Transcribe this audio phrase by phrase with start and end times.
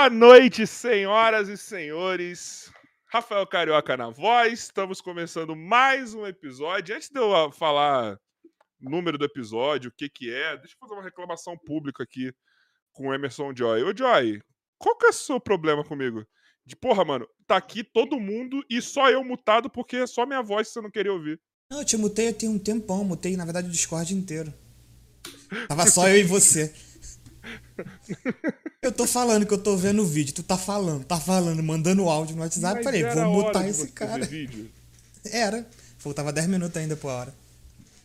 [0.00, 2.72] Boa noite, senhoras e senhores.
[3.12, 4.60] Rafael Carioca na voz.
[4.60, 6.96] Estamos começando mais um episódio.
[6.96, 8.18] Antes de eu falar
[8.82, 12.32] o número do episódio, o que que é, deixa eu fazer uma reclamação pública aqui
[12.94, 13.82] com o Emerson Joy.
[13.82, 14.40] Ô Joy,
[14.78, 16.26] qual que é o seu problema comigo?
[16.64, 20.40] De porra, mano, tá aqui todo mundo e só eu mutado porque é só minha
[20.40, 21.38] voz que você não queria ouvir.
[21.70, 24.50] Não, eu te mutei tem um tempão, mutei na verdade o Discord inteiro.
[25.68, 26.74] Tava só eu e você.
[28.82, 32.08] Eu tô falando que eu tô vendo o vídeo, tu tá falando, tá falando, mandando
[32.08, 32.76] áudio no WhatsApp.
[32.76, 34.26] Mas falei, vou mutar esse cara.
[35.30, 35.66] Era.
[35.98, 37.34] Faltava 10 minutos ainda por hora.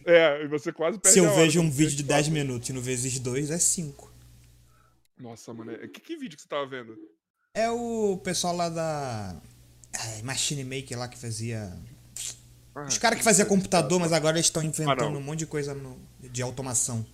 [0.05, 2.15] É, e você quase perde Se eu vejo um vídeo de fala.
[2.17, 4.11] 10 minutos e no vezes 2 é 5.
[5.17, 6.93] Nossa, mano, é- que, que vídeo que você tava vendo?
[7.53, 9.33] É o pessoal lá da.
[9.97, 11.71] ai, Machine Maker lá que fazia.
[12.75, 15.19] Ah, Os caras que faziam computador, mas agora eles estão inventando não.
[15.19, 17.05] um monte de coisa no- de automação.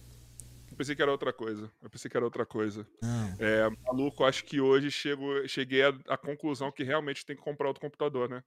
[0.82, 1.72] Eu pensei que era outra coisa.
[1.80, 2.88] Eu pensei que era outra coisa.
[3.04, 3.36] Não.
[3.40, 7.68] É, maluco, acho que hoje chego, cheguei à, à conclusão que realmente tem que comprar
[7.68, 8.44] outro computador, né?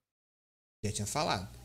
[0.83, 1.64] Já tinha falado.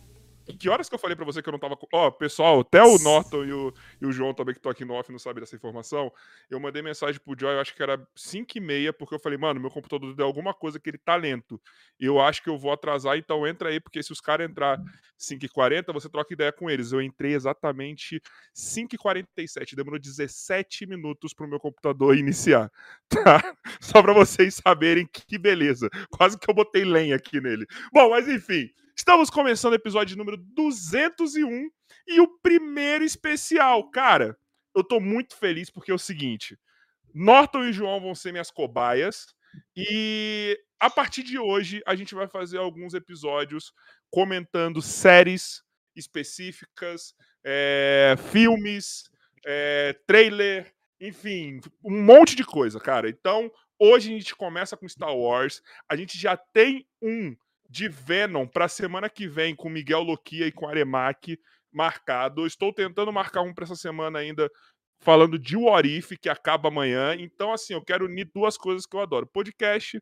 [0.57, 1.77] Que horas que eu falei pra você que eu não tava.
[1.93, 4.93] Ó, pessoal, até o Norton e o, e o João também que estão aqui no
[4.93, 6.11] off não sabem dessa informação.
[6.49, 9.37] Eu mandei mensagem pro Joy, eu acho que era 5 e meia, porque eu falei,
[9.37, 11.61] mano, meu computador deu alguma coisa que ele tá lento.
[11.99, 14.79] Eu acho que eu vou atrasar, então entra aí, porque se os caras entrar
[15.17, 16.91] 5 e 40 você troca ideia com eles.
[16.91, 18.21] Eu entrei exatamente
[18.53, 22.71] 5 e 47 demorou 17 minutos pro meu computador iniciar,
[23.07, 23.55] tá?
[23.79, 25.89] Só pra vocês saberem que beleza.
[26.09, 27.65] Quase que eu botei lenha aqui nele.
[27.93, 31.69] Bom, mas enfim, estamos começando o episódio número 201
[32.05, 33.89] e o primeiro especial.
[33.89, 34.37] Cara,
[34.75, 36.59] eu tô muito feliz porque é o seguinte:
[37.15, 39.27] Norton e João vão ser minhas cobaias
[39.73, 43.71] e a partir de hoje a gente vai fazer alguns episódios
[44.11, 45.63] comentando séries
[45.95, 49.09] específicas, é, filmes,
[49.45, 53.09] é, trailer, enfim, um monte de coisa, cara.
[53.09, 53.49] Então,
[53.79, 55.61] hoje a gente começa com Star Wars.
[55.89, 57.33] A gente já tem um
[57.69, 61.39] de Venom para semana que vem com Miguel Loquia e com Aremac
[61.71, 62.47] marcado.
[62.47, 64.49] Estou tentando marcar um para essa semana ainda
[64.99, 67.15] falando de What If, que acaba amanhã.
[67.15, 70.01] Então, assim, eu quero unir duas coisas que eu adoro: podcast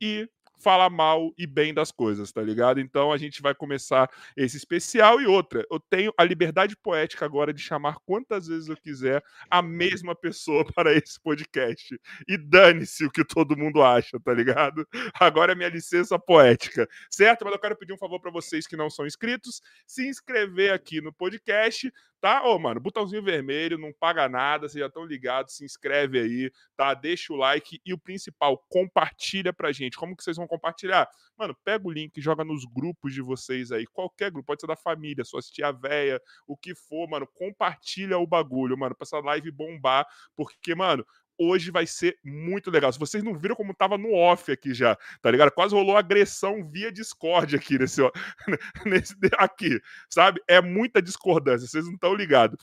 [0.00, 0.28] e
[0.58, 2.80] falar mal e bem das coisas, tá ligado?
[2.80, 5.66] Então a gente vai começar esse especial e outra.
[5.70, 10.64] Eu tenho a liberdade poética agora de chamar quantas vezes eu quiser a mesma pessoa
[10.72, 11.98] para esse podcast.
[12.28, 14.86] E dane-se o que todo mundo acha, tá ligado?
[15.18, 17.44] Agora é minha licença poética, certo?
[17.44, 21.00] Mas eu quero pedir um favor para vocês que não são inscritos, se inscrever aqui
[21.00, 21.92] no podcast,
[22.22, 22.44] tá?
[22.46, 26.94] Ô, mano, botãozinho vermelho, não paga nada, vocês já estão ligados, se inscreve aí, tá?
[26.94, 29.96] Deixa o like e o principal, compartilha pra gente.
[29.98, 31.08] Como que vocês vão compartilhar?
[31.36, 34.76] Mano, pega o link, joga nos grupos de vocês aí, qualquer grupo, pode ser da
[34.76, 39.50] família, sua tia véia, o que for, mano, compartilha o bagulho, mano, pra essa live
[39.50, 41.04] bombar, porque, mano,
[41.38, 42.92] hoje vai ser muito legal.
[42.92, 45.50] Se vocês não viram como tava no off aqui já, tá ligado?
[45.52, 48.00] Quase rolou agressão via Discord aqui nesse,
[48.86, 50.40] nesse aqui, sabe?
[50.48, 52.58] É muita discordância, vocês não estão ligados.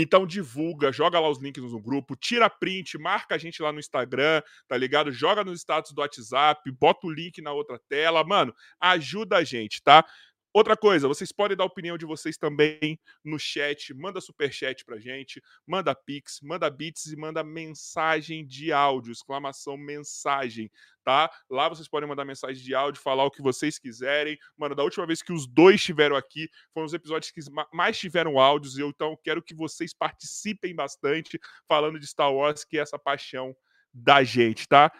[0.00, 3.80] Então divulga, joga lá os links no grupo, tira print, marca a gente lá no
[3.80, 5.10] Instagram, tá ligado?
[5.10, 9.82] Joga nos status do WhatsApp, bota o link na outra tela, mano, ajuda a gente,
[9.82, 10.04] tá?
[10.52, 14.98] Outra coisa, vocês podem dar a opinião de vocês também no chat, manda superchat pra
[14.98, 20.70] gente, manda pix, manda bits e manda mensagem de áudio, exclamação mensagem,
[21.04, 21.30] tá?
[21.50, 24.38] Lá vocês podem mandar mensagem de áudio, falar o que vocês quiserem.
[24.56, 27.98] Mano, da última vez que os dois estiveram aqui, foram os episódios que ma- mais
[27.98, 32.78] tiveram áudios, e eu então quero que vocês participem bastante falando de Star Wars, que
[32.78, 33.54] é essa paixão
[33.92, 34.90] da gente, tá?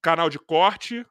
[0.00, 1.04] Canal de corte.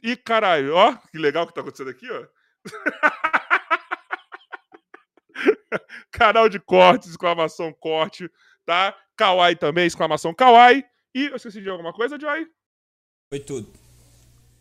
[0.00, 2.24] E caralho, ó, que legal que tá acontecendo aqui, ó.
[6.10, 8.28] Canal de cortes, exclamação corte,
[8.64, 8.96] tá?
[9.16, 10.84] Kawaii também, exclamação Kawaii.
[11.14, 12.46] E eu esqueci de alguma coisa, Joy?
[13.30, 13.70] Foi tudo.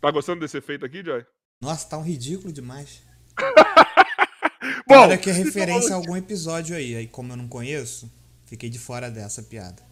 [0.02, 1.26] Tá gostando desse efeito aqui, Joy?
[1.62, 3.04] Nossa, tá um ridículo demais.
[4.88, 6.96] Bom, Olha que é então referência a algum episódio aí.
[6.96, 8.12] Aí, como eu não conheço,
[8.46, 9.84] fiquei de fora dessa piada.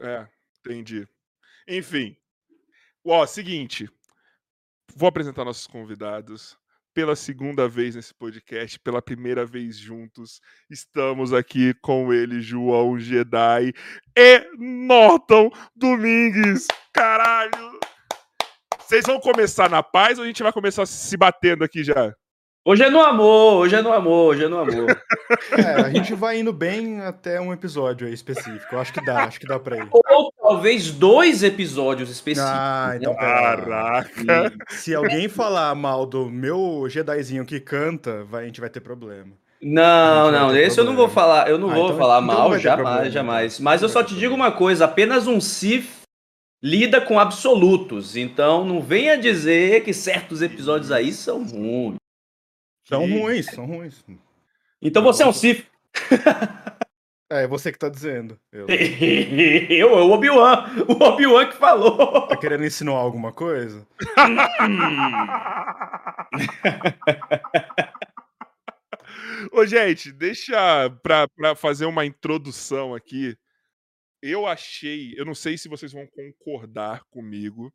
[0.00, 0.26] É,
[0.60, 1.06] entendi.
[1.66, 2.16] Enfim.
[3.04, 3.88] Ó, seguinte.
[4.94, 6.56] Vou apresentar nossos convidados.
[6.98, 13.72] Pela segunda vez nesse podcast, pela primeira vez juntos, estamos aqui com ele, João Jedi
[14.16, 16.66] e Norton Domingues.
[16.92, 17.78] Caralho!
[18.80, 22.12] Vocês vão começar na paz ou a gente vai começar se batendo aqui já?
[22.68, 25.02] Hoje é no amor, hoje é no amor, hoje é no amor.
[25.56, 28.74] É, a gente vai indo bem até um episódio aí específico.
[28.74, 29.88] Eu acho que dá, acho que dá pra ir.
[29.90, 32.52] Ou talvez dois episódios específicos.
[32.54, 33.18] Ah, então né?
[33.18, 33.66] pera.
[33.66, 34.04] lá.
[34.04, 34.52] Caraca!
[34.68, 39.32] Se alguém falar mal do meu Jedizinho que canta, vai, a gente vai ter problema.
[39.62, 41.14] Não, não, esse eu não vou problema.
[41.38, 43.10] falar, eu não Ah, vou então- falar então mal, jamais, problema, então.
[43.10, 43.60] jamais.
[43.60, 44.44] Mas eu só te digo problema.
[44.44, 45.88] uma coisa, apenas um Sith
[46.62, 48.14] lida com absolutos.
[48.14, 51.96] Então não venha dizer que certos episódios aí são ruins.
[52.88, 54.04] São Que- ruins, são ruins.
[54.80, 55.66] Então você é um Sif.
[57.30, 58.40] É, é você que tá dizendo.
[58.50, 58.66] Eu.
[58.70, 60.64] Eu, é o Obi-Wan.
[60.88, 62.26] O Obi-Wan que falou.
[62.26, 63.86] Tá querendo insinuar alguma coisa?
[69.52, 73.36] Ô, gente, deixa pra, pra fazer uma introdução aqui.
[74.22, 77.70] Eu achei, eu não sei se vocês vão concordar comigo,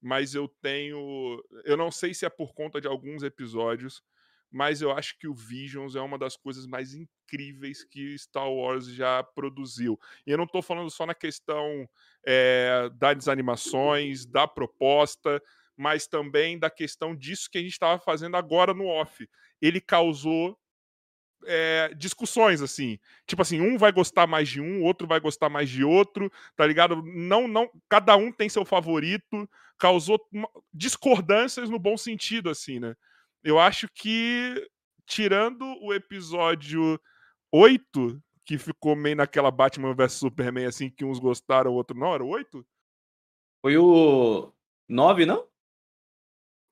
[0.00, 1.42] mas eu tenho.
[1.64, 4.02] Eu não sei se é por conta de alguns episódios,
[4.50, 8.86] mas eu acho que o Visions é uma das coisas mais incríveis que Star Wars
[8.86, 9.98] já produziu.
[10.26, 11.88] E eu não tô falando só na questão
[12.26, 15.42] eh, das animações, da proposta,
[15.76, 19.28] mas também da questão disso que a gente estava fazendo agora no off.
[19.60, 20.58] Ele causou
[21.46, 22.98] é, discussões, assim.
[23.26, 26.66] Tipo assim, um vai gostar mais de um, outro vai gostar mais de outro, tá
[26.66, 27.02] ligado?
[27.04, 29.48] Não, não, cada um tem seu favorito,
[29.78, 32.94] causou uma- discordâncias no bom sentido, assim, né?
[33.46, 34.68] Eu acho que,
[35.06, 37.00] tirando o episódio
[37.52, 42.24] 8, que ficou meio naquela Batman vs Superman, assim, que uns gostaram, outro não, era
[42.24, 42.66] o 8?
[43.62, 44.52] Foi o
[44.88, 45.36] 9, não?
[45.36, 45.46] Eu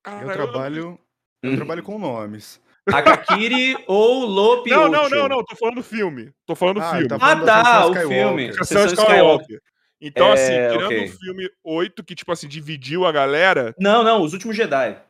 [0.03, 0.99] Cara, trabalho,
[1.45, 1.55] eu Hum.
[1.55, 2.61] trabalho com nomes.
[2.89, 6.33] Akakiri ou Lopi Não, não, não, não, tô falando do filme.
[6.45, 7.09] Tô falando do Ah, filme.
[7.09, 8.09] tá Ah, falando da tá, o Skywalker.
[8.09, 8.49] filme.
[8.49, 9.63] Ascensão Ascensão Skywalker.
[10.01, 11.05] Então, É, assim, tirando ok.
[11.05, 15.01] o filme 8, que, tipo assim, dividiu a galera, Não, não, os últimos Jedi.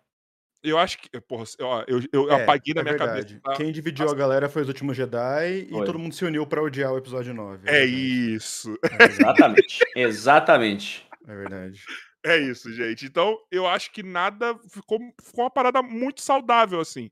[0.64, 1.20] Eu acho que.
[1.20, 3.34] Porra, ó, eu, eu É, apaguei da é minha verdade.
[3.34, 3.40] cabeça.
[3.42, 3.52] tá?
[3.54, 5.82] Quem dividiu a galera foi os últimos Jedi Foi.
[5.82, 7.68] e todo mundo se uniu pra odiar o episódio 9.
[7.68, 8.34] É verdade.
[8.34, 8.78] isso.
[9.00, 9.78] Exatamente.
[9.94, 11.06] Exatamente.
[11.26, 11.82] É verdade.
[12.26, 13.04] É isso, gente.
[13.06, 14.58] Então, eu acho que nada.
[14.70, 17.10] Ficou, ficou uma parada muito saudável, assim.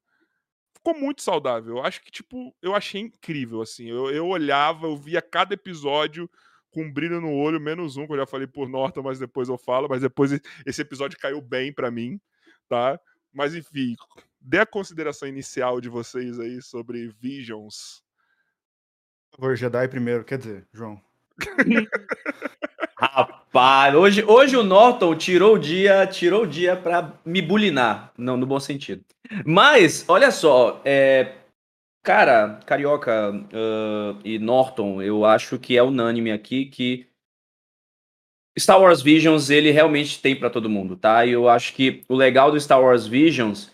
[0.74, 1.76] Ficou muito saudável.
[1.76, 3.88] Eu acho que, tipo, eu achei incrível, assim.
[3.88, 6.28] Eu, eu olhava, eu via cada episódio
[6.70, 9.48] com um brilho no olho, menos um, que eu já falei por Norton, mas depois
[9.50, 9.86] eu falo.
[9.88, 10.32] Mas depois
[10.64, 12.18] esse episódio caiu bem pra mim,
[12.68, 12.98] tá?
[13.32, 13.96] Mas, enfim,
[14.40, 18.02] dê a consideração inicial de vocês aí sobre Visions.
[19.30, 21.00] Por favor, Jedi primeiro, quer dizer, João.
[22.98, 28.36] Rapaz, hoje, hoje o Norton tirou o dia, tirou o dia pra me bulinar, não
[28.36, 29.04] no bom sentido.
[29.44, 31.32] Mas, olha só, é,
[32.02, 37.08] cara, Carioca ah, e Norton, eu acho que é unânime aqui que
[38.58, 41.24] Star Wars Visions ele realmente tem pra todo mundo, tá?
[41.24, 43.70] E eu acho que o legal do Star Wars Visions,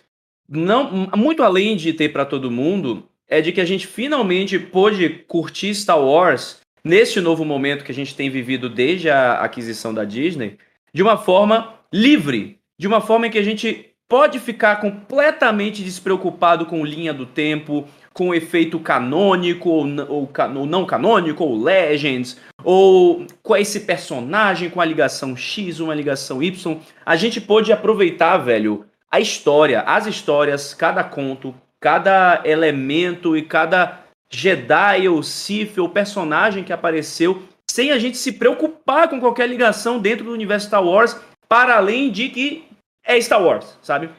[0.49, 5.09] não, muito além de ter pra todo mundo, é de que a gente finalmente pôde
[5.27, 10.05] curtir Star Wars neste novo momento que a gente tem vivido desde a aquisição da
[10.05, 10.57] Disney,
[10.95, 16.65] de uma forma livre, de uma forma em que a gente pode ficar completamente despreocupado
[16.65, 17.87] com linha do tempo,
[18.19, 24.81] com efeito canônico ou, ou ou não canônico, ou Legends, ou com esse personagem com
[24.81, 26.81] a ligação X, uma ligação Y.
[27.07, 34.01] A gente pôde aproveitar, velho, a história, as histórias, cada conto, cada elemento e cada
[34.29, 40.01] Jedi ou Sith ou personagem que apareceu, sem a gente se preocupar com qualquer ligação
[40.01, 41.17] dentro do universo Star Wars,
[41.49, 42.65] para além de que
[43.05, 44.11] é Star Wars, sabe?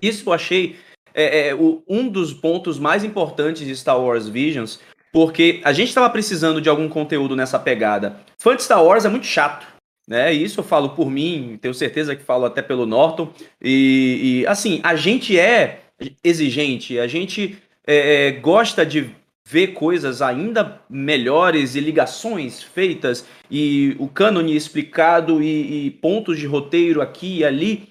[0.00, 0.76] Isso eu achei
[1.16, 4.78] é, é, o- um dos pontos mais importantes de Star Wars Visions,
[5.12, 8.20] porque a gente estava precisando de algum conteúdo nessa pegada.
[8.38, 9.66] Fã de Star Wars é muito chato.
[10.08, 10.32] Né?
[10.32, 13.32] Isso eu falo por mim, tenho certeza que falo até pelo Norton.
[13.60, 15.80] E, e, assim, a gente é
[16.22, 19.10] exigente, a gente é, é, gosta de
[19.48, 26.46] ver coisas ainda melhores e ligações feitas e o cânone explicado e, e pontos de
[26.46, 27.88] roteiro aqui e ali,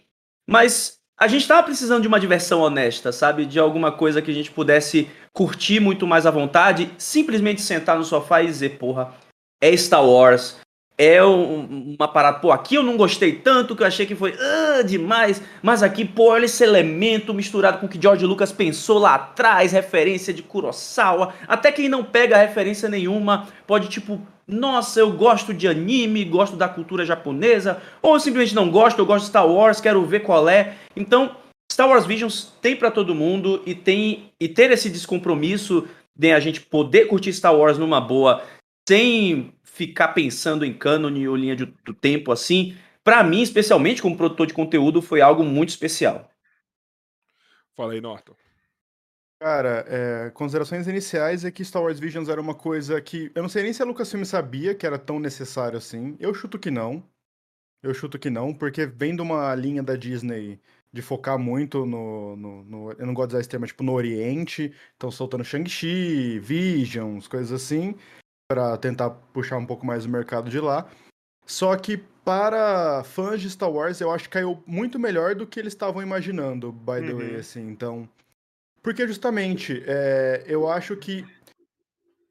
[0.47, 3.45] mas a gente estava precisando de uma diversão honesta, sabe?
[3.45, 8.03] De alguma coisa que a gente pudesse curtir muito mais à vontade, simplesmente sentar no
[8.03, 9.13] sofá e dizer, porra,
[9.61, 10.57] é Star Wars,
[10.97, 14.33] é um- uma parada, pô, aqui eu não gostei tanto, que eu achei que foi
[14.39, 18.99] ah, demais, mas aqui, pô, olha esse elemento misturado com o que George Lucas pensou
[18.99, 25.11] lá atrás, referência de Kurosawa, até quem não pega referência nenhuma pode, tipo, nossa, eu
[25.11, 29.47] gosto de anime, gosto da cultura japonesa, ou simplesmente não gosto, eu gosto de Star
[29.47, 30.75] Wars, quero ver qual é.
[30.95, 31.35] Então,
[31.71, 36.39] Star Wars Visions tem pra todo mundo e tem e ter esse descompromisso de a
[36.39, 38.41] gente poder curtir Star Wars numa boa,
[38.87, 44.17] sem ficar pensando em cânone ou linha de- do tempo assim, pra mim, especialmente como
[44.17, 46.29] produtor de conteúdo, foi algo muito especial.
[47.75, 48.35] Fala aí, Norton.
[49.39, 53.31] Cara, é, considerações iniciais é que Star Wars Visions era uma coisa que.
[53.35, 56.15] Eu não sei nem se a Lucasfilm sabia que era tão necessário assim.
[56.19, 57.03] Eu chuto que não.
[57.83, 60.59] Eu chuto que não, porque vem de uma linha da Disney
[60.93, 62.35] de focar muito no.
[62.37, 64.73] no- no- eu não gosto de usar esse termo, mas, tipo, no Oriente.
[64.93, 67.95] Estão soltando Shang-Chi, Visions, coisas assim,
[68.47, 70.87] pra tentar puxar um pouco mais o mercado de lá.
[71.45, 75.59] Só que para fãs de Star Wars, eu acho que caiu muito melhor do que
[75.59, 77.39] eles estavam imaginando, by the way, Uhum.
[77.39, 77.67] assim.
[77.69, 78.09] Então,
[78.81, 81.25] porque justamente, é, eu acho que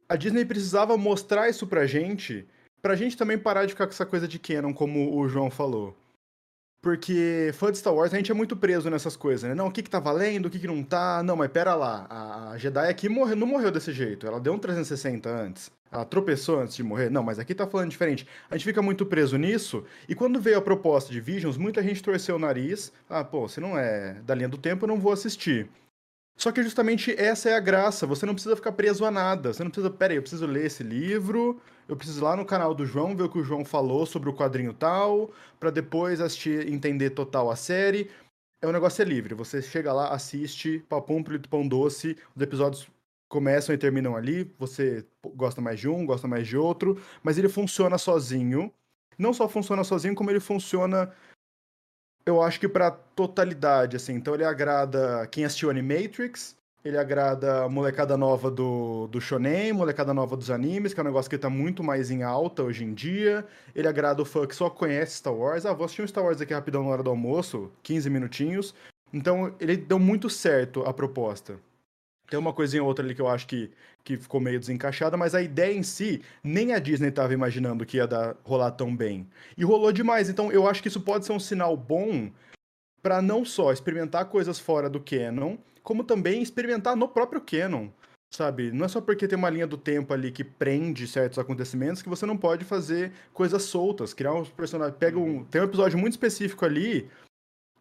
[0.09, 2.47] a Disney precisava mostrar isso pra gente,
[2.83, 5.97] pra gente também parar de ficar com essa coisa de canon, como o João falou.
[6.83, 9.55] Porque fã de Star Wars, a gente é muito preso nessas coisas, né?
[9.55, 11.23] Não, o que que tá valendo, o que que não tá.
[11.23, 14.27] Não, mas pera lá, a, a Jedi aqui morreu, não morreu desse jeito.
[14.27, 15.71] Ela deu um 360 antes.
[15.95, 17.09] Ela tropeçou antes de morrer.
[17.09, 18.27] Não, mas aqui tá falando diferente.
[18.51, 19.85] A gente fica muito preso nisso.
[20.09, 22.93] E quando veio a proposta de Visions, muita gente torceu o nariz.
[23.09, 25.71] Ah, pô, se não é da linha do tempo, eu não vou assistir.
[26.37, 28.09] Só que justamente essa é a graça.
[28.09, 29.53] Você não precisa ficar preso a nada.
[29.53, 32.75] Você não precisa, peraí, eu preciso ler esse livro, eu preciso ir lá no canal
[32.75, 36.69] do João ver o que o João falou sobre o quadrinho tal, pra depois assistir,
[36.69, 38.11] entender total a série.
[38.61, 39.33] É um negócio é livre.
[39.35, 42.89] Você chega lá, assiste, papum, palito, pão doce, os episódios
[43.35, 44.55] começam e terminam ali.
[44.61, 48.73] Você gosta mais de um, gosta mais de outro, mas ele funciona sozinho.
[49.19, 51.13] Não só funciona sozinho, como ele funciona
[52.25, 54.15] eu acho que pra totalidade, assim.
[54.15, 60.15] Então ele agrada quem assistiu Animatrix, ele agrada a molecada nova do, do shonen, molecada
[60.15, 62.95] nova dos animes, que é um negócio que tá muito mais em alta hoje em
[62.95, 63.45] dia.
[63.75, 65.67] Ele agrada o fã que só conhece Star Wars.
[65.67, 68.75] Ah, vou assistir um Star Wars aqui rapidão na hora do almoço, 15 minutinhos.
[69.13, 71.59] Então ele deu muito certo a proposta.
[72.35, 73.71] Tem uma coisinha ou outra ali que eu acho que,
[74.03, 77.99] que ficou meio desencaixada, mas a ideia em si, nem a Disney estava imaginando que
[77.99, 79.31] ia dar, rolar tão bem.
[79.57, 82.33] E rolou demais, então eu acho que isso pode ser um sinal bom
[83.01, 87.87] para não só experimentar coisas fora do canon, como também experimentar no próprio canon,
[88.35, 88.73] sabe?
[88.73, 92.09] Não é só porque tem uma linha do tempo ali que prende certos acontecimentos que
[92.09, 94.99] você não pode fazer coisas soltas, criar uns personagens.
[94.99, 97.09] Pega um, tem um episódio muito específico ali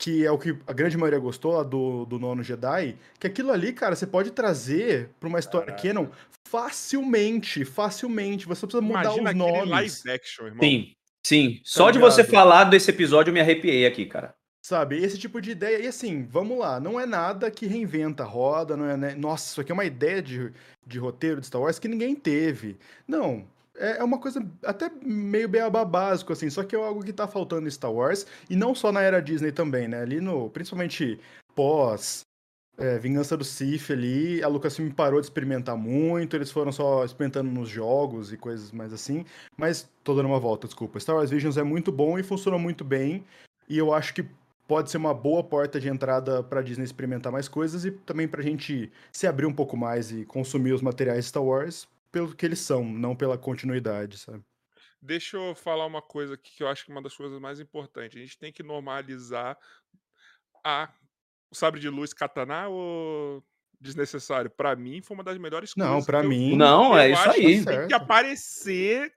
[0.03, 3.53] que é o que a grande maioria gostou lá do, do nono Jedi, que aquilo
[3.53, 5.87] ali, cara, você pode trazer pra uma história Caraca.
[5.87, 6.07] canon
[6.43, 8.45] facilmente, facilmente.
[8.45, 9.69] Você precisa mudar Imagina os nomes.
[9.69, 10.59] live action, irmão.
[10.61, 10.93] Sim,
[11.25, 11.61] sim.
[11.63, 12.33] Só de você ligado?
[12.33, 14.35] falar desse episódio eu me arrepiei aqui, cara.
[14.61, 15.79] Sabe, esse tipo de ideia.
[15.79, 18.97] E assim, vamos lá, não é nada que reinventa a roda, não é.
[18.97, 19.15] Né?
[19.15, 20.51] Nossa, isso aqui é uma ideia de,
[20.85, 22.75] de roteiro de Star Wars que ninguém teve.
[23.07, 23.47] Não.
[23.75, 27.27] É é uma coisa até meio beabá básico, assim, só que é algo que tá
[27.27, 30.01] faltando em Star Wars, e não só na era Disney também, né?
[30.01, 30.49] Ali no.
[30.49, 31.19] Principalmente
[31.55, 32.21] pós.
[32.77, 37.51] é, Vingança do Sith ali, a Lucasfilm parou de experimentar muito, eles foram só experimentando
[37.51, 39.25] nos jogos e coisas mais assim,
[39.57, 40.99] mas tô dando uma volta, desculpa.
[40.99, 43.23] Star Wars Visions é muito bom e funcionou muito bem,
[43.69, 44.25] e eu acho que
[44.67, 48.41] pode ser uma boa porta de entrada para Disney experimentar mais coisas e também pra
[48.41, 52.59] gente se abrir um pouco mais e consumir os materiais Star Wars pelo que eles
[52.59, 54.41] são, não pela continuidade, sabe?
[55.01, 57.59] Deixa eu falar uma coisa aqui que eu acho que é uma das coisas mais
[57.59, 58.15] importantes.
[58.17, 59.57] A gente tem que normalizar
[60.63, 60.89] a
[61.51, 63.43] o sabre de luz katana ou
[63.81, 64.49] desnecessário?
[64.49, 66.05] Pra mim, foi uma das melhores Não, coisas.
[66.05, 66.55] pra que eu mim- vi.
[66.55, 67.59] Não, é Eu isso acho aí.
[67.59, 69.13] que tem que aparecer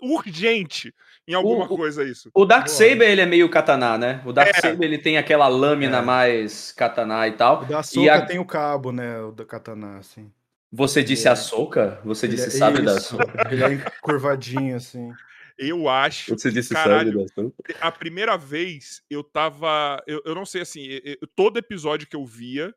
[0.00, 0.94] urgente
[1.26, 2.30] em alguma O- coisa isso.
[2.34, 2.76] O Dark Boa.
[2.76, 4.22] Saber, ele é meio katana, né?
[4.26, 4.60] O Dark É.
[4.60, 6.02] Saber, ele tem aquela lâmina É.
[6.02, 7.62] mais katana e tal.
[7.62, 10.32] O da E a- tem o cabo, né, o da katana, assim.
[10.72, 11.30] Você disse É.
[11.32, 12.00] a soca?
[12.04, 13.52] Você Ele disse é- sabe da soca?
[13.52, 15.12] Ele é curvadinho, assim.
[15.58, 16.30] Eu acho.
[16.36, 17.28] Você disse Caralho.
[17.28, 17.54] sabe da?
[17.80, 20.02] A primeira vez eu tava.
[20.06, 22.74] Eu, eu não sei assim, eu- todo episódio que eu via,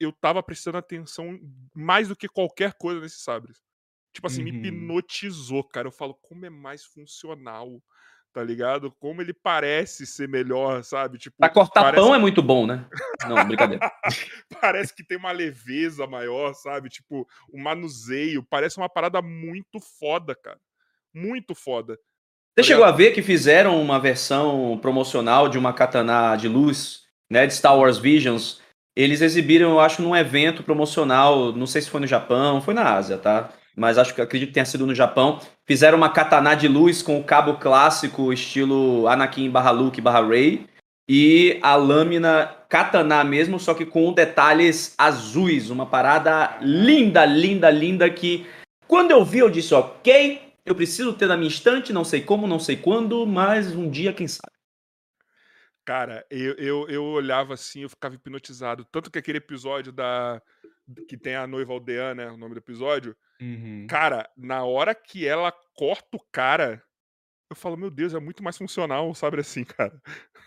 [0.00, 1.38] eu tava prestando atenção
[1.74, 3.62] mais do que qualquer coisa nesses sabres.
[4.12, 4.56] Tipo assim, me Uhum.
[4.64, 5.86] hipnotizou, cara.
[5.88, 7.80] Eu falo, como é mais funcional,
[8.36, 8.92] tá ligado?
[9.00, 11.16] Como ele parece ser melhor, sabe?
[11.16, 12.84] Tipo, Pra cortar parece, pão é muito bom, né?
[13.26, 13.90] Não, brincadeira.
[14.60, 16.90] parece que tem uma leveza maior, sabe?
[16.90, 18.42] Tipo, o manuseio.
[18.42, 20.60] Parece uma parada muito foda, cara.
[21.14, 21.98] Muito foda.
[22.54, 27.46] Você chegou a ver que fizeram uma versão promocional de uma katana de luz, né,
[27.46, 28.60] de Star Wars Visions.
[28.94, 32.96] Eles exibiram, eu acho, num evento promocional, não sei se foi no Japão, foi na
[32.96, 33.50] Ásia, tá?
[33.76, 35.38] Mas acho que acredito que tenha sido no Japão.
[35.66, 40.66] Fizeram uma katana de luz com o cabo clássico, estilo Anakin barra Luke barra Rey.
[41.08, 45.70] E a lâmina katana mesmo, só que com detalhes azuis.
[45.70, 48.46] Uma parada linda, linda, linda que
[48.88, 52.46] quando eu vi eu disse, ok, eu preciso ter na minha estante, não sei como,
[52.46, 54.52] não sei quando, mas um dia, quem sabe.
[55.84, 58.84] Cara, eu, eu, eu olhava assim, eu ficava hipnotizado.
[58.84, 60.42] Tanto que aquele episódio da.
[61.08, 62.28] que tem a noiva aldeã, né?
[62.28, 63.16] O nome do episódio.
[63.40, 63.86] Uhum.
[63.88, 66.82] Cara, na hora que ela corta o cara,
[67.50, 70.00] eu falo, meu Deus, é muito mais funcional, sabe assim, cara.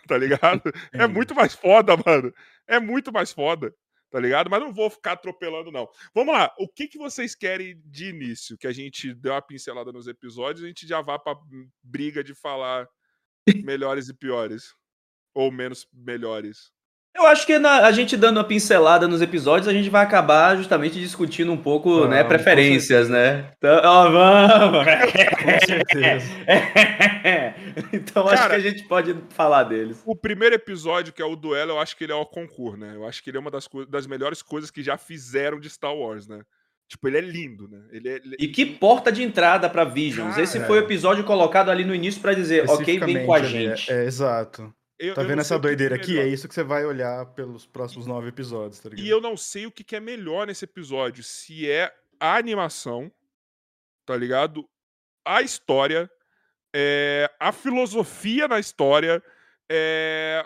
[0.07, 0.63] Tá ligado?
[0.93, 2.33] É muito mais foda, mano.
[2.67, 3.73] É muito mais foda.
[4.11, 4.49] Tá ligado?
[4.49, 5.87] Mas não vou ficar atropelando, não.
[6.15, 6.51] Vamos lá.
[6.57, 8.57] O que, que vocês querem de início?
[8.57, 11.35] Que a gente deu uma pincelada nos episódios, a gente já vá pra
[11.83, 12.87] briga de falar
[13.63, 14.73] melhores e piores.
[15.35, 16.71] Ou menos melhores.
[17.15, 20.55] Eu acho que na- a gente dando uma pincelada nos episódios, a gente vai acabar
[20.55, 23.51] justamente discutindo um pouco, Vamos, né, preferências, né?
[23.57, 24.85] Então, ó, vamos!
[24.85, 26.25] Com certeza.
[27.91, 30.01] então acho Cara, que a gente pode falar deles.
[30.05, 32.93] O primeiro episódio, que é o duelo, eu acho que ele é o concurso, né?
[32.95, 35.93] Eu acho que ele é uma das, das melhores coisas que já fizeram de Star
[35.93, 36.39] Wars, né?
[36.87, 37.81] Tipo, ele é lindo, né?
[37.91, 40.29] Ele é, ele- E que porta de entrada pra Visions.
[40.31, 43.39] Cara, Esse foi o episódio colocado ali no início pra dizer, ok, vem com a
[43.39, 43.91] é- gente.
[43.91, 44.73] É, exato.
[44.99, 46.19] Eu- Tá eu vendo essa o que que doideira aqui?
[46.19, 49.05] É isso que você vai olhar pelos próximos nove episódios, tá ligado?
[49.05, 51.23] E eu não sei o que, que é melhor nesse episódio.
[51.23, 53.11] Se é a animação,
[54.05, 54.67] tá ligado?
[55.25, 56.09] A história,
[56.75, 59.23] é, a filosofia na história,
[59.71, 60.45] é,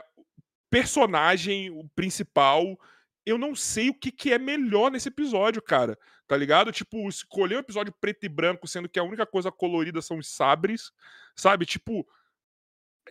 [0.70, 2.78] personagem o principal.
[3.26, 5.98] Eu não sei o que, que é melhor nesse episódio, cara.
[6.28, 6.72] Tá ligado?
[6.72, 10.28] Tipo, escolher um episódio preto e branco, sendo que a única coisa colorida são os
[10.28, 10.92] sabres,
[11.36, 11.66] sabe?
[11.66, 12.06] Tipo,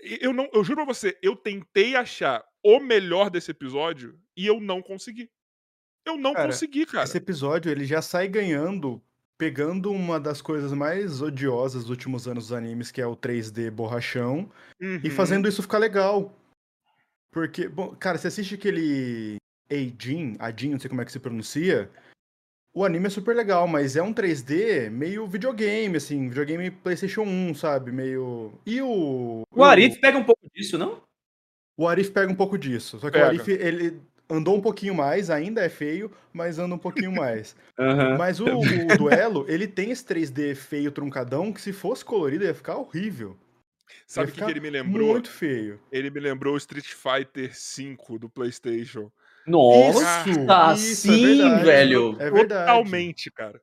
[0.00, 4.60] eu não, eu juro pra você, eu tentei achar o melhor desse episódio e eu
[4.60, 5.30] não consegui.
[6.04, 7.04] Eu não Cara, consegui, cara.
[7.04, 9.00] Esse episódio, ele já sai ganhando,
[9.38, 13.70] pegando uma das coisas mais odiosas dos últimos anos dos animes, que é o 3D
[13.70, 14.50] borrachão,
[14.80, 15.10] e Uhum.
[15.10, 16.36] fazendo isso ficar legal.
[17.30, 19.36] Porque, bom, cara, você assiste aquele
[19.70, 21.90] Eijin, Adin, não sei como é que se pronuncia,
[22.74, 27.54] o anime é super legal, mas é um 3D meio videogame, assim, videogame PlayStation 1,
[27.54, 27.92] sabe?
[27.92, 28.52] Meio.
[28.64, 29.42] E o.
[29.54, 31.02] O Arif pega um pouco disso, não?
[31.76, 32.98] O Arif pega um pouco disso.
[32.98, 33.26] Só que Pega.
[33.26, 37.54] o Arif, ele andou um pouquinho mais, ainda é feio, mas anda um pouquinho mais.
[38.18, 38.60] Mas o, o
[38.96, 43.36] duelo, ele tem esse 3D feio truncadão que se fosse colorido ia ficar horrível.
[44.06, 45.12] Sabe o que, que ele me lembrou?
[45.12, 45.80] Muito feio.
[45.90, 49.10] Ele me lembrou o Street Fighter V do PlayStation.
[49.46, 51.64] Nossa, Isso, é sim, verdade.
[51.64, 52.16] velho.
[52.18, 52.66] É verdade.
[52.66, 53.60] Totalmente, cara.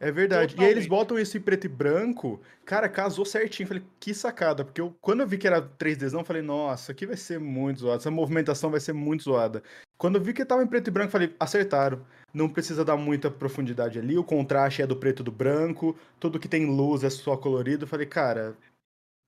[0.00, 0.54] É verdade.
[0.56, 0.88] E aí eles Totalmente.
[0.88, 3.66] botam esse preto e branco, cara, casou certinho.
[3.68, 4.64] Falei, que sacada.
[4.64, 7.80] Porque eu, quando eu vi que era 3Dzão, eu falei, nossa, aqui vai ser muito
[7.80, 8.00] zoado.
[8.00, 9.62] Essa movimentação vai ser muito zoada.
[9.96, 12.04] Quando eu vi que tava em preto e branco, falei, acertaram.
[12.34, 14.18] Não precisa dar muita profundidade ali.
[14.18, 15.96] O contraste é do preto e do branco.
[16.18, 17.86] Tudo que tem luz é só colorido.
[17.86, 18.56] Falei, cara,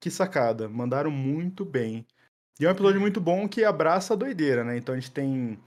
[0.00, 0.68] que sacada.
[0.68, 2.04] Mandaram muito bem.
[2.58, 4.78] E é um episódio muito bom que abraça a doideira, né?
[4.78, 5.58] Então a gente tem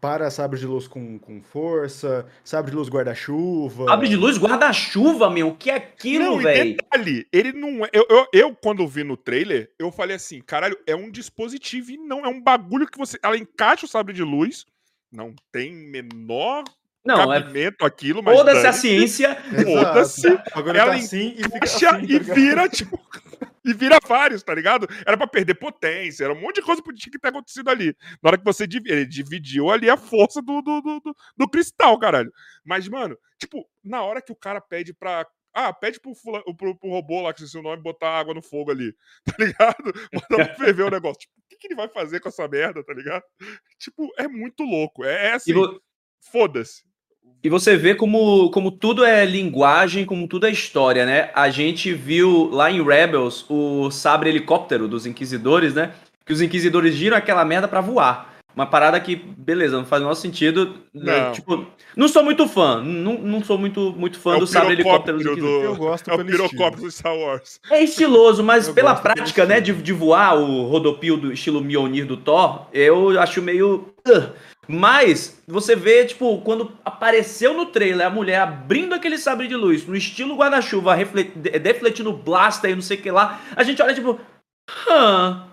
[0.00, 3.92] para sabre de luz com, com força, sabre de luz guarda-chuva.
[3.92, 5.48] Abre de luz guarda-chuva, meu.
[5.48, 6.76] O que é aquilo, velho?
[6.76, 7.90] detalhe, ele não é.
[7.92, 11.96] Eu, eu, eu, quando vi no trailer, eu falei assim: caralho, é um dispositivo e
[11.96, 13.18] não é um bagulho que você.
[13.22, 14.66] Ela encaixa o sabre de luz,
[15.10, 16.64] não tem menor
[17.04, 17.40] Não, é.
[17.40, 18.36] cabimento aquilo, mas.
[18.36, 19.36] Foda-se a ciência.
[19.64, 20.28] Foda-se.
[20.52, 23.00] Agora Ela tá assim e assim, tá e vira, tipo.
[23.66, 24.86] E vira vários, tá ligado?
[25.06, 27.96] Era pra perder potência, era um monte de coisa que tinha que ter acontecido ali.
[28.22, 31.98] Na hora que você div- ele dividiu ali a força do, do, do, do- cristal,
[31.98, 32.32] caralho.
[32.64, 35.26] Mas, mano, tipo, na hora que o cara pede pra.
[35.52, 38.42] Ah, pede pro, fula- pro, pro robô lá, que esqueci o nome, botar água no
[38.42, 39.92] fogo ali, tá ligado?
[40.12, 41.18] Mandar pra ferver o negócio.
[41.20, 43.24] Tipo, o que, que ele vai fazer com essa merda, tá ligado?
[43.78, 45.02] Tipo, é muito louco.
[45.02, 45.80] É, é assim, E, vo-
[46.30, 46.85] foda-se.
[47.42, 51.30] E você vê como, como tudo é linguagem, como tudo é história, né?
[51.34, 55.92] A gente viu lá em Rebels o sabre helicóptero dos Inquisidores, né?
[56.24, 58.34] Que os Inquisidores giram aquela merda pra voar.
[58.56, 60.76] Uma parada que, beleza, não faz o menor sentido.
[60.94, 61.26] né?
[61.26, 61.32] Não.
[61.32, 62.82] Tipo, não sou muito fã.
[62.82, 65.60] Não, não sou muito, muito fã É do sabre helicóptero dos Inquisidores.
[65.60, 67.60] do- Eu gosto É o pirocóptero do Star Wars.
[67.70, 72.06] É estiloso, mas Eu pela prática, né, de, de voar o rodopio do estilo Mjolnir
[72.06, 73.92] do Thor, eu acho meio...
[74.08, 74.30] ugh.
[74.68, 79.86] Mas, você vê, tipo, quando apareceu no trailer a mulher abrindo aquele sabre de luz,
[79.86, 80.96] no estilo guarda-chuva,
[81.60, 84.18] defletindo blaster e não sei o que lá, a gente olha, tipo...
[84.88, 85.46] Hã,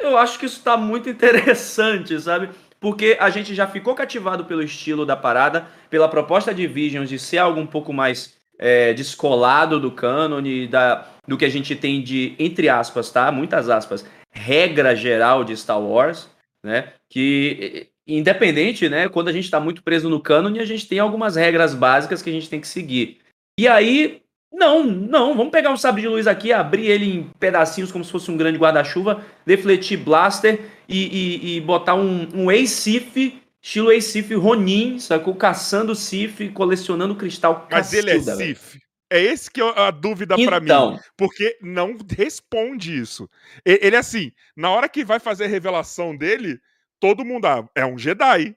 [0.00, 2.50] eu acho que isso tá muito interessante, sabe?
[2.80, 7.18] Porque a gente já ficou cativado pelo estilo da parada, pela proposta de Visions de
[7.18, 12.02] ser algo um pouco mais é, descolado do cânone, da, do que a gente tem
[12.02, 13.30] de, entre aspas, tá?
[13.30, 16.30] Muitas aspas, regra geral de Star Wars,
[16.64, 16.92] né?
[17.10, 19.08] Que, independente, né?
[19.08, 22.30] Quando a gente tá muito preso no cânone, a gente tem algumas regras básicas que
[22.30, 23.18] a gente tem que seguir.
[23.58, 27.92] E aí, não, não, vamos pegar um sabre de luz aqui, abrir ele em pedacinhos
[27.92, 33.40] como se fosse um grande guarda-chuva, defletir blaster e, e- e botar um, um Ace-Sif,
[33.62, 35.34] estilo Ace-Sif Ronin, sacou?
[35.34, 38.18] Caçando Sif, colecionando cristal Mas ele é.
[38.20, 38.78] Sif.
[39.12, 40.66] É esse que é a dúvida pra mim.
[40.66, 43.28] Então, Porque não responde isso.
[43.64, 46.60] Ele, assim, na hora que vai fazer a revelação dele,
[47.00, 48.56] todo mundo, ah, é um Jedi.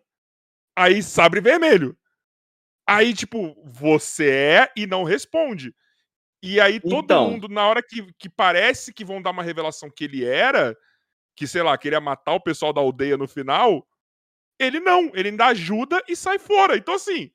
[0.75, 1.97] Aí, sabre vermelho.
[2.87, 5.73] Aí, tipo, você é e não responde.
[6.43, 7.31] E aí, todo Então.
[7.31, 10.77] mundo, na hora que, que parece que vão dar uma revelação que ele era,
[11.35, 13.87] que, sei lá, queria matar o pessoal da aldeia no final,
[14.59, 15.11] ele não.
[15.15, 16.77] Ele ainda ajuda e sai fora.
[16.77, 17.31] Então, assim,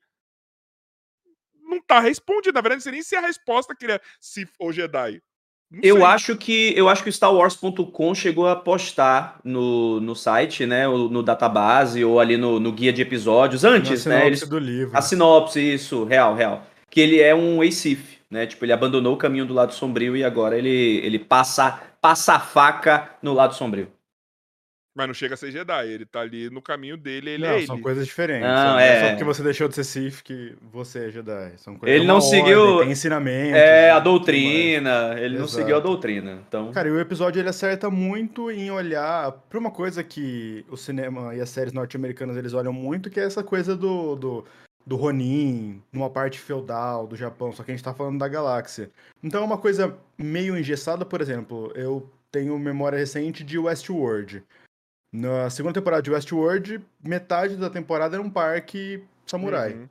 [1.63, 2.53] não tá respondido.
[2.55, 5.21] Na verdade, não sei nem se é a resposta que ele é Sith ou Jedi.
[5.71, 6.05] Não Eu sei.
[6.05, 10.87] acho que eu acho que o StarWars.com chegou a postar no, no site, né?
[10.87, 13.63] No database, ou ali no, no guia de episódios.
[13.63, 14.21] Antes, né?
[14.21, 14.97] sinopse Eles, do livro.
[14.97, 16.65] a sinopse, isso, real, real.
[16.89, 18.47] Que ele é um Acif, né?
[18.47, 22.39] Tipo, ele abandonou o caminho do lado sombrio e agora ele, ele passa, passa a
[22.39, 23.91] faca no lado sombrio.
[24.99, 27.65] Mas não chega a ser Jedi, ele tá ali no caminho dele, ele não, é
[27.65, 27.83] são ele.
[27.83, 28.43] coisas diferentes.
[28.45, 31.53] Não, Não, é- é só porque você deixou de ser Sith que você é Jedi.
[31.55, 33.53] São coisas, Ele é não uma seguiu- ordem, Tem ensinamentos.
[33.57, 35.51] É, e a doutrina, ele não Exato.
[35.61, 36.39] seguiu a doutrina.
[36.45, 36.71] Então.
[36.73, 41.33] Cara, e o episódio ele acerta muito em olhar pra uma coisa que o cinema
[41.33, 44.45] e as séries norte-americanas eles olham muito, que é essa coisa do, do,
[44.85, 48.89] do Ronin, numa parte feudal do Japão, só que a gente tá falando da galáxia.
[49.23, 54.43] Então é uma coisa meio engessada, por exemplo, eu tenho memória recente de Westworld.
[55.11, 59.73] Na segunda temporada de Westworld, metade da temporada era um parque samurai.
[59.73, 59.89] Uhum.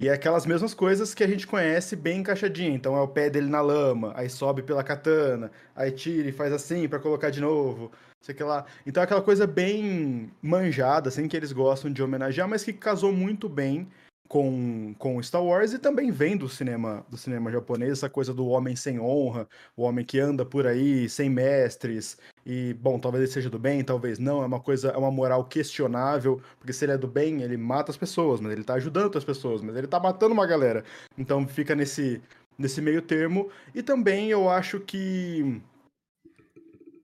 [0.00, 2.74] E é aquelas mesmas coisas que a gente conhece bem encaixadinho.
[2.74, 6.52] Então é o pé dele na lama, aí sobe pela katana, aí tira e faz
[6.52, 8.64] assim pra colocar de novo, sei que lá.
[8.86, 13.12] Então é aquela coisa bem manjada, assim, que eles gostam de homenagear, mas que casou
[13.12, 13.88] muito bem
[14.28, 18.46] com, com Star Wars e também vem do cinema, do cinema japonês, essa coisa do
[18.46, 23.32] homem sem honra, o homem que anda por aí sem mestres, e, bom, talvez ele
[23.32, 26.92] seja do bem, talvez não, é uma coisa, é uma moral questionável, porque se ele
[26.92, 29.86] é do bem, ele mata as pessoas, mas ele tá ajudando as pessoas, mas ele
[29.86, 30.84] tá matando uma galera.
[31.16, 32.20] Então fica nesse,
[32.58, 33.50] nesse meio termo.
[33.74, 35.60] E também eu acho que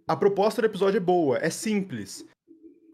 [0.07, 2.27] a proposta do episódio é boa, é simples.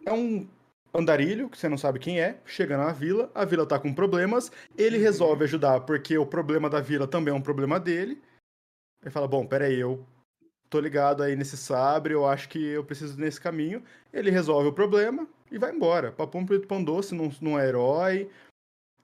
[0.05, 0.47] É um
[0.95, 4.53] andarilho, que você não sabe quem é, chega na vila, a vila tá com problemas,
[4.79, 8.23] ele resolve ajudar porque o problema da vila também é um problema dele.
[9.03, 10.07] Ele fala, bom, peraí, eu
[10.69, 13.83] tô ligado aí nesse sabre, eu acho que eu preciso ir nesse caminho.
[14.13, 16.13] Ele resolve o problema e vai embora.
[16.13, 18.31] Papum preto pão doce, não, não é herói,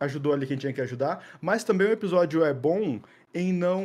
[0.00, 1.24] ajudou ali quem tinha que ajudar.
[1.40, 3.00] Mas também o episódio é bom
[3.34, 3.84] em não...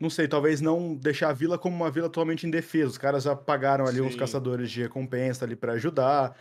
[0.00, 2.86] Não sei, talvez não deixar a vila como uma vila totalmente indefesa.
[2.86, 4.18] Os caras já pagaram ali uns Sim.
[4.20, 6.36] caçadores de recompensa ali pra ajudar.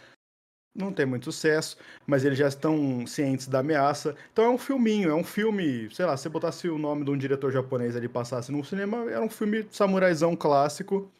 [0.75, 1.75] Não tem muito sucesso,
[2.05, 4.15] mas eles já estão cientes da ameaça.
[4.31, 7.09] Então é um filminho, é um filme, sei lá, se você botasse o nome de
[7.11, 11.11] um diretor japonês ali e passasse no cinema, era um filme samuraizão clássico,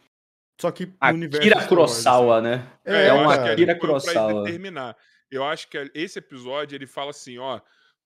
[0.62, 1.68] só que no universo Akira assim.
[1.70, 2.68] Kurosawa, né?
[2.86, 4.44] É, É eu um acho que Akira Kurosawa.
[4.44, 4.96] determinar.
[5.32, 7.60] Eu acho que esse episódio ele fala assim, ó,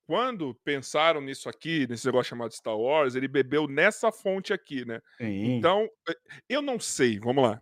[0.07, 4.99] quando pensaram nisso aqui, nesse negócio chamado Star Wars, ele bebeu nessa fonte aqui, né?
[5.17, 5.55] Sim.
[5.57, 5.87] Então,
[6.49, 7.61] eu não sei, vamos lá.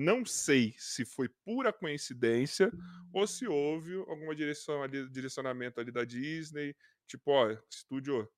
[0.00, 2.70] Não sei se foi pura coincidência
[3.12, 6.72] ou se houve alguma direção ali, direcionamento ali da Disney,
[7.04, 8.30] tipo, ó, estúdio,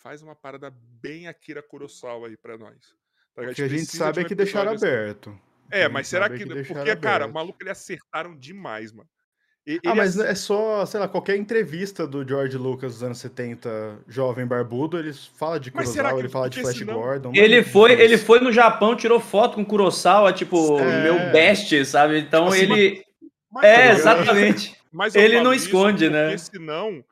[0.00, 2.94] faz uma parada bem Akira Kurosawa aí pra nós.
[3.34, 5.02] Tá o que a gente sabe de é que deixaram episódio assim.
[5.02, 5.40] aberto.
[5.72, 6.44] É, mas será é que.
[6.44, 7.34] deixaram Porque, cara, o aberto.
[7.34, 9.10] maluco ele acertaram demais, mano.
[9.66, 13.02] E- Ah, ele mas ace- é só, sei lá, qualquer entrevista do George Lucas dos
[13.02, 16.94] anos 70, jovem barbudo, ele fala de Kurosawa, que- ele fala de porque Flash senão-
[16.94, 17.32] Gordon.
[17.34, 21.02] Ele foi, ele foi no Japão, tirou foto com Kurosawa, tipo, É.
[21.04, 22.18] meu best, sabe?
[22.18, 23.04] Então assim, ele.
[23.52, 24.76] mas É, exatamente.
[24.90, 26.36] mas Ele não isso esconde, porque né?
[26.38, 27.04] senão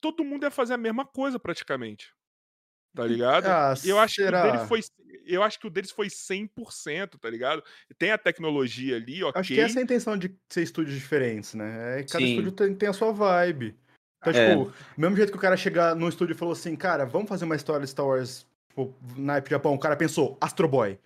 [0.00, 2.12] todo mundo ia fazer a mesma coisa praticamente.
[2.98, 3.46] Tá ligado?
[3.46, 4.42] Ah, E eu acho que o será?
[4.42, 4.80] dele foi.
[5.24, 7.62] Eu acho que o deles foi 100%, tá ligado?
[7.96, 9.38] Tem a tecnologia ali, ok.
[9.40, 12.00] Acho que essa é a intenção de ser estúdios diferentes, né?
[12.00, 12.30] É, cada Sim.
[12.32, 13.76] estúdio tem, tem a sua vibe.
[14.20, 14.48] Então, É.
[14.48, 14.64] tipo,
[14.96, 17.44] do mesmo jeito que o cara chegar no estúdio e falou assim, cara, vamos fazer
[17.44, 20.98] uma história de Star Wars, tipo, naipe Japão, o cara pensou, Astro Boy.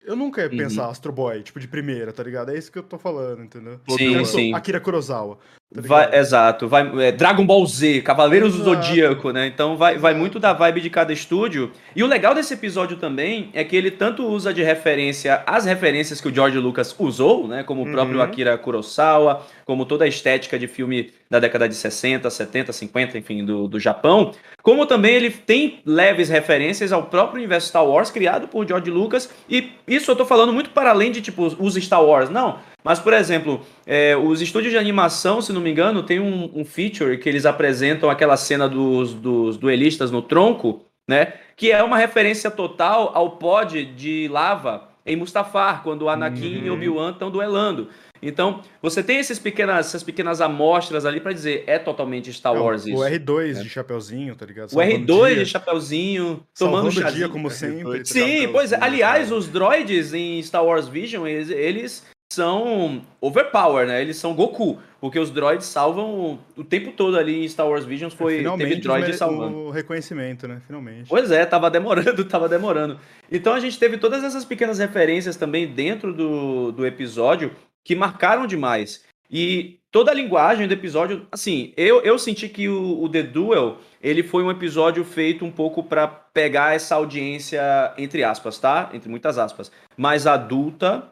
[0.00, 0.56] Eu nunca ia Uhum.
[0.56, 2.52] pensar Astro Boy, tipo, de primeira, tá ligado?
[2.52, 3.78] É isso que eu tô falando, entendeu?
[3.86, 4.54] Sim, Eu sim.
[4.54, 5.38] Akira Kurosawa.
[5.74, 8.86] Tá Vai- exato, vai, é, Dragon Ball Z, Cavaleiros do Exato.
[8.86, 9.46] Zodíaco, né?
[9.46, 11.70] Então vai, vai muito da vibe de cada estúdio.
[11.94, 16.20] E o legal desse episódio também é que ele tanto usa de referência as referências
[16.20, 17.62] que o George Lucas usou, né?
[17.62, 18.22] Como o próprio Uhum.
[18.24, 23.44] Akira Kurosawa, como toda a estética de filme da década de 60, 70, 50, enfim,
[23.44, 24.32] do, do Japão.
[24.62, 29.30] Como também ele tem leves referências ao próprio universo Star Wars criado por George Lucas.
[29.48, 32.30] E isso eu tô falando muito para além de, tipo, os Star Wars.
[32.30, 36.50] Não, mas, por exemplo, é, os estúdios de animação, se não me engano, tem um,
[36.54, 41.34] um feature que eles apresentam aquela cena dos, dos duelistas no tronco, né?
[41.56, 46.68] Que é uma referência total ao pod de lava em Mustafar, quando o Anakin e
[46.68, 46.76] Uhum.
[46.76, 47.88] Obi-Wan estão duelando.
[48.20, 52.58] Então, você tem esses pequenas, essas pequenas amostras ali para dizer, é totalmente Star É,
[52.58, 52.98] Wars o, isso.
[52.98, 54.66] o R2 de chapeuzinho, tá ligado?
[54.66, 56.24] O Salvando R2 dia, de chapeuzinho,
[56.58, 57.30] tomando salvando o dia, chazinho.
[57.30, 57.98] como sempre.
[58.00, 58.78] tá Sim, pois é.
[58.82, 62.06] Aliás, os droids em Star Wars Vision, eles, eles
[62.38, 64.00] são overpower, né?
[64.00, 64.78] Eles são Goku.
[65.00, 66.10] Porque os droids salvam
[66.56, 68.14] o, o tempo todo ali em Star Wars Visions.
[68.14, 69.56] Foi, teve Finalmente droid mere- salvando.
[69.56, 70.60] o reconhecimento, né?
[70.66, 71.08] Finalmente.
[71.08, 72.98] Pois é, tava demorando, tava demorando.
[73.30, 77.52] Então a gente teve todas essas pequenas referências também dentro do, do episódio
[77.84, 79.04] que marcaram demais.
[79.30, 83.76] E toda a linguagem do episódio, assim, eu, eu senti que o, o The Duel,
[84.02, 87.60] ele foi um episódio feito um pouco para pegar essa audiência,
[87.98, 88.90] entre aspas, tá?
[88.92, 91.04] Entre muitas aspas, mais adulta,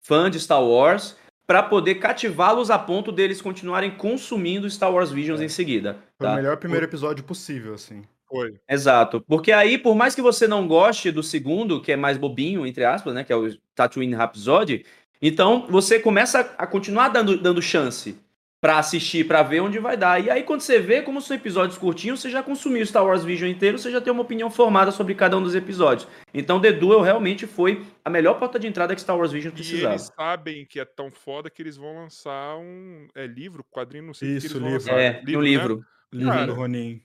[0.00, 5.40] fã de Star Wars, para poder cativá-los a ponto deles continuarem consumindo Star Wars Visions
[5.40, 5.44] É.
[5.44, 5.98] em seguida.
[6.16, 6.32] Foi tá?
[6.32, 8.02] o melhor primeiro episódio possível, assim.
[8.28, 8.54] Foi.
[8.68, 9.20] Exato.
[9.26, 12.84] Porque aí, por mais que você não goste do segundo, que é mais bobinho, entre
[12.84, 13.24] aspas, né?
[13.24, 14.84] Que é o Tatooine Rhapsody,
[15.20, 18.16] então você começa a continuar dando, dando chance
[18.62, 20.22] pra assistir, pra ver onde vai dar.
[20.22, 23.48] E aí, quando você vê, como são episódios curtinhos, você já consumiu Star Wars Vision
[23.48, 26.06] inteiro, você já tem uma opinião formada sobre cada um dos episódios.
[26.34, 29.54] Então, The Duel realmente foi a melhor porta de entrada que Star Wars Vision E
[29.54, 29.94] precisava.
[29.94, 33.08] eles sabem que é tão foda que eles vão lançar um.
[33.14, 34.84] É livro, quadrinho, não sei que Isso, eles vão livro.
[34.86, 35.00] lançar.
[35.00, 35.44] É, no né?
[35.48, 35.84] livro.
[36.12, 37.02] Livro Cara, do Ronin.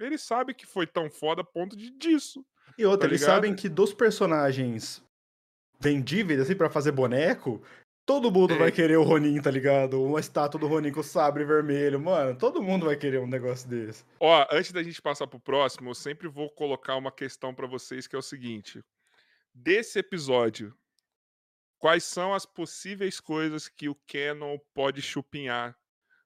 [0.00, 2.44] Eles sabem que foi tão foda a ponto de disso.
[2.76, 3.34] E outra, Tá eles ligado?
[3.36, 5.02] sabem que dos personagens
[5.80, 7.62] vendíveis, assim, pra fazer boneco,
[8.08, 8.58] todo mundo É.
[8.58, 10.02] vai querer o Ronin, tá ligado?
[10.02, 12.00] Uma estátua do Ronin com sabre vermelho.
[12.00, 14.02] Mano, todo mundo vai querer um negócio desse.
[14.18, 18.06] Ó, antes da gente passar pro próximo, eu sempre vou colocar uma questão pra vocês
[18.06, 18.82] que é o seguinte:
[19.54, 20.74] desse episódio,
[21.78, 25.76] quais são as possíveis coisas que o Canon pode chupinhar?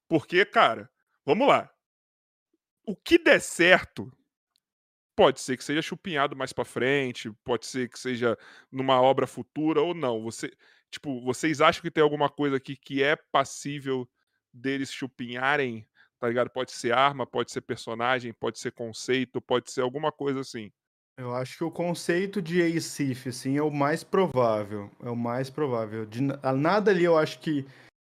[0.08, 0.88] Porque, cara,
[1.26, 1.68] vamos lá.
[2.86, 4.08] O que der certo
[5.16, 8.38] pode ser que seja chupinhado mais pra frente, pode ser que seja
[8.70, 10.22] numa obra futura ou não.
[10.22, 10.50] Você,
[10.92, 14.08] tipo, vocês acham que tem alguma coisa aqui que é passível
[14.52, 15.88] deles chupinharem?
[16.20, 16.50] Tá ligado?
[16.50, 20.70] Pode ser arma, pode ser personagem, pode ser conceito, pode ser alguma coisa assim.
[21.18, 24.90] Eu acho que o conceito de Ace assim, é o mais provável.
[25.02, 26.06] É o mais provável.
[26.06, 27.66] De nada ali eu acho que.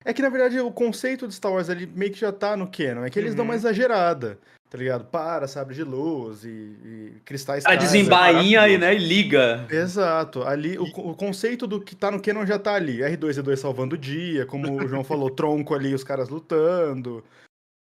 [0.07, 2.71] É que, na verdade, o conceito de Star Wars ali meio que já tá no
[2.71, 3.05] canon.
[3.05, 3.51] É que eles dão Uhum.
[3.51, 4.39] uma exagerada,
[4.71, 5.05] tá ligado?
[5.07, 7.81] Para, sabre de luz e, e cristais A caem.
[7.81, 8.81] desembainha aí, maravilhoso.
[8.81, 8.95] né?
[8.95, 9.67] E liga.
[9.69, 10.45] Exato.
[10.45, 12.99] Ali, o, o conceito do que tá no canon já tá ali.
[12.99, 17.25] R2-D2 salvando o dia, como o João falou, tronco ali, os caras lutando.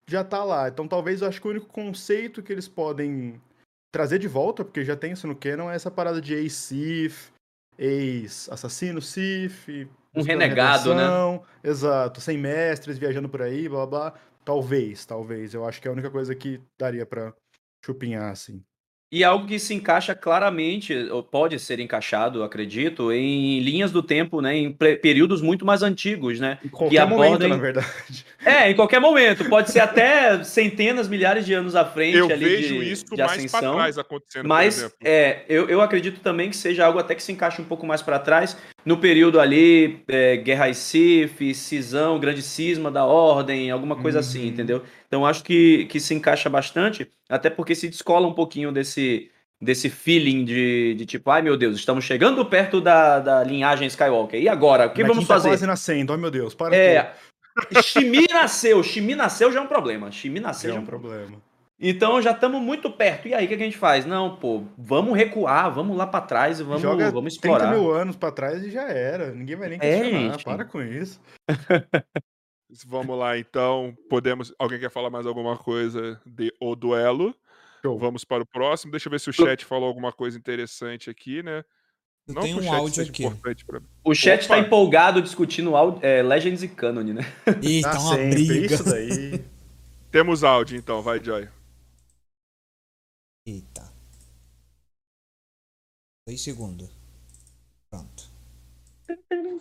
[0.08, 0.68] Já tá lá.
[0.68, 3.38] Então talvez eu acho que o único conceito que eles podem
[3.94, 7.30] trazer de volta, porque já tem isso no canon, é essa parada de ex-Sith,
[7.78, 9.86] ex-assassino Sith.
[10.16, 11.04] Um renegado, né?
[11.62, 12.20] Exato.
[12.20, 14.10] Sem mestres, viajando por aí, blá blá.
[14.10, 14.20] blá.
[14.44, 15.54] Talvez, talvez.
[15.54, 17.34] Eu acho que é a única coisa que daria pra
[17.84, 18.62] chupinhar, assim.
[19.16, 24.42] E algo que se encaixa claramente, ou pode ser encaixado, acredito, em linhas do tempo,
[24.42, 24.54] né?
[24.54, 26.58] Em períodos muito mais antigos, né?
[26.62, 27.86] Em qualquer momento, abordem- na verdade.
[28.44, 29.44] É, em qualquer momento.
[29.48, 33.16] Pode ser até centenas, milhares de anos à frente Eu ali vejo de, isso de
[33.22, 33.74] mais pra ascensão.
[33.74, 34.96] trás acontecendo, Mas por exemplo.
[35.02, 38.02] é, eu, eu acredito também que seja algo até que se encaixe um pouco mais
[38.02, 43.96] para trás, no período ali, é, Guerra e Sif, cisão, grande cisma da ordem, alguma
[43.96, 44.46] coisa assim, Uhum.
[44.48, 44.82] entendeu?
[45.06, 49.88] Então acho que, que se encaixa bastante, até porque se descola um pouquinho desse, desse
[49.88, 54.40] feeling de, de tipo, ai meu Deus, estamos chegando perto da, da linhagem Skywalker.
[54.40, 54.86] E agora?
[54.86, 55.48] O que Anakin vamos tá fazer?
[55.50, 56.78] quase nascendo, oh meu Deus, para tudo.
[56.78, 57.14] É.
[57.82, 60.10] Shimi nasceu, Shimi nasceu já é um problema.
[60.10, 61.40] Shimi nasceu É já é um um problema.
[61.78, 63.28] Então já estamos muito perto.
[63.28, 64.06] E aí, o que, a gente faz?
[64.06, 67.70] Não, pô, vamos recuar, vamos lá pra trás e vamos, Joga vamos 30 explorar.
[67.78, 69.30] mil anos pra trás e já era.
[69.32, 70.32] Ninguém vai nem É, questionar.
[70.32, 70.44] gente.
[70.44, 71.20] Para com isso.
[72.84, 73.96] Vamos lá, então.
[74.08, 74.52] Podemos.
[74.58, 77.34] Alguém quer falar mais alguma coisa de O Duelo?
[77.84, 77.98] Show.
[77.98, 78.90] Vamos para o próximo.
[78.90, 81.64] Deixa eu ver se o chat falou alguma coisa interessante aqui, né?
[82.26, 83.22] Eu Não tenho o um áudio aqui.
[83.64, 83.80] pra.
[84.02, 84.56] O chat Opa.
[84.56, 87.22] tá empolgado discutindo áudio- é, Legends e Canon, né?
[87.62, 88.44] Eita, Ah, uma sempre.
[88.44, 88.74] briga.
[88.74, 89.44] Isso daí.
[90.10, 91.00] Temos áudio, então.
[91.02, 91.48] Vai, Joy.
[93.46, 93.92] Eita.
[96.26, 96.90] Dois segundos.
[97.88, 98.24] Pronto.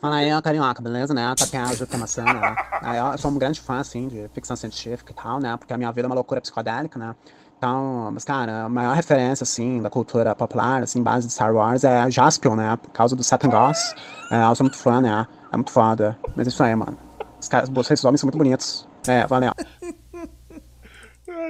[0.01, 1.33] Ó, Carioca, beleza, né?
[1.37, 2.55] Tá aqui a Jutamação, né?
[2.81, 5.55] Aí, eu sou um grande fã, assim, de ficção científica e tal, né?
[5.57, 7.15] Porque a minha vida é uma loucura psicodélica, né?
[7.57, 11.83] Então, mas, cara, a maior referência, assim, da cultura popular, assim, base de Star Wars
[11.83, 12.75] é Jaspion, né?
[12.77, 13.95] Por causa do Satan Goss.
[14.31, 15.25] É, eu sou muito fã, né?
[15.51, 16.17] É muito foda.
[16.35, 16.97] Mas é isso aí, mano.
[17.39, 18.87] Os caras, vocês homens são muito bonitos.
[19.07, 19.51] É, valeu.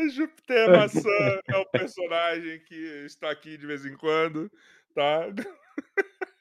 [0.10, 4.51] Júpiter Maçã é o personagem que está aqui de vez em quando,
[4.93, 5.27] tá?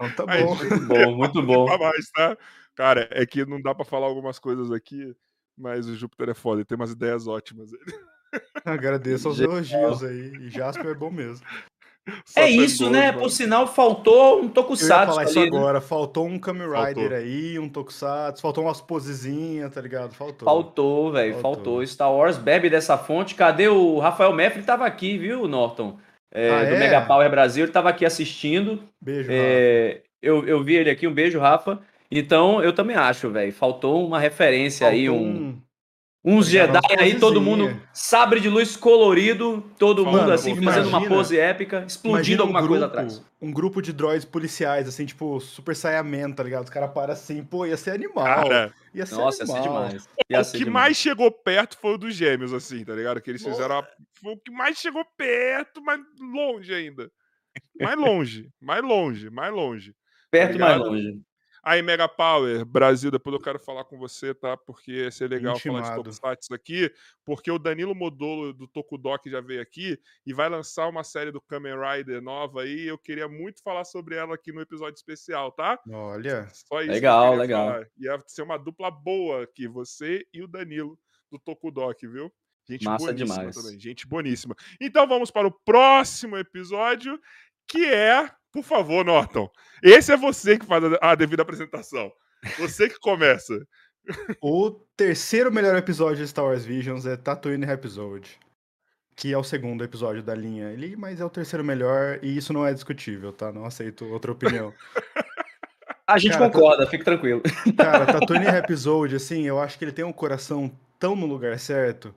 [0.00, 0.54] Então tá Aí, bom.
[0.56, 1.66] Muito bom, muito bom.
[1.66, 2.36] Pra mais, tá?
[2.74, 5.14] Cara, é que não dá pra falar algumas coisas aqui,
[5.56, 7.70] mas o Júpiter é foda, ele tem umas ideias ótimas.
[8.64, 10.32] Agradeço aos elogios aí.
[10.40, 11.44] E Jasper é bom mesmo.
[12.34, 13.02] É isso, né?
[13.06, 15.56] Satangoso, Por sinal, faltou um Eu tokusatsu falar isso ali, né?
[15.56, 15.80] agora.
[15.80, 17.16] Faltou um Kamen Rider Faltou.
[17.16, 18.42] aí, um Tokusatsu.
[18.42, 20.12] Faltou umas posezinhas, tá ligado?
[20.12, 20.44] Faltou.
[20.44, 21.54] Faltou, velho, Faltou.
[21.54, 21.86] faltou.
[21.86, 23.36] Star Wars bebe dessa fonte.
[23.36, 24.58] Cadê o Rafael Meffre?
[24.58, 25.96] Ele tava aqui, viu, Norton?
[26.32, 26.78] É, Ah, do é?
[26.78, 28.82] Mega Power Brasil, ele tava aqui assistindo.
[29.00, 29.42] Beijo, Rafa.
[29.42, 31.80] É, eu, eu vi ele aqui, um beijo, Rafa.
[32.10, 33.52] Então, eu também acho, velho.
[33.52, 35.62] Faltou uma referência aí, Faltou um.
[36.24, 40.86] Uns Jedi aí, todo mundo, sabre de luz colorido, todo Mano, mundo assim, pô, fazendo
[40.88, 43.24] uma imagina- pose épica, explodindo Imagina um alguma coisa grupo- atrás.
[43.40, 46.62] Um grupo de droids policiais, assim, tipo, super Saiyaman, tá ligado?
[46.62, 48.24] Os caras param assim, pô, ia ser animal.
[48.24, 49.84] Cara, ia ser Nossa, ia ser animal.
[49.88, 50.08] demais.
[50.30, 50.84] Ia o ser que demais.
[50.84, 53.20] mais chegou perto foi o dos gêmeos, assim, tá ligado?
[53.20, 53.80] Que eles fizeram.
[53.80, 53.88] a-
[54.22, 57.10] Foi o que mais chegou perto, mas longe ainda.
[57.80, 59.92] Mais longe, mais longe, mais longe.
[60.30, 60.88] Perto mais ligado?
[60.88, 61.20] longe.
[61.64, 64.56] Aí, Mega Power, Brasil, depois eu quero falar com você, tá?
[64.56, 66.02] Porque ia ser legal falar de Intimado.
[66.02, 66.92] Tokusatsu aqui,
[67.24, 69.96] porque o Danilo Modolo do Tokudok já veio aqui
[70.26, 72.86] e vai lançar uma série do Kamen Rider nova aí.
[72.88, 75.78] Eu queria muito falar sobre ela aqui no episódio especial, tá?
[76.70, 77.66] Olha, Legal, legal.
[77.68, 77.86] falar.
[77.96, 80.98] Ia ser uma dupla boa aqui, você e o Danilo
[81.30, 82.32] do Tokudok, viu?
[82.68, 83.56] Gente Massa boníssima demais.
[83.56, 84.54] também, gente boníssima.
[84.80, 87.20] Então vamos para o próximo episódio,
[87.68, 89.50] que é, por favor, Norton,
[89.82, 92.12] esse é você que faz a a devida apresentação.
[92.58, 93.54] Você que começa.
[94.42, 98.38] o terceiro melhor episódio de Star Wars Visions é Tatooine Episode.
[99.14, 102.52] Que é o segundo episódio da linha ali, mas é o terceiro melhor e isso
[102.52, 103.52] não é discutível, tá?
[103.52, 104.72] Não aceito outra opinião.
[106.06, 107.40] A gente Cara, concorda, fique tranquilo.
[107.76, 112.14] Cara, Tatooine Episode, assim, eu acho que ele tem um coração tão no lugar certo.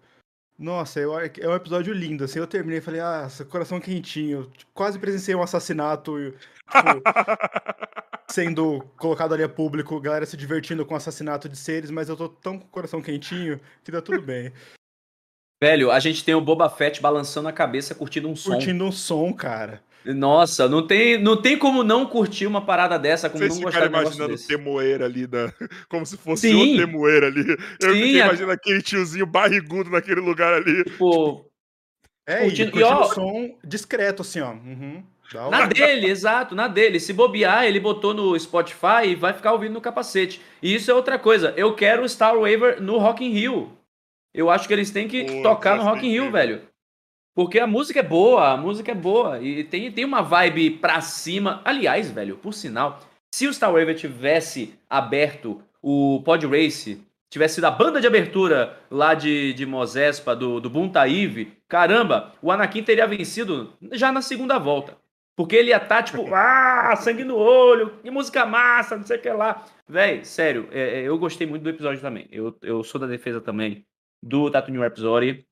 [0.58, 4.50] Nossa, eu, que é um episódio lindo, assim, eu terminei e falei, ah, coração quentinho.
[4.58, 7.02] Tipo, quase presenciei um assassinato, tipo,
[8.32, 12.16] sendo colocado ali a público, galera se divertindo com o assassinato de seres, mas eu
[12.16, 14.54] tô tão com o coração quentinho que tá tudo bem.
[15.62, 18.52] Velho, a gente tem o Boba Fett balançando a cabeça, curtindo um som.
[18.52, 19.82] Curtindo um som, cara.
[20.06, 23.80] Nossa, não tem, não tem como não curtir uma parada dessa, como Vocês não gostar
[23.82, 24.48] de um imaginando o desse.
[24.48, 25.52] Temoeira ali, da...
[25.90, 26.76] como se fosse Sim.
[26.76, 27.46] o Temoeira ali.
[27.82, 30.84] Eu Sim, fiquei a- imaginando aquele tiozinho barrigudo naquele lugar ali.
[30.84, 31.46] Tipo,
[32.28, 34.52] É, Curtindo- e curtindo e ó- o som discreto, assim, ó.
[34.52, 35.04] Uhum,
[35.50, 37.00] na dele, exato, na dele.
[37.00, 40.40] Se bobear, ele botou no Spotify e vai ficar ouvindo no capacete.
[40.62, 41.54] E isso é outra coisa.
[41.58, 43.72] Eu quero o Star Waver no Rock in Rio.
[44.34, 46.62] Eu acho que eles têm que Pô, tocar no já Rock in Rio, velho.
[47.36, 49.42] Porque a música é boa, a música é boa.
[49.42, 51.62] E tem, tem uma vibe pra cima.
[51.66, 57.66] Aliás, velho, por sinal, se o Star Waver tivesse aberto o Pod Race, tivesse sido
[57.66, 63.06] a banda de abertura lá de, de Mozespa, do, do Buntaíve, caramba, o Anakin teria
[63.06, 64.98] vencido já na segunda volta.
[65.36, 69.22] Porque ele ia estar, tipo, ah, sangue no olho, que música massa, não sei o
[69.22, 69.66] que lá.
[69.86, 72.30] Véi, sério, é, é, eu gostei muito do episódio também.
[72.32, 73.86] Eu, eu sou da defesa também
[74.24, 75.46] do Tatooine Rhapsody,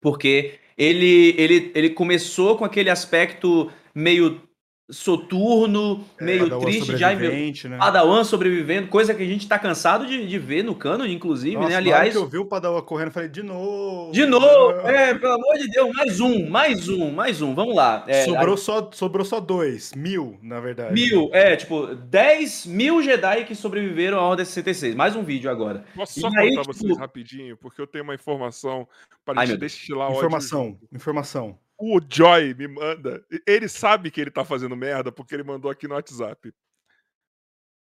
[0.00, 4.40] porque ele, ele, ele começou com aquele aspecto meio
[4.88, 7.16] soturno, meio Padawan triste já, e
[7.68, 7.76] né?
[7.78, 11.68] Padawan sobrevivendo, coisa que a gente tá cansado de, de ver no canon, inclusive, Nossa,
[11.68, 11.74] né?
[11.74, 14.12] na hora Aliás, que eu vi o Padawan correndo, falei, de novo.
[14.12, 18.04] de novo, é, pelo amor de Deus, mais um, mais um, mais um, vamos lá.
[18.06, 19.92] É, sobrou, só, sobrou só dois.
[19.94, 20.94] Mil, na verdade.
[20.94, 24.94] Mil, é, tipo, 10 mil Jedi que sobreviveram à Ordem 66.
[24.94, 25.84] Mais um vídeo agora.
[25.94, 28.86] Posso E só aí, contar tipo- vocês rapidinho, porque eu tenho uma informação
[29.24, 30.88] para Ai, destilar ódio Informação, junto.
[30.94, 31.58] informação.
[31.78, 33.24] O Joy me manda.
[33.46, 36.52] Ele sabe que ele tá fazendo merda porque ele mandou aqui no WhatsApp.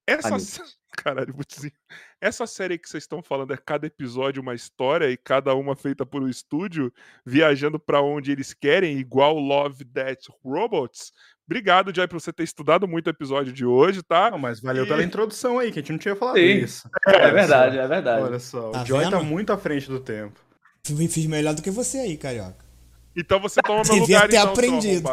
[0.06, 0.38] Essa.
[0.38, 0.62] Sé-
[0.96, 1.72] Caralho, Butzinho.
[2.20, 6.06] Essa série que vocês estão falando é cada episódio uma história e cada uma feita
[6.06, 6.92] por um estúdio,
[7.26, 11.10] viajando pra onde eles querem, igual Love Death Robots.
[11.46, 14.30] Obrigado, Joy, por você ter estudado muito o episódio de hoje, tá?
[14.30, 16.44] Não, mas valeu E- pela introdução aí, que a gente não tinha falado Sim.
[16.44, 16.88] isso.
[17.08, 18.22] É verdade, é verdade.
[18.22, 19.24] Olha só, Tá o Joy tá vendo?
[19.24, 20.38] muito à frente do tempo.
[20.84, 22.63] Fiz melhor do que você aí, carioca.
[23.16, 25.08] Então você toma meu Devia lugar, ter então, seu aprendido.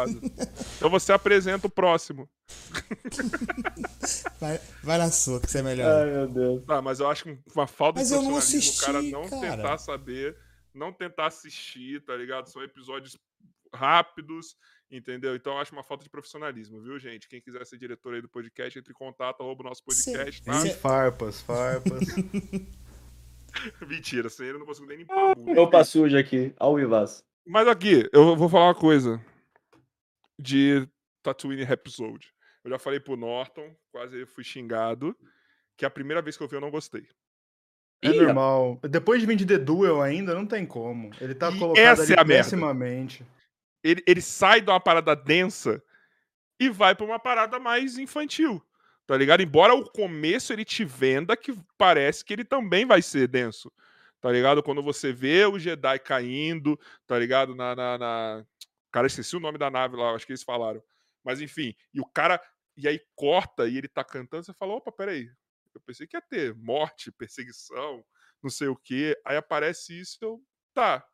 [0.76, 2.28] Então você apresenta o próximo.
[4.40, 6.06] Vai, vai na sua, que você é melhor.
[6.06, 6.64] meu Deus.
[6.66, 9.40] Tá, mas eu acho que uma falta Mas de eu não profissionalismo o cara não
[9.40, 9.56] cara.
[9.56, 10.36] tentar saber,
[10.74, 12.48] não tentar assistir, tá ligado?
[12.48, 13.16] São episódios
[13.72, 14.56] rápidos,
[14.90, 15.36] entendeu?
[15.36, 17.28] Então eu acho uma falta de profissionalismo, viu, gente?
[17.28, 20.60] Quem quiser ser diretor aí do podcast, entre em contato, arroba o nosso podcast, tá?
[20.60, 20.74] Cê-?
[20.74, 22.00] Farpas, farpas.
[23.86, 25.54] Mentira, sem ele eu não consigo nem limpar a bunda.
[25.54, 27.22] Roupa suja aqui, ao vivaço.
[27.46, 29.20] Mas aqui, eu vou falar uma coisa
[30.38, 30.88] de
[31.22, 32.32] Tatooine Episode.
[32.64, 35.16] Eu já falei pro Norton, quase fui xingado,
[35.76, 37.06] que a primeira vez que eu vi eu não gostei.
[38.00, 38.80] É normal.
[38.88, 41.10] Depois de vir de The Duel ainda, não tem como.
[41.20, 43.24] Ele tá E colocado essa ali é pessimamente.
[43.82, 45.82] ele, ele sai de uma parada densa
[46.58, 48.60] e vai pra uma parada mais infantil.
[49.06, 49.42] Tá ligado?
[49.42, 53.70] Embora o começo ele te venda que parece que ele também vai ser denso.
[54.22, 54.62] Tá ligado?
[54.62, 57.54] Quando você vê o Jedi caindo, tá ligado?
[57.54, 57.76] Na.
[57.76, 58.46] na, na...
[58.90, 60.82] Cara, esqueci o nome da nave lá, acho que eles falaram.
[61.22, 62.40] Mas enfim, e o cara.
[62.74, 65.28] E aí corta e ele tá cantando, você fala: opa, peraí.
[65.74, 68.02] Eu pensei que ia ter morte, perseguição,
[68.42, 69.20] não sei o quê.
[69.26, 70.42] Aí aparece isso, eu.
[70.72, 71.06] Tá.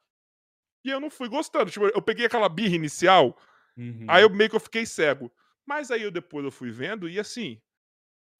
[0.85, 1.71] E eu não fui gostando.
[1.71, 3.37] Tipo, eu peguei aquela birra inicial,
[3.79, 4.07] Uhum.
[4.09, 5.33] Aí eu meio que eu fiquei cego.
[5.65, 7.63] Mas aí eu depois eu fui vendo e assim,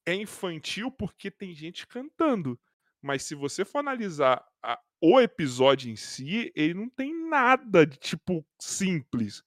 [0.05, 2.59] é infantil porque tem gente cantando.
[3.01, 7.97] Mas se você for analisar a- o episódio em si, ele não tem nada de
[7.97, 9.41] tipo simples.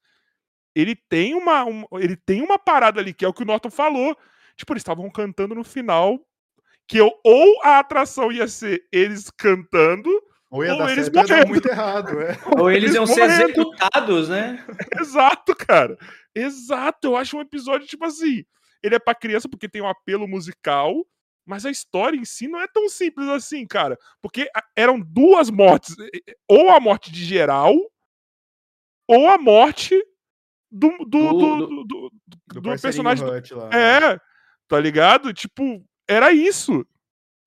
[0.75, 3.71] Ele tem uma, um- ele tem uma parada ali que é o que o Norton
[3.71, 4.17] falou.
[4.57, 6.19] Tipo, eles estavam cantando no final
[6.89, 10.11] que eu, ou a atração ia ser eles cantando,
[10.51, 11.51] Ou ia Ou dar eles certo, ou ia dar morrendo.
[11.51, 12.37] muito errado, é.
[12.63, 13.43] Ou eles Eles iam ser morrendo.
[13.45, 14.67] executados, né?
[15.01, 15.97] Exato, cara.
[16.35, 17.07] Exato.
[17.09, 18.45] Eu acho um episódio, tipo assim.
[18.83, 20.93] Ele é pra criança porque tem um apelo musical,
[21.45, 23.99] mas a história em si não é tão simples assim, cara.
[24.21, 25.95] Porque eram duas mortes.
[26.49, 27.75] Ou a morte de geral,
[29.09, 30.01] ou a morte
[30.71, 33.27] do, do, Do- do, do- do- do- personagem.
[33.29, 33.71] Hut lá.
[33.73, 34.19] É,
[34.69, 35.33] tá ligado?
[35.33, 36.87] Tipo, era isso.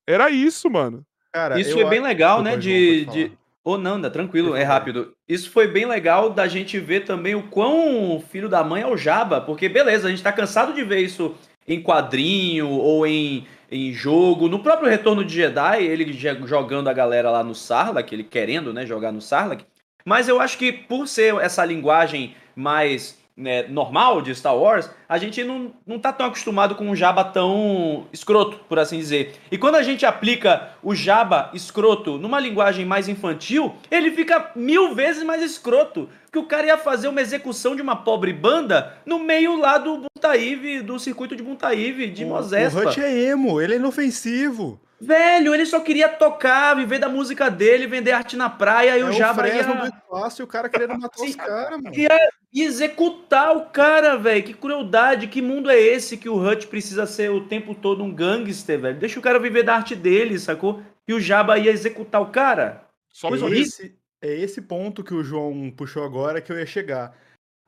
[0.07, 1.05] Era isso, mano.
[1.33, 2.55] Cara, Isso foi bem legal, né?
[2.55, 3.05] De.
[3.05, 3.31] De...
[3.63, 5.13] Ou não, dá tranquilo, é rápido.
[5.27, 8.95] Isso foi bem legal da gente ver também o quão filho da mãe é o
[8.95, 11.35] Jabba, porque beleza, a gente tá cansado de ver isso
[11.67, 14.47] em quadrinho ou em, em jogo.
[14.47, 16.13] No próprio Retorno de Jedi, ele
[16.45, 19.65] jogando a galera lá no Sarlacc, ele querendo, né, jogar no Sarlacc.
[20.05, 25.17] Mas eu acho que por ser essa linguagem mais né, normal de Star Wars, a
[25.17, 29.33] gente não, não tá tão acostumado com um Jabba tão escroto, por assim dizer.
[29.51, 34.95] E quando a gente aplica o Jabba escroto numa linguagem mais infantil, ele fica mil
[34.95, 36.07] vezes mais escroto.
[36.31, 40.01] Que o cara ia fazer uma execução de uma pobre banda no meio lá do
[40.15, 42.79] Buntaíve, do circuito de Buntaíve, de O- Mozespa.
[42.83, 44.77] O Hut é emo, ele é inofensivo.
[44.99, 49.05] Velho, ele só queria tocar, viver da música dele, vender arte na praia, e é
[49.05, 49.81] o Fresno ia...
[49.81, 51.95] do espaço e o cara querendo matar os caras, mano.
[51.95, 52.17] ia
[52.53, 54.43] executar o cara, velho.
[54.43, 58.13] Que crueldade, que mundo é esse que o Hut precisa ser o tempo todo um
[58.13, 58.97] gangster, velho?
[58.97, 60.81] Deixa o cara viver da arte dele, sacou?
[61.07, 62.85] E o Jabba ia executar o cara?
[63.09, 63.67] Só É mais vez.
[63.67, 67.15] esse, é esse ponto que o João puxou agora que eu ia chegar.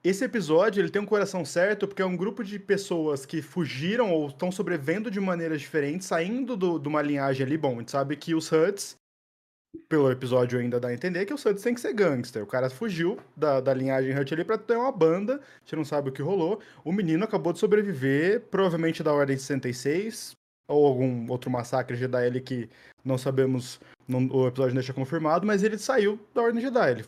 [0.07, 4.09] Esse episódio ele tem um coração certo porque é um grupo de pessoas que fugiram
[4.13, 7.57] ou estão sobrevivendo de maneiras diferentes, saindo do- de uma linhagem ali.
[7.57, 8.95] Bom, a gente sabe que os Huts,
[9.89, 12.41] pelo episódio ainda dá a entender que os Huts têm que ser gangster.
[12.41, 15.83] O cara fugiu da, da linhagem Hut ali pra ter uma banda, a gente não
[15.83, 16.61] sabe o que rolou.
[16.85, 20.31] O menino acabou de sobreviver, provavelmente da Ordem 66,
[20.69, 22.69] ou algum outro massacre Jedi que
[23.03, 23.77] não sabemos
[24.07, 26.91] não- o episódio não deixa confirmado, mas ele saiu da Ordem Jedi.
[26.91, 27.05] Ele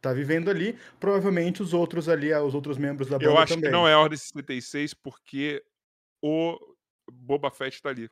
[0.00, 0.78] tá vivendo ali.
[0.98, 3.70] Provavelmente os outros ali, ah, os outros membros da banda Eu acho também.
[3.70, 5.62] que não é a Ordem 66 porque
[6.22, 6.58] o
[7.12, 8.08] Boba Fett tá ali.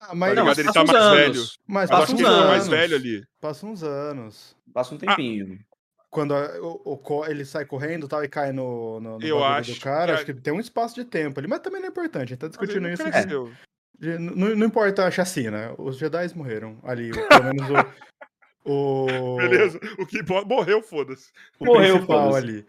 [0.00, 0.58] Ah, Tá mas, Não, ligado?
[0.60, 1.18] Ele tá mais anos.
[1.18, 1.48] velho.
[1.66, 2.48] mas passa acho passa que uns ele tá anos.
[2.50, 3.24] mais velho ali.
[3.40, 4.56] Passa uns anos.
[4.72, 5.58] Passa um tempinho.
[6.10, 9.74] Quando a- o, o ele sai correndo e tal e cai no, no, no acho
[9.74, 11.88] do cara, que a- acho que tem um espaço de tempo ali, mas também não
[11.88, 13.02] é importante, a gente tá discutindo não isso.
[13.98, 17.74] de- não, não importa a chacina, os Jedi morreram ali, pelo menos o,
[18.68, 19.80] o, Beleza?
[19.98, 21.30] O que morreu, foda-se.
[21.58, 22.46] o Morreu, principal foda-se.
[22.46, 22.66] ali.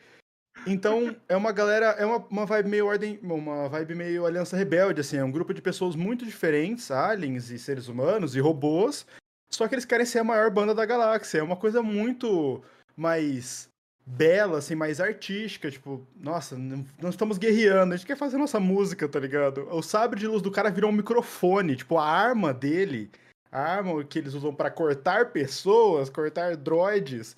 [0.67, 5.01] Então, é uma galera, é uma, uma vibe meio ordem, uma vibe meio aliança rebelde,
[5.01, 9.05] assim, é um grupo de pessoas muito diferentes, aliens e seres humanos e robôs,
[9.51, 12.61] só que eles querem ser a maior banda da galáxia, é uma coisa muito
[12.95, 13.69] mais
[14.05, 19.07] bela, assim, mais artística, tipo, nossa, não estamos guerreando, a gente quer fazer nossa música,
[19.07, 19.67] tá ligado?
[19.71, 23.09] O sabre de luz do cara virou um microfone, tipo, a arma dele,
[23.51, 27.35] arma que eles usam pra cortar pessoas, cortar droids,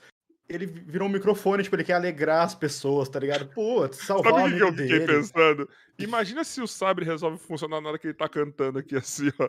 [0.49, 3.47] ele virou um microfone, tipo, ele quer alegrar as pessoas, tá ligado?
[3.47, 5.07] Pô, salvar Sabe o o que, eu fiquei dele.
[5.13, 5.69] pensando?
[5.97, 9.47] Imagina se o sabre resolve funcionar na hora que ele tá cantando aqui assim, ó.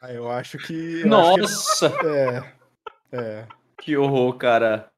[0.00, 1.00] Ah, eu acho que.
[1.00, 2.54] eu acho Nossa, que- é.
[3.12, 3.46] É.
[3.78, 4.90] que horror, cara.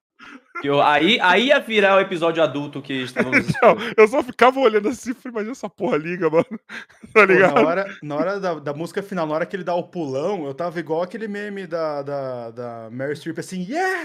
[0.61, 0.87] Que horror.
[0.87, 5.11] Aí, aí ia virar o episódio adulto que estávamos Não, eu só ficava olhando assim
[5.11, 6.47] e falei, imagina essa porra liga, mano.
[7.13, 7.55] Tá Pô, ligado?
[7.55, 10.45] na hora, na hora da, da música final, na hora que ele dá o pulão,
[10.45, 14.03] eu tava igual aquele meme da, da, da Mary Streep assim, yeah!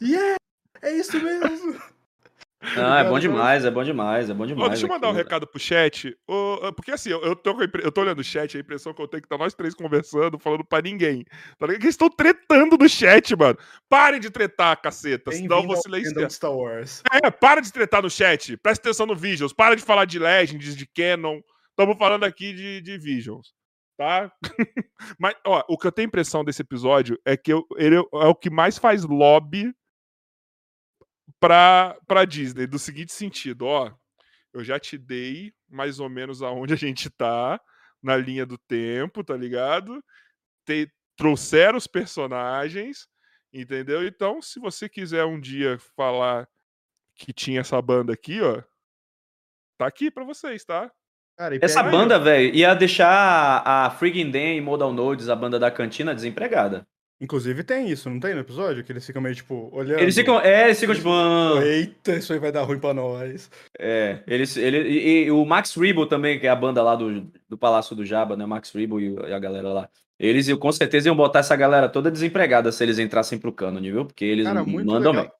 [0.00, 0.36] Yeah!
[0.82, 1.80] É isso mesmo!
[2.76, 4.70] Ah, é bom demais, é bom demais, é bom Ó, demais.
[4.70, 5.24] deixa eu mandar um aquilo.
[5.24, 6.16] recado pro chat.
[6.26, 9.06] Ô, porque assim, eu, eu tô, eu tô olhando o chat, a impressão que eu
[9.08, 11.24] tenho é que tá nós três conversando, falando pra ninguém.
[11.58, 11.78] Tá ligado?
[11.80, 13.56] Que eles estão tretando no chat, mano.
[13.88, 15.30] Parem de tretar, caceta.
[15.32, 16.26] Senão eu vou silenciar.
[16.26, 17.02] de Star Wars.
[17.12, 18.56] É, para de tretar no chat.
[18.56, 19.52] Presta atenção no Visions.
[19.52, 21.40] Para de falar de Legends, de Canon.
[21.70, 23.54] Estamos falando aqui de, de Visions.
[23.98, 24.30] Tá?
[25.18, 28.34] Mas, ó, o que eu tenho impressão desse episódio é que eu- ele é o
[28.34, 29.72] que mais faz lobby
[31.40, 32.66] pra, pra Disney.
[32.66, 33.92] Do seguinte sentido, ó.
[34.52, 37.60] Eu já te dei mais ou menos aonde a gente tá
[38.02, 40.02] na linha do tempo, tá ligado?
[40.64, 43.08] Te- trouxeram os personagens,
[43.52, 44.06] entendeu?
[44.06, 46.48] Então, se você quiser um dia falar
[47.14, 48.62] que tinha essa banda aqui, ó,
[49.78, 50.90] tá aqui pra vocês, tá?
[51.38, 55.70] Cara, Essa banda, velho, ia deixar a Friggin' Dan e Modal Nodes, a banda da
[55.70, 56.86] cantina, desempregada.
[57.18, 58.84] Inclusive tem isso, não tem no episódio?
[58.84, 60.00] Que eles ficam meio, tipo, olhando.
[60.00, 60.38] Eles ficam.
[60.40, 61.08] É, eles ficam tipo.
[61.10, 61.60] "Ah".
[61.64, 63.50] Eita, isso aí vai dar ruim pra nós.
[63.78, 67.22] É, eles, ele, e, e o Max Rebo também, que é a banda lá do,
[67.48, 68.44] do Palácio do Jabba, né?
[68.44, 69.88] Max Rebo e, o- e a galera lá.
[70.18, 74.04] Eles com certeza iam botar essa galera toda desempregada se eles entrassem pro cânone, viu?
[74.04, 75.12] Porque eles Cara, mandam legal.
[75.14, 75.30] bem.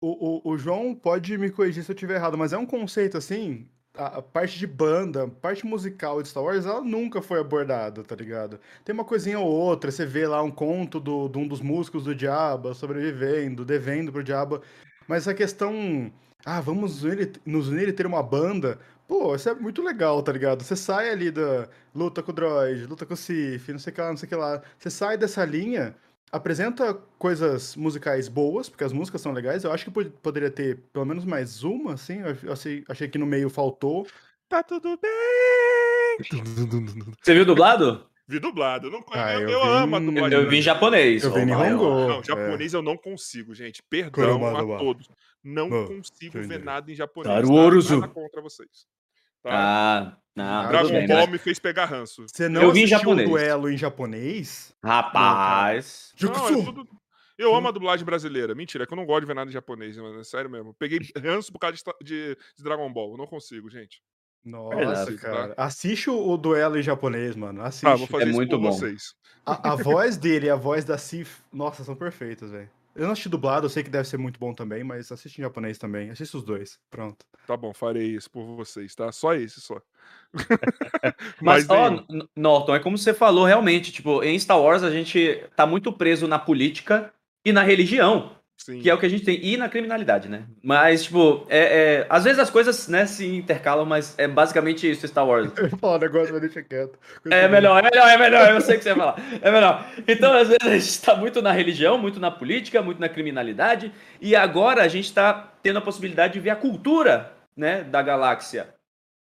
[0.00, 3.16] O, o, o João pode me corrigir se eu estiver errado, mas é um conceito
[3.16, 3.66] assim.
[3.96, 8.58] A, parte de banda, parte musical de Star Wars, ela nunca foi abordada, tá ligado?
[8.84, 12.04] Tem uma coisinha ou outra, você vê lá um conto do, de um dos músicos
[12.04, 14.62] do Diaba sobrevivendo, devendo pro Diaba.
[15.06, 16.12] Mas a questão.
[16.44, 17.02] Ah, vamos
[17.46, 18.78] nos unir e ter uma banda.
[19.06, 20.62] Pô, isso é muito legal, tá ligado?
[20.62, 23.94] Você sai ali da luta com o droid, luta com o Sif, não sei o
[23.94, 24.62] que lá, não sei o que lá.
[24.78, 25.94] Você sai dessa linha,
[26.32, 29.64] apresenta coisas musicais boas, porque as músicas são legais.
[29.64, 32.20] Eu acho que pod- poderia ter pelo menos mais uma, assim.
[32.42, 34.06] Eu achei, achei que no meio faltou.
[34.48, 36.18] Tá tudo bem.
[37.22, 38.06] Você viu dublado?
[38.26, 38.86] Vi dublado.
[38.86, 40.38] Eu, não, Ah, eu, eu eu vi amo a em- dublagem.
[40.38, 41.24] Eu vi em japonês.
[41.24, 41.46] Eu vi em.
[41.76, 42.08] God.
[42.08, 42.24] Não, É.
[42.24, 43.82] japonês eu não consigo, gente.
[43.82, 45.08] Perdão Kurumada a todos.
[45.42, 46.46] Não Oh, consigo entendi.
[46.48, 47.34] ver nada em japonês.
[47.34, 47.52] Taru tá?
[47.54, 48.00] Oruzu.
[48.00, 48.86] Nada contra vocês.
[49.42, 49.50] Tá?
[49.52, 51.32] Ah, não, tudo Dragon bem, Ball né?
[51.32, 52.26] me fez pegar ranço.
[52.28, 53.28] Você não Eu vi em assistiu japonês.
[53.28, 54.74] o duelo em japonês?
[54.82, 56.12] Rapaz.
[56.20, 56.64] Não, é Jutsu!
[56.64, 56.88] tudo-
[57.36, 58.54] Eu amo a dublagem brasileira.
[58.54, 60.20] Mentira, é que eu não gosto de ver nada em japonês, mano.
[60.20, 60.72] É sério mesmo.
[60.74, 63.12] Peguei ranço por causa de, de- de Dragon Ball.
[63.12, 64.00] Eu não consigo, gente.
[64.44, 65.54] Nossa, Verdade, cara.
[65.56, 67.62] Assiste o, duelo em japonês, mano.
[67.62, 67.84] Assiste.
[67.84, 68.70] Tá, vou fazer É isso muito bom.
[68.70, 69.14] vocês.
[69.44, 72.70] A, a voz dele e a voz da Sif, nossa, são perfeitas, velho.
[72.94, 75.42] Eu não assisti dublado, eu sei que deve ser muito bom também, mas assiste em
[75.42, 76.10] japonês também.
[76.10, 76.78] Assiste os dois.
[76.90, 77.26] Pronto.
[77.46, 79.10] Tá bom, farei isso por vocês, tá?
[79.10, 79.80] Só esse, só.
[81.40, 82.04] Mas, ó, nenhum.
[82.08, 85.92] N- Norton, é como você falou, realmente, tipo, em Star Wars a gente tá muito
[85.92, 87.12] preso na política
[87.44, 88.80] e na religião, Sim.
[88.80, 90.44] que é o que a gente tem, e na criminalidade, né?
[90.62, 91.58] Mas, tipo, é,
[92.02, 95.52] é- às vezes as coisas, né, se intercalam, mas é basicamente isso, Star Wars.
[95.58, 96.98] Eu ia falar um negócio, mas deixa quieto.
[97.30, 99.38] É melhor, é melhor, é melhor, eu sei o que você vai falar.
[99.42, 99.86] É melhor.
[100.08, 103.92] Então, às vezes, a gente tá muito na religião, muito na política, muito na criminalidade,
[104.20, 108.68] e agora a gente tá tendo a possibilidade de ver a cultura, né, da galáxia.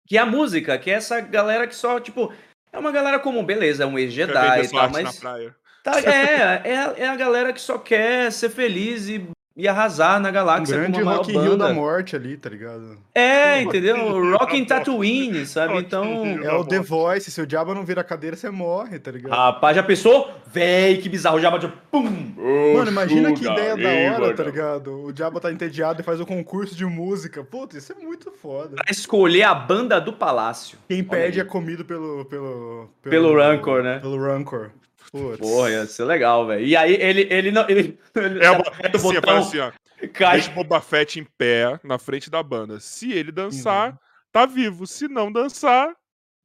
[0.07, 2.31] Que é a música, que é essa galera que só, tipo,
[2.71, 5.03] é uma galera comum, beleza, é um ex-Jedi e tal, mas.
[5.03, 5.55] na praia.
[5.85, 9.23] Tá, é, é, a- é a galera que só quer ser feliz e,
[9.55, 12.49] e arrasar na Um galáxia grande a maior Rock in Rio da morte ali, tá
[12.49, 12.97] ligado?
[13.13, 14.31] É, Rock entendeu?
[14.31, 15.77] Rock in da Tatooine, sabe?
[15.77, 16.25] Então.
[16.43, 19.31] É o The Voice, se o diabo não vira a cadeira, você morre, tá ligado?
[19.31, 20.31] Rapaz, já pensou?
[20.51, 21.71] Véi, que bizarro, já bateu.
[21.91, 22.33] Pum!
[22.75, 25.03] Mano, imagina que ideia da hora, tá ligado?
[25.05, 27.43] O diabo tá entediado e faz o concurso de música.
[27.43, 28.75] Puta, isso é muito foda.
[28.75, 30.79] Pra escolher a banda do palácio.
[30.89, 32.25] Quem perde é comido pelo.
[32.25, 33.99] Pelo, Pelo Rancor, né?
[33.99, 34.71] Pelo Rancor.
[35.15, 35.39] Putz.
[35.39, 36.65] Porra, ia ser legal, velho.
[36.65, 37.67] E aí ele, ele não.
[37.69, 39.71] Ele, ele É, aperta o assim, botão, assim, ó.
[40.13, 40.33] cai.
[40.41, 42.79] Deixa Boba Fett em pé na frente da banda.
[42.81, 43.97] Se ele dançar, Uhum.
[44.31, 44.85] tá vivo.
[44.85, 45.95] Se não dançar,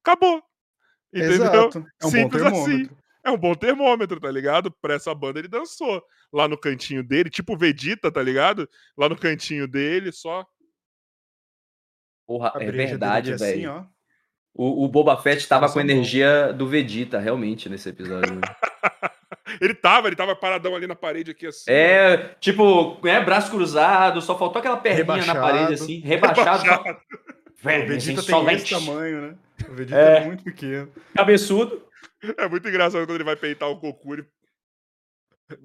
[0.05, 0.41] acabou.
[1.13, 1.33] Entendeu?
[1.47, 1.79] Exato.
[1.79, 2.53] É um bom Simples assim.
[2.65, 2.97] termômetro.
[3.23, 4.71] É um bom termômetro, tá ligado?
[4.81, 6.03] Pra essa banda ele dançou.
[6.33, 8.69] Lá no cantinho dele, tipo o Vegeta, tá ligado?
[8.97, 10.47] Lá no cantinho dele, só.
[12.27, 13.73] Porra, A é verdade, aqui assim, velho.
[13.73, 14.00] ó.
[14.55, 18.35] O, o Boba Fett tava Nossa, com a energia do Vegeta, realmente, nesse episódio.
[18.35, 18.41] né?
[19.61, 21.65] Ele tava, ele tava paradão ali na parede aqui assim.
[21.69, 21.73] ó.
[21.75, 25.41] é, tipo, é, braço cruzado, só faltou aquela perninha na Rebaixado.
[25.41, 26.65] parede, assim, rebaixado.
[26.67, 26.83] só-
[27.61, 29.35] O Velho, Vegeta assim, tem esse insolente, tamanho, né?
[29.69, 30.17] O Vegeta É.
[30.19, 30.89] é, muito pequeno.
[31.15, 31.83] cabeçudo.
[32.39, 34.15] É muito engraçado quando ele vai peitar o Goku.
[34.15, 34.25] Ele...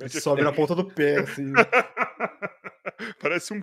[0.02, 1.54] Ele sobe na ponta do pé, assim.
[3.22, 3.62] Parece um.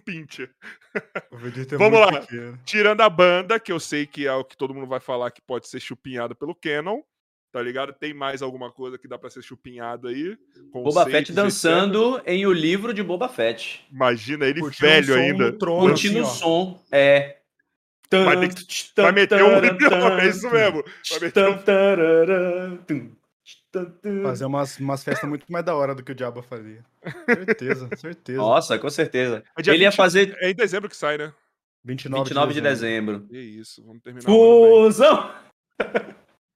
[1.30, 2.20] O Vegeta é Vamos lá.
[2.20, 2.58] pequeno.
[2.64, 5.40] Tirando a banda, que eu sei que é o que todo mundo vai falar que
[5.42, 7.00] pode ser chupinhado pelo Canon.
[7.52, 7.92] Tá ligado?
[7.92, 10.38] Tem mais alguma coisa que dá pra ser chupinhado aí?
[10.72, 11.34] Boba Fett Conceitos, etc.
[11.34, 13.84] dançando em o livro de Boba Fett.
[13.92, 15.52] Imagina ele Curtindo velho ainda.
[15.52, 16.34] Curtindo o assim, ó.
[16.34, 16.82] som.
[16.90, 17.36] É.
[18.10, 18.64] Vai ter que-
[18.96, 19.50] Vai meter um.
[20.18, 20.82] É isso mesmo.
[21.10, 21.58] Vai meter um
[24.22, 26.84] Fazer umas, umas festas muito mais da hora do que o Diabo fazia.
[27.24, 28.38] Certeza, certeza.
[28.38, 29.42] Nossa, com certeza.
[29.56, 31.32] É Ele ia 20 fazer É em dezembro que sai, né?
[31.84, 33.26] 29, 29 de dezembro.
[33.32, 34.26] É isso, vamos terminar.
[34.26, 35.34] Fusão!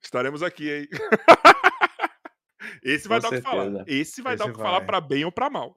[0.03, 0.89] Estaremos aqui, hein?
[2.83, 3.85] Esse vai Com dar o que falar.
[3.87, 5.77] Esse vai dar o Esse que falar pra bem ou pra mal.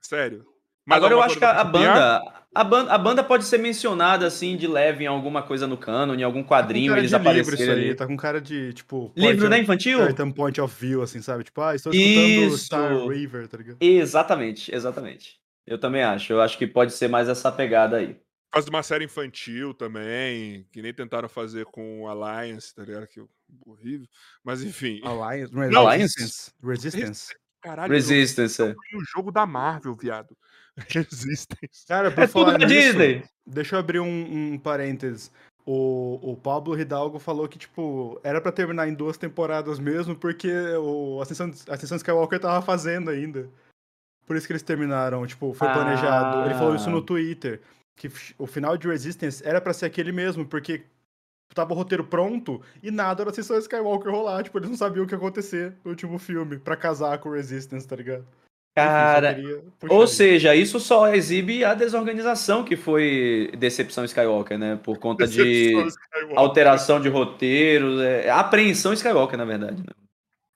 [0.00, 0.46] Sério.
[0.86, 2.22] Mais Agora eu acho que a, a banda,
[2.54, 2.92] a banda.
[2.92, 6.42] A banda pode ser mencionada assim de leve em alguma coisa no canon, em algum
[6.42, 7.94] Tá quadrinho, cara eles de livro isso aparecerem aí, ali.
[7.94, 9.12] tá com cara de, tipo...
[9.16, 10.02] Livro, point né, infantil?
[10.02, 11.44] É, tem um point of view, assim, sabe?
[11.44, 12.58] Tipo, ah, estou escutando Isso.
[12.58, 13.78] Star River, tá ligado?
[13.80, 15.40] Exatamente, exatamente.
[15.66, 16.32] Eu também acho.
[16.32, 18.14] Eu acho que pode ser mais essa pegada aí.
[18.14, 23.08] Por causa de uma série infantil também, que nem tentaram fazer com Alliance, tá ligado?
[23.08, 23.20] Que
[23.66, 24.06] horrível.
[24.44, 25.00] Mas enfim.
[25.02, 25.52] Alliance?
[25.52, 25.86] Não.
[25.86, 26.52] Resistance.
[26.62, 27.34] Resistance.
[27.60, 28.62] Caralho, Resistance.
[28.62, 28.74] é.
[28.94, 30.36] o jogo da Marvel, viado.
[30.88, 31.86] Resistance.
[31.86, 33.24] Cara, por É tudo falar da nisso, Disney.
[33.46, 35.30] deixa eu abrir um, um parênteses.
[35.66, 40.50] o, o Pablo Hidalgo falou que, tipo, era pra terminar em duas temporadas mesmo, porque
[40.78, 43.48] o Ascensão, Ascensão Skywalker tava fazendo ainda.
[44.26, 46.46] Por isso que eles terminaram, tipo, foi planejado.
[46.46, 47.02] Ele falou isso no Ah.
[47.02, 47.60] Twitter,
[47.96, 50.82] que o final de Resistance era pra ser aquele mesmo, porque
[51.54, 54.42] tava o roteiro pronto e nada era Ascensão Skywalker rolar.
[54.42, 57.32] Tipo, eles não sabiam o que ia acontecer no último filme, pra casar com o
[57.32, 58.26] Resistance, tá ligado?
[58.74, 59.36] Cara,
[59.88, 64.80] ou seja, isso só exibe a desorganização que foi Decepção Skywalker, né?
[64.82, 66.38] Por conta de Decepção Skywalker.
[66.38, 69.80] alteração de roteiros, é, apreensão Skywalker, na verdade.
[69.80, 69.92] Né?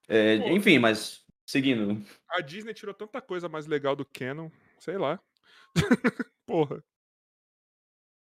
[0.08, 0.48] É, Pô.
[0.48, 2.04] enfim, mas seguindo.
[2.28, 4.50] A Disney tirou tanta coisa mais legal do Canon,
[4.80, 5.20] sei lá.
[6.44, 6.82] Porra.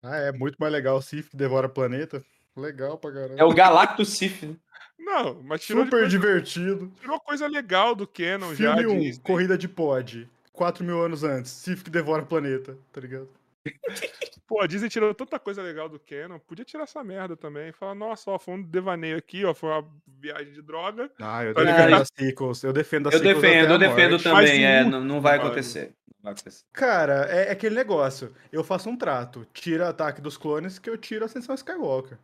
[0.02, 2.24] Ah, é muito mais legal o Sif que devora planeta.
[2.56, 3.34] Legal pra caramba.
[3.40, 4.42] É o Galactus Sith.
[4.42, 4.54] né?
[4.98, 6.92] Não, mas tirou, de Super coisa, divertido.
[7.00, 8.76] tirou coisa legal do Canon já.
[8.76, 9.22] Filme 1, Disney.
[9.22, 10.28] Corrida de Pod.
[10.52, 11.50] 4 mil anos antes.
[11.50, 13.28] Sif que devora o planeta, tá ligado?
[14.46, 16.38] Pô, a Disney tirou tanta coisa legal do Canon.
[16.38, 17.72] Podia tirar essa merda também.
[17.72, 19.52] Falar, nossa, ó, foi um devaneio aqui, ó.
[19.54, 19.84] Foi uma
[20.20, 21.10] viagem de droga.
[21.18, 22.62] Ah, eu Tá defendo as sequels.
[22.62, 24.22] Eu defendo as Eu defendo, até eu a defendo morte.
[24.22, 24.42] também.
[24.42, 25.94] Mas É, não, não vai acontecer.
[26.22, 26.62] Não vai acontecer.
[26.72, 28.32] Cara, é, é aquele negócio.
[28.52, 29.46] Eu faço um trato.
[29.52, 32.18] Tira Ataque dos Clones que eu tiro a Ascensão Skywalker.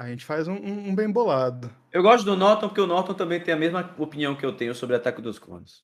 [0.00, 1.70] A gente faz um, um- bem bolado.
[1.92, 4.74] Eu gosto do Norton porque o Norton também tem a mesma opinião que eu tenho
[4.74, 5.82] sobre Ataque dos Clones.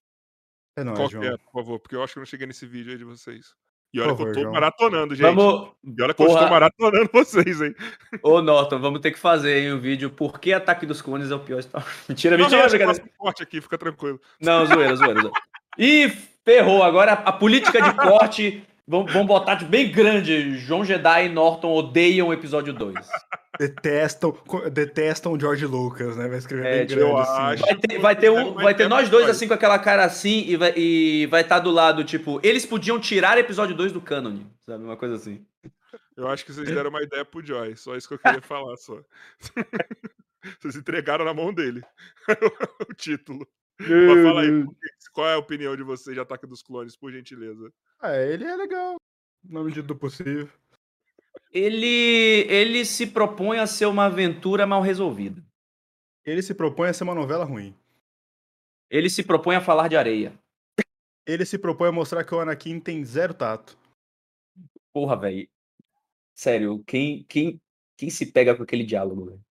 [0.78, 1.22] É nóis, Qual João.
[1.22, 1.78] que é, por favor?
[1.78, 3.54] Porque eu acho que eu não cheguei nesse vídeo aí de vocês.
[3.92, 4.52] E olha favor, que eu tô João.
[4.54, 5.34] maratonando, gente.
[5.34, 6.38] Vamos, E olha que eu Porra.
[6.38, 7.74] estou maratonando vocês, hein?
[8.22, 11.34] ô Norton, vamos ter que fazer aí um vídeo por que Ataque dos Clones é
[11.34, 11.96] o pior Star Wars.
[12.08, 12.94] Mentira, Não, mentira, eu brincadeira.
[12.94, 14.18] faço um corte aqui, fica tranquilo.
[14.40, 15.36] Não, zoeira, zoeira, zoeira.
[15.78, 16.08] Ih,
[16.42, 16.82] ferrou.
[16.82, 18.66] Agora a política de corte.
[18.88, 20.56] Vamos, vamos botar de bem grande.
[20.58, 22.94] João Jedi e Norton odeiam o episódio 2.
[23.58, 24.36] Detestam,
[24.72, 26.28] detestam George Lucas, né?
[26.28, 27.40] Vai escrever É, bem tipo, grande, eu assim.
[27.42, 27.62] acho.
[27.64, 30.56] Vai ter, vai ter, um, Vai ter nós dois assim com aquela cara assim e
[30.56, 34.84] vai e vai estar do lado, tipo, eles podiam tirar episódio 2 do canon, sabe?
[34.84, 35.44] Uma coisa assim.
[36.16, 37.74] Eu acho que vocês deram uma ideia pro Joy.
[37.76, 39.00] Só isso que eu queria falar, só.
[40.60, 41.82] Vocês entregaram na mão dele
[42.88, 43.46] o título.
[43.80, 46.94] Mas fala aí, por que- qual é a opinião de vocês de Ataque dos Clones,
[46.94, 47.72] por gentileza?
[47.98, 48.96] Ah, ele é legal.
[49.42, 50.46] Na medida do possível.
[51.50, 55.42] Ele ele se propõe a ser uma aventura mal resolvida.
[56.22, 57.74] Ele se propõe a ser uma novela ruim.
[58.90, 60.38] Ele se propõe a falar de areia.
[61.26, 63.78] Ele se propõe a mostrar que o Anakin tem zero tato.
[64.92, 65.48] Porra, velho.
[66.34, 67.58] Sério, quem quem
[67.96, 69.45] quem se pega com aquele diálogo, velho?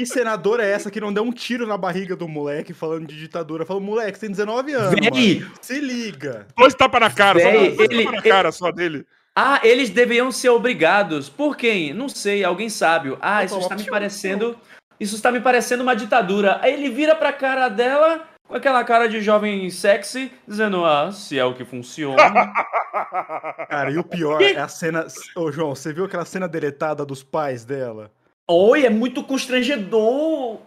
[0.00, 3.18] Que senadora é essa que não deu um tiro na barriga do moleque falando de
[3.18, 3.66] ditadura?
[3.66, 4.98] Falou, moleque, você tem 19 anos.
[4.98, 5.40] Véi!
[5.40, 5.52] mano.
[5.60, 6.46] Se liga.
[6.56, 9.04] Dois tapas na cara, Véi, só dois ele- tapas na cara só dele.
[9.36, 11.28] Ah, eles deveriam ser obrigados.
[11.28, 11.92] Por quem?
[11.92, 13.14] Não sei, alguém sabe.
[13.20, 14.56] Ah, isso está me parecendo.
[14.98, 16.58] Isso está me parecendo uma ditadura.
[16.62, 21.38] Aí ele vira pra cara dela, com aquela cara de jovem sexy, dizendo: Ah, se
[21.38, 22.16] é o que funciona.
[23.68, 25.06] Cara, e o pior é a cena.
[25.36, 28.10] Ô, João, você viu aquela cena deletada dos pais dela?
[28.52, 30.58] Oi, é muito constrangedor.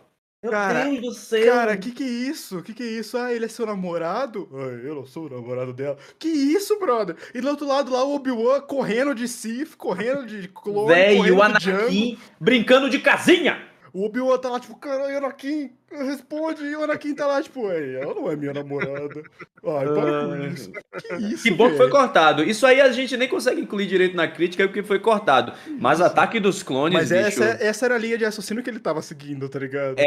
[0.41, 1.53] Meu Cara, Deus do céu.
[1.53, 2.61] Cara, que que é isso?
[2.61, 3.17] Que que é isso?
[3.17, 4.47] Ah, ele é seu namorado?
[4.53, 5.97] Ah, eu não sou o namorado dela.
[6.17, 7.17] Que isso, brother?
[7.35, 11.41] E do outro lado lá o Obi-Wan correndo de Sith, correndo de clone, Véi, correndo
[11.41, 11.79] o de Django.
[11.81, 13.61] Anakin brincando de casinha.
[13.93, 16.63] O Obi-Wan tá lá, tipo, caralho, Anakin, responde.
[16.65, 19.21] E o Anakin tá lá, tipo, ei, ela não é minha namorada.
[19.63, 20.71] Ai, para com isso.
[20.71, 22.43] Que isso, Que bom que foi cortado.
[22.43, 25.53] Isso aí a gente nem consegue incluir direito na crítica porque foi cortado.
[25.79, 28.79] Mas Ataque dos Clones, Mas bicho, essa, essa era a linha de raciocínio que ele
[28.79, 29.99] tava seguindo, tá ligado?
[29.99, 30.05] É.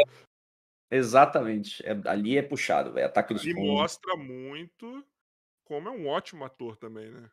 [0.91, 1.81] Exatamente.
[1.85, 3.05] É- ali é puxado, velho.
[3.07, 3.71] Ataque dos E Clones.
[3.71, 5.01] mostra muito
[5.63, 7.23] como é um ótimo ator também, né?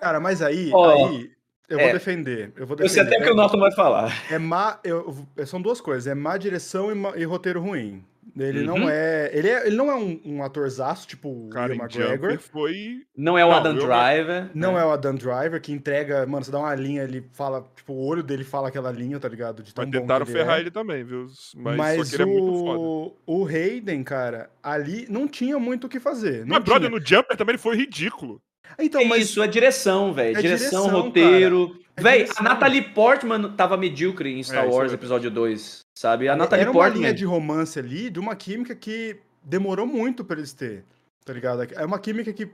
[0.00, 1.32] Cara, mas aí, Ó, aí
[1.68, 1.84] eu é.
[1.84, 2.52] vou defender.
[2.56, 3.16] Eu vou Eu sei defender.
[3.16, 4.12] até o que o Norton vai falar.
[4.30, 4.78] É má.
[4.84, 5.14] eu-
[5.46, 6.06] são duas coisas.
[6.06, 8.04] É má direção e, má- e roteiro ruim.
[8.36, 8.78] Ele Uhum.
[8.78, 9.30] não é.
[9.32, 12.36] Ele, é, ele não é um, um atorzaço, tipo o Cara, em McGregor.
[12.38, 13.02] Foi.
[13.16, 14.50] Não é o Não, Adam Driver.
[14.52, 14.80] Não né?
[14.80, 16.26] é o Adam Driver que entrega.
[16.26, 17.64] Mano, você dá uma linha, ele fala.
[17.76, 19.62] Tipo, o olho dele fala aquela linha, tá ligado?
[19.62, 20.60] De tão Mas bom tentaram que ele ferrar é.
[20.62, 21.26] ele também, viu?
[21.54, 22.78] Mas, Mas, só que ele é muito foda.
[22.80, 26.40] o, o Hayden, cara, ali não tinha muito o que fazer.
[26.44, 26.98] Não Mas, brother, tinha.
[27.00, 28.40] no Jumper também ele foi ridículo.
[28.78, 30.36] Então, É mas Isso, é direção, velho.
[30.36, 31.78] É direção, direção, roteiro.
[31.96, 32.36] É Véi, direção.
[32.40, 34.94] a Natalie Portman tava medíocre em Star É, é Wars verdade.
[34.94, 36.28] Episódio 2, sabe?
[36.28, 37.00] A Natalie era uma Portman...
[37.00, 40.84] linha de romance ali, de uma química que demorou muito pra eles ter,
[41.24, 41.62] tá ligado?
[41.72, 42.48] É uma química que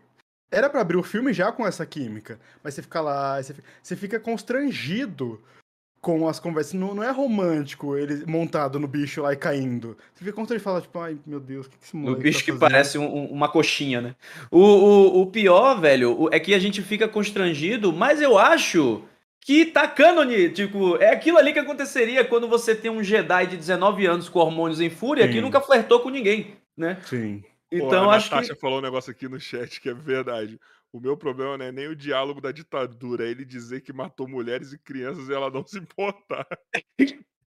[0.50, 3.68] era pra abrir o filme já com essa química, mas você fica lá, você fica,
[3.82, 5.40] você fica constrangido
[6.00, 6.72] com as conversas.
[6.74, 9.96] Não, não é romântico ele montado no bicho lá e caindo.
[10.14, 12.22] Você fica constrangido e fala, tipo, ai meu Deus, o que que esse No moleque
[12.22, 14.14] bicho tá que parece um- um- uma coxinha, né?
[14.50, 19.02] O, o, o pior, velho, o- é que a gente fica constrangido, mas eu acho
[19.42, 20.48] que tá cânone.
[20.50, 24.38] Tipo, é aquilo ali que aconteceria quando você tem um Jedi de 19 anos com
[24.38, 25.40] hormônios em fúria que Sim.
[25.42, 26.98] nunca flertou com ninguém, né?
[27.06, 27.42] Sim.
[27.72, 28.60] Então Pô, a acho Natasha que.
[28.60, 30.58] falou um negócio aqui no chat que é verdade.
[30.92, 34.26] O meu problema não é nem o diálogo da ditadura, é ele dizer que matou
[34.26, 36.46] mulheres e crianças e ela não se importar.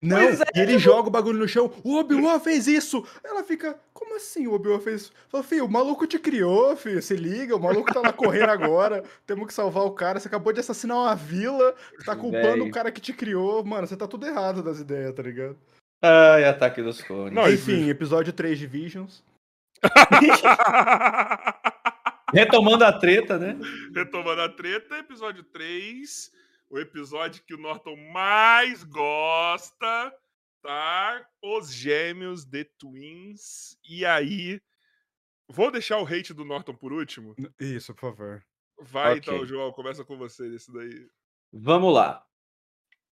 [0.02, 1.72] Não, é, e ele joga o bagulho no chão.
[1.82, 3.08] O Obi-Wan fez isso.
[3.24, 5.14] Ela fica, como assim o Obi-Wan fez isso?
[5.30, 7.02] Fala, filho, o maluco te criou, filho.
[7.02, 9.02] Se liga, o maluco tá lá correndo agora.
[9.26, 10.20] Temos que salvar o cara.
[10.20, 11.74] Você acabou de assassinar uma vila.
[12.06, 12.70] Tá culpando Véi.
[12.70, 13.64] o cara que te criou.
[13.64, 15.58] Mano, você tá tudo errado das ideias, tá ligado?
[16.02, 17.34] Ai, ataque dos clones.
[17.34, 19.24] Não, Enfim, episódio 3 de Visions.
[22.34, 23.58] Retomando a treta, né?
[23.94, 26.32] Retomando a treta, episódio 3.
[26.70, 30.14] O episódio que o Norton mais gosta,
[30.62, 31.26] tá?
[31.42, 33.78] Os gêmeos The Twins.
[33.88, 34.60] E aí.
[35.48, 37.36] Vou deixar o hate do Norton por último.
[37.60, 38.44] Isso, por favor.
[38.80, 39.34] Vai Ok.
[39.34, 41.08] então, João, começa com você nesse daí.
[41.52, 42.26] Vamos lá.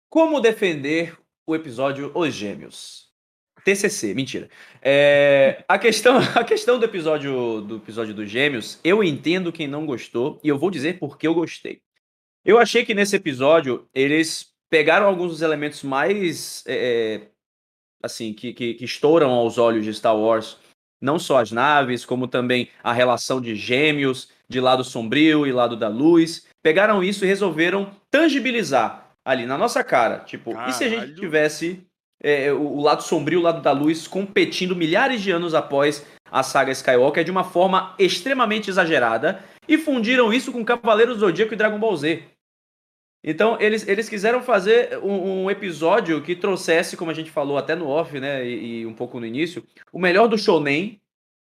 [0.10, 3.15] Como defender o episódio Os Gêmeos?
[3.66, 4.48] TCC, mentira.
[4.80, 9.88] É, a, questão, a questão do episódio do episódio dos Gêmeos, eu entendo quem não
[9.88, 11.82] gostou e eu vou dizer por que eu gostei.
[12.46, 17.28] Eu achei que nesse episódio eles pegaram alguns dos elementos mais é, é,
[18.04, 20.60] assim que, que, que estouram aos olhos de Star Wars,
[21.02, 25.76] não só as naves, como também a relação de gêmeos, de lado sombrio e lado
[25.76, 26.46] da luz.
[26.62, 30.20] Pegaram isso e resolveram tangibilizar ali na nossa cara.
[30.20, 31.16] Tipo, e se a gente Caralho.
[31.16, 31.84] tivesse
[32.26, 36.42] é, o, o lado sombrio o lado da luz competindo milhares de anos após a
[36.42, 41.58] saga Skywalker de uma forma extremamente exagerada e fundiram isso com Cavaleiros do Zodíaco e
[41.58, 42.24] Dragon Ball Z.
[43.24, 47.76] Então, eles, eles quiseram fazer um, um episódio que trouxesse, como a gente falou até
[47.76, 51.00] no off, né, e, e um pouco no início, o melhor do Shonen,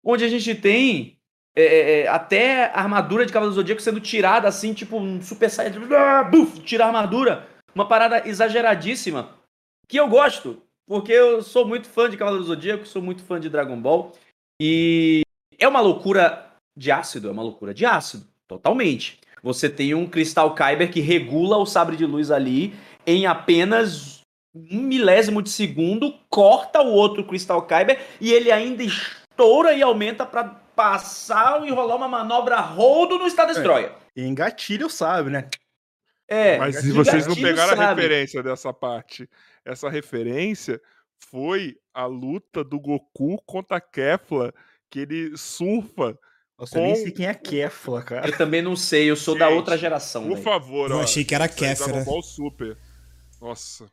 [0.05, 1.19] onde a gente tem
[1.55, 5.51] é, é, até a armadura de Cavaleiro do Zodíaco sendo tirada assim, tipo um Super
[5.51, 7.47] Saiyan, ah, buf, tira a armadura.
[7.75, 9.37] Uma parada exageradíssima,
[9.87, 13.41] que eu gosto, porque eu sou muito fã de Cavaleiro do Zodíaco, sou muito fã
[13.41, 14.13] de Dragon Ball,
[14.61, 15.23] e
[15.59, 19.19] é uma loucura de ácido, é uma loucura de ácido, totalmente.
[19.43, 22.75] Você tem um Cristal Kyber que regula o sabre de luz ali
[23.07, 24.21] em apenas
[24.55, 30.25] um milésimo de segundo, corta o outro Cristal Kyber e ele ainda estoura e aumenta
[30.25, 33.93] para passar e enrolar uma manobra rodo no Star Destroyer.
[34.15, 35.49] E engatilha o sabe, né?
[36.29, 38.01] É, Mas vocês não pegaram a sabe.
[38.03, 39.29] referência dessa parte,
[39.67, 40.81] essa referência
[41.31, 44.53] foi a luta do Goku contra a Kefla,
[44.91, 46.19] que ele surfa.
[46.59, 48.29] Nossa, eu nem Com- sei quem é Kefla, cara.
[48.29, 50.23] Eu também não sei, eu sou da Gente, outra geração.
[50.23, 50.43] Por velho.
[50.43, 51.03] favor, Eu ó.
[51.03, 51.49] achei que era é
[51.93, 52.05] Dragon.
[52.05, 52.79] Ball Super.
[53.41, 53.91] Nossa.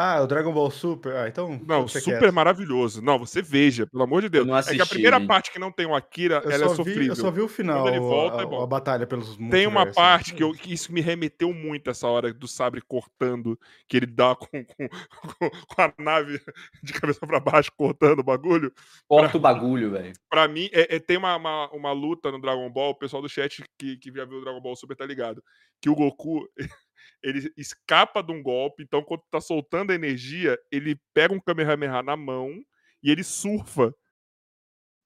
[0.00, 1.16] Ah, o Dragon Ball Super.
[1.16, 1.60] Ah, então.
[1.66, 3.02] Não, super maravilhoso.
[3.02, 4.46] Não, você veja, pelo amor de Deus.
[4.46, 6.68] não é que a assisti, primeira parte que não tem o Akira, Eu ela é
[6.68, 7.08] só, vi, sofrível.
[7.08, 8.62] eu só vi o final, Quando ele volta, a, é bom.
[8.62, 12.32] a batalha pelos Tem uma parte que, eu- que isso me remeteu muito essa hora
[12.32, 14.88] do sabre cortando, que ele dá com, com,
[15.68, 16.40] com a nave
[16.80, 18.72] de cabeça pra baixo cortando o bagulho.
[19.08, 20.12] Corta o bagulho, velho.
[20.30, 23.28] Pra mim, é, é- tem uma, uma, uma luta no Dragon Ball, o pessoal do
[23.28, 25.42] chat que, que já viu o Dragon Ball Super tá ligado.
[25.82, 26.48] Que o Goku,
[27.22, 32.02] ele escapa de um golpe, então quando tá soltando a energia, ele pega um Kamehameha
[32.02, 32.62] na mão
[33.02, 33.94] e ele surfa.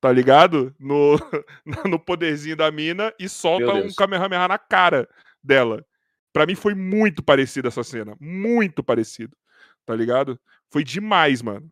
[0.00, 0.74] Tá ligado?
[0.80, 1.16] No,
[1.88, 3.92] no poderzinho da mina e solta um.
[3.94, 5.08] Kamehameha na cara
[5.42, 5.84] dela.
[6.32, 8.16] Pra mim foi muito parecido essa cena.
[8.18, 9.36] Muito parecido.
[9.86, 10.40] Tá ligado?
[10.70, 11.70] Foi demais, mano.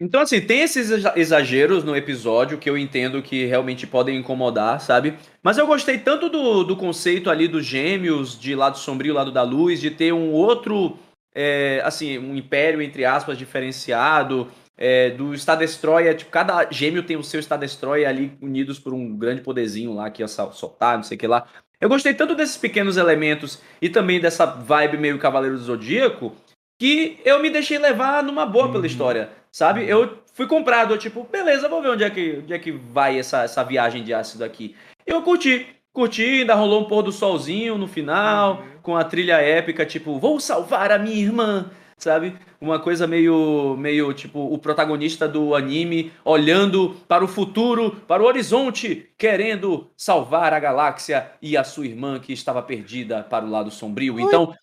[0.00, 4.80] Então, assim, tem esses exa- exageros no episódio que eu entendo que realmente podem incomodar,
[4.80, 5.14] sabe?
[5.42, 9.42] Mas eu gostei tanto do, do conceito ali dos gêmeos, de lado sombrio, lado da
[9.42, 10.96] luz, de ter um outro,
[11.34, 14.48] é, assim, um império, entre aspas, diferenciado,
[14.78, 18.94] é, do Star Destroyer, tipo, cada gêmeo tem o seu Star Destroyer ali unidos por
[18.94, 21.46] um grande poderzinho lá que ia sol- soltar, não sei o que lá.
[21.78, 26.34] Eu gostei tanto desses pequenos elementos e também dessa vibe meio Cavaleiro do Zodíaco,
[26.80, 28.86] que eu me deixei levar numa boa pela Uhum.
[28.86, 29.88] história, sabe?
[29.88, 33.42] Eu fui comprado, tipo, beleza, vou ver onde é que, onde é que vai essa,
[33.42, 34.76] essa viagem de ácido aqui.
[35.06, 39.84] Eu curti, curti, ainda rolou um pôr do solzinho no final, com a trilha épica,
[39.84, 42.36] tipo, vou salvar a minha irmã, sabe?
[42.60, 48.26] Uma coisa meio, meio, tipo, o protagonista do anime olhando para o futuro, para o
[48.26, 53.70] horizonte, querendo salvar a galáxia e a sua irmã que estava perdida para o lado
[53.70, 54.20] sombrio.
[54.20, 54.54] Então,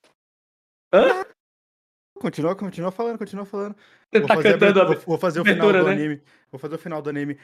[2.20, 3.76] Continua, continua falando, continua falando.
[4.12, 4.86] Você Vou tá fazer, cantando a...
[4.86, 5.92] vou, vou fazer o final do né?
[5.92, 6.22] anime.
[6.52, 7.38] Vou fazer o final do anime.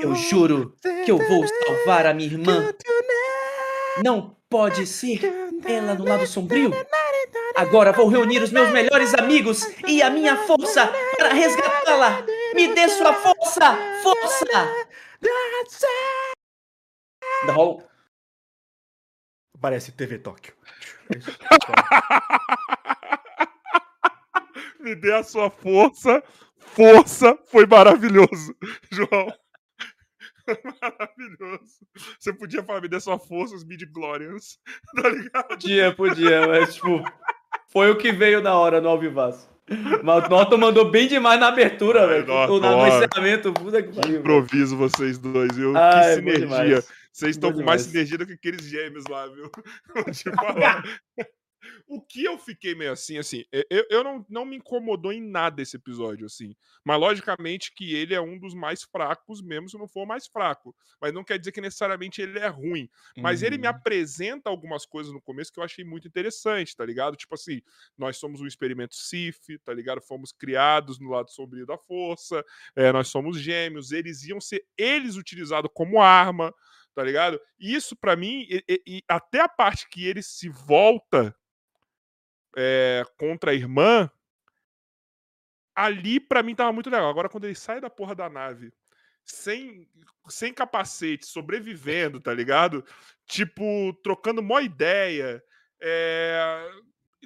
[0.00, 2.72] Eu juro que eu vou salvar a minha irmã.
[4.04, 5.20] Não pode ser
[5.64, 6.70] ela no lado sombrio.
[7.56, 12.24] Agora vou reunir os meus melhores amigos e a minha força para resgatá-la.
[12.54, 14.46] Me dê sua força, força.
[17.52, 17.84] Rola-
[19.60, 20.54] Parece TV Tóquio.
[24.84, 26.22] Me dê a sua força.
[26.58, 28.54] Força foi maravilhoso,
[28.92, 29.32] João.
[30.46, 31.86] Maravilhoso.
[32.18, 34.58] Você podia falar, me dê sua força, os mid-glorians.
[35.02, 35.48] Tá ligado?
[35.48, 37.02] Podia, podia, mas tipo,
[37.72, 39.48] foi o que veio na hora no Alvivaço.
[40.02, 42.26] Mas o Norton mandou bem demais na abertura, velho.
[42.26, 44.20] No, encerramento, puta que pariu.
[44.20, 45.74] improviso vocês dois, viu?
[45.74, 46.84] Ai, que sinergia.
[47.10, 49.50] Vocês estão com mais sinergia do que aqueles gêmeos lá, viu?
[49.94, 50.82] Vou te falar.
[51.86, 55.62] O que eu fiquei meio assim, assim, eu, eu não, não me incomodou em nada
[55.62, 56.54] esse episódio, assim.
[56.84, 60.26] Mas logicamente que ele é um dos mais fracos, mesmo se não for o mais
[60.26, 60.74] fraco.
[61.00, 62.88] Mas não quer dizer que necessariamente ele é ruim.
[63.20, 63.70] Mas ele me Uhum.
[63.70, 67.16] apresenta algumas coisas no começo que eu achei muito interessante, tá ligado?
[67.16, 67.60] Tipo assim,
[67.96, 70.00] nós somos um experimento Sif, tá ligado?
[70.00, 72.44] Fomos criados no lado sombrio da força,
[72.76, 76.52] é, nós somos gêmeos, eles iam ser eles utilizados como arma,
[76.94, 77.40] tá ligado?
[77.58, 81.34] E isso pra mim, e, e- e até a parte que ele se volta
[82.56, 84.10] é, contra a irmã,
[85.74, 87.08] ali pra mim tava muito legal.
[87.08, 88.72] Agora quando ele sai da porra da nave
[89.24, 89.88] sem,
[90.28, 92.84] sem capacete, sobrevivendo, tá ligado?
[93.26, 95.42] Tipo, trocando mó ideia.
[95.80, 96.70] É,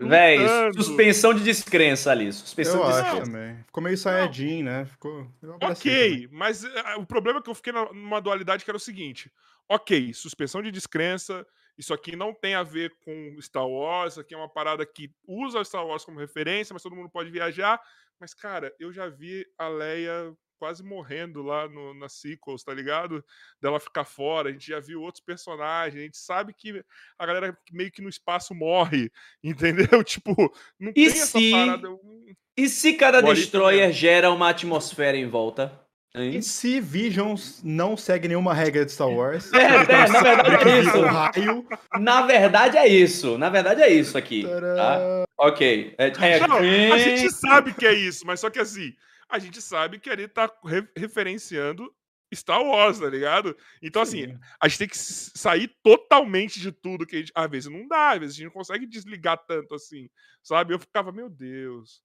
[0.00, 0.38] Véi,
[0.74, 2.32] suspensão de descrença ali.
[2.32, 3.24] Suspensão Eu de descrença.
[3.24, 3.56] também.
[3.64, 4.84] Ficou meio Saiyajin, né?
[4.86, 5.28] Ficou.
[5.60, 8.80] Ok, mas eh, o problema é que eu fiquei na- numa dualidade que era o
[8.80, 9.28] seguinte:
[9.68, 11.44] ok, suspensão de descrença,
[11.78, 15.10] isso aqui não tem a ver com Star Wars, isso aqui é uma parada que
[15.26, 17.80] usa Star Wars como referência, mas todo mundo pode viajar.
[18.20, 23.24] Mas, cara, eu já vi a Leia quase morrendo lá no, nas sequels, tá ligado?
[23.62, 26.84] Dela ficar fora, a gente já viu outros personagens, a gente sabe que
[27.16, 29.08] a galera meio que no espaço morre,
[29.40, 30.02] entendeu?
[30.02, 30.34] Tipo,
[30.80, 31.88] não E tem essa se- parada.
[31.90, 32.26] hum,
[32.56, 35.80] E se cada What destroyer gera uma atmosfera em volta?
[36.14, 36.36] Hein?
[36.38, 39.50] E se Visions não segue nenhuma regra de Star Wars?
[39.54, 41.00] É, é, na verdade é isso.
[41.02, 41.66] raio.
[42.00, 43.38] Na verdade é isso.
[43.38, 44.44] Na verdade é isso aqui.
[44.44, 45.24] Tá?
[45.36, 45.94] Ok.
[45.98, 48.92] É, é, Não, a gente sabe que é isso, mas só que assim,
[49.28, 51.92] a gente sabe que ele tá re- referenciando
[52.34, 53.56] Star Wars, tá ligado?
[53.82, 54.38] Então, assim, Sim.
[54.60, 57.32] a gente tem que sair totalmente de tudo que a gente.
[57.34, 60.08] Às vezes não dá, às vezes a gente não consegue desligar tanto assim,
[60.42, 60.74] sabe?
[60.74, 62.02] Eu ficava, meu Deus.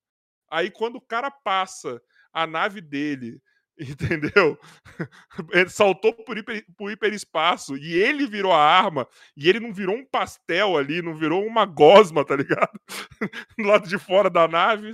[0.51, 2.01] Aí quando o cara passa
[2.31, 3.41] a nave dele,
[3.79, 4.57] entendeu?
[5.51, 9.95] Ele saltou por, hiper, por hiperespaço e ele virou a arma, e ele não virou
[9.95, 12.71] um pastel ali, não virou uma gosma, tá ligado?
[13.57, 14.91] Do lado de fora da nave.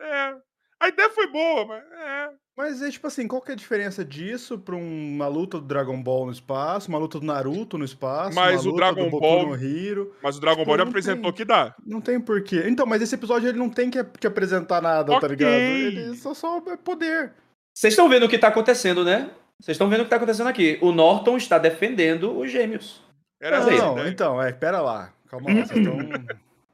[0.00, 0.34] É.
[0.80, 2.28] A ideia foi boa, mas é.
[2.54, 5.66] Mas é tipo assim, qual que é a diferença disso pra um- uma luta do
[5.66, 9.10] Dragon Ball no espaço, uma luta do Naruto no espaço, Mas uma o luta Dragon
[9.10, 10.14] Ball- no Hero?
[10.22, 11.38] Mas o Dragon Tipo, Ball já apresentou tem.
[11.38, 11.74] que dá.
[11.86, 12.64] Não tem porquê.
[12.66, 15.28] Então, mas esse episódio ele não tem que, que apresentar nada, tá Ok.
[15.30, 15.52] ligado?
[15.54, 17.32] Ele só, só é poder.
[17.74, 19.30] Vocês estão vendo o que tá acontecendo, né?
[19.60, 20.78] Vocês estão vendo o que tá acontecendo aqui.
[20.82, 23.00] O Norton está defendendo os gêmeos.
[23.40, 24.08] Era não, essa a não, ideia.
[24.08, 25.12] então, é, pera lá.
[25.28, 25.96] Calma lá, vocês estão.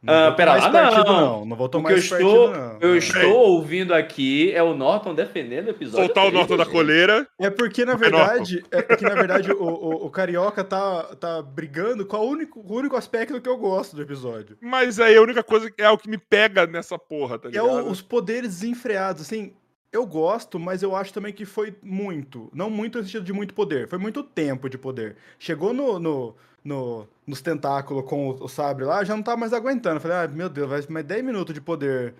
[0.01, 1.45] Não Ah, pera lá, partido, não.
[1.45, 1.57] não.
[1.57, 2.79] Não tomar que eu esse estou, partido, não.
[2.81, 2.99] eu É.
[2.99, 6.07] estou ouvindo aqui é o Norton defendendo o episódio.
[6.07, 7.27] Soltar o Norton da coleira.
[7.41, 12.07] É porque, na verdade, é porque, na verdade, o, o, o Carioca tá, tá brigando
[12.07, 14.57] com a único, o único aspecto que eu gosto do episódio.
[14.61, 17.59] Mas aí a única coisa que é o que me pega nessa porra, tá Que
[17.59, 17.87] é ligado?
[17.87, 19.53] o- os poderes desenfreados, assim.
[19.93, 22.51] Eu gosto, mas eu acho também que foi muito.
[22.53, 23.89] Não muito no sentido de muito poder.
[23.89, 25.17] Foi muito tempo de poder.
[25.39, 29.53] Chegou no, no, no- nos tentáculos com o, o sabre lá, já não tá mais
[29.55, 29.97] aguentando.
[29.97, 32.15] Eu Falei, ah, meu Deus, vai mais 10 minutos de poder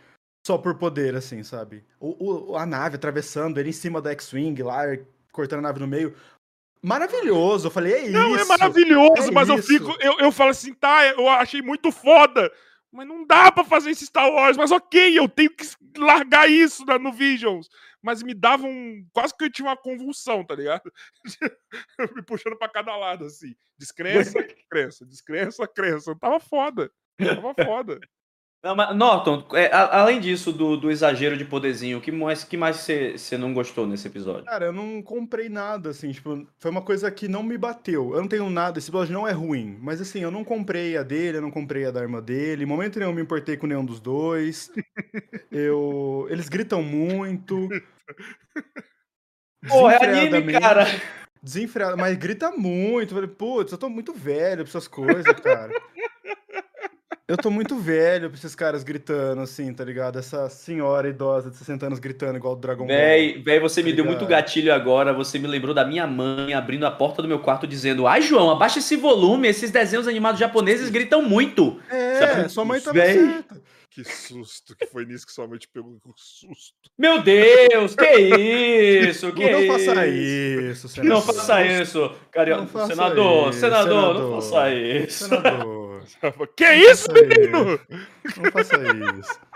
[0.47, 1.85] só por poder, assim, sabe?
[2.01, 4.85] O, o- a nave atravessando, ele em cima da X-Wing lá,
[5.31, 6.15] cortando a nave no meio.
[6.83, 7.67] Maravilhoso.
[7.67, 8.45] Eu falei, é Não, isso.
[8.45, 9.69] é maravilhoso, é mas eu isso.
[9.69, 9.95] fico.
[10.01, 12.51] Eu, eu falo assim, tá, eu achei muito foda.
[12.91, 14.57] Mas não dá pra fazer esse Star Wars.
[14.57, 15.67] Mas ok, eu tenho que
[15.99, 17.69] largar isso na- no Visions.
[18.03, 19.07] Mas me dava um.
[19.13, 20.91] Quase que eu tinha uma convulsão, tá ligado?
[22.17, 23.55] me puxando pra cada lado, assim.
[23.79, 24.33] Descrença,
[24.71, 26.17] crença, descrença, crença.
[26.19, 26.91] Tava foda.
[27.19, 28.01] Tava foda.
[28.61, 32.43] Não, mas, Norton, é, a- além disso, do, do exagero de poderzinho, o que mais
[32.43, 34.47] que mais você não gostou nesse episódio?
[34.47, 38.13] Cara, eu não comprei nada, assim, tipo, foi uma coisa que não me bateu.
[38.15, 41.05] Eu não tenho nada, esse episódio não é ruim, mas assim, eu não comprei a
[41.05, 43.67] dele, eu não comprei a da irmã dele, em momento nenhum eu me importei com
[43.69, 44.73] nenhum dos dois.
[45.51, 46.27] Eu...
[46.29, 47.69] Eles gritam muito.
[49.67, 50.85] Porra, é anime, cara.
[51.43, 53.15] Desenfreado, mas grita muito.
[53.15, 55.73] Falei, putz, eu tô muito velho pra essas coisas, cara.
[57.31, 60.19] Eu tô muito velho pra esses caras gritando, assim, tá ligado?
[60.19, 62.97] Essa senhora idosa de 60 anos gritando igual do Dragon Ball.
[62.97, 64.21] Véi, véi, você me deu Obrigado.
[64.23, 65.13] muito gatilho agora.
[65.13, 68.51] Você me lembrou da minha mãe abrindo a porta do meu quarto dizendo: Ai, João,
[68.51, 69.47] abaixa esse volume.
[69.47, 71.79] Esses desenhos animados japoneses gritam muito.
[71.91, 72.49] É, Sabe?
[72.49, 73.45] sua mãe tava Véi.
[73.91, 76.73] Que susto que foi nisso que sua mãe te pegou com susto.
[76.97, 78.07] Meu Deus, que
[79.09, 79.33] isso?
[79.33, 80.87] Que não faça isso?
[80.87, 81.35] isso, Não senador.
[81.35, 82.57] faça isso, cara.
[82.59, 84.43] Não faça senador, isso, senador, não senador.
[84.43, 85.25] faça isso.
[85.29, 85.78] Senador,
[86.57, 87.81] Que isso, faça menino?
[88.37, 88.75] não faça
[89.19, 89.41] isso.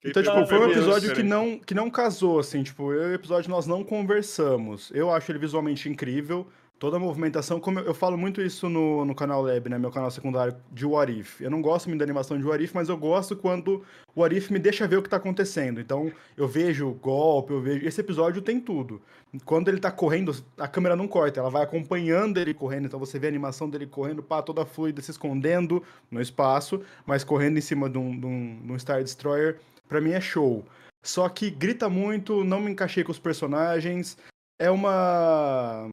[0.00, 3.12] Quem Então, tipo, foi um episódio que não, que não casou, assim, tipo, eu e
[3.12, 4.92] o episódio nós não conversamos.
[4.94, 9.04] Eu acho ele visualmente incrível, toda a movimentação, como eu, eu falo muito isso no,
[9.04, 11.40] no canal Lab, né, meu canal secundário de What If.
[11.40, 14.36] Eu não gosto muito da animação de What If, mas eu gosto quando o What
[14.36, 15.80] If me deixa ver o que tá acontecendo.
[15.80, 17.86] Então, eu vejo golpe, eu vejo...
[17.86, 19.00] Esse episódio tem tudo.
[19.44, 23.18] Quando ele tá correndo, a câmera não corta, ela vai acompanhando ele correndo, então você
[23.18, 27.60] vê a animação dele correndo, pá, toda fluida, se escondendo no espaço, mas correndo em
[27.60, 29.58] cima de um, de um, de um Star Destroyer,
[29.88, 30.64] pra mim é show.
[31.04, 34.16] Só que grita muito, não me encaixei com os personagens,
[34.58, 35.88] é uma...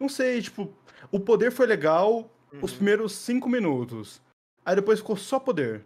[0.00, 0.72] Não sei, tipo,
[1.12, 2.28] o poder foi legal
[2.62, 2.76] os Uhum.
[2.78, 4.20] primeiros cinco minutos,
[4.64, 5.84] aí depois ficou só poder.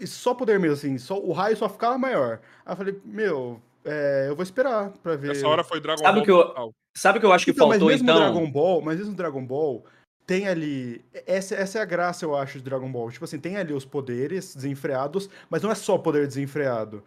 [0.00, 2.40] E só poder mesmo, assim, só, o raio só ficava maior.
[2.64, 5.32] Aí eu falei, meu, é, eu vou esperar pra ver...
[5.32, 6.72] Essa hora foi Dragon Sabe Ball que eu-.
[6.96, 8.14] Sabe o que eu acho que Então, faltou mas mesmo então?
[8.14, 9.84] no Dragon Ball, mas mesmo no Dragon Ball,
[10.26, 11.04] tem ali.
[11.26, 13.10] Essa, essa é a graça, eu acho, de Dragon Ball.
[13.10, 17.02] Tipo assim, tem ali os poderes desenfreados, mas não é só poder desenfreado.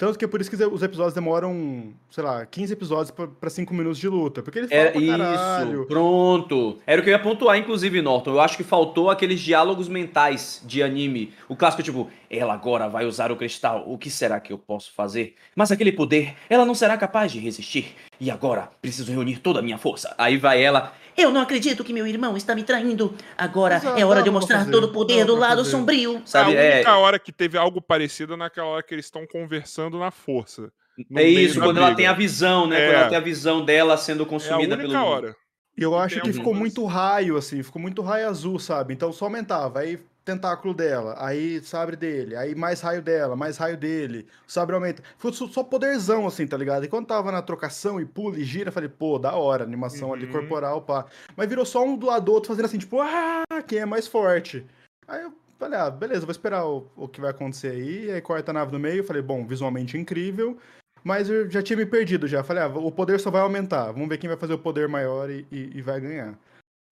[0.00, 3.50] Tanto que é por isso que os episódios demoram, sei lá, 15 episódios pra- pra
[3.50, 4.42] 5 minutos de luta.
[4.42, 5.80] Porque ele fala É caralho.
[5.80, 6.78] isso, pronto.
[6.86, 8.30] Era o que eu ia pontuar, inclusive, Norton.
[8.30, 11.34] Eu acho que faltou aqueles diálogos mentais de anime.
[11.50, 13.84] O clássico, tipo, ela agora vai usar o cristal.
[13.86, 15.34] O que será que eu posso fazer?
[15.54, 17.94] Mas aquele poder, ela não será capaz de resistir.
[18.18, 20.14] E agora, preciso reunir toda a minha força.
[20.16, 20.94] Aí vai ela.
[21.16, 23.14] Eu não acredito que meu irmão está me traindo.
[23.36, 25.70] Agora Exato, é hora de pra mostrar fazer, todo o poder do lado fazer.
[25.70, 26.22] sombrio.
[26.24, 26.56] Sabe?
[26.56, 29.98] a É, única hora que teve algo parecido é naquela hora que eles estão conversando
[29.98, 30.72] na força.
[31.16, 31.96] é isso, quando ela briga.
[31.96, 32.80] tem a visão, né?
[32.80, 32.86] É.
[32.86, 35.04] Quando ela tem a visão dela sendo É a consumida única pelo.
[35.04, 35.36] hora.
[35.76, 38.92] Eu acho tem que ficou muito raio, assim, ficou muito raio azul, sabe?
[38.92, 39.98] Então só aumentava, aí
[40.34, 45.02] tentáculo dela, aí sabre dele, aí mais raio dela, mais raio dele, o sabre aumenta.
[45.18, 46.84] Foi só, poderzão, assim, tá ligado?
[46.84, 50.26] E quando tava na trocação e pula e gira, falei, pô, da hora, animação ali
[50.26, 50.32] Uhum.
[50.32, 51.06] corporal, pá.
[51.36, 54.06] Mas virou só um do lado do outro fazendo assim, tipo, ah, quem é mais
[54.06, 54.64] forte?
[55.08, 58.10] Aí eu falei, ah, beleza, vou esperar o, o que vai acontecer aí.
[58.10, 60.56] Aí corta a nave no meio, falei, bom, visualmente incrível.
[61.02, 62.44] Mas eu já tinha me perdido já.
[62.44, 63.90] Falei, ah, o poder só vai aumentar.
[63.92, 66.38] Vamos ver quem vai fazer o poder maior e, e- e vai ganhar.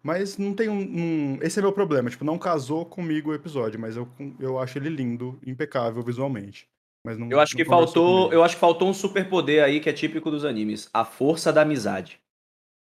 [0.03, 2.09] Mas não tem um, um- Esse é meu problema.
[2.09, 6.69] Tipo, não casou comigo o episódio, mas eu, eu acho ele lindo, impecável visualmente.
[7.05, 8.35] Mas não, Eu acho não que faltou, comigo.
[8.35, 11.63] eu acho que faltou um superpoder aí que é típico dos animes, a força da
[11.63, 12.21] amizade.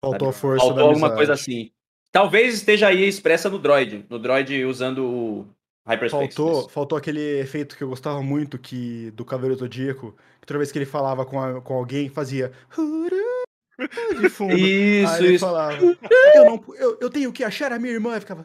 [0.05, 0.41] Faltou a sabe?
[0.41, 1.17] força Faltou da alguma amizade.
[1.17, 1.71] coisa assim.
[2.13, 5.47] Talvez esteja aí expressa no Droid, no Droid usando o
[5.87, 6.35] Hyperspace.
[6.35, 6.69] Faltou, Isso.
[6.71, 10.79] faltou aquele efeito que eu gostava muito que do Cavaleiro Zodíaco, que toda vez que
[10.79, 13.11] ele falava com, a- com alguém, fazia "Huru",
[14.21, 14.57] de fundo.
[14.57, 15.45] Isso, Aí isso.
[15.45, 15.75] falava,
[16.35, 18.45] eu, não, eu, eu tenho que achar a minha irmã, e ficava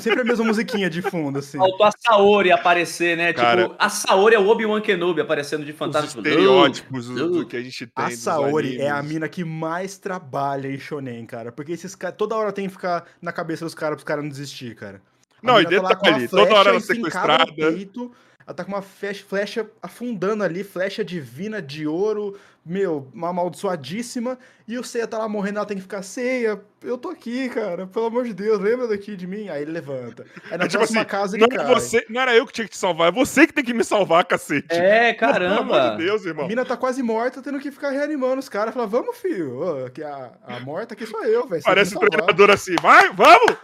[0.00, 1.58] sempre a mesma musiquinha de fundo, assim.
[1.58, 3.32] Faltou a Saori aparecer, né?
[3.32, 3.64] Cara.
[3.64, 6.20] tipo, a Saori é o Obi-Wan Kenobi aparecendo de Os fantasma.
[6.20, 8.04] estereótipos do, do que a gente tem.
[8.04, 11.52] A Saori é a mina que mais trabalha em Shonen, cara.
[11.52, 14.30] Porque esses caras, toda hora tem que ficar na cabeça dos caras pros caras não
[14.30, 15.00] desistir, cara.
[15.42, 17.52] A Não, e mina tá detalhe, toda hora ela sequestrada.
[17.54, 18.12] peito,
[18.48, 22.34] ela tá com uma flecha, flecha afundando ali, flecha divina de ouro,
[22.64, 24.38] meu, uma amaldiçoadíssima.
[24.66, 27.86] E o Seiya tá lá morrendo, ela tem que ficar, Seiya, eu tô aqui, cara,
[27.86, 29.50] pelo amor de Deus, lembra daqui de mim?
[29.50, 30.24] Aí ele levanta.
[30.50, 31.74] Aí na É tipo próxima assim, casa ele Não, é cai.
[31.74, 33.84] você, não era eu que tinha que te salvar, é você que tem que me
[33.84, 34.66] salvar, cacete.
[34.70, 35.60] É, Pô, Pelo caramba.
[35.82, 36.48] amor de Deus, A irmão.
[36.48, 38.72] mina tá quase morta, tendo que ficar reanimando os caras.
[38.72, 39.84] Fala, vamos, filho.
[39.84, 41.62] Ô, que a, a morta aqui sou eu, velho.
[41.62, 43.56] Parece salvar." treinador assim, vai, vamos!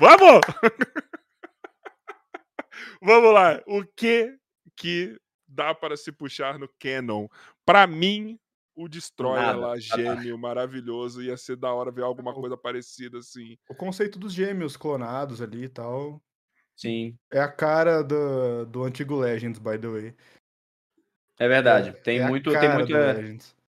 [0.00, 0.40] Vamos!
[3.04, 3.62] vamos lá.
[3.66, 4.36] O que
[4.76, 7.28] que dá para se puxar no canon?
[7.64, 8.38] Pra mim,
[8.74, 9.58] o Destroyer Nada.
[9.58, 13.56] lá, gêmeo, maravilhoso, ia ser da hora ver alguma coisa parecida assim.
[13.68, 16.20] O conceito dos gêmeos clonados ali e tal.
[16.76, 20.14] Sim, É a cara do, do antigo Legends, by the way.
[21.38, 21.90] é verdade.
[21.90, 22.92] É- tem é muito, tem muito,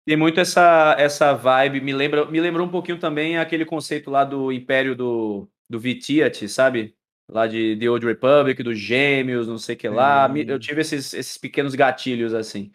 [0.05, 1.81] tem muito essa, essa vibe.
[1.81, 6.49] Me lembra, me lembrou um pouquinho também aquele conceito lá do Império do, do Vitiat,
[6.49, 6.97] sabe?
[7.33, 10.29] Lá de The Old Republic, dos gêmeos, não sei o que lá.
[10.29, 12.71] Me- Eu tive esses, esses pequenos gatilhos assim.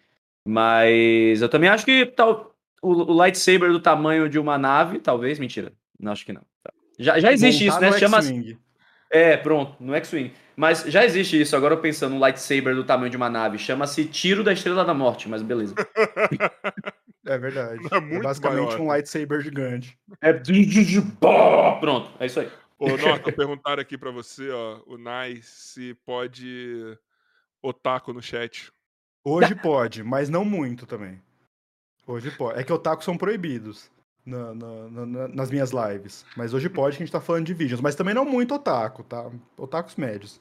[0.45, 5.37] Mas eu também acho que tal, o, o lightsaber do tamanho de uma nave, talvez,
[5.37, 5.71] mentira.
[5.99, 6.41] Não acho que não.
[6.97, 7.91] Já, já existe isso, né?
[7.99, 8.19] Chama,
[9.11, 10.31] é, pronto, no X-Wing.
[10.55, 13.59] Mas já existe isso, agora eu pensando no lightsaber do tamanho de uma nave.
[13.59, 15.75] Chama-se Tiro da Estrela da Morte, mas beleza.
[17.25, 17.81] É verdade.
[17.91, 18.79] É É, basicamente maior.
[18.79, 19.97] um lightsaber gigante.
[20.21, 20.31] É.
[21.81, 22.47] Pronto, é isso aí.
[22.79, 26.97] Ô, Norton, perguntaram aqui pra você, ó, o Nai, se pode
[27.61, 28.71] otaku no chat.
[29.25, 31.21] Hoje pode, mas não muito também.
[32.05, 32.59] Hoje pode.
[32.59, 33.89] É que otaku são proibidos
[34.25, 36.23] na- na- na- na- nas minhas lives.
[36.37, 37.81] Mas hoje pode, que a gente tá falando de vídeos.
[37.81, 39.29] Mas também não muito otaku, tá?
[39.57, 40.39] Otakus médios.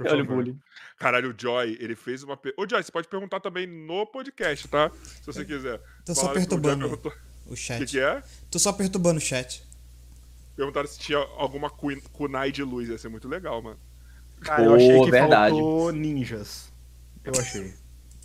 [0.00, 0.60] Olha o bullying.
[0.96, 2.36] Caralho, o Joy, ele fez uma.
[2.36, 2.54] Per...
[2.56, 4.90] Ô, Joy, você pode perguntar também no podcast, tá?
[4.92, 5.80] Se você quiser.
[6.04, 7.12] Tô só Falaram que o perturbando perguntou-
[7.46, 7.78] o O chat.
[7.80, 8.22] que, que é?
[8.48, 9.66] Tô só perturbando o chat.
[10.58, 12.88] Perguntaram se tinha alguma kun- kunai de luz.
[12.88, 13.78] Ia ser muito legal, mano.
[14.40, 15.54] Cara, eu achei que verdade.
[15.54, 16.72] faltou ninjas.
[17.24, 17.72] Eu achei.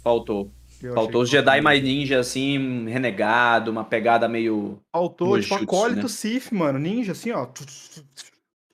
[0.03, 0.51] Faltou.
[0.81, 4.79] Eu Faltou os Jedi faltou mais ninja, assim, renegado, uma pegada meio.
[4.91, 6.07] Faltou, tipo, jutsu, acólito né?
[6.09, 6.77] Sith, mano.
[6.79, 7.47] Ninja, assim, ó.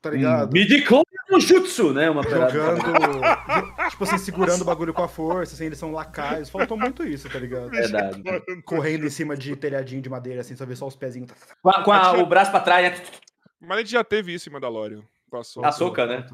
[0.01, 0.53] Tá ligado?
[0.53, 2.09] Midichlorian no Jutsu, né?
[2.09, 2.49] Uma pegada.
[2.51, 3.19] Jogando.
[3.91, 6.49] tipo assim, segurando o bagulho com a força, assim, eles são lacaios.
[6.49, 7.69] Faltou muito isso, tá ligado?
[7.69, 8.23] Verdade.
[8.65, 11.29] Correndo em cima de telhadinho de madeira, assim, só ver só os pezinhos.
[11.61, 13.05] Com, a- com a- o braço pra trás, né?
[13.59, 15.03] Mas a gente já teve isso em Mandalorian.
[15.29, 15.67] Com a Ahsoka.
[15.67, 16.25] A Soca, né?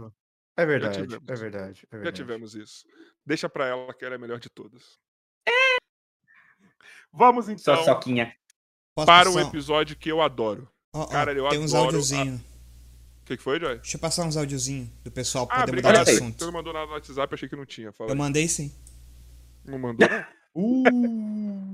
[0.58, 1.28] É verdade, tivemos.
[1.30, 2.16] é verdade, é Já verdade.
[2.16, 2.86] tivemos isso.
[3.26, 4.98] Deixa pra ela que ela é a melhor de todas.
[7.12, 8.34] Vamos então Só soquinha.
[8.94, 10.70] Posso para um episódio que eu adoro.
[10.94, 12.40] Ó, ó, Cara, eu tem uns adoro audiozinhos.
[12.42, 13.76] O que, que foi, Joy?
[13.78, 16.38] Deixa eu passar uns audiozinhos do pessoal pra Ah, poder mudar de assunto.
[16.40, 17.92] Você não mandou nada no WhatsApp, achei que não tinha.
[17.92, 18.18] Fala Eu aí.
[18.20, 18.74] mandei sim.
[19.66, 20.08] Não mandou?
[20.58, 20.88] Uh,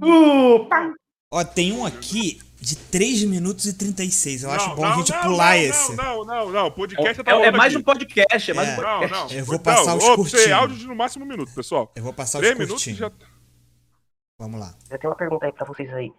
[0.04, 0.92] Uh, pá.
[1.30, 4.44] Ó, tem um aqui de 3 minutos e 36.
[4.44, 5.96] Eu acho Não, bom não, a gente não, pular não, esse.
[5.96, 6.68] Não, não, não, não.
[6.68, 7.86] O podcast já tá É, é mais um aqui.
[7.86, 8.74] podcast, é mais É.
[8.74, 9.12] um podcast.
[9.12, 9.40] não.
[9.40, 10.44] Eu vou Não, passar os curtinhos.
[10.44, 11.92] Você áudio de no máximo um minuto, pessoal.
[11.96, 13.00] Eu vou passar os curtinhos.
[13.00, 13.12] já.
[14.40, 14.74] Vamos lá.
[14.90, 16.12] Eu tenho uma pergunta aí pra vocês aí.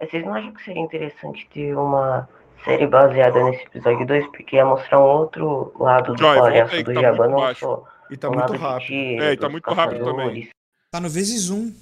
[0.00, 2.28] Vocês não acham que seria interessante ter uma
[2.64, 4.26] série baseada nesse episódio 2?
[4.26, 8.30] Porque ia mostrar um outro lado do palhaço do tá Jabba, não só e tá
[8.30, 9.22] muito rápido.
[9.22, 10.50] É, e tá muito rápido também.
[10.90, 11.72] Tá no vezes um.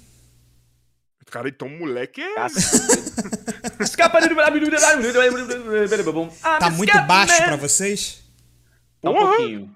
[1.35, 2.45] Cara, então moleque é.
[3.81, 4.29] Escapa de.
[6.41, 8.23] Tá muito baixo pra vocês?
[9.01, 9.69] Tá um pouquinho.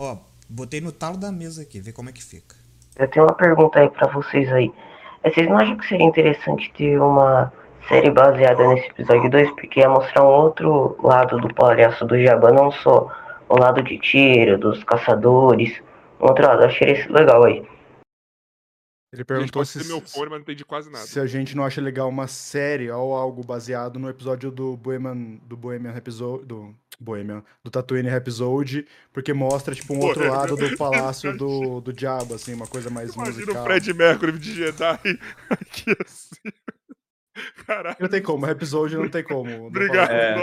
[0.00, 0.16] Ó,
[0.48, 2.56] botei no talo da mesa aqui, vê como é que fica.
[2.96, 4.72] Eu tenho uma pergunta aí pra vocês aí.
[5.22, 7.52] Eh, Vocês não acham que seria interessante ter uma
[7.86, 9.50] série baseada nesse episódio 2?
[9.50, 13.06] Porque ia mostrar um outro lado do palhaço do Jabba, não só
[13.50, 15.78] o lado de tiro, dos caçadores.
[16.18, 17.68] Um outro lado, eu achei isso legal aí.
[19.12, 21.04] Ele perguntou se, meu fone, mas não entendi quase nada.
[21.04, 25.36] se a gente não acha legal uma série ou algo baseado no episódio do Bohemian,
[25.42, 30.38] do Bohemian Episode, do Bohemian, do Tatooine Episode, porque mostra tipo um outro Bohemian.
[30.38, 33.62] lado do palácio do, do diabo, assim, uma coisa mais Imagina musical.
[33.62, 35.18] o Fred Mercury de Jedi
[35.50, 36.52] aqui assim.
[37.66, 37.96] Caralho.
[37.98, 39.66] Não tem como, episode não tem como.
[39.66, 40.36] Obrigado, É.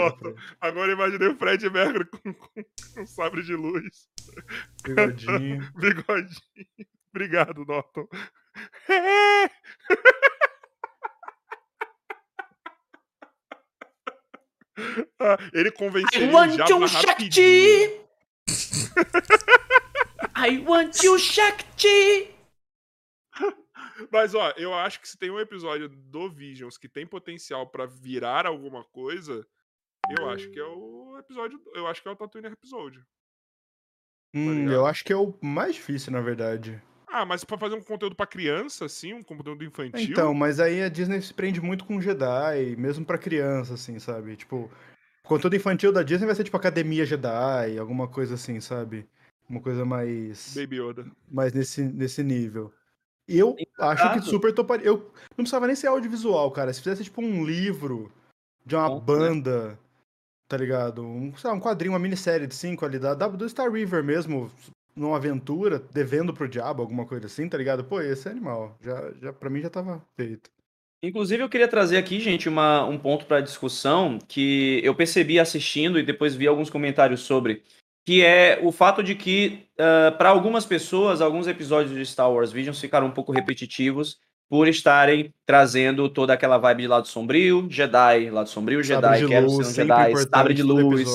[0.60, 2.64] Agora imaginei o Fred Mercury com, com,
[2.94, 4.08] com sabre de luz.
[4.84, 5.66] Bigodinho.
[5.78, 6.86] Bigodinho.
[7.14, 8.06] Obrigado, Norton.
[15.20, 16.88] Ah, ele I convenceria o want you.
[16.88, 18.00] Shakti!
[20.36, 22.34] I want you, Shakti!
[24.12, 27.86] Mas, ó, eu acho que se tem um episódio do Visions que tem potencial pra
[27.86, 29.44] virar alguma coisa,
[30.16, 31.60] eu acho que é o episódio.
[31.74, 33.04] Eu acho que é o Tatooine Episode.
[34.34, 34.72] Hum, ligado?
[34.72, 36.80] eu acho que é o mais difícil, na verdade.
[37.10, 40.10] Ah, mas pra fazer um conteúdo pra criança, assim, um conteúdo infantil.
[40.10, 44.36] Então, mas aí a Disney se prende muito com Jedi, mesmo pra criança, assim, sabe?
[44.36, 44.70] Tipo,
[45.24, 49.06] o conteúdo infantil da Disney vai ser tipo Academia Jedi, alguma coisa assim, sabe?
[49.48, 51.06] Uma coisa mais, Baby Yoda.
[51.30, 52.72] mais nesse, nesse nível.
[53.26, 54.30] E eu acho que Exato.
[54.30, 54.86] super toparia.
[54.86, 54.98] Eu
[55.30, 56.72] não precisava nem ser audiovisual, cara.
[56.72, 58.12] Se fizesse tipo um livro
[58.64, 59.00] de uma né?
[59.00, 59.78] banda,
[60.46, 61.02] tá ligado?
[61.02, 64.02] Um, sei lá, um quadrinho, uma minissérie de cinco ali da, da- do Star River
[64.04, 64.50] mesmo,
[64.98, 67.84] numa aventura, devendo pro diabo, alguma coisa assim, tá ligado?
[67.84, 68.76] Pô, esse é animal.
[68.80, 70.50] Já, já, pra mim já tava feito.
[71.02, 75.98] Inclusive, eu queria trazer aqui, gente, uma, um ponto para discussão que eu percebi assistindo
[75.98, 77.62] e depois vi alguns comentários sobre,
[78.04, 79.68] que é o fato de que,
[80.18, 84.18] para algumas pessoas, alguns episódios de Star Wars Visions ficaram um pouco repetitivos
[84.48, 89.28] por estarem trazendo toda aquela vibe de lado sombrio, Jedi, lado sombrio, Jedi, Sabre de
[89.28, 91.08] quero luz, ser um Jedi, sabre de luz.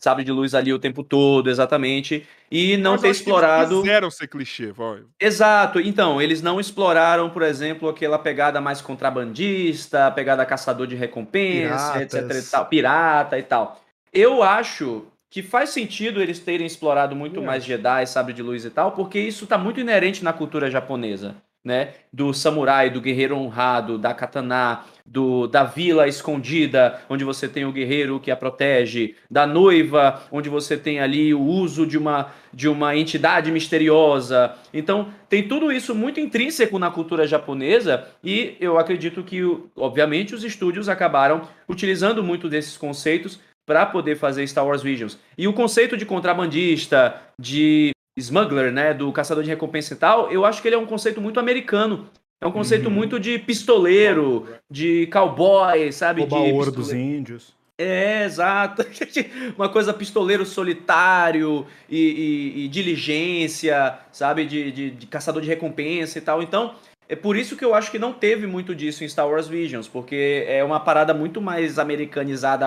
[0.00, 3.74] Sabre de luz ali o tempo todo, exatamente, e não Mas ter explorado...
[3.74, 5.02] Eles quiseram ser clichê, vai.
[5.20, 10.94] Exato, então, eles não exploraram, por exemplo, aquela pegada mais contrabandista, a pegada caçador de
[10.96, 12.50] recompensa, etc e Piratas.
[12.50, 13.80] tal, pirata e tal.
[14.12, 17.42] Eu acho que faz sentido eles terem explorado muito É.
[17.44, 21.36] mais Jedi, sabre de luz e tal, porque isso tá muito inerente na cultura japonesa,
[21.64, 21.94] né?
[22.12, 27.72] Do samurai, do guerreiro honrado, da katana, do, da vila escondida, onde você tem o
[27.72, 32.68] guerreiro que a protege, da noiva, onde você tem ali o uso de uma, de
[32.68, 34.54] uma entidade misteriosa.
[34.72, 39.42] Então, tem tudo isso muito intrínseco na cultura japonesa e eu acredito que,
[39.76, 45.18] obviamente, os estúdios acabaram utilizando muito desses conceitos para poder fazer Star Wars Visions.
[45.36, 50.44] E o conceito de contrabandista, de smuggler, né, do caçador de recompensa e tal, eu
[50.44, 52.08] acho que ele é um conceito muito americano.
[52.42, 52.94] É um conceito Uhum.
[52.94, 56.22] muito de pistoleiro, de cowboy, sabe?
[56.22, 57.52] Roubar de o ouro dos índios.
[57.78, 58.84] É, exato.
[59.56, 64.44] Uma coisa pistoleiro solitário e, e- e diligência, sabe?
[64.46, 66.42] De, de- de caçador de recompensa e tal.
[66.42, 66.74] Então,
[67.10, 69.88] É por isso que eu acho que não teve muito disso em Star Wars Visions,
[69.88, 72.66] porque é uma parada muito mais americanizada.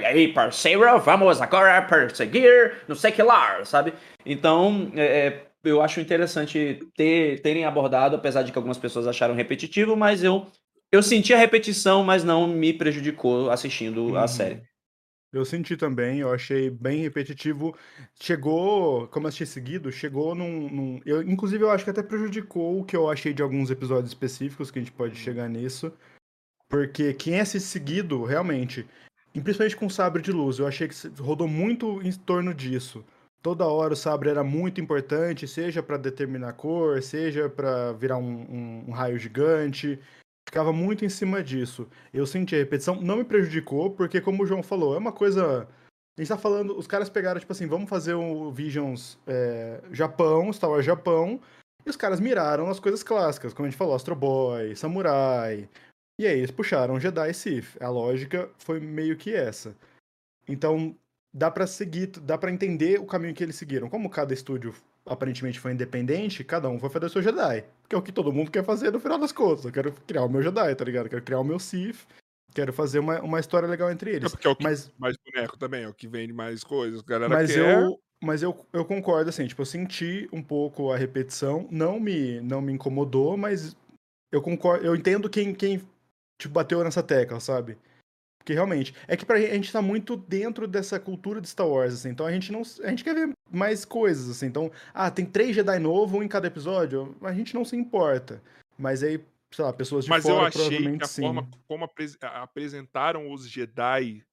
[0.00, 3.92] E aí, parceiro, vamos agora perseguir, não sei que lá, sabe?
[4.24, 9.34] Então, é, é, eu acho interessante ter, terem abordado, apesar de que algumas pessoas acharam
[9.34, 10.46] repetitivo, mas eu,
[10.92, 14.16] eu senti a repetição, mas não me prejudicou assistindo Uhum.
[14.16, 14.62] a série.
[15.32, 17.76] Eu senti também, eu achei bem repetitivo.
[18.20, 22.80] Chegou, como eu assisti seguido, chegou num, num- eu, inclusive, eu acho que até prejudicou
[22.80, 25.92] o que eu achei de alguns episódios específicos, que a gente pode chegar nisso.
[26.68, 28.86] Porque quem assiste seguido, realmente,
[29.34, 32.52] e principalmente com o sabre de luz, eu achei que se- rodou muito em torno
[32.52, 33.04] disso.
[33.42, 38.18] Toda hora o sabre era muito importante, seja pra determinar a cor, seja pra virar
[38.18, 39.98] um, um- um raio gigante.
[40.50, 41.86] Ficava muito em cima disso.
[42.12, 45.68] Eu senti a repetição, não me prejudicou, porque como o João falou, é uma coisa.
[46.18, 50.52] A gente tá falando, os caras pegaram, tipo assim, vamos fazer o Visions é, Japão,
[50.52, 51.40] Star Wars Japão,
[51.86, 55.68] e os caras miraram as coisas clássicas, como a gente falou, Astro Boy, Samurai.
[56.18, 57.80] E aí eles puxaram Jedi e Sith.
[57.80, 59.76] A lógica foi meio que essa.
[60.48, 60.96] Então,
[61.32, 63.88] dá pra seguir, dá pra entender o caminho que eles seguiram.
[63.88, 64.74] Como cada estúdio
[65.06, 67.64] aparentemente foi independente, cada um foi fazer o seu Jedi.
[67.88, 69.64] Que é o que todo mundo quer fazer no final das contas.
[69.64, 71.06] Eu quero criar o meu Jedi, tá ligado?
[71.06, 72.06] Eu quero criar o meu Sith.
[72.54, 74.30] Quero fazer uma, uma história legal entre É eles.
[74.30, 77.00] porque é o que Mas, mais boneco também, é o que vende mais coisas.
[77.02, 77.82] Galera mas quer.
[77.82, 82.40] eu, mas eu, eu concordo, assim, tipo, eu senti um pouco a repetição, não me,
[82.40, 83.76] não me incomodou, mas
[84.32, 85.80] eu concordo, eu entendo quem, quem
[86.38, 87.78] tipo, bateu nessa tecla, sabe?
[88.40, 91.68] Porque realmente, é que pra gente, a gente tá muito dentro dessa cultura de Star
[91.68, 95.10] Wars, assim, então a gente não, a gente quer ver mais coisas, assim, então, ah,
[95.10, 98.42] tem três Jedi novo um em cada episódio, a gente não se importa,
[98.78, 101.22] mas aí, sei lá, pessoas de Mas eu fora achei que a sim.
[101.22, 104.24] forma como apres- apresentaram os Jedi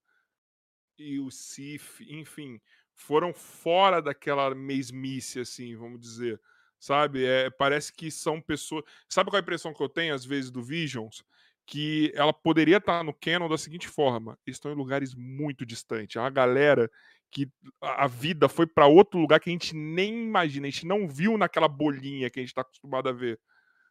[0.98, 2.62] e o Sith, enfim,
[2.94, 6.40] foram fora daquela mesmice, assim, vamos dizer.
[6.80, 7.26] Sabe?
[7.26, 8.84] É, parece que são pessoas.
[9.10, 11.24] Sabe qual é a impressão que eu tenho, às vezes, do Visions?
[11.68, 16.16] Que ela poderia estar no canon da seguinte forma: estão em lugares muito distantes.
[16.16, 16.90] É uma galera
[17.30, 17.50] que
[17.82, 21.38] a vida foi para outro lugar que a gente nem imagina, a gente não viu
[21.38, 23.38] naquela bolinha que a gente está acostumado a ver,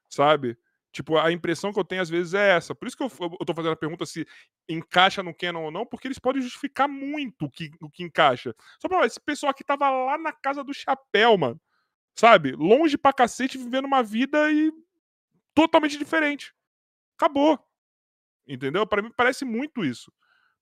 [0.08, 0.56] sabe?
[0.96, 2.74] Tipo, a impressão que eu tenho às vezes é essa.
[2.74, 4.26] Por isso que eu, eu tô fazendo a pergunta se
[4.66, 8.54] encaixa no canon ou não, porque eles podem justificar muito o que, o que encaixa.
[8.80, 11.60] Só pra esse pessoal aqui tava lá na casa do chapéu, mano.
[12.18, 12.52] Sabe?
[12.52, 14.72] Longe pra cacete, vivendo uma vida e
[15.54, 16.54] totalmente diferente.
[17.16, 17.58] Acabou.
[18.46, 18.86] Entendeu?
[18.86, 20.12] Para mim parece muito isso.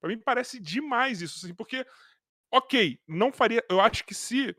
[0.00, 1.86] Para mim parece demais isso, assim, porque
[2.50, 3.64] ok, não faria.
[3.68, 4.56] Eu acho que se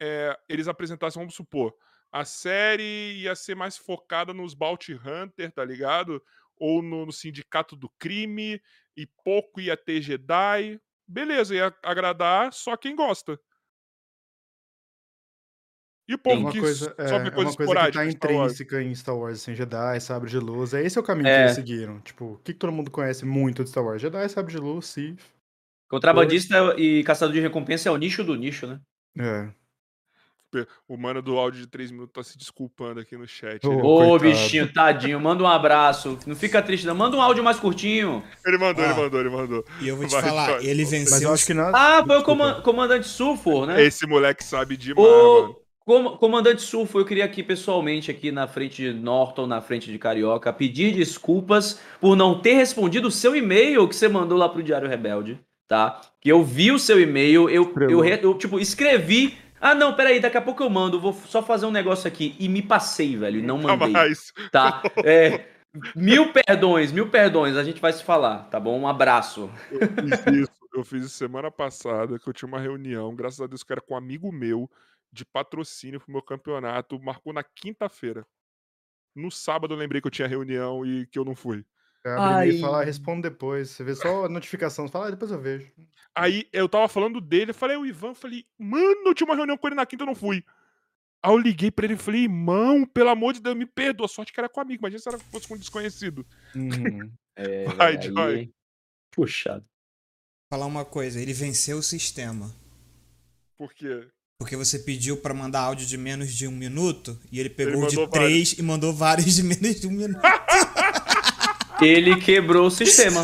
[0.00, 1.74] é, eles apresentassem, vamos supor,
[2.12, 6.22] a série ia ser mais focada nos Bounty Hunter, tá ligado?
[6.56, 8.60] Ou no, no Sindicato do Crime,
[8.96, 10.80] e pouco ia ter Jedi.
[11.06, 13.40] Beleza, ia agradar só quem gosta.
[16.08, 17.92] E o É povo uma que coisa, é, só é vê uma coisa coisa que
[17.92, 20.72] tá intrínseca em Star Wars, assim, Jedi, Sabre de Luz.
[20.72, 21.42] É esse é o caminho que É.
[21.42, 22.00] eles seguiram.
[22.00, 24.00] Tipo, o que, que todo mundo conhece muito de Star Wars?
[24.00, 25.20] Jedi, Sabre de Luz, Sith.
[25.90, 28.80] Contrabandista e caçador de recompensa é o nicho do nicho, né?
[29.18, 29.48] É.
[30.88, 33.66] O mano do áudio de 3 minutos tá se desculpando aqui no chat.
[33.66, 34.18] Ô, Ele, Ô, coitado.
[34.30, 36.18] bichinho, tadinho, manda um abraço.
[36.26, 36.94] Não fica triste, não.
[36.94, 38.24] Manda um áudio mais curtinho.
[38.46, 38.96] ele mandou, ele Ó.
[38.96, 39.64] mandou, ele mandou.
[39.78, 40.64] E eu vou te Vai, falar, vai.
[40.64, 41.28] ele Mas venceu.
[41.28, 41.72] eu acho que nada.
[41.76, 43.82] Ah, foi o comandante Sulfur, né?
[43.82, 45.50] Esse moleque sabe demais, mano.
[45.50, 49.90] Ô, com- comandante Sulfur, eu queria aqui pessoalmente, aqui na frente de Norton, na frente
[49.90, 54.50] de Carioca, pedir desculpas por não ter respondido o seu e-mail que você mandou lá
[54.50, 55.98] pro Diário Rebelde, tá?
[56.20, 59.38] Que eu vi o seu e-mail, eu, eu, eu, tipo, escrevi.
[59.58, 62.36] Ah, não, peraí, daqui a pouco eu mando, vou só fazer um negócio aqui.
[62.38, 63.88] E me passei, velho, e não mandei.
[63.88, 64.30] mais.
[64.52, 64.82] Tá?
[65.02, 65.46] É,
[65.96, 68.78] mil perdões, mil perdões, a gente vai se falar, tá bom?
[68.78, 69.50] Um abraço.
[69.70, 73.46] Eu fiz isso, eu fiz isso semana passada, que eu tinha uma reunião, graças a
[73.46, 74.70] Deus que era com um amigo meu,
[75.12, 78.26] de patrocínio pro meu campeonato, marcou na quinta-feira.
[79.14, 81.64] No sábado eu lembrei que eu tinha reunião e que eu não fui.
[82.04, 82.48] Abre e-mail Ai.
[82.50, 83.70] e fala, ah, responde depois.
[83.70, 85.70] Você vê só a notificação, você fala, ah, depois eu vejo.
[86.14, 89.34] Aí eu tava falando dele, eu falei, o Ivan, eu falei, mano, eu tinha uma
[89.36, 90.44] reunião com ele na quinta, eu não fui.
[91.22, 94.06] Aí eu liguei pra ele e falei, irmão, pelo amor de Deus, me perdoa.
[94.06, 96.24] Sorte que era com amigo, imagina se era fosse com um desconhecido.
[96.54, 97.12] Uhum.
[97.34, 98.34] É, Vai, velho, Joy.
[98.36, 98.52] aí-
[99.10, 99.66] Puxado.
[100.52, 102.54] falar uma coisa, ele venceu o sistema.
[103.56, 104.08] Por quê?
[104.38, 107.88] Porque você pediu pra mandar áudio de menos de um minuto e ele pegou o
[107.88, 110.22] de três e mandou vários de menos de um minuto.
[111.82, 113.20] Ele quebrou o sistema.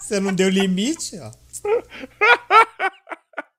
[0.00, 1.32] Você não deu limite, ó.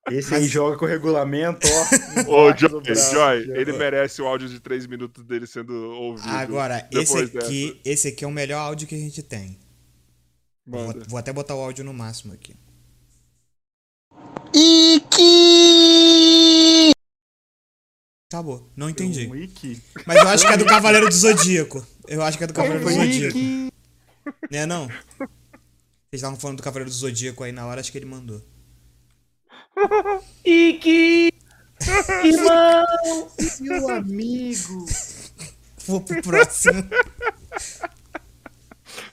[0.09, 2.31] Esse aí joga com o regulamento, ó.
[2.31, 6.29] Ô, Joy, braço, Joy, ele merece o áudio de três minutos dele sendo ouvido.
[6.29, 7.45] Agora, esse dessa.
[7.45, 9.59] aqui, esse aqui é o melhor áudio que a gente tem.
[10.65, 12.55] Vou, vou até botar o áudio no máximo aqui.
[14.51, 15.17] Que
[18.29, 18.69] Acabou.
[18.75, 19.27] Não entendi.
[19.27, 20.01] Um.
[20.05, 21.85] Mas eu acho que é do Cavaleiro do Zodíaco.
[22.07, 23.37] Eu acho que é do Cavaleiro do Zodíaco.
[24.51, 24.87] Né, não?
[24.87, 24.99] Vocês
[26.13, 28.41] estavam falando do Cavaleiro do Zodíaco aí na hora, acho que ele mandou.
[30.43, 31.31] Iki!
[32.25, 33.31] Irmão!
[33.61, 34.85] Meu amigo.
[35.85, 36.83] Vou pro próximo.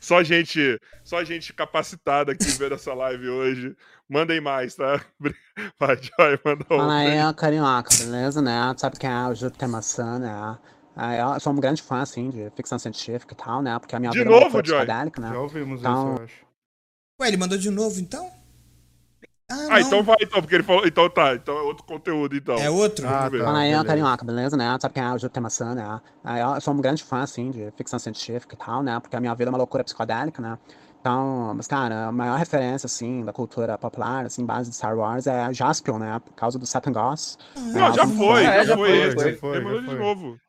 [0.01, 0.81] Só gente,
[1.15, 3.77] só gente capacitada aqui vendo essa live hoje.
[4.09, 5.01] Mandem mais, tá?
[5.79, 6.97] Vai, Joy, manda Fala outra.
[6.99, 8.73] aí, ó, carioca, beleza, né?
[8.75, 10.59] Tu Sabe quem é o Júlio Tem Maçã, né?
[10.97, 13.79] Ah, Eu sou um grande fã, assim, de ficção científica e tal, né?
[13.79, 14.79] Porque a minha De vida é uma novo, loucura Joy?
[14.79, 15.29] psicodélica, né?
[15.31, 16.35] Já ouvimos Então- isso, eu acho.
[17.21, 18.31] Ué, ele mandou de novo então?
[19.51, 20.87] Ah, Ah, então vai, então, porque ele falou.
[20.87, 22.57] Então tá, então é outro conteúdo, então.
[22.57, 23.07] É outro?
[23.07, 23.39] Ah, tá.
[23.39, 23.85] Fala aí, ó, beleza.
[23.85, 24.77] carioca, beleza, né?
[24.81, 26.01] Sabe quem é o Júlio Tem Maçã, né?
[26.25, 28.99] Ah, Eu sou um grande fã, assim, de ficção científica e tal, né?
[29.01, 30.59] Porque a minha vida é uma loucura psicodélica, né?
[31.05, 35.27] Então, mas, cara, a maior referência, assim, da cultura popular, assim, base de Star Wars
[35.27, 36.19] é Jaspion, né?
[36.19, 37.37] Por causa do Satan Goss.
[37.55, 39.99] Não, já foi, é, já, já foi, foi, já foi, Ele mandou já de foi.
[39.99, 40.41] novo.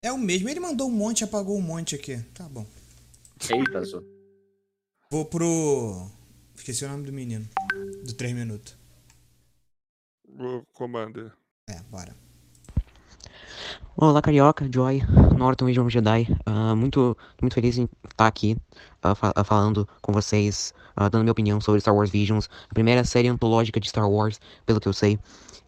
[0.00, 0.48] É o mesmo.
[0.48, 2.18] Ele mandou um monte e apagou um monte aqui.
[2.34, 2.64] Tá bom.
[3.50, 4.00] Eita, só.
[5.10, 6.06] Vou pro.
[6.54, 7.44] Esqueci o nome do menino.
[8.06, 8.78] Do 3 minutos.
[10.38, 11.32] O Commander.
[11.68, 12.14] É, bora.
[13.96, 15.02] Olá, Carioca, Joy,
[15.36, 16.28] Norton e João Jedi.
[16.46, 18.56] Ah, muito, muito feliz em estar aqui
[19.02, 23.28] ah, falando com vocês, ah, dando minha opinião sobre Star Wars Visions, a primeira série
[23.28, 25.18] antológica de Star Wars, pelo que eu sei.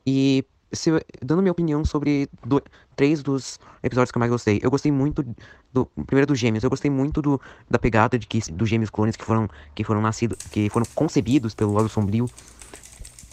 [0.07, 2.62] E se- dando minha opinião sobre do-
[2.97, 4.61] três dos episódios que eu mais gostei.
[4.62, 5.24] Eu gostei muito
[5.73, 6.62] do primeiro dos Gêmeos.
[6.65, 10.01] Eu gostei muito do, da pegada de que dos Gêmeos clones que foram que foram
[10.01, 12.28] nascidos, que foram concebidos pelo Lado Sombrio.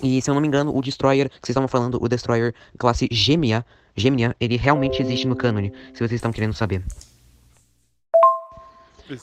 [0.01, 3.07] E se eu não me engano, o Destroyer, que vocês estavam falando, o Destroyer classe
[3.11, 3.65] Gêmea,
[3.95, 6.83] Gêmea, ele realmente existe no cânone, se vocês estão querendo saber.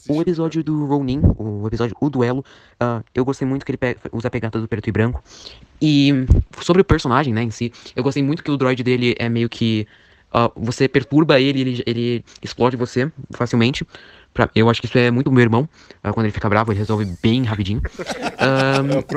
[0.08, 2.44] O episódio do Ronin, o episódio O Duelo,
[2.80, 5.22] ah, eu gostei muito que ele pe- usa a pegada do preto e branco.
[5.80, 6.12] E
[6.60, 9.48] sobre o personagem, né, em si, eu gostei muito que o droid dele é meio
[9.48, 9.86] que.
[10.32, 13.86] ah, você perturba ele, ele, ele explode você facilmente.
[14.32, 15.68] Pra- eu acho que isso é muito meu irmão.
[16.02, 17.80] ah, quando ele fica bravo, ele resolve bem rapidinho.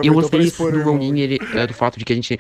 [0.03, 0.83] Eu gostei do.
[0.83, 2.39] Ronin, ele, ah, do fato de que a gente.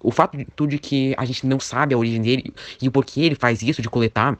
[0.00, 2.92] O fato de tudo de que a gente não sabe a origem dele e o
[2.92, 4.38] porquê ele faz isso de coletar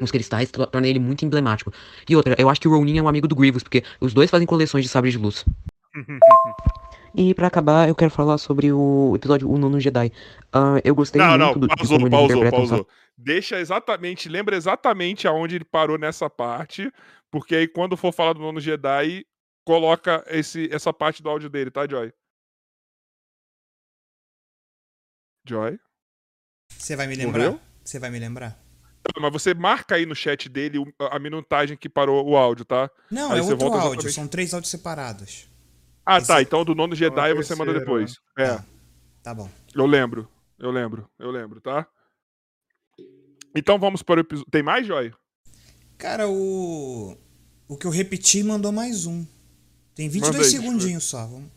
[0.00, 1.72] os cristais to- torna ele muito emblemático.
[2.08, 4.30] E outra, eu acho que o Ronin é um amigo do Grievous, porque os dois
[4.30, 5.44] fazem coleções de sabres de luz.
[7.14, 10.10] E pra acabar, eu quero falar sobre o episódio O Nono Jedi.
[10.50, 12.88] Ah, eu gostei Não, não, muito do, de pausou, como ele pausou, o pausou.
[13.18, 16.90] Deixa exatamente, lembra exatamente aonde ele parou nessa parte,
[17.30, 19.26] porque aí quando for falar do nono Jedi,
[19.66, 22.10] coloca esse, essa parte do áudio dele, tá, Joy?
[25.46, 25.78] Joy?
[26.78, 27.58] Você vai me lembrar?
[27.84, 28.58] Você vai me lembrar?
[29.20, 30.78] Mas você marca aí no chat dele
[31.10, 32.88] a minutagem que parou o áudio, tá?
[33.10, 33.88] Não, Aí é outro volta áudio.
[33.94, 34.14] exatamente.
[34.14, 35.48] São três áudios separados.
[36.06, 36.40] Ah, Esse- tá.
[36.40, 38.14] Então do nono Jedi é o você manda depois.
[38.38, 38.64] É, Tá.
[39.22, 39.48] Tá bom.
[39.74, 40.28] eu lembro.
[40.58, 41.10] Eu lembro.
[41.18, 41.86] Eu lembro, tá?
[43.54, 44.50] Então vamos para o episódio.
[44.50, 45.12] Tem mais, Joy?
[45.98, 47.16] Cara, o.
[47.68, 49.26] O que eu repeti mandou mais um.
[49.94, 50.66] Tem 22 Manda aí, deixa eu ver.
[50.68, 51.26] segundinhos só.
[51.26, 51.50] Vamos...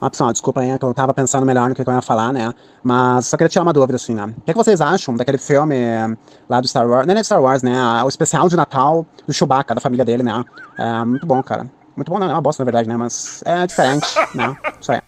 [0.00, 2.32] Ah, pessoal, desculpa aí, é que eu tava pensando melhor no que eu ia falar,
[2.32, 2.54] né?
[2.82, 4.24] Mas só queria tirar uma dúvida, assim, né?
[4.38, 5.76] O que, que vocês acham daquele filme
[6.48, 7.06] lá do Star Wars?
[7.06, 8.02] Não é nem Star Wars, né?
[8.02, 10.42] O especial de Natal do Chewbacca, da família dele, né?
[10.78, 11.70] É muito bom, cara.
[11.94, 12.96] Muito bom, não, é uma bosta, na verdade, né?
[12.96, 14.56] Mas é diferente, né?
[14.80, 15.02] Isso aí.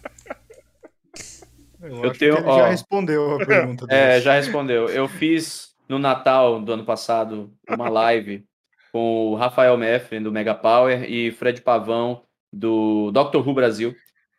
[1.80, 2.58] Eu, Eu tenho- que ele ó.
[2.58, 4.88] já respondeu a pergunta É, já respondeu.
[4.88, 8.44] Eu fiz no Natal do ano passado uma live
[8.92, 13.94] com o Rafael Meffren, do Mega Power, e Fred Pavão, do Doctor Who Brasil.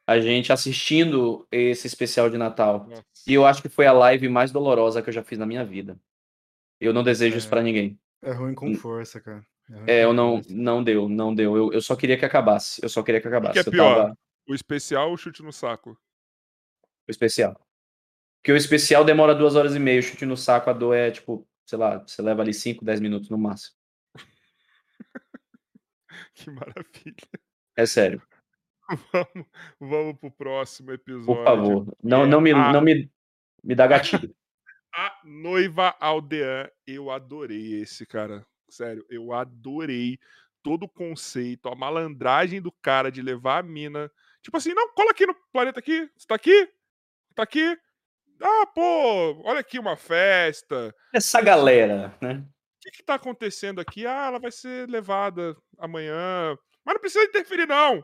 [0.05, 2.85] A gente assistindo esse especial de Natal.
[2.89, 3.03] Nossa.
[3.25, 5.63] E eu acho que foi a live mais dolorosa que eu já fiz na minha
[5.65, 5.97] vida.
[6.79, 7.49] Eu não desejo isso É.
[7.49, 7.97] pra ninguém.
[8.21, 9.45] É ruim com força, cara.
[9.87, 10.53] É, com eu não, força.
[10.53, 11.55] não deu, não deu.
[11.55, 12.83] Eu, eu só queria que acabasse.
[12.83, 13.59] Eu só queria que acabasse.
[13.59, 13.95] é Eu pior?
[13.95, 14.17] tava-
[14.49, 15.91] O especial ou o chute no saco?
[17.07, 17.57] O especial.
[18.41, 21.11] Porque o especial demora duas horas e meia, o chute no saco, a dor é
[21.11, 23.73] tipo, sei lá, você leva ali 5, 10 minutos no máximo.
[26.35, 27.15] Que maravilha.
[27.75, 28.21] É sério,
[29.11, 29.47] Vamos,
[29.79, 31.25] vamos pro próximo episódio.
[31.35, 31.97] por favor.
[32.03, 33.09] Não, É, não, me, a- não me,
[33.63, 34.33] me dá gatilho.
[34.95, 38.45] A Noiva Aldeã, eu adorei esse, cara.
[38.69, 40.19] Sério, eu adorei
[40.61, 44.11] todo o conceito, a malandragem do cara de levar a mina.
[44.43, 46.07] Tipo assim, não, cola aqui no planeta aqui.
[46.15, 46.69] Você tá aqui?
[47.33, 47.75] Tá aqui?
[48.39, 50.93] Ah, pô, olha aqui uma festa.
[51.11, 52.35] Essa galera, né?
[52.45, 52.45] O
[52.81, 54.05] que, que tá acontecendo aqui?
[54.05, 56.55] Ah, ela vai ser levada amanhã.
[56.85, 58.03] Mas não precisa interferir, não.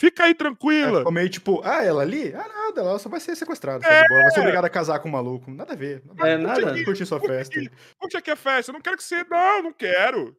[0.00, 0.98] Fica aí É, tranquila.
[1.00, 2.32] ficou meio tipo, ah, ela ali?
[2.34, 3.80] Ah, nada, ela só vai ser sequestrada.
[4.08, 5.50] boa, Vai ser obrigada a casar com um maluco.
[5.50, 6.02] Nada a ver.
[6.08, 6.62] É, Vai nada.
[6.62, 7.54] curtir- Curtir sua festa.
[7.54, 8.70] Curte aqui, curte aqui a festa.
[8.70, 9.22] Eu não quero que você.
[9.24, 10.34] Não, não quero.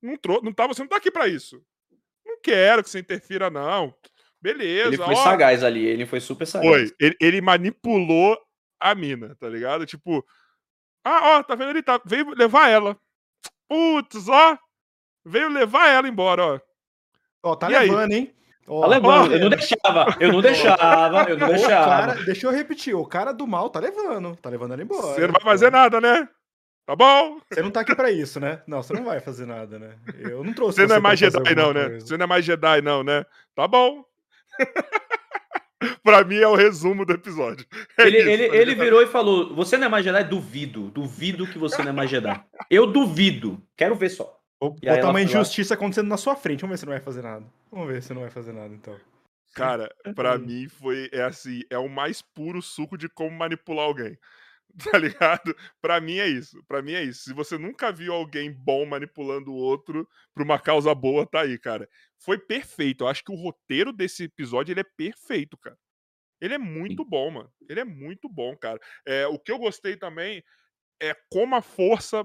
[0.00, 0.40] Não, trou...
[0.42, 1.60] não tá, você não tá aqui pra isso.
[2.24, 3.92] Não quero que você interfira, não.
[4.40, 4.88] Beleza.
[4.88, 5.24] Ele foi ó.
[5.24, 6.70] sagaz ali, ele foi super sagaz.
[6.70, 6.94] Foi.
[7.00, 8.38] Ele, ele manipulou
[8.78, 9.84] a mina, tá ligado?
[9.86, 10.24] Tipo,
[11.04, 11.82] Ah, ó, tá vendo ali?
[11.82, 12.96] Tá, veio levar ela.
[13.68, 14.56] Putz, ó.
[15.24, 16.60] Veio levar ela embora, ó.
[17.42, 17.88] Ó, tá E aí?
[17.90, 18.34] levando, hein?
[18.72, 19.32] Ó, Tá levando.
[19.32, 22.06] ó, Eu não deixava, eu não deixava, eu não deixava.
[22.06, 25.14] cara, deixa eu repetir, o cara do mal tá levando, tá levando ela embora.
[25.14, 26.28] Você não vai fazer nada, né?
[26.86, 27.40] Tá bom?
[27.52, 28.62] Você não tá aqui pra isso, né?
[28.66, 29.96] Não, você não vai fazer nada, né?
[30.18, 31.88] Eu não trouxe Você não é mais Jedi, não, né?
[31.88, 32.06] coisa.
[32.06, 33.24] Você não é mais Jedi, não, né?
[33.54, 34.04] Tá bom.
[36.02, 37.66] pra mim é o resumo do episódio.
[37.98, 40.24] É Ele, isso, ele, tá ele virou e falou: Você não é mais Jedi?
[40.24, 40.90] Duvido.
[40.90, 42.40] Duvido que você não é mais Jedi.
[42.70, 43.62] Eu duvido.
[43.76, 44.39] Quero ver só.
[44.60, 45.40] Vou E botar uma foi lá.
[45.40, 46.60] injustiça acontecendo na sua frente.
[46.60, 47.46] Vamos ver se não vai fazer nada.
[47.70, 49.00] Vamos ver se não vai fazer nada, então.
[49.54, 54.18] Cara, pra mim foi é assim, é o mais puro suco de como manipular alguém.
[54.92, 55.56] Tá ligado?
[55.82, 56.62] Pra mim é isso.
[56.68, 57.24] Pra mim é isso.
[57.24, 61.58] Se você nunca viu alguém bom manipulando o outro pra uma causa boa, tá aí,
[61.58, 61.88] cara.
[62.18, 63.02] Foi perfeito.
[63.02, 65.76] Eu acho que o roteiro desse episódio ele é perfeito, cara.
[66.40, 67.52] Ele é muito bom, mano.
[67.68, 68.78] Ele é muito bom, cara.
[69.04, 70.42] É, o que eu gostei também
[71.02, 72.24] é como a força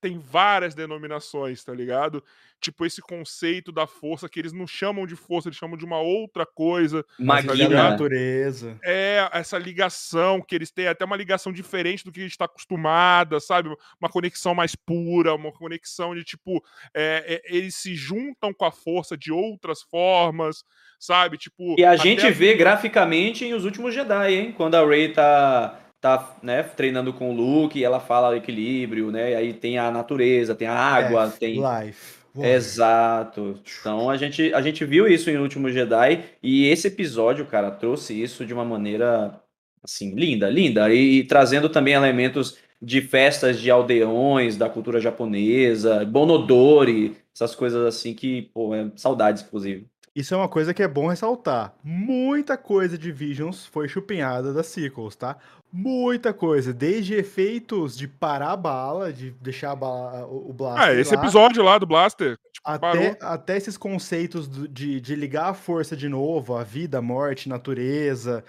[0.00, 2.24] tem várias denominações, tá ligado?
[2.60, 5.98] Tipo, esse conceito da força que eles não chamam de força, eles chamam de uma
[5.98, 7.04] outra coisa.
[7.18, 8.78] Mas ali é da natureza.
[8.84, 12.44] É essa ligação que eles têm, até uma ligação diferente do que a gente está
[12.44, 13.74] acostumada, sabe?
[13.98, 16.62] Uma conexão mais pura, uma conexão de tipo,
[16.94, 20.62] é, é, eles se juntam com a força de outras formas,
[20.98, 21.38] sabe?
[21.38, 21.76] Tipo.
[21.78, 24.52] E a gente vê graficamente em Os Últimos Jedi, hein?
[24.52, 29.32] Quando a Rey tá, tá né, treinando com o Luke e ela fala equilíbrio, né?
[29.32, 31.56] E aí tem a natureza, tem a água, tem.
[31.56, 32.20] Life.
[32.34, 32.50] water.
[32.54, 33.60] Exato.
[33.80, 38.20] Então a gente, a gente viu isso em Último Jedi e esse episódio, cara, trouxe
[38.20, 39.40] isso de uma maneira
[39.82, 40.92] assim, linda, linda.
[40.92, 47.84] E, e trazendo também elementos de festas de aldeões, da cultura japonesa, Bonodori, essas coisas
[47.86, 49.89] assim que, pô, é saudades, inclusive.
[50.14, 51.72] Isso é uma coisa que é bom ressaltar.
[51.84, 55.36] Muita coisa de Visions foi chupinhada das sequels, tá?
[55.72, 56.72] Muita coisa.
[56.72, 61.22] Desde efeitos de parar a bala, de deixar a bala, o blaster Ah, esse lá,
[61.22, 62.36] episódio lá do Blaster.
[62.52, 67.02] Tipo, até, até esses conceitos de, de ligar a força de novo, a vida, a
[67.02, 68.44] morte, natureza.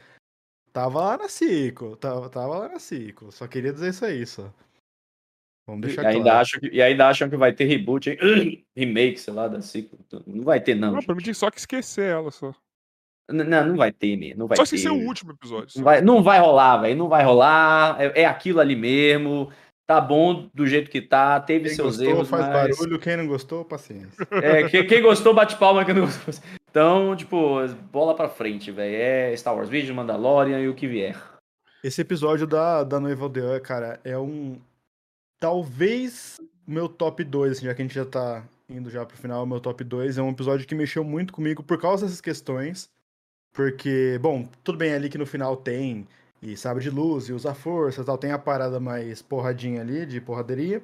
[0.74, 1.96] Tava lá na sequel.
[1.96, 3.32] Tava, tava lá na sequel.
[3.32, 4.52] Só queria dizer isso aí, só.
[5.68, 6.40] Vamos E deixar ainda, claro.
[6.40, 8.66] acham que, e ainda acham que vai ter reboot, hein?
[8.76, 10.00] remake, sei lá, da sequel.
[10.26, 10.92] Não vai ter, não.
[10.94, 12.54] Não, pra mim tinha só que esquecer ela só.
[13.30, 14.40] N- Não, não vai ter, mesmo.
[14.40, 14.76] Não vai só ter.
[14.76, 15.70] esquecer o último episódio.
[15.70, 15.80] só.
[15.80, 16.98] Não vai, não vai rolar, velho.
[16.98, 17.96] Não vai rolar.
[18.02, 19.52] É, é aquilo ali mesmo.
[19.88, 21.40] Tá bom do jeito que tá.
[21.40, 22.78] Teve Quem seus gostou erros, faz mas...
[22.78, 24.26] barulho, quem não gostou, paciência.
[24.32, 25.86] É, quem, quem gostou, bate palma.
[25.86, 26.34] Quem não gostou...
[26.70, 28.96] Então, tipo, bola pra frente, velho.
[28.96, 31.16] É Star Wars Vision, Mandalorian e o que vier.
[31.84, 34.60] Esse episódio da, da Noiva Aldeã, cara, é um.
[35.42, 39.44] Talvez meu top 2, assim, já que a gente já tá indo já pro final,
[39.44, 42.88] meu top 2 é um episódio que mexeu muito comigo por causa dessas questões.
[43.52, 46.08] Porque, bom, tudo bem ali que no final tem
[46.44, 50.06] e sabre de luz e usa força e tal, tem a parada mais porradinha ali,
[50.06, 50.80] de porraderia.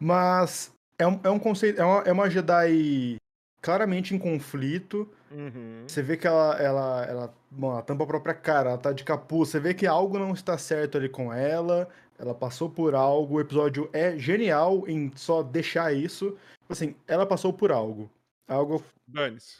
[0.00, 3.18] Mas é um, é um conceito, é uma, é uma Jedi
[3.62, 5.08] claramente em conflito.
[5.30, 5.84] Uhum.
[5.86, 9.04] Você vê que ela, ela, ela, bom, ela tampa a própria cara, ela tá de
[9.04, 9.50] capuz.
[9.50, 11.88] Você vê que algo não está certo ali com ela.
[12.22, 13.34] Ela passou por algo.
[13.34, 16.36] O episódio é genial em só deixar isso.
[16.68, 18.08] Assim, ela passou por algo.
[18.46, 18.82] Algo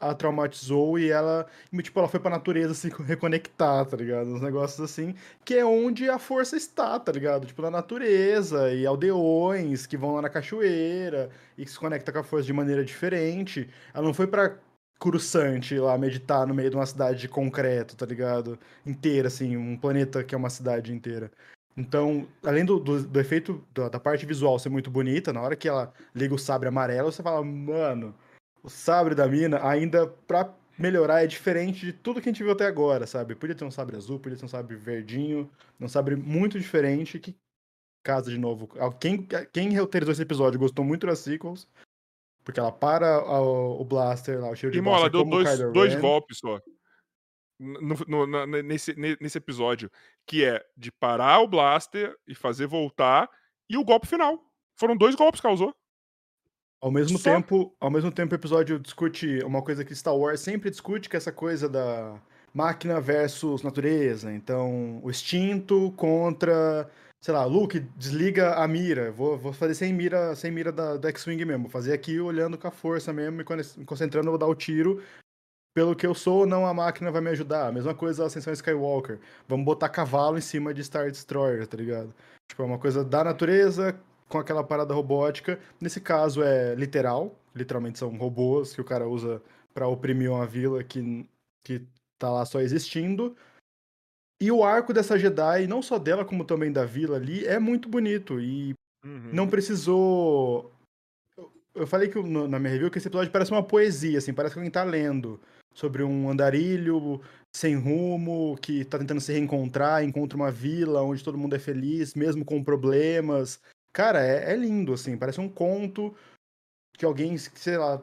[0.00, 1.46] a traumatizou e ela,
[1.82, 4.28] tipo, ela foi pra natureza se reconectar, tá ligado?
[4.28, 5.14] Uns negócios assim,
[5.44, 7.46] que é onde a força está, tá ligado?
[7.46, 12.20] Tipo, na natureza e aldeões que vão lá na cachoeira e que se conecta com
[12.20, 13.68] a força de maneira diferente.
[13.92, 14.56] Ela não foi pra
[15.00, 18.56] Coruscant lá meditar no meio de uma cidade de concreto, tá ligado?
[18.86, 21.28] Inteira, assim, um planeta que é uma cidade inteira.
[21.76, 25.56] Então, além do, do, do efeito da, da parte visual ser muito bonita, na hora
[25.56, 28.14] que ela liga o sabre amarelo, você fala, mano,
[28.62, 32.52] o sabre da mina, ainda pra melhorar, é diferente de tudo que a gente viu
[32.52, 33.34] até agora, sabe?
[33.34, 35.50] Podia ter um sabre azul, podia ter um sabre verdinho,
[35.80, 37.36] um sabre muito diferente que
[38.04, 38.68] casa de novo.
[38.98, 41.68] Quem, quem roteirizou esse episódio gostou muito das sequels,
[42.44, 45.42] porque ela para o, o blaster lá, o cheiro de ela blaster deu como o
[45.42, 46.00] dois, Kylo dois Ren.
[46.00, 46.60] golpes só.
[47.62, 49.90] No- no- na- nesse, ne- nesse episódio.
[50.26, 53.28] Que é de parar o blaster e fazer voltar.
[53.70, 54.38] E o golpe final.
[54.76, 55.74] Foram dois golpes que causou.
[56.80, 57.30] Ao mesmo Só.
[57.30, 61.14] tempo, ao mesmo tempo o episódio discute uma coisa que Star Wars sempre discute, que
[61.14, 62.20] é essa coisa da
[62.52, 64.32] máquina versus natureza.
[64.34, 66.90] Então, o instinto contra,
[67.20, 69.12] sei lá, Luke, desliga a mira.
[69.12, 71.62] Vou, vou fazer sem mira, sem mira da, da X-Wing mesmo.
[71.64, 73.44] Vou fazer aqui olhando com a força mesmo e
[73.78, 75.00] me concentrando, vou dar o tiro.
[75.74, 77.68] Pelo que eu sou, não a máquina vai me ajudar.
[77.68, 79.18] A mesma coisa a Ascensão Skywalker.
[79.48, 82.14] Vamos botar cavalo em cima de Star Destroyer, tá ligado?
[82.50, 85.58] Tipo, é uma coisa da natureza com aquela parada robótica.
[85.80, 89.42] Nesse caso é literal, literalmente são robôs que o cara usa
[89.72, 91.26] pra oprimir uma vila que,
[91.64, 91.82] que
[92.18, 93.34] tá lá só existindo.
[94.42, 97.88] E o arco dessa Jedi, não só dela, como também da vila ali, é muito
[97.88, 98.38] bonito.
[98.40, 98.74] E
[99.04, 99.30] Uhum.
[99.32, 100.70] não precisou.
[101.74, 104.58] eu- falei que na minha review que esse episódio parece uma poesia, assim, parece que
[104.60, 105.40] alguém tá lendo
[105.74, 107.20] sobre um andarilho
[107.54, 112.14] sem rumo, que tá tentando se reencontrar, encontra uma vila onde todo mundo é feliz,
[112.14, 113.60] mesmo com problemas.
[113.92, 116.14] Cara, é, é lindo, assim, parece um conto
[116.96, 118.02] que alguém, sei lá.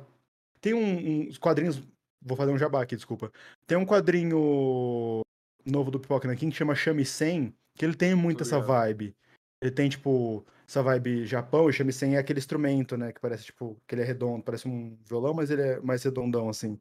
[0.61, 1.81] Tem um- uns quadrinhos.
[2.21, 3.31] Vou fazer um jabá aqui, desculpa.
[3.65, 5.21] Tem um quadrinho
[5.65, 9.15] novo do Pipoca Nankin que chama Shamisen, que ele tem muito essa vibe.
[9.61, 13.11] Ele tem, tipo, essa vibe Japão, e shamisen é aquele instrumento, né?
[13.11, 16.49] Que parece, tipo, que ele é redondo, parece um violão, mas ele é mais redondão,
[16.49, 16.79] assim.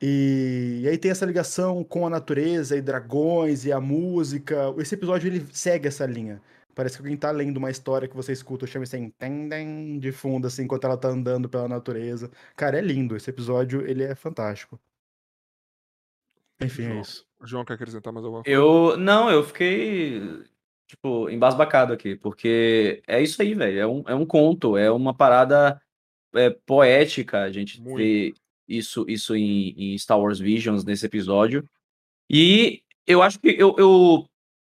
[0.00, 4.72] E, e aí tem essa ligação com a natureza e dragões e a música.
[4.78, 6.40] Esse episódio, ele segue essa linha.
[6.74, 8.64] Parece que alguém tá lendo uma história que você escuta
[9.18, 12.30] tem, tem, de fundo, assim, enquanto ela tá andando pela natureza.
[12.54, 13.16] Cara, é lindo.
[13.16, 14.78] Esse episódio, ele é fantástico.
[16.60, 17.00] Enfim, é João.
[17.00, 17.26] isso.
[17.40, 18.56] O João quer acrescentar mais alguma coisa?
[18.56, 18.96] Eu.
[18.96, 20.22] Não, eu fiquei.
[20.86, 23.78] Tipo, embasbacado aqui, porque é isso aí, velho.
[23.80, 25.82] É um, é um conto, é uma parada
[26.34, 27.98] é, poética a gente Muito.
[27.98, 28.34] vê
[28.68, 31.68] isso, isso em, em Star Wars Visions nesse episódio.
[32.28, 34.28] E eu acho que eu, eu,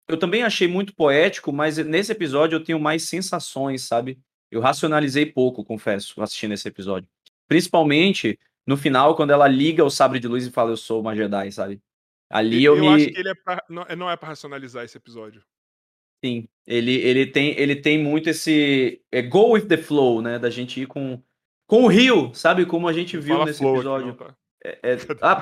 [0.08, 4.20] eu também achei muito poético, mas nesse episódio eu tenho mais sensações, sabe?
[4.50, 7.08] Eu racionalizei pouco, confesso, assistindo esse episódio.
[7.48, 11.16] Principalmente no final, quando ela liga o sabre de luz e fala, eu sou uma
[11.16, 11.82] Jedi, sabe?
[12.30, 12.88] Ali eu, eu me.
[12.88, 15.44] acho que ele é pra, não, não é pra racionalizar esse episódio.
[16.24, 20.40] Sim, ele, ele, tem, ele tem muito esse é, go with the flow, né?
[20.40, 21.22] Da gente ir com,
[21.68, 22.66] com o rio, sabe?
[22.66, 24.18] Como a gente viu fala nesse flow episódio.
[24.20, 24.28] não?
[24.64, 25.42] É- é- ah,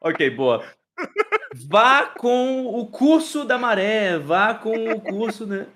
[0.00, 0.64] ok, boa.
[1.68, 5.66] Vá com o curso da maré, vá com o curso, né?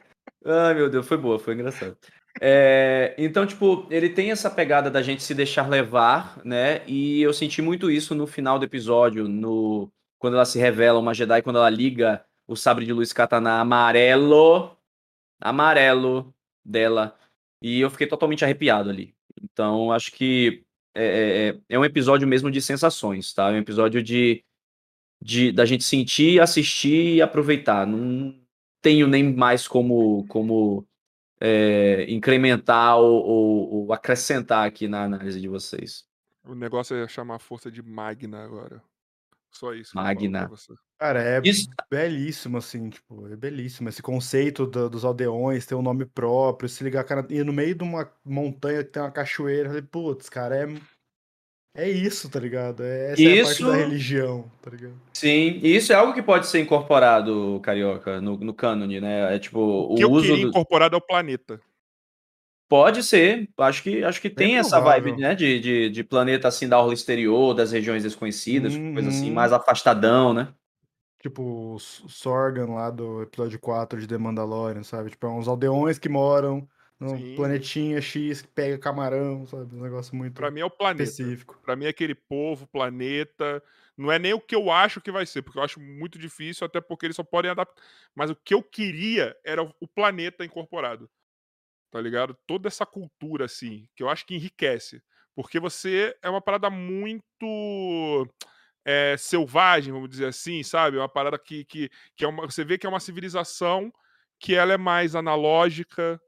[0.44, 1.97] Ai, meu Deus, foi boa, foi engraçado.
[2.40, 6.82] É, então, tipo, ele tem essa pegada da gente se deixar levar, né?
[6.86, 11.14] E eu senti muito isso no final do episódio, no quando ela se revela uma
[11.14, 14.76] Jedi, quando ela liga o sabre de luz katana amarelo,
[15.40, 16.32] amarelo
[16.65, 17.19] dela,
[17.62, 19.15] e eu fiquei totalmente arrepiado ali.
[19.43, 20.65] Então, acho que
[20.95, 23.51] é, é, é um episódio mesmo de sensações, tá?
[23.51, 24.45] É um episódio de,
[25.23, 27.87] de da gente sentir, assistir e aproveitar.
[27.87, 28.39] Não
[28.82, 30.87] tenho nem mais como, como
[31.41, 36.05] é, incrementar ou, ou- ou acrescentar aqui na análise de vocês.
[36.45, 38.82] O negócio é chamar a força de Magna agora.
[39.53, 39.95] Só isso.
[39.95, 40.51] Magna.
[41.01, 43.89] Cara, é Isso, belíssimo, assim, tipo, é belíssimo.
[43.89, 47.74] Esse conceito do- dos aldeões, ter um nome próprio, se ligar, cara, e no meio
[47.74, 50.66] de uma montanha que tem uma cachoeira, eu falei, putz, cara, é.
[51.74, 52.82] É isso, tá ligado?
[52.82, 54.94] É, essa é a parte Isso- da religião, tá ligado?
[55.14, 59.35] sim, e isso é algo que pode ser incorporado, Carioca, no, no cânone, né?
[59.35, 60.48] É tipo, O que eu uso queria do...
[60.48, 61.59] incorporado é o planeta.
[62.68, 66.68] Pode ser, acho que, acho que tem essa vibe, né, de, de, de planeta assim
[66.68, 69.35] da orla exterior, das regiões desconhecidas, coisa assim, Uhum.
[69.35, 70.52] mais afastadão, né?
[71.20, 75.10] Tipo, o Sorgan lá do episódio 4 de The Mandalorian, sabe?
[75.10, 76.66] Tipo, é uns aldeões que moram
[76.98, 77.34] no Sim.
[77.34, 79.74] planetinha X que pega camarão, sabe?
[79.76, 81.02] Um negócio muito Pra mim é o planeta.
[81.02, 81.60] específico.
[81.62, 83.62] Pra mim é aquele povo, planeta.
[83.97, 86.66] Não é nem o que eu acho que vai ser, porque eu acho muito difícil,
[86.66, 87.82] até porque eles só podem adaptar.
[88.14, 91.10] Mas o que eu queria era o- o planeta incorporado.
[91.90, 92.36] Tá ligado?
[92.47, 95.02] Toda essa cultura, assim, que eu acho que enriquece.
[95.34, 98.26] Porque você é uma parada muito
[98.85, 100.97] é, selvagem, vamos dizer assim, sabe?
[100.97, 103.93] É uma parada que, que, que é uma, você vê que é uma civilização
[104.39, 106.20] que ela é mais analógica,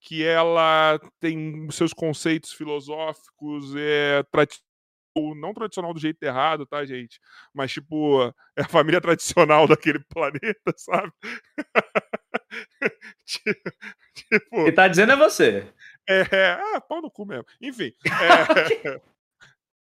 [0.00, 4.60] que ela tem seus conceitos filosóficos, é tradi-
[5.36, 7.18] não tradicional do jeito errado, tá, gente?
[7.52, 8.22] Mas, tipo,
[8.56, 11.12] é a família tradicional daquele planeta, sabe?
[13.26, 13.62] Ti-
[14.14, 15.66] tipo, Quem tá dizendo é você.
[16.08, 17.44] é, ah, pau no cu mesmo.
[17.60, 19.00] Enfim, é,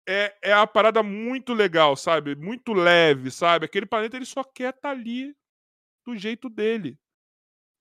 [0.07, 2.35] é, é uma parada muito legal, sabe?
[2.37, 3.67] Muito leve, sabe?
[3.67, 5.35] Aquele planeta ele só quer estar ali
[6.07, 6.99] do jeito dele.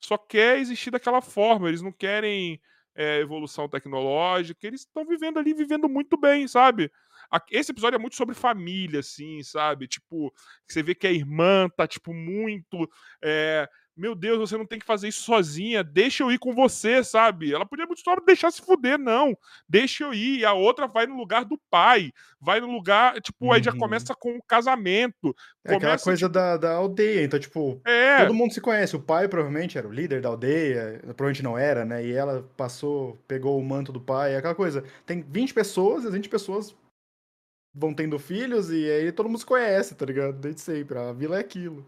[0.01, 1.67] Só quer existir daquela forma.
[1.69, 2.61] Eles não querem
[2.95, 4.67] é, evolução tecnológica.
[4.67, 6.91] Eles estão vivendo ali, vivendo muito bem, sabe?
[7.31, 9.87] A- Esse episódio é muito sobre família, assim, sabe?
[9.87, 10.33] Tipo,
[10.67, 12.89] você vê que a irmã tá, tipo, muito.
[13.23, 17.03] é, meu Deus, você não tem que fazer isso sozinha, deixa eu ir com você,
[17.03, 17.53] sabe?
[17.53, 19.37] Ela podia muito só deixar se fuder, não.
[19.69, 20.39] Deixa eu ir.
[20.39, 23.77] E a outra vai no lugar do pai, vai no lugar, tipo, aí já Uhum.
[23.77, 25.35] começa com o casamento.
[25.65, 28.95] É aquela Começa, coisa tipo, da, da aldeia, então, tipo, É, todo mundo se conhece.
[28.95, 32.05] O pai provavelmente era o líder da aldeia, provavelmente não era, né?
[32.05, 34.83] E ela passou, pegou o manto do pai, é aquela coisa.
[35.05, 36.75] Tem 20 pessoas, e as 20 pessoas
[37.73, 40.37] vão tendo filhos, e aí todo mundo se conhece, tá ligado?
[40.39, 40.97] Desde sempre.
[40.97, 41.85] A vila é aquilo.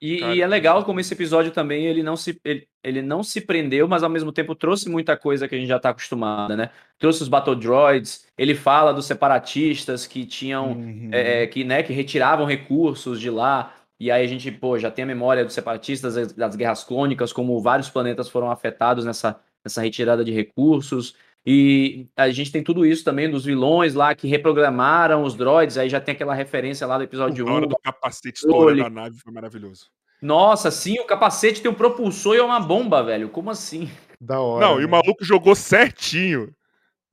[0.00, 3.40] E, e é legal como esse episódio também ele não se ele, ele não se
[3.40, 6.70] prendeu, mas ao mesmo tempo trouxe muita coisa que a gente já tá acostumada, né?
[6.98, 11.10] Trouxe os Battle Droids, ele fala dos separatistas que tinham Uhum.
[11.12, 13.74] é, é, que, né, que retiravam recursos de lá.
[13.98, 17.32] E aí a gente, pô, já tem a memória dos separatistas, das, das guerras clônicas,
[17.32, 21.14] como vários planetas foram afetados nessa, nessa retirada de recursos.
[21.44, 25.78] E a gente tem tudo isso também dos vilões lá que reprogramaram os droids.
[25.78, 27.68] Aí já tem aquela referência lá do episódio Na hora 1.
[27.68, 29.86] do capacete estourando a nave foi maravilhoso.
[30.20, 33.30] Nossa, sim, o capacete tem um propulsor e é uma bomba, velho.
[33.30, 33.90] Como assim?
[34.20, 34.66] Da hora.
[34.66, 34.86] Não, e né?
[34.86, 36.54] o maluco jogou certinho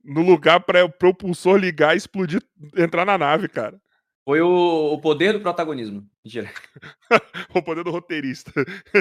[0.04, 2.42] no lugar pra o propulsor ligar e explodir,
[2.76, 3.80] entrar na nave, cara.
[4.26, 6.06] Foi o, o poder do protagonismo.
[7.54, 8.52] O poder do roteirista.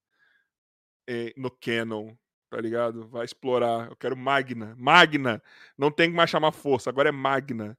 [1.08, 2.16] eh, no Canon,
[2.50, 3.08] tá ligado?
[3.10, 3.90] Vai explorar.
[3.90, 4.76] Eu quero Magna.
[4.78, 5.42] Magna!
[5.78, 7.78] Não tem que mais chamar força, agora é Magna,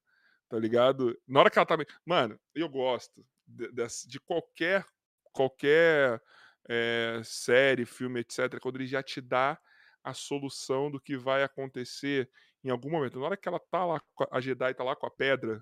[0.49, 1.16] tá ligado?
[1.27, 1.77] Na hora que ela tá.
[2.05, 4.85] Mano, eu gosto de, dessa- de qualquer,
[5.32, 6.20] qualquer
[6.69, 9.59] eh, série, filme, etc., quando ele já te dá
[10.05, 12.28] a solução do que vai acontecer
[12.65, 13.19] em algum momento.
[13.20, 14.01] Na hora que ela tá lá,
[14.31, 15.61] a Jedi tá lá com a pedra,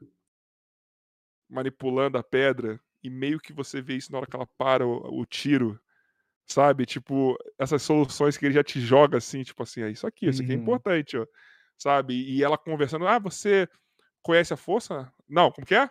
[1.49, 5.20] manipulando a pedra, e meio que você vê isso na hora que ela para o,
[5.20, 5.81] o tiro,
[6.47, 6.86] sabe?
[6.86, 10.43] Tipo, essas soluções que ele já te joga assim, tipo assim, é isso aqui, isso
[10.43, 10.56] aqui é Uhum.
[10.56, 11.27] importante, ó,
[11.78, 12.14] sabe?
[12.14, 13.68] E ela conversando, ah, você
[14.22, 15.12] conhece a força?
[15.28, 15.89] Não, como que é?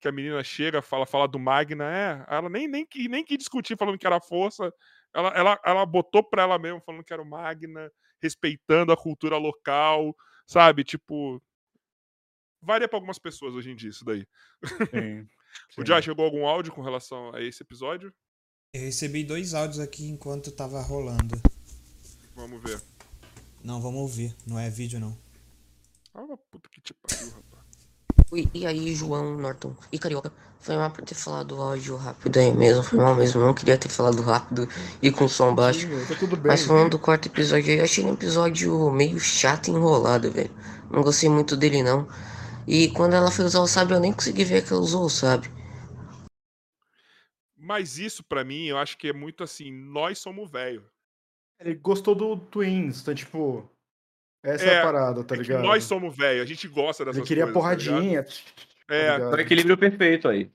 [0.00, 3.36] Que a menina chega, fala, fala do Magna, é, ela nem, nem, que- nem que
[3.36, 4.72] discutir falando que era a força,
[5.14, 7.90] ela, ela, ela botou pra ela mesmo falando que era o Magna,
[8.22, 10.14] respeitando a cultura local,
[10.46, 10.84] sabe?
[10.84, 11.42] Tipo,
[12.60, 14.26] varia pra algumas pessoas hoje em dia isso daí.
[14.90, 15.28] Sim,
[15.76, 15.86] O sim.
[15.86, 18.12] Já chegou algum áudio com relação a esse episódio?
[18.74, 21.40] Eu recebi dois áudios aqui enquanto tava rolando.
[22.34, 22.80] Vamos ver.
[23.62, 24.34] Não, vamos ouvir.
[24.46, 25.16] Não é vídeo, não.
[26.14, 27.62] Ah, uma puta que te pariu, rapaz.
[28.54, 30.32] E aí, João, Norton e Carioca?
[30.62, 33.40] Foi mal por ter falado o áudio rápido aí mesmo, foi mal mesmo.
[33.40, 34.68] Não queria ter falado rápido
[35.02, 35.80] e com som baixo.
[35.80, 36.46] Sim, Tá tudo bem.
[36.46, 40.50] Mas falando do quarto episódio aí, eu achei um episódio meio chato e enrolado, velho.
[40.88, 42.08] Não gostei muito dele, não.
[42.66, 45.10] E quando ela foi usar o sábio, eu nem consegui ver que ela usou o
[45.10, 45.50] sábio.
[47.56, 50.88] Mas isso, pra mim, eu acho que é muito assim, nós somos velho.
[51.60, 53.68] Ele gostou do Twins, tá tipo.
[54.44, 55.62] Essa é, É, a parada, tá É ligado?
[55.62, 57.54] nós somos velho, a gente gosta dessas Ele queria coisas.
[57.54, 58.24] tá porradinha.
[58.24, 59.18] tá É?
[59.18, 60.50] Foi o equilíbrio perfeito aí.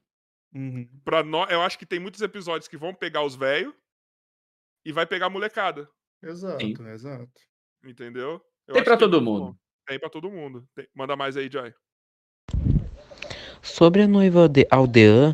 [0.53, 0.89] Uhum.
[1.03, 3.73] pra nós, eu acho que tem muitos episódios que vão pegar os velhos
[4.85, 5.89] e vai pegar a molecada,
[6.23, 6.73] Exato, Sim.
[6.88, 7.29] exato.
[7.84, 8.41] entendeu?
[8.65, 9.45] Eu Tem pra é todo mundo.
[9.51, 9.55] bom.
[9.85, 10.67] Tem pra todo mundo.
[10.73, 11.73] Tem- Manda mais aí, Joy.
[13.68, 15.34] Sobre a noiva de Aldeã,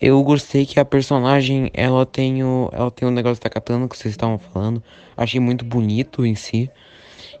[0.00, 3.96] eu gostei que a personagem ela tem o, ela tem o negócio da katana que
[3.96, 4.82] vocês estavam falando.
[5.16, 6.68] Achei muito bonito em si.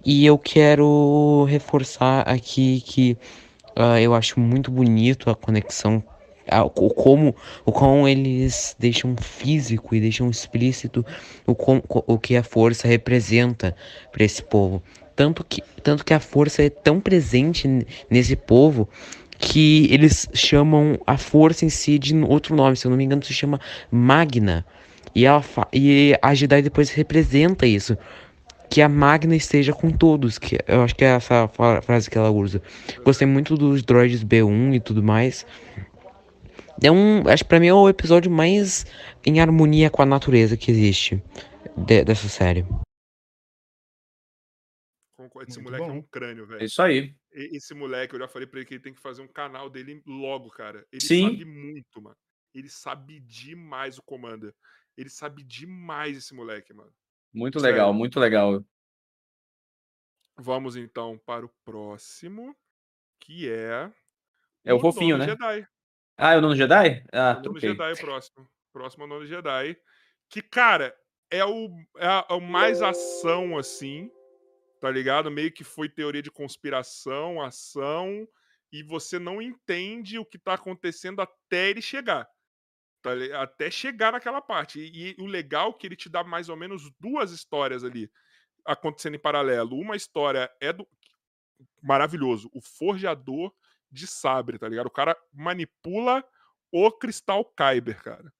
[0.06, 3.18] E eu quero reforçar aqui que
[3.74, 6.02] ah, eu acho muito bonito a conexão,
[6.76, 7.34] o como,
[7.66, 11.04] o como eles deixam físico e deixam explícito
[11.46, 13.74] o, com, co- o que a força representa
[14.12, 14.82] para esse povo.
[15.16, 17.68] Tanto que, tanto que a força é tão presente
[18.08, 18.88] nesse povo
[19.38, 23.22] que eles chamam a força em si de outro nome, se eu não me engano,
[23.24, 23.60] se chama
[23.90, 24.66] Magna.
[25.14, 27.96] E, ela fa- e a Jedi depois representa isso.
[28.70, 30.38] Que a Magna esteja com todos.
[30.38, 31.48] Que eu acho que é essa
[31.82, 32.60] frase que ela usa.
[33.02, 35.46] Gostei muito dos droids B1 e tudo mais.
[36.82, 37.26] É um.
[37.26, 38.84] Acho que pra mim é o episódio mais
[39.24, 41.22] em harmonia com a natureza que existe
[41.76, 42.66] de- dessa série.
[45.16, 45.98] Concordo, Esse Muito moleque é bom.
[45.98, 46.64] um crânio, É velho.
[46.64, 47.14] isso aí.
[47.40, 50.02] Esse moleque, eu já falei pra ele que ele tem que fazer um canal dele
[50.06, 50.84] logo, cara.
[50.90, 51.22] Ele Sim.
[51.30, 52.16] sabe muito, mano.
[52.54, 54.52] Ele sabe demais o Commander.
[54.96, 56.92] Ele sabe demais esse moleque, mano.
[57.32, 57.74] Muito Sério.
[57.74, 58.64] legal, muito legal.
[60.36, 62.56] Vamos então para o próximo,
[63.20, 63.92] que é.
[64.64, 65.36] É o fofinho, Nono né?
[65.36, 65.68] Jedi.
[66.16, 67.04] Ah, é o Nono Jedi?
[67.12, 67.70] Ah, o Nono troquei.
[67.70, 68.50] Jedi, o próximo.
[68.72, 69.76] Próximo é o Nono Jedi.
[70.28, 70.96] Que, cara,
[71.30, 74.10] é o, é a- é o mais ação, assim,
[74.80, 75.30] tá ligado?
[75.30, 78.28] Meio que foi teoria de conspiração, ação,
[78.72, 82.28] e você não entende o que tá acontecendo até ele chegar.
[83.02, 83.10] tá
[83.40, 84.80] até chegar naquela parte.
[84.80, 88.10] E, e o legal é que ele te dá mais ou menos duas histórias ali
[88.64, 89.76] acontecendo em paralelo.
[89.76, 90.86] Uma história é do.
[91.82, 92.50] Maravilhoso.
[92.52, 93.52] O forjador
[93.90, 94.86] de sabre, tá ligado?
[94.86, 96.24] O cara manipula
[96.70, 98.32] o cristal Kyber, cara.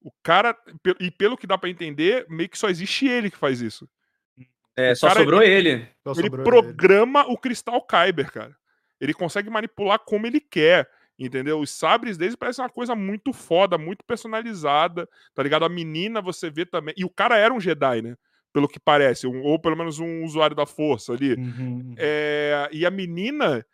[0.00, 0.56] O cara,
[1.00, 3.88] e pelo que dá pra entender, meio que só existe ele que faz isso.
[4.76, 5.88] É, O só cara, sobrou ele.
[6.04, 8.54] Só Ele sobrou programa o cristal Kyber, cara.
[9.00, 10.88] Ele consegue manipular como ele quer,
[11.18, 11.60] entendeu?
[11.60, 15.64] Os sabres deles parecem uma coisa muito foda, muito personalizada, tá ligado?
[15.64, 16.94] A menina você vê também.
[16.96, 18.16] E o cara era um Jedi, né?
[18.52, 21.34] Pelo que parece, um- ou pelo menos um usuário da força ali.
[21.34, 21.94] Uhum.
[21.98, 23.64] É, e a menina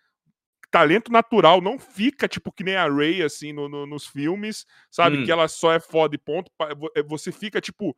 [0.70, 5.18] talento natural, não fica tipo que nem a Ray, assim, no, no- nos filmes, sabe?
[5.18, 5.24] Hum.
[5.24, 6.50] Que ela só é foda e ponto.
[6.96, 7.94] É, Você fica tipo,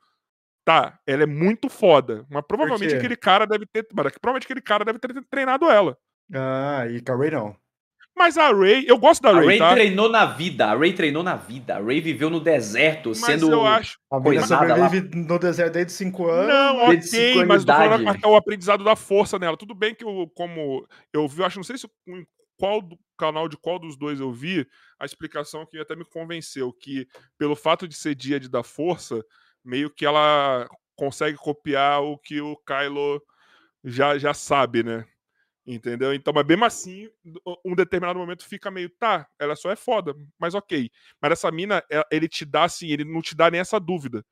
[0.64, 4.84] tá, ela é muito foda, mas provavelmente aquele cara deve ter, mas provavelmente aquele cara
[4.84, 5.96] deve ter treinado ela.
[6.34, 7.56] Ah, e com a Ray não.
[8.16, 9.72] Mas a Ray, eu gosto da A Ray, Ray tá?
[9.72, 11.76] treinou na vida, a Ray treinou na vida.
[11.76, 13.50] A Ray viveu no deserto, Mas sendo.
[13.50, 13.98] eu acho.
[14.22, 14.88] Coisada lá.
[14.88, 16.46] sobrevive no deserto desde 5 anos.
[16.54, 19.56] Não, desde ok, cinco mas falando anos a- o aprendizado da força nela.
[19.56, 22.24] Tudo bem que eu, como eu vi, eu acho, não sei se em
[22.56, 24.64] qual do canal de qual dos dois eu vi,
[24.96, 29.24] a explicação que até me convenceu, que pelo fato de ser dia de da força,
[29.64, 33.22] meio que ela consegue copiar o que o Kylo
[33.82, 35.06] já, já sabe, né?
[35.66, 36.12] Entendeu?
[36.12, 37.08] Então, mas mesmo assim,
[37.64, 40.90] um determinado momento fica meio, tá, ela só é foda, mas ok.
[41.20, 44.24] Mas essa mina, ele te dá assim, ele não te dá nem essa dúvida.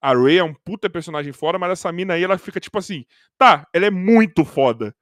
[0.00, 3.04] A Ray é um puta personagem fora, mas essa mina aí, ela fica tipo assim,
[3.36, 4.94] tá, ela é muito foda.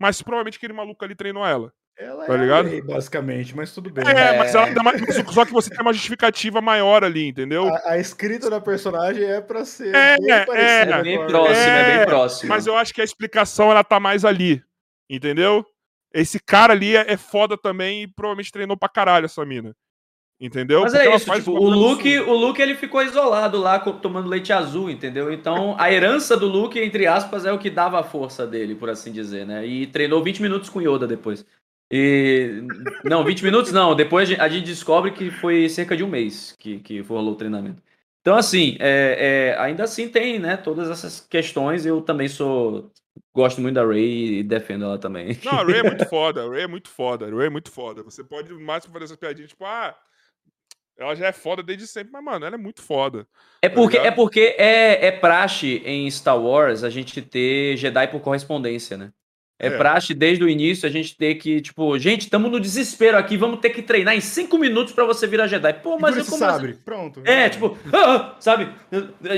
[0.00, 1.72] Mas provavelmente aquele maluco ali treinou ela.
[1.98, 2.68] Ela Tá é ligado?
[2.68, 4.04] Ray, basicamente, mas tudo bem.
[4.06, 5.00] É, mas ela dá mais,
[5.32, 7.66] só que você tem uma justificativa maior ali, entendeu?
[7.68, 11.20] A, a escrita da personagem é pra ser É, bem é, parecida É bem a
[11.20, 11.28] Ray.
[11.28, 12.48] próximo, é, É, bem próximo.
[12.50, 14.62] Mas eu acho que a explicação ela tá mais ali.
[15.10, 15.66] Entendeu?
[16.14, 19.74] Esse cara ali é, é foda também e provavelmente treinou pra caralho essa mina.
[20.40, 20.82] Entendeu?
[20.82, 22.30] Mas Porque é isso, tipo, o Luke, absurda.
[22.32, 25.32] o Luke ele ficou isolado lá tomando leite azul, entendeu?
[25.32, 28.88] Então a herança do Luke, entre aspas, é o que dava a força dele, por
[28.88, 29.66] assim dizer, né?
[29.66, 31.44] E treinou 20 minutos com Yoda depois.
[31.90, 32.62] E.
[33.04, 33.94] Não, 20 minutos não.
[33.94, 37.82] Depois a gente- descobre que foi cerca de um mês que, que rolou o treinamento.
[38.20, 41.86] Então, assim, é, é, ainda assim tem, né, todas essas questões.
[41.86, 42.90] Eu também sou.
[43.34, 45.36] Gosto muito da Ray e defendo ela também.
[45.44, 47.70] Não, a Ray é muito foda, a Ray é muito foda, a Ray é muito
[47.70, 48.02] foda.
[48.02, 49.96] Você pode no máximo fazer essas piadinhas, tipo, ah,
[50.96, 53.26] ela já é foda desde sempre, mas, mano, ela é muito foda.
[53.62, 54.12] É porque, ligado?
[54.12, 59.12] é porque é, é praxe em Star Wars a gente ter Jedi por correspondência, né?
[59.60, 59.70] É, É.
[59.76, 63.58] praxe desde o início a gente ter que, tipo, gente, estamos no desespero aqui, vamos
[63.58, 65.72] ter que treinar em cinco minutos pra você virar Jedi.
[65.74, 66.52] Pô, mas eu como assim?
[66.52, 66.78] sabre.
[66.84, 67.20] Pronto.
[67.24, 68.68] É, tipo, ah, ah, sabe?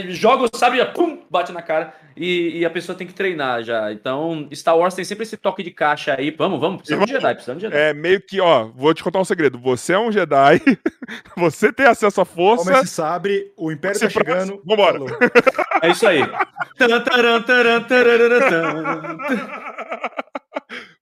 [0.08, 1.94] Joga o sabre e já, pum, bate na cara.
[2.16, 3.90] E, e a pessoa tem que treinar já.
[3.92, 6.30] Então, Star Wars tem sempre esse toque de caixa aí.
[6.30, 7.80] Vamos, vamos, precisamos de Jedi, precisamos de Jedi.
[7.80, 9.58] É meio que, ó, vou te contar um segredo.
[9.58, 10.60] Você é um Jedi,
[11.34, 12.64] você tem acesso à força.
[12.66, 14.60] Toma esse sabre, o Império Você tá chegando.
[14.66, 14.98] Vambora.
[14.98, 15.08] falou.
[15.82, 16.20] É isso aí.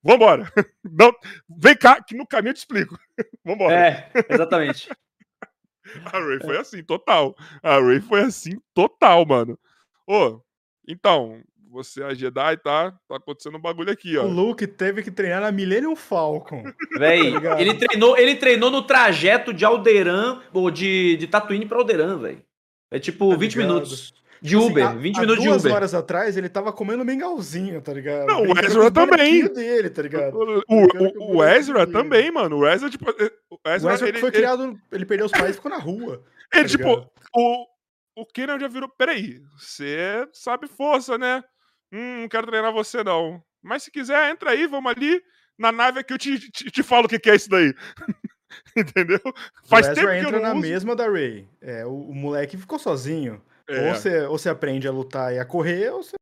[0.02, 0.50] Vambora.
[0.84, 1.12] Não,
[1.48, 2.98] vem cá, que no caminho eu te explico.
[3.44, 3.74] Vambora.
[3.74, 4.88] É, exatamente.
[6.12, 7.34] A Ray foi assim, total.
[7.62, 9.58] A Ray foi assim, total, mano.
[10.06, 10.38] Ô,
[10.86, 12.92] então, você é a Jedi, tá?
[13.08, 14.24] Tá acontecendo um bagulho aqui, ó.
[14.24, 16.62] O Luke teve que treinar na Millennium Falcon.
[16.98, 17.60] Véi, ligado?
[17.60, 22.42] ele treinou, ele treinou no trajeto de Alderan, ou de, de Tatooine pra Alderan, velho.
[22.90, 23.68] É tipo Tá 20 ligado?
[23.74, 24.14] minutos.
[24.40, 25.74] De Assim, Uber, há- 20 há minutos de duas Uber.
[25.74, 28.26] horas atrás ele tava comendo mingauzinho, tá ligado?
[28.26, 29.46] Não, o Ezra também.
[29.52, 30.34] dele, tá ligado?
[30.36, 31.98] O, o, o Ezra dele.
[31.98, 32.58] também, mano.
[32.58, 33.10] O Ezra, tipo.
[33.10, 35.70] eh, O O Ezra, Ezra ele, foi ele- criado, ele perdeu os pais e ficou
[35.70, 36.22] na rua.
[36.54, 37.66] ele, tá tipo, o,
[38.16, 38.88] o Kenan já virou.
[38.88, 41.42] Peraí, você sabe força, né?
[41.92, 43.42] Hum, não quero treinar você, não.
[43.62, 45.20] Mas se quiser, entra aí, vamos ali
[45.58, 47.74] na nave que eu te, te, te falo o que, que é isso daí.
[48.76, 49.20] Entendeu?
[49.68, 50.60] Faz o Ezra tempo que eu entra não na uso.
[50.60, 51.48] mesma da Ray.
[51.60, 53.42] É, o, o moleque ficou sozinho.
[53.68, 53.88] É.
[53.88, 56.16] Ou, você, ou você aprende a lutar e a correr, ou você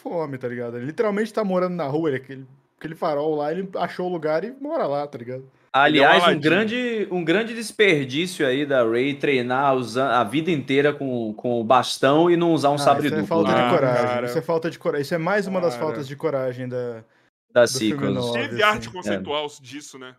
[0.00, 0.76] fome, tá ligado?
[0.76, 2.46] Ele literalmente tá morando na rua, ele, aquele,
[2.78, 5.50] aquele farol lá, ele achou o lugar e mora lá, tá ligado?
[5.72, 6.40] Aliás, um Aladdin.
[6.40, 11.64] grande, um grande desperdício aí da Ray treinar usando a vida inteira com, com o
[11.64, 13.58] bastão e não usar um Ah, sabre isso é duplo falta né?
[13.58, 14.06] Ah, de coragem.
[14.06, 14.26] cara.
[14.26, 15.02] Isso é falta de coragem.
[15.02, 15.86] Isso é mais uma das Cara.
[15.86, 17.02] faltas de coragem da.
[17.50, 18.32] da novo.
[18.34, 18.96] Teve Óbvio, arte assim.
[18.96, 20.14] conceitual disso, né?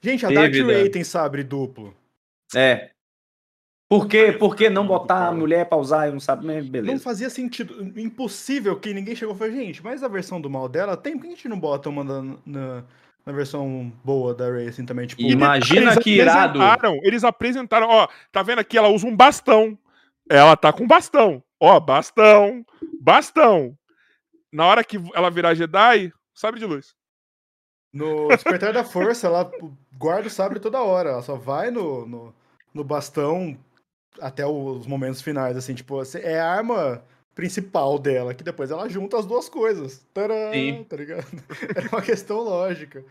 [0.00, 0.90] Gente, a Teve, Darth Ray né?
[0.90, 1.92] tem sabre duplo.
[2.54, 2.90] É.
[3.90, 6.46] Por que, por que não botar a mulher pra usar e não sabe?
[6.46, 7.02] Mas Não Beleza.
[7.02, 7.82] fazia sentido.
[7.98, 11.22] Impossível que ninguém chegou e falou, gente, mas a versão do mal dela tem, por
[11.22, 12.84] que a gente não bota uma na, na,
[13.26, 15.08] na versão boa da Ray, assim, também?
[15.08, 16.62] Tipo, Imagina Eles que irado.
[16.62, 18.78] apresentaram- Eles apresentaram, ó, tá vendo aqui?
[18.78, 19.76] Ela usa um bastão.
[20.28, 21.42] Ela tá com bastão.
[21.58, 22.64] Ó, bastão,
[23.00, 23.76] bastão.
[24.52, 26.94] Na hora que ela virar Jedi, sabre de luz.
[27.92, 29.50] No Despertar da Força, ela
[29.98, 31.10] guarda o sabre toda hora.
[31.10, 32.34] Ela só vai no, no,
[32.72, 33.58] no bastão
[34.18, 37.04] até os momentos finais, assim, tipo, é a arma
[37.34, 40.04] principal dela, que depois ela junta as duas coisas.
[40.52, 40.84] Sim.
[40.88, 41.26] tá ligado?
[41.76, 43.04] É uma questão lógica.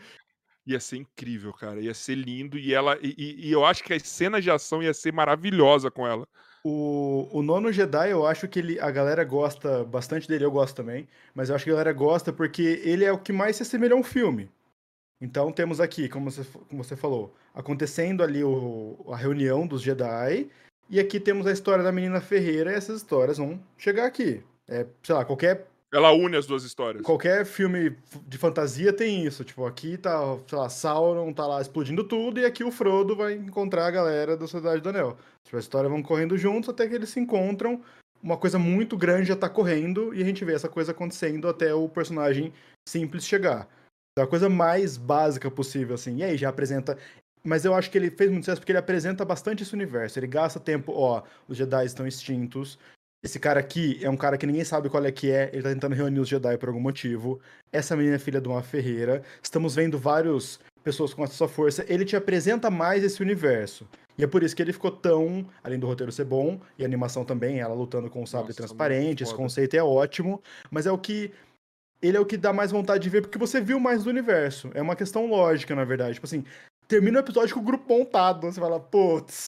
[0.68, 1.80] Ia ser incrível, cara.
[1.80, 2.58] Ia ser lindo.
[2.58, 2.98] E ela.
[3.02, 6.28] E, e- e eu acho que as cenas de ação ia ser maravilhosa com ela.
[6.64, 10.76] O, o Nono Jedi, eu acho que ele, a galera gosta bastante dele, eu gosto
[10.76, 13.64] também, mas eu acho que a galera gosta porque ele é o que mais se
[13.64, 14.52] assemelha a um filme.
[15.22, 20.50] Então temos aqui, como você, como você falou, acontecendo ali o, a reunião dos Jedi,
[20.90, 24.44] e aqui temos a história da menina Ferreira, e essas histórias vão chegar aqui.
[24.68, 27.04] É, sei lá, qualquer Ela une as duas histórias.
[27.04, 27.96] Qualquer filme
[28.28, 29.44] de fantasia tem isso.
[29.44, 33.34] Tipo, aqui tá, sei lá, Sauron tá lá explodindo tudo e aqui o Frodo vai
[33.34, 35.18] encontrar a galera da Sociedade do Anel.
[35.44, 37.82] Tipo, a história vão correndo juntos até que eles se encontram.
[38.22, 41.74] Uma coisa muito grande já tá correndo e a gente vê essa coisa acontecendo até
[41.74, 42.54] o personagem
[42.88, 43.68] simples chegar.
[44.18, 46.18] É a coisa mais básica possível, assim.
[46.18, 46.98] E aí já apresenta.
[47.44, 50.20] Mas eu acho que ele fez muito sucesso porque ele apresenta bastante esse universo.
[50.20, 52.78] Ele gasta tempo, ó, os Jedi estão extintos,
[53.22, 55.70] esse cara aqui é um cara que ninguém sabe qual é que é, ele tá
[55.70, 57.40] tentando reunir os Jedi por algum motivo.
[57.72, 59.22] Essa menina é filha de uma ferreira.
[59.44, 61.86] Estamos vendo várias pessoas com essa força.
[61.90, 63.86] Ele te apresenta mais esse universo.
[64.18, 66.86] E é por isso que ele ficou tão, além do roteiro ser bom, e a
[66.86, 70.42] animação também, ela lutando com o sabre Nossa, transparente, esse conceito é ótimo,
[70.72, 71.32] mas é o que
[72.02, 74.72] ele é o que dá mais vontade de ver porque você viu mais do universo.
[74.74, 76.14] É uma questão lógica, na verdade.
[76.14, 76.46] Tipo assim,
[76.90, 79.44] termina o episódio com o grupo montado, você fala, putz,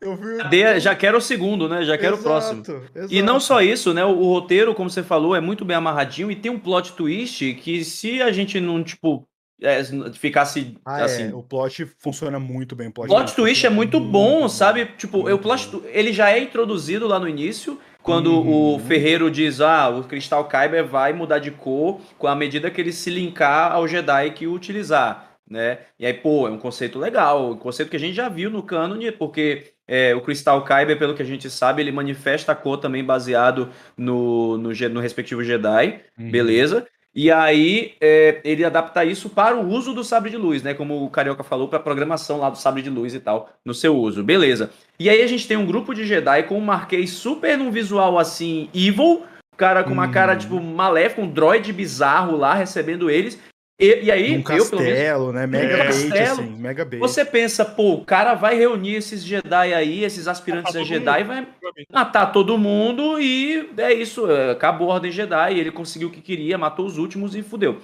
[0.00, 0.78] eu vi Cadê?
[0.78, 1.82] Já quero o segundo, né?
[1.82, 2.60] Já quero o próximo.
[2.60, 3.44] Exato, E não exato.
[3.46, 4.04] só isso, né?
[4.04, 7.54] O, o roteiro, como você falou, é muito bem amarradinho e tem um plot twist
[7.54, 9.26] que se a gente não, tipo,
[9.62, 9.82] é,
[10.12, 11.30] ficasse Ah, assim.
[11.30, 12.88] é, o plot funciona muito bem.
[12.88, 14.84] O plot, plot twist é muito bom, sabe?
[14.98, 15.80] Tipo, muito o plot, bom.
[15.86, 18.74] ele já é introduzido lá no início, quando Uhum.
[18.74, 22.78] o Ferreiro diz, ah, o Cristal Kyber vai mudar de cor com a medida que
[22.82, 25.78] ele se linkar ao Jedi que o utilizar, né?
[25.98, 28.62] E aí, pô, é um conceito legal, um conceito que a gente já viu no
[28.62, 32.78] cânone, porque é, o Cristal Kyber, pelo que a gente sabe, ele manifesta a cor
[32.78, 36.30] também baseado no, no, no respectivo Jedi, Uhum.
[36.30, 36.86] beleza?
[37.14, 40.74] E aí é, ele adapta isso para o uso do sabre de luz, né?
[40.74, 43.72] Como o Carioca falou, para a programação lá do sabre de luz e tal, no
[43.72, 44.22] seu uso.
[44.22, 44.70] Beleza.
[44.98, 48.18] E aí a gente tem um grupo de Jedi com um Marquês super num visual
[48.18, 49.24] assim, evil,
[49.56, 50.12] cara com uma Uhum.
[50.12, 53.38] cara tipo maléfica, um droid bizarro lá recebendo eles.
[53.78, 54.70] E, e aí, Um eu pelo menos.
[54.70, 55.46] castelo, né?
[55.46, 56.40] Mega Um bait, castelo.
[56.40, 56.56] assim.
[56.56, 56.98] Mega bait.
[56.98, 61.24] Você pensa, pô, o cara vai reunir esses Jedi aí, esses aspirantes Matar a Jedi,
[61.24, 66.08] mundo, vai matar todo mundo e é isso, é, acabou a Ordem Jedi, ele conseguiu
[66.08, 67.78] o que queria, matou os últimos e fudeu.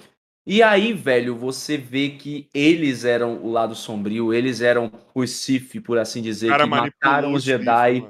[0.45, 5.79] E aí, velho, você vê que eles eram o lado sombrio, eles eram os Sith,
[5.81, 8.05] por assim dizer, cara que mataram os Jedi,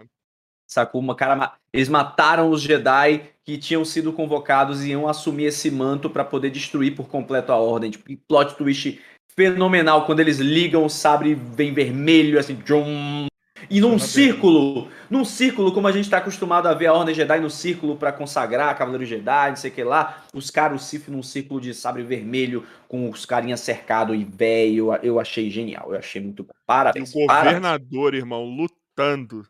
[0.66, 1.02] sacou?
[1.02, 6.10] Uma cara, eles mataram os Jedi que tinham sido convocados e iam assumir esse manto
[6.10, 7.92] pra poder destruir por completo a Ordem.
[7.92, 9.00] Tipo, plot twist
[9.36, 13.28] fenomenal quando eles ligam o sabre vem vermelho, assim, tchum,
[13.70, 17.40] e num círculo, num círculo, como a gente tá acostumado a ver a Ordem Jedi
[17.40, 21.08] no círculo pra consagrar Cavaleiro Jedi, não sei o que lá, os caras, o Sith
[21.08, 26.00] num círculo de sabre vermelho, com os carinhas cercados e velho, eu achei genial, eu
[26.00, 26.54] achei muito bom.
[26.54, 27.16] E Parabéns.
[27.16, 27.56] o parabéns.
[27.56, 29.48] governador, irmão, lutando.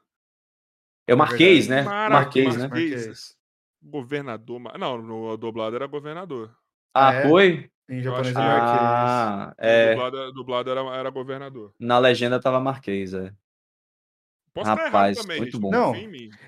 [1.07, 1.81] É o Marquês, né?
[1.81, 2.67] Maravilha, Marquês, né?
[2.67, 3.42] Marquês.
[3.83, 4.59] Governador.
[4.59, 6.51] ma- Não, no dublado era governador.
[6.93, 7.27] Ah, é?
[7.27, 7.69] foi?
[7.89, 8.79] Em japonês é que- Marquês.
[8.81, 9.91] Ah, é.
[9.93, 11.73] Dublado, dublado era, era governador.
[11.79, 13.31] Na legenda tava Marquês, é.
[14.53, 15.71] Posso estar Rapaz, errado também, muito gente, bom.
[15.71, 15.95] Não.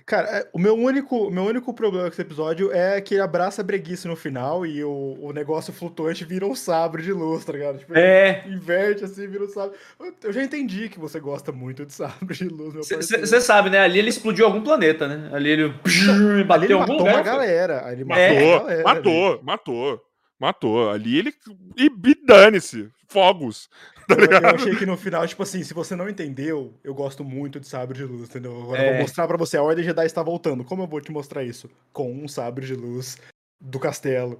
[0.06, 3.62] Cara, é, o meu único, meu único problema com esse episódio é que ele abraça
[3.62, 7.52] a breguice no final e o, o negócio flutuante vira um sabre de luz, tá
[7.54, 7.80] ligado?
[7.80, 8.44] Tipo, É.
[8.48, 9.76] inverte assim, vira um sabre.
[10.24, 12.84] Eu já entendi que você gosta muito de sabre de luz, meu.
[12.84, 13.80] Você sabe, né?
[13.80, 15.30] Ali ele explodiu algum planeta, né?
[15.34, 15.74] Ali ele
[16.10, 17.16] Ali bateu ele algum matou lugar.
[17.16, 17.86] uma galera.
[17.88, 18.60] aí Ele matou É.
[18.60, 18.84] galera.
[18.84, 19.40] matou, ali.
[19.44, 20.02] matou,
[20.40, 20.90] matou.
[20.92, 21.34] Ali ele.
[21.76, 22.88] E, e dane-se.
[23.08, 23.70] Fogos.
[24.08, 27.24] Tá Eu, eu achei que no final, tipo assim, se você não entendeu, eu gosto
[27.24, 28.56] muito de sabre de luz, entendeu?
[28.62, 28.92] Agora eu É.
[28.94, 30.64] vou mostrar pra você, a Ordem Jedi está voltando.
[30.64, 31.70] Como eu vou te mostrar isso?
[31.92, 33.18] Com um sabre de luz
[33.60, 34.40] do castelo.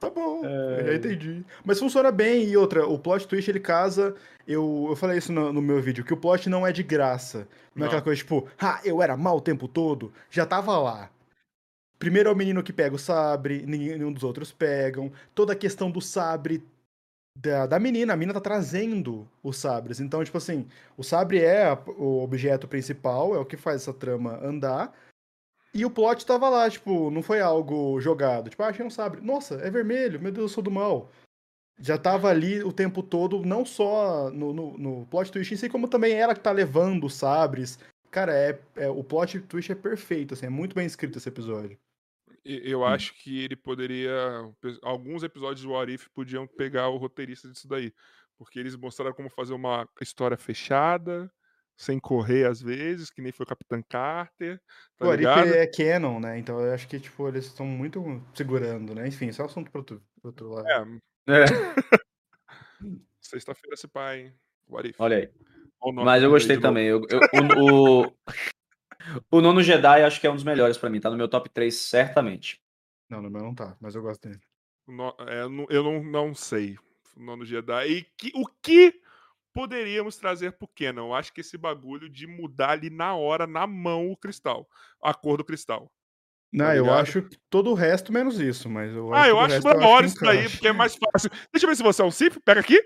[0.00, 0.80] Tá bom, É.
[0.80, 1.44] eu já entendi.
[1.64, 4.14] Mas funciona bem, e outra, o plot twist ele casa.
[4.48, 7.46] Eu, eu falei isso no, no meu vídeo, que o plot não é de graça.
[7.74, 7.84] Não, Não.
[7.84, 11.08] é aquela coisa tipo, ah, eu era mal o tempo todo, já tava lá.
[11.98, 15.12] Primeiro é o menino que pega o sabre, nenhum dos outros pegam.
[15.36, 16.64] Toda a questão do sabre
[17.36, 20.00] da, da menina, a menina tá trazendo os sabres.
[20.00, 23.92] Então, tipo assim, o sabre é a- o objeto principal, é o que faz essa
[23.92, 24.92] trama andar.
[25.74, 28.50] E o plot tava lá, tipo, não foi algo jogado.
[28.50, 29.20] Tipo, ah, achei um sabre.
[29.22, 31.10] Nossa, é vermelho, meu Deus, eu sou do mal.
[31.80, 35.68] Já tava ali o tempo todo, não só no, no, no plot twist em si,
[35.70, 37.78] como também ela que tá levando os sabres.
[38.10, 41.78] Cara, é, é- o plot twist é perfeito, assim, é muito bem escrito esse episódio.
[42.44, 44.12] Eu acho que ele poderia.
[44.82, 47.92] Alguns episódios do What If podiam pegar o roteirista disso daí.
[48.36, 51.30] Porque eles mostraram como fazer uma história fechada,
[51.76, 54.60] sem correr às vezes, que nem foi o Capitão Carter.
[54.98, 55.54] Tá o Arif ligado?
[55.54, 56.38] é canon, né?
[56.38, 58.02] Então eu acho que, tipo, eles estão muito
[58.34, 59.06] segurando, né?
[59.06, 60.66] Enfim, isso é um assunto pra outro, outro lado.
[61.28, 61.44] É, É,
[63.20, 64.32] sexta-feira se pá, hein?
[64.68, 65.00] What If.
[65.00, 65.30] olha aí.
[65.80, 66.86] O Mas eu gostei também.
[66.86, 67.20] Eu, eu-
[67.60, 68.12] o, o,
[69.30, 71.00] o Nono Jedi acho que é um dos melhores pra mim.
[71.00, 72.60] Tá no meu top 3, certamente.
[73.08, 74.40] Não, no meu não tá, mas eu gosto dele.
[74.86, 76.76] No- é, eu não- eu não, não sei.
[77.16, 77.88] O Nono Jedi.
[77.88, 78.94] E que- o que
[79.52, 81.02] poderíamos trazer pro Kenan?
[81.02, 84.66] Eu acho que esse bagulho de mudar ali na hora, na mão, o cristal.
[85.02, 85.92] A cor do cristal.
[86.52, 89.54] Não, Tá eu acho que todo o resto menos isso, mas eu Ah, eu acho
[89.54, 91.30] resto da hora que isso daí, porque é mais fácil.
[91.50, 92.78] Deixa eu ver se você é um Sif, pega aqui.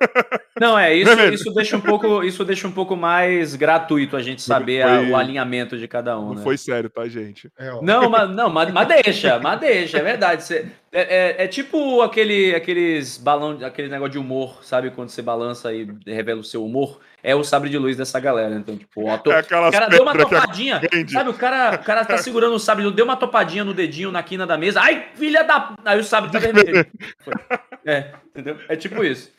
[0.60, 4.40] Não, é, isso, isso, deixa um pouco, isso deixa um pouco mais gratuito a gente
[4.42, 6.42] saber a- foi- o alinhamento de cada um, Não né?
[6.42, 7.50] foi sério, tá, gente?
[7.58, 7.82] É, ó.
[7.82, 10.44] Não, mas, não mas, mas deixa, mas deixa, é verdade.
[10.44, 14.90] Cê- é, é- é tipo aquele, aqueles balão, aquele negócio de humor, sabe?
[14.92, 17.00] Quando você balança e revela o seu humor.
[17.20, 18.54] É o sabre de luz dessa galera.
[18.54, 19.34] Então, tipo, o ator.
[19.34, 20.80] É O cara deu uma a- topadinha.
[21.08, 23.74] Sabe, o cara, o cara tá segurando o sabre de luz, deu uma topadinha no
[23.74, 24.80] dedinho na quina da mesa.
[24.80, 25.74] Ai, filha da.
[25.84, 26.86] Aí o sabre tá vermelho.
[27.84, 28.58] É, entendeu?
[28.68, 29.32] É tipo isso.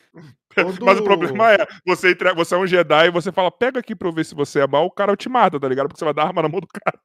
[0.54, 3.78] Todo- Mas o problema é, você, entrega, você é um Jedi e você fala, pega
[3.78, 5.86] aqui pra eu ver se você é mal, o cara te mata, tá ligado?
[5.88, 6.98] Porque você vai dar arma na mão do cara.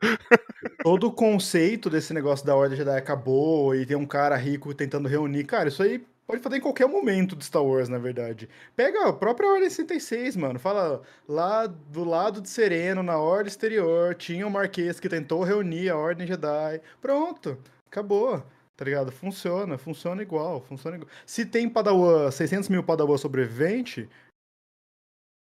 [0.83, 5.07] Todo o conceito desse negócio da Ordem Jedi acabou e tem um cara rico tentando
[5.07, 5.43] reunir.
[5.45, 8.49] Cara, isso aí pode fazer em qualquer momento de Star Wars, na verdade.
[8.75, 10.57] Pega a própria Ordem 66, mano.
[10.59, 15.89] Fala, lá do lado de Sereno, na Ordem Exterior, tinha um Marquês que tentou reunir
[15.89, 16.81] a Ordem Jedi.
[17.01, 17.57] Pronto,
[17.87, 18.43] acabou.
[18.75, 19.11] Tá ligado?
[19.11, 21.09] Funciona, funciona igual, funciona igual.
[21.25, 24.09] Se tem Padawan, 600 mil Padawan sobrevivente,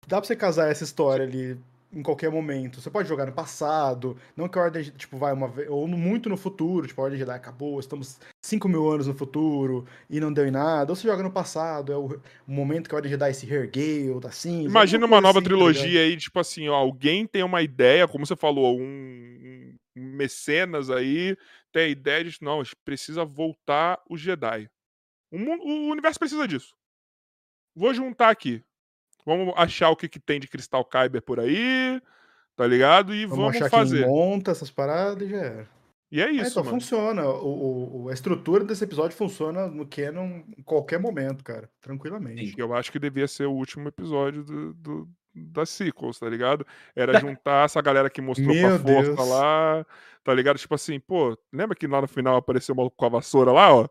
[0.08, 1.60] dá pra você casar essa história ali
[1.92, 2.82] em qualquer momento.
[2.82, 6.30] Você pode jogar no passado, não que a Ordem, tipo, vai uma vez, ou muito
[6.30, 10.32] no futuro, tipo, a Ordem Jedi acabou, estamos 5 mil anos no futuro e não
[10.32, 10.92] deu em nada.
[10.92, 14.32] Ou você joga no passado, é o, momento que a Ordem Jedi se reergueu, da
[14.32, 14.70] cinza.
[14.70, 18.26] Imagina uma nova assim, tá trilogia aí, tipo assim, ó, alguém tem uma ideia, como
[18.26, 21.38] você falou, um, um mecenas aí,
[21.72, 24.70] tem a ideia de, não, a gente precisa voltar o Jedi.
[25.32, 26.76] O, mu- o universo precisa disso.
[27.76, 28.64] Vou juntar aqui.
[29.26, 32.02] Vamos achar o que, que tem de Cristal Kyber por aí,
[32.56, 33.14] tá ligado?
[33.14, 34.00] E Vamos, vamos, achar fazer.
[34.04, 35.70] quem monta essas paradas e já era.
[36.10, 36.80] E é É, isso, então mano.
[36.80, 37.28] funciona.
[37.28, 41.70] O, o- a estrutura desse episódio funciona no Canon em qualquer momento, cara.
[41.82, 42.54] Tranquilamente.
[42.58, 45.10] Eu acho que devia ser o último episódio do, do,
[45.46, 46.66] das sequels, tá ligado?
[46.96, 49.30] Era juntar essa galera que mostrou Meu pra força Deus.
[49.30, 49.86] lá,
[50.24, 50.58] tá ligado?
[50.58, 53.88] Tipo assim, pô, lembra que lá no final apareceu uma com a vassoura lá, ó?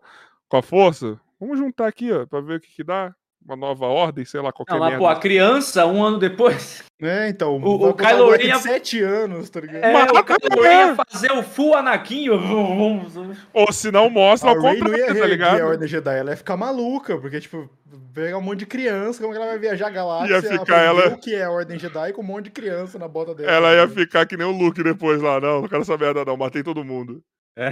[0.48, 1.20] Com a força?
[1.40, 3.14] Vamos juntar aqui, ó, pra ver o que que dá.
[3.46, 5.04] Uma nova ordem, sei lá, qualquer Não, mas, merda.
[5.04, 6.84] pô, a criança, um ano depois.
[6.98, 7.58] É, então.
[7.58, 9.84] O- o Kylo Ren ia- 7 anos, tá ligado?
[9.84, 12.30] É, Mas- o Kylo Ren ia fazer o full Anakin.
[13.52, 15.60] Ou se não, mostra A ao Rey não contrário, ia tá ligado?
[15.60, 17.68] a Ordem Jedi, ela ia ficar maluca, porque, tipo,
[18.14, 21.08] pegar um monte de criança, como que ela vai viajar a galáxia, Ia ficar ela-
[21.08, 23.50] o que é a Ordem Jedi com um monte de criança na bota dela.
[23.52, 26.24] Ela tá ia ficar que nem o Luke depois lá, não, não quero essa merda
[26.24, 27.22] não, matei todo mundo.
[27.56, 27.68] É.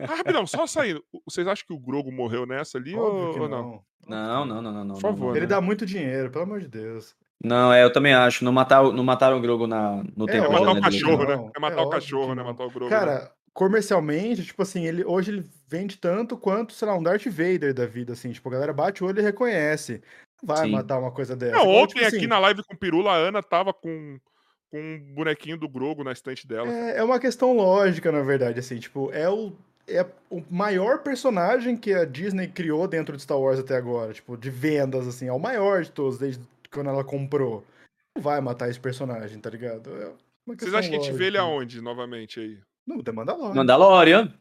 [0.00, 1.04] Ah, rapidão, só saindo.
[1.26, 3.62] Vocês acham que o Grogo morreu nessa ali Óbvio ou, que ou não?
[3.62, 3.84] não.
[4.08, 4.94] Não, não, não, não.
[4.94, 5.46] Por favor, Ele né?
[5.46, 7.14] dá muito dinheiro, pelo amor de Deus.
[7.42, 8.44] Não, é, eu também acho.
[8.44, 11.24] Não mataram, não mataram o Grogo na, no É, tempo É matar o dele, cachorro,
[11.24, 11.44] não.
[11.46, 11.50] né?
[11.56, 12.42] É matar É o cachorro, né?
[12.42, 12.90] Matar o Grogo.
[12.90, 12.98] né?
[12.98, 17.74] Cara, comercialmente, tipo assim, ele hoje ele vende tanto quanto, sei lá, um Darth Vader
[17.74, 18.30] da vida, assim.
[18.32, 20.02] Tipo, a galera bate o olho e reconhece.
[20.42, 20.72] Não vai Sim.
[20.72, 21.56] matar uma coisa dessa.
[21.56, 24.18] Não, ontem tipo aqui assim, na live com o Pirula, a Ana tava com,
[24.76, 26.70] com um bonequinho do Grogo na estante dela.
[26.70, 29.52] É, é uma questão lógica, na verdade, assim, tipo, é o,
[29.88, 34.36] é o maior personagem que a Disney criou dentro de Star Wars até agora, tipo,
[34.36, 37.64] de vendas, assim, é o maior de todos, desde quando ela comprou.
[38.14, 39.90] Não vai matar esse personagem, tá ligado?
[39.96, 40.12] É
[40.46, 42.58] uma Vocês acham que a gente vê ele aonde, novamente, aí?
[42.86, 43.54] No The Mandalorian.
[43.54, 44.34] Mandalorian.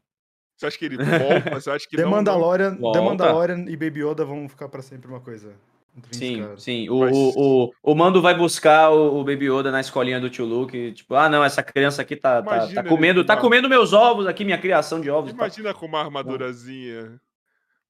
[0.58, 1.50] Você acha que ele volta?
[1.60, 2.18] Você acha que The não, não...
[2.18, 3.02] Mandalorian, The.
[3.02, 5.54] Mandalorian e Baby Yoda vão ficar pra sempre uma coisa
[6.12, 6.90] Sim, sim.
[6.90, 10.30] O, Mas- o, o, o Mando vai buscar o, o Baby Yoda na escolinha do
[10.30, 10.92] tio Luke.
[10.92, 13.70] Tipo, ah, não, essa criança aqui tá, tá, Imagina tá comendo, com tá uma- comendo
[13.70, 15.32] meus ovos aqui, minha criação de ovos.
[15.32, 15.40] tal.
[15.46, 17.20] Imagina com uma armadurazinha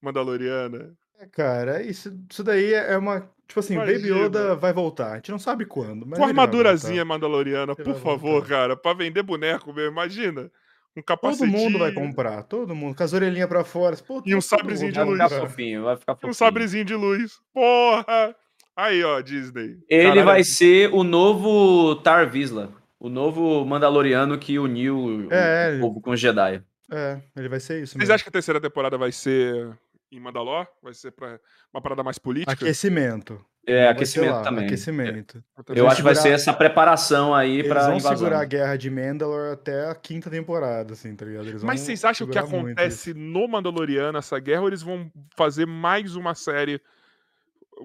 [0.00, 0.92] mandaloriana.
[1.18, 3.28] É, cara, isso, isso daí é uma.
[3.48, 4.16] Tipo assim, o Baby Imagina.
[4.26, 5.12] Yoda vai voltar.
[5.12, 6.04] A gente não sabe quando.
[6.06, 8.48] Mas Com armadurazinha mandaloriana, Ele por favor, voltar.
[8.48, 8.76] cara.
[8.76, 10.50] Pra vender boneco mesmo, imagina.
[10.96, 11.50] Um Todo capacetinho.
[11.52, 12.96] mundo vai comprar, todo mundo.
[12.96, 13.96] Com as orelhinhas pra fora.
[13.98, 15.18] Pô, E um todo sabrezinho de luz.
[15.18, 16.30] Vai ficar fofinho, vai ficar E fofinho.
[16.30, 17.32] um sabrezinho de luz.
[17.52, 18.34] Porra!
[18.74, 19.76] Aí, ó, Disney.
[19.88, 22.72] Ele Caralho, vai ser o novo Tar Vizsla.
[22.98, 26.62] O novo Mandaloriano que uniu o- É, o ele- povo com os Jedi.
[26.90, 27.92] É, ele vai ser isso.
[27.92, 28.14] Vocês mesmo.
[28.14, 29.76] acham que a terceira temporada vai ser
[30.10, 30.66] em Mandalor?
[30.82, 31.38] Vai ser pra
[31.74, 32.52] uma parada mais política?
[32.52, 33.44] Aquecimento.
[33.66, 34.66] É, aquecimento lá, também.
[34.66, 35.42] Aquecimento.
[35.70, 38.16] Eu vão acho que vai ser essa preparação aí Eles pra vão invasão.
[38.18, 41.48] segurar a guerra de Mandalore até a quinta temporada, assim, tá ligado?
[41.48, 46.14] Eles Mas vocês acham que acontece no Mandaloriano essa guerra ou eles vão fazer mais
[46.14, 46.80] uma série?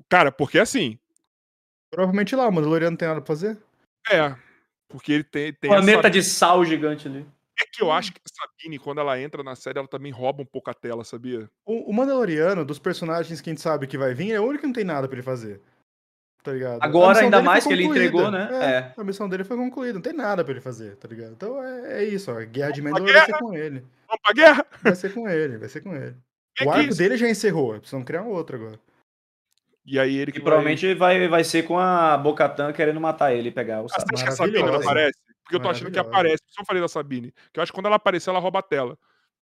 [0.07, 0.99] Cara, porque assim,
[1.91, 3.57] Provavelmente lá, o Mandaloriano não tem nada pra fazer.
[4.09, 4.35] é.
[4.87, 6.09] Porque ele tem, tem Planeta essa...
[6.09, 7.25] de sal gigante ali.
[7.59, 10.41] É que eu acho que a Sabine, quando ela entra na série, ela também rouba
[10.41, 11.49] um pouco a tela, sabia?
[11.65, 14.61] O, o Mandaloriano, dos personagens que a gente sabe que vai vir, é o único
[14.61, 15.61] que não tem nada pra ele fazer.
[16.43, 16.79] Tá ligado?
[16.81, 18.49] Agora, ainda mais que ele entregou, né?
[18.51, 18.93] É, É.
[18.97, 21.33] A missão dele foi concluída, não tem nada pra ele fazer, tá ligado?
[21.33, 22.39] Então é, é isso, ó.
[22.39, 23.85] A guerra de Mandalore vai ser com ele.
[24.07, 24.65] Vamos pra guerra?
[24.81, 26.15] Vai ser com ele, vai ser com ele.
[26.59, 28.77] É O que arco dele já encerrou, precisam criar um outro agora.
[29.85, 33.47] E aí ele que E provavelmente vai, vai ser com a Bocatan querendo matar ele
[33.47, 33.97] e pegar o vai...
[33.97, 34.17] Ah, sabre.
[34.17, 35.17] você acha que a Sabine não aparece?
[35.51, 36.37] Porque eu tô achando que aparece.
[36.43, 37.33] Por isso eu falei da Sabine.
[37.51, 38.97] Que eu acho que quando ela aparecer, ela rouba a tela.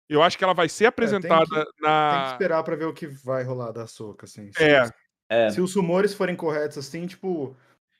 [0.08, 2.28] Eu acho que ela vai ser apresentada Tem que na.
[2.32, 4.50] esperar pra ver o que vai rolar da Soca, assim.
[4.52, 4.90] Se, É,
[5.28, 5.50] É.
[5.50, 7.56] se os rumores forem corretos, assim, tipo,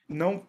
[0.09, 0.43] não.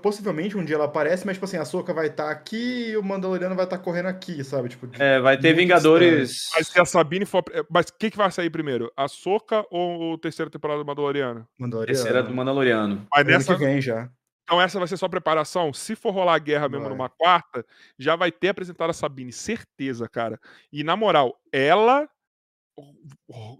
[0.00, 3.02] Possivelmente um dia ela aparece, mas, tipo assim, a Soca vai estar aqui e o
[3.02, 4.70] Mandaloriano vai estar correndo aqui, sabe?
[4.70, 6.48] Tipo, É, vai ter Vingadores.
[6.54, 7.44] mas se a Sabine for.
[7.68, 8.90] Mas o que, que vai sair primeiro?
[8.96, 11.46] A Soca ou a terceira temporada do Mandaloriano?
[11.58, 11.94] Mandaloriano.
[11.94, 13.06] Terceira do Mandaloriano.
[13.12, 14.08] Mas Ano nessa, que vem já.
[14.46, 15.72] Então essa vai ser só preparação.
[15.72, 16.90] Se for rolar a guerra mesmo Vai.
[16.90, 17.66] numa quarta,
[17.98, 20.40] já vai ter apresentado a Sabine, certeza, cara.
[20.72, 22.08] E na moral, ela,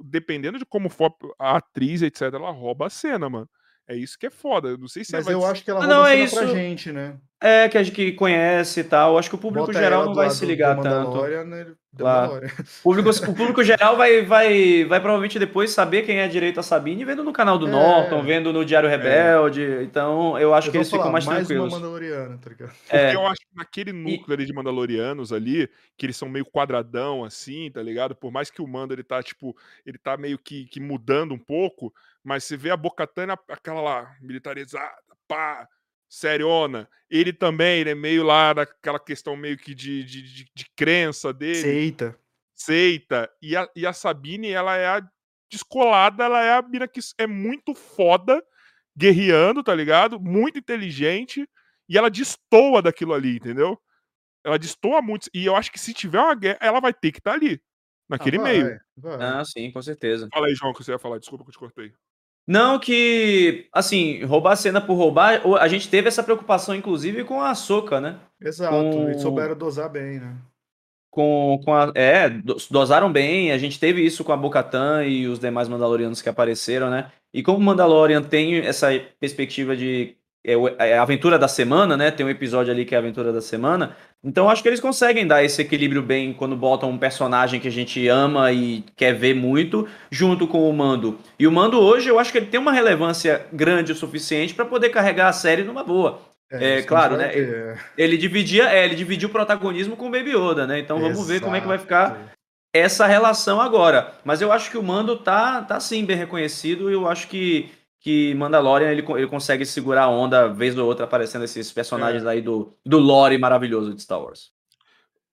[0.04, 3.48] dependendo de como for a atriz, etc, ela rouba a cena, mano.
[3.88, 4.68] É isso que é foda.
[4.70, 6.40] Eu não sei se Mas vai eu acho que ela Ah, não, a é cena
[6.40, 6.54] pra isso.
[6.56, 7.16] gente, né?
[7.40, 9.18] É, que a gente que conhece e tal.
[9.18, 11.22] Acho que o público Bota geral não vai lado se ligar tanto.
[11.44, 11.66] Né?
[11.96, 12.46] Claro.
[12.82, 16.62] O público, o público geral vai, vai, vai provavelmente depois saber quem é direito a
[16.62, 17.70] Sabine vendo no canal do É.
[17.70, 19.62] Norton, vendo no Diário Rebelde.
[19.82, 21.72] Então, eu acho Eu que eles ficam falar, mais mais tranquilos.
[21.72, 22.70] uma Mandaloriana, tá ligado?
[22.74, 23.14] Porque É.
[23.14, 27.70] eu acho que naquele núcleo ali de Mandalorianos ali, que eles são meio quadradão assim,
[27.70, 28.14] tá ligado?
[28.16, 31.38] Por mais que o Mando ele tá, tipo, ele tá meio que, que mudando um
[31.38, 31.92] pouco,
[32.26, 34.92] mas você vê a Bocatana, aquela lá, militarizada,
[35.28, 35.68] pá,
[36.08, 36.88] seriona.
[37.08, 41.32] Ele também, ele é meio lá daquela questão meio que de, de, de, de crença
[41.32, 42.18] dele, Seita.
[42.52, 43.30] seita.
[43.40, 45.08] E a, e a Sabine, ela é a
[45.48, 48.42] descolada, ela é a mina que é muito foda,
[48.98, 50.18] guerreando, tá ligado?
[50.18, 51.48] Muito inteligente.
[51.88, 53.80] E ela destoa daquilo ali, entendeu?
[54.44, 55.30] Ela destoa muito.
[55.32, 57.62] E eu acho que se tiver uma guerra, ela vai ter que estar ali.
[58.08, 58.64] Naquele Ah, meio.
[58.96, 59.26] vai, vai.
[59.28, 60.28] Ah, sim, com certeza.
[60.32, 61.18] Fala aí, João, que você ia falar.
[61.20, 61.92] Desculpa que eu te cortei.
[62.46, 67.40] Não que, assim, roubar a cena por roubar, a gente teve essa preocupação, inclusive, com
[67.40, 68.20] a Soca, né?
[68.40, 68.72] Exato.
[68.72, 70.36] Com- E souberam dosar bem, né?
[71.10, 75.26] Com, com a, é, do- dosaram bem, a gente teve isso com a Bocatan e
[75.26, 77.10] os demais Mandalorianos que apareceram, né?
[77.32, 80.16] E como o Mandalorian tem essa perspectiva de
[80.46, 82.10] é, é a aventura da semana, né?
[82.10, 83.96] Tem um episódio ali que é a aventura da semana.
[84.24, 87.72] Então acho que eles conseguem dar esse equilíbrio bem quando botam um personagem que a
[87.72, 91.18] gente ama e quer ver muito, junto com o Mando.
[91.38, 94.64] E o Mando hoje eu acho que ele tem uma relevância grande o suficiente para
[94.64, 96.20] poder carregar a série numa boa.
[96.50, 97.28] É, gente claro, né?
[97.28, 97.80] ver.
[97.98, 100.78] Ele dividia, é, ele dividiu o protagonismo com o Baby Yoda, né?
[100.78, 102.30] Então vamos ver como é que vai ficar Exato.
[102.72, 104.12] essa relação agora.
[104.24, 107.70] Mas eu acho que o Mando tá, tá sim bem reconhecido e eu acho que,
[108.06, 112.40] que Mandalorian ele, ele consegue segurar a onda, vez ou outra, aparecendo esses personagens aí
[112.40, 114.52] do, do lore maravilhoso de Star Wars.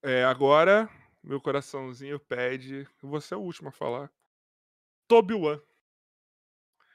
[0.01, 0.89] É, agora,
[1.23, 2.87] meu coraçãozinho pede.
[3.03, 4.09] Você é o último a falar.
[5.07, 5.59] Tobi-Wan.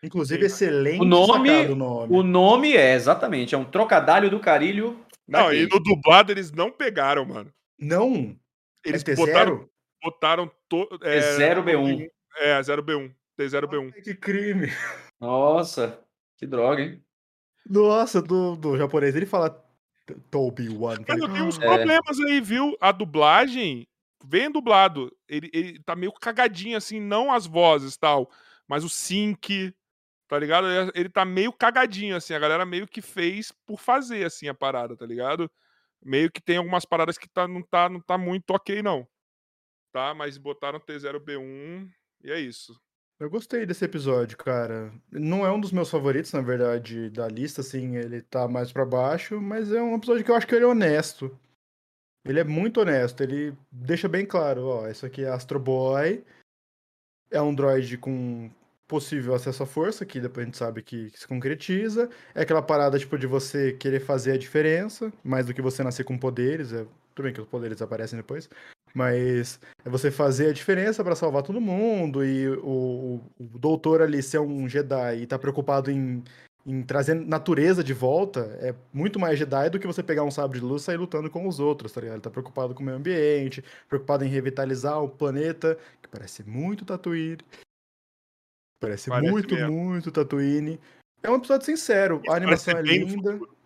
[0.03, 0.47] Inclusive, Sim.
[0.47, 2.13] excelente O nome- o nome.
[2.17, 4.99] O nome é, exatamente, é um trocadalho do carilho.
[5.29, 5.69] Não, e daquele.
[5.69, 7.55] no dublado eles não pegaram, mano.
[7.79, 8.37] Não,
[8.85, 9.69] Eles é botaram, T0?
[10.03, 12.09] botaram to, É 0B1.
[12.39, 13.15] É, 0B1.
[13.39, 13.93] T0B1.
[13.95, 14.67] Ai, Que crime.
[15.21, 15.99] Nossa,
[16.37, 17.05] que droga, hein?
[17.67, 19.51] Nossa, do, do japonês, ele fala
[20.31, 21.05] Toby One.
[21.09, 21.67] Eu tenho uns É.
[21.67, 22.77] problemas aí, viu?
[22.81, 23.87] A dublagem,
[24.25, 25.15] vem dublado.
[25.29, 28.31] Ele, ele tá meio cagadinho, assim, não as vozes e tal,
[28.67, 29.75] mas o sync,
[30.29, 30.67] tá ligado?
[30.67, 32.33] Ele- Ele tá meio cagadinho, assim.
[32.35, 35.51] A galera meio que fez por fazer, assim, a parada, tá ligado?
[36.03, 39.07] Meio que tem algumas paradas que tá, não, tá, não tá muito ok, não.
[39.93, 40.15] Tá?
[40.15, 41.91] Mas botaram T0B1
[42.23, 42.81] e é isso.
[43.21, 44.93] Eu gostei desse episódio, cara.
[45.11, 48.87] Não é um dos meus favoritos, na verdade, da lista, assim, ele tá mais pra
[48.87, 51.37] baixo, mas é um episódio que eu acho que ele é honesto.
[52.25, 56.25] Ele é muito honesto, ele deixa bem claro, ó, isso aqui é Astro Boy,
[57.31, 58.51] é um droid com
[58.87, 62.63] possível acesso à força, que depois a gente sabe que, que se concretiza, é aquela
[62.63, 66.73] parada, tipo, de você querer fazer a diferença, mais do que você nascer com poderes,
[66.73, 66.87] é...
[67.15, 68.49] tudo bem que os poderes aparecem depois,
[68.95, 74.23] mas é você fazer a diferença pra salvar todo mundo e o, o- doutor ali
[74.23, 76.23] ser um Jedi e tá preocupado em,
[76.67, 80.59] em trazer natureza de volta é muito mais Jedi do que você pegar um sabre
[80.59, 82.17] de luz e sair lutando com os outros, tá ligado?
[82.17, 86.85] Ele tá preocupado com o meio ambiente, preocupado em revitalizar o planeta, que parece muito
[86.85, 87.39] Tatooine.
[88.81, 89.73] Parece, Parece muito, mesmo.
[89.73, 90.79] muito Tatooine.
[91.23, 93.33] É um episódio sincero, a Parece animação é linda.
[93.33, 93.58] futuro.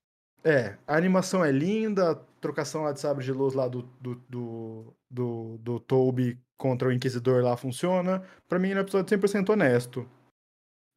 [0.44, 4.14] É, a animação é linda, a trocação lá de sabre de luz lá do, do,
[4.28, 8.22] do, do, do Toby contra o Inquisidor lá funciona.
[8.48, 10.08] Pra mim, é um episódio 100% honesto.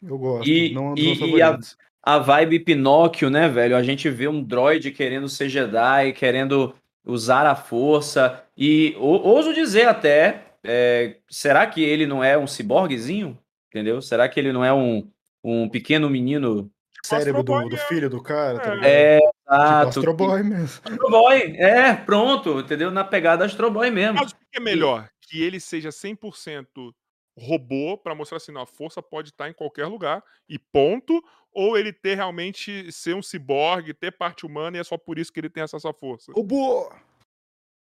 [0.03, 1.59] Eu gosto, E- não é e- e a-
[2.03, 3.75] a vibe Pinóquio, né, velho?
[3.75, 8.43] A gente vê um droid querendo ser Jedi, querendo usar a força.
[8.57, 13.37] E ou- ouso dizer até, é, será que ele não é um ciborguezinho?
[13.69, 14.01] Entendeu?
[14.01, 15.07] Será que ele não é um,
[15.43, 16.69] um pequeno menino?
[17.03, 18.75] Cérebro do, do é- filho do cara, tá é.
[18.75, 18.87] ligado?
[18.89, 19.89] É, Tipo exato.
[19.89, 20.81] Astro Boy mesmo.
[20.83, 22.89] Astro Boy, é, pronto, entendeu?
[22.89, 24.15] Na pegada Astro Boy mesmo.
[24.15, 25.07] Mas o que é melhor?
[25.21, 26.93] Que ele seja 100%
[27.37, 31.77] robô pra mostrar assim, não, a força pode estar em qualquer lugar e ponto, ou
[31.77, 35.39] ele ter realmente ser um ciborgue, ter parte humana e é só por isso que
[35.39, 36.31] ele tem acesso à força?
[36.31, 36.91] Robô!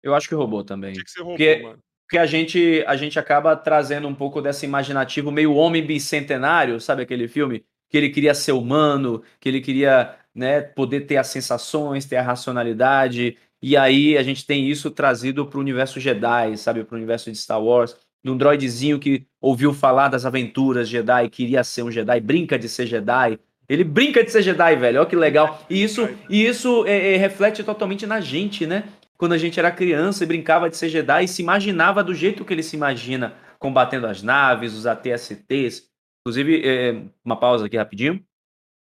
[0.03, 0.93] Eu acho que robô também.
[0.93, 1.79] Tinha que ser robô, Porque, mano.
[2.03, 7.03] porque a, gente, a gente acaba trazendo um pouco dessa imaginativo meio homem bicentenário, sabe
[7.03, 7.65] aquele filme?
[7.95, 12.23] Que ele queria ser humano, que ele queria né, poder ter as sensações, ter a
[12.23, 13.37] racionalidade.
[13.63, 16.83] E aí a gente tem isso trazido para o universo Jedi, sabe?
[16.83, 17.97] Para o universo de Star Wars.
[18.25, 22.85] Num droidezinho que ouviu falar das aventuras Jedi, queria ser um Jedi, brinca de ser
[22.85, 23.39] Jedi.
[23.69, 24.99] Ele brinca de ser Jedi, velho.
[24.99, 25.65] Olha que legal.
[25.71, 28.83] E isso, e isso é, é, reflete totalmente na gente, né?
[29.17, 32.45] Quando a gente era criança e brincava de ser Jedi e se imaginava do jeito
[32.45, 35.94] que ele se imagina, combatendo as naves, os ATSTs.
[36.27, 38.25] Inclusive, é, uma pausa aqui rapidinho.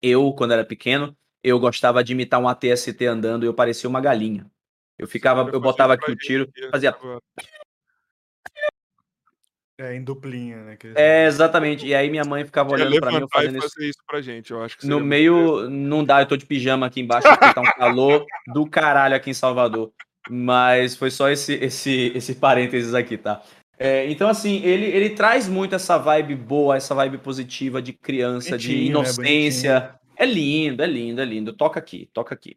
[0.03, 4.03] Eu, quando era pequeno, eu gostava de imitar um ATST andando e eu parecia uma
[4.03, 4.47] galinha.
[4.99, 6.95] Eu ficava, eu botava aqui o tiro, fazia.
[9.79, 10.77] É, em duplinha, né?
[10.77, 11.87] que É, exatamente.
[11.87, 13.83] E aí minha mãe ficava olhando pra mim, eu fazendo isso.
[13.83, 17.01] isso pra gente, eu acho que No meio, não dá, eu tô de pijama aqui
[17.01, 19.91] embaixo, porque tá um calor do caralho aqui em Salvador.
[20.31, 23.43] Mas foi só esse, esse, esse parênteses aqui, tá?
[23.85, 28.57] É, então, assim, ele, ele traz muito essa vibe boa, essa vibe positiva de criança,
[28.57, 29.01] de Bonitinho, né?
[29.01, 29.95] inocência.
[30.17, 31.53] É lindo, é lindo, é lindo.
[31.53, 32.57] Toca aqui, toca aqui.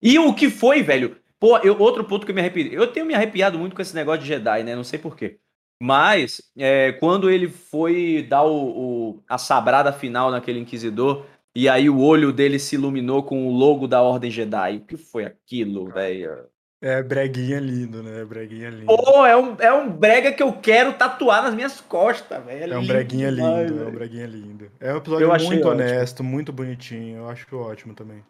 [0.00, 1.16] E o que foi, velho?
[1.40, 2.70] Pô, eu- outro ponto que eu me arrepiei.
[2.72, 4.76] Eu tenho me arrepiado muito com esse negócio de Jedi, né?
[4.76, 5.38] Não sei porquê.
[5.82, 11.90] Mas, é, quando ele foi dar o, o- a sabrada final naquele Inquisidor, e aí
[11.90, 14.76] o olho dele se iluminou com o logo da Ordem Jedi.
[14.76, 16.46] O que foi aquilo, velho?
[16.86, 18.22] É breguinha lindo, né?
[18.26, 18.84] Breguinha lindo.
[18.84, 22.74] Pô, é um, é um brega que eu quero tatuar nas minhas costas, velho.
[22.74, 24.70] É um lindo breguinha lindo, é um breguinha lindo.
[24.78, 25.70] É um episódio muito ótimo.
[25.70, 27.20] honesto, muito bonitinho.
[27.20, 28.22] Eu acho ótimo também.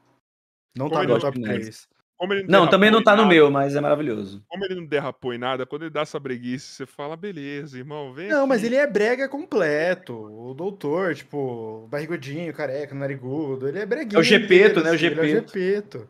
[0.73, 1.63] Não Como tá no top demais.
[1.63, 1.89] 3.
[2.17, 4.41] Como ele Não, também não tá no meu, mas é maravilhoso.
[4.47, 8.15] Como ele não derrapou em nada, quando ele dá essa breguice, você fala, beleza, irmão,
[8.15, 10.15] vem Não, mas aqui." ele é brega completo.
[10.15, 13.67] O doutor, tipo, barrigudinho, careca, narigudo.
[13.67, 14.17] Ele é breguinha.
[14.17, 14.93] É o Gepeto, né?
[14.93, 16.09] O assim, ele é o Gepeto.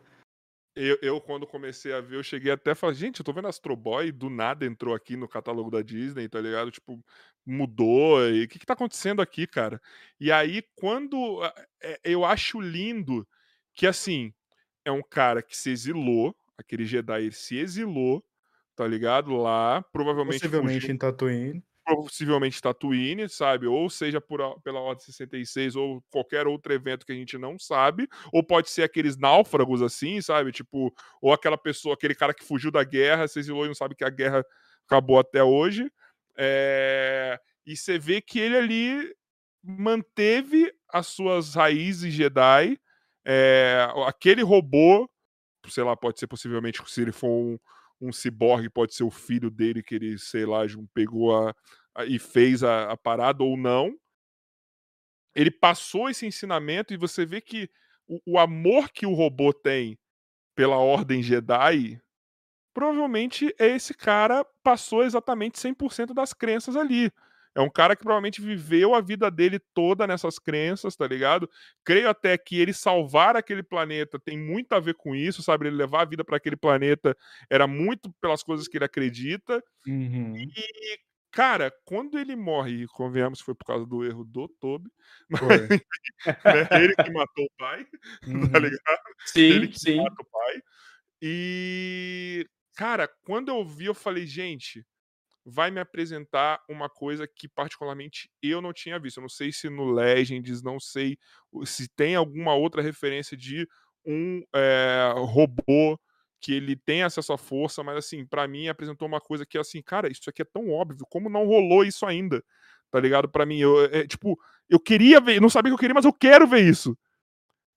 [0.75, 3.47] Eu, eu, quando comecei a ver, eu cheguei até a falar, gente, eu tô vendo
[3.47, 6.69] Astro Boy, do nada entrou aqui no catálogo da Disney, tá ligado?
[6.69, 7.01] Tipo,
[7.45, 9.81] mudou, e o que que tá acontecendo aqui, cara?
[10.19, 11.41] E aí, quando...
[11.81, 13.25] é, Eu acho lindo
[13.73, 14.33] que, assim,
[14.83, 18.23] é um cara que se exilou, aquele Jedi, se exilou,
[18.75, 19.33] tá ligado?
[19.35, 21.63] Lá, provavelmente Possivelmente fugiu em Tatooine.
[21.85, 23.67] Possivelmente Tatooine, sabe?
[23.67, 28.07] Ou seja por, pela Ordem 66 ou qualquer outro evento que a gente não sabe,
[28.33, 30.51] ou pode ser aqueles náufragos assim, sabe?
[30.51, 34.09] Tipo, ou aquela pessoa, aquele cara que fugiu da guerra, e não sabe que a
[34.09, 34.43] guerra
[34.87, 35.89] acabou até hoje.
[36.37, 39.15] É, E você vê que ele ali
[39.63, 42.77] manteve as suas raízes Jedi.
[43.25, 45.09] É, Aquele robô,
[45.67, 47.57] sei lá, pode ser possivelmente, se ele for um,
[48.01, 50.61] um ciborgue, pode ser o filho dele que ele, sei lá,
[50.93, 51.55] pegou a,
[51.95, 53.95] a- e fez a, a parada ou não.
[55.33, 57.69] Ele passou esse ensinamento e você vê que
[58.07, 59.97] o, o amor que o robô tem
[60.55, 62.01] pela Ordem Jedi,
[62.73, 67.11] provavelmente esse cara passou exatamente 100% das crenças ali.
[67.55, 71.49] É um cara que provavelmente viveu a vida dele toda nessas crenças, tá ligado?
[71.85, 75.67] Creio até que ele salvar aquele planeta tem muito a ver com isso, sabe?
[75.67, 77.15] Ele levar a vida para aquele planeta
[77.49, 79.63] era muito pelas coisas que ele acredita.
[79.87, 80.35] Uhum.
[80.35, 80.99] E,
[81.31, 84.89] cara, quando ele morre, convenhamos que foi por causa do erro do Toby,
[85.29, 87.85] mas, né, ele que matou o pai,
[88.51, 88.63] tá Uhum.
[88.63, 89.01] ligado?
[89.35, 89.97] Ele Sim, que sim.
[89.97, 90.61] mata o pai.
[91.21, 94.85] E, cara, quando eu vi, eu falei, gente,
[95.45, 99.17] vai me apresentar uma coisa que particularmente eu não tinha visto.
[99.17, 101.17] Eu não sei se no Legends, não sei
[101.65, 103.67] se tem alguma outra referência de
[104.05, 105.99] um eh, robô
[106.41, 109.81] que ele tem acesso à força, mas assim, pra mim apresentou uma coisa que assim,
[109.81, 112.43] cara, isso aqui é tão óbvio, como não rolou isso ainda?
[112.91, 113.29] Tá ligado?
[113.29, 114.39] Pra mim, eu, é, tipo,
[114.69, 116.97] eu queria ver, não sabia que eu queria, mas eu quero ver isso.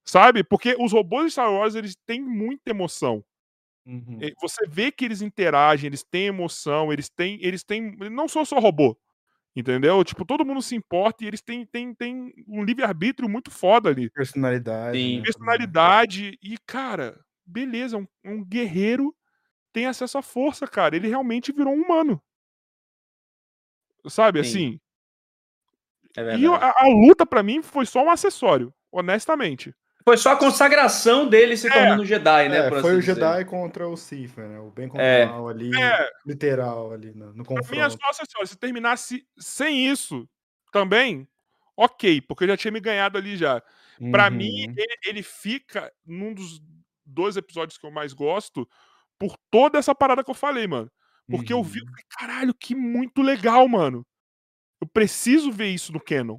[0.06, 0.44] Sabe?
[0.44, 3.24] Porque os robôs de Star Wars, eles têm muita emoção.
[3.88, 4.18] Uhum.
[4.42, 7.38] Você vê que eles interagem, eles têm emoção, eles têm.
[7.40, 7.96] Eles têm.
[8.10, 8.94] Não são só robô.
[9.56, 10.04] Entendeu?
[10.04, 14.10] Tipo, todo mundo se importa e eles têm, têm, têm um livre-arbítrio muito foda ali.
[14.10, 14.98] Personalidade.
[14.98, 15.16] Sim.
[15.16, 16.38] né, Personalidade.
[16.42, 19.16] E, cara, beleza, um, um guerreiro
[19.72, 20.94] tem acesso à força, cara.
[20.94, 22.22] Ele realmente virou um humano.
[24.06, 24.48] Sabe, Sim.
[24.48, 24.80] assim.
[26.16, 29.74] É E a, a luta, pra mim, foi só um acessório, honestamente.
[30.08, 31.70] Foi só a consagração dele se É.
[31.70, 32.56] tornando Jedi, né?
[32.60, 33.14] É, por foi assim o dizer.
[33.16, 34.58] Jedi contra o Sith, né?
[34.58, 35.26] O bem contra É.
[35.26, 37.98] o mal ali, É, literal ali no, no Pra mim é confronto.
[38.02, 38.48] só acessório.
[38.48, 40.26] Se terminasse sem isso
[40.72, 41.28] também,
[41.76, 43.62] ok, porque eu já tinha me ganhado ali já.
[44.10, 44.74] Pra mim, Uhum.
[44.78, 46.58] ele, ele fica num dos
[47.04, 48.66] dois episódios que eu mais gosto
[49.18, 50.90] por toda essa parada que eu falei, mano.
[51.30, 51.86] Porque eu vi, Uhum.
[51.86, 54.06] falei, caralho, que muito legal, mano.
[54.80, 56.38] Eu preciso ver isso no Canon.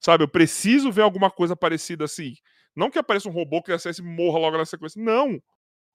[0.00, 0.22] Sabe?
[0.22, 2.34] Eu preciso ver alguma coisa parecida assim.
[2.76, 5.00] Não que apareça um robô que acesse e morra logo na sequência.
[5.02, 5.40] Não.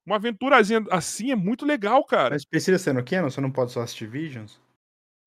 [0.05, 2.35] Uma aventurazinha assim é muito legal, cara.
[2.35, 3.29] Mas precisa ser no Canon?
[3.29, 4.59] Você não pode só assistir Visions?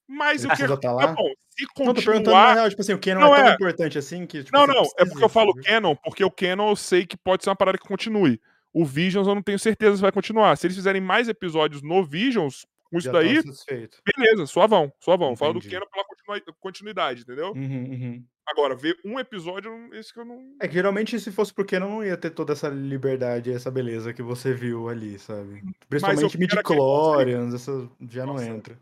[0.09, 0.66] Mas o Ele que.
[0.66, 1.07] tá Tá lá?
[1.09, 2.55] bom, se Não, tô perguntando na continuar.
[2.55, 3.55] real, tipo assim, o Canon Não, é tão é.
[3.55, 4.45] importante assim que.
[4.45, 5.66] Tipo, Não, você não, é porque eu falo saber.
[5.66, 8.41] Canon, porque o Canon eu sei que pode ser uma parada que continue.
[8.73, 10.57] O Visions eu não tenho certeza se vai continuar.
[10.57, 13.41] Se eles fizerem mais episódios no Visions, com isso Já daí,
[14.16, 15.37] beleza, suavão, suavão.
[15.37, 15.74] Fala do Entendi.
[15.74, 15.87] Canon
[16.24, 17.53] pela continuidade, entendeu?
[17.53, 18.24] Uhum, uhum.
[18.47, 20.56] Agora, ver um episódio, esse que eu não.
[20.60, 24.12] É que geralmente se fosse pro Canon não ia ter toda essa liberdade, essa beleza
[24.12, 25.62] que você viu ali, sabe?
[25.89, 28.47] Principalmente quero aquele midi-chlorians, essa já não Nossa.
[28.47, 28.78] entra.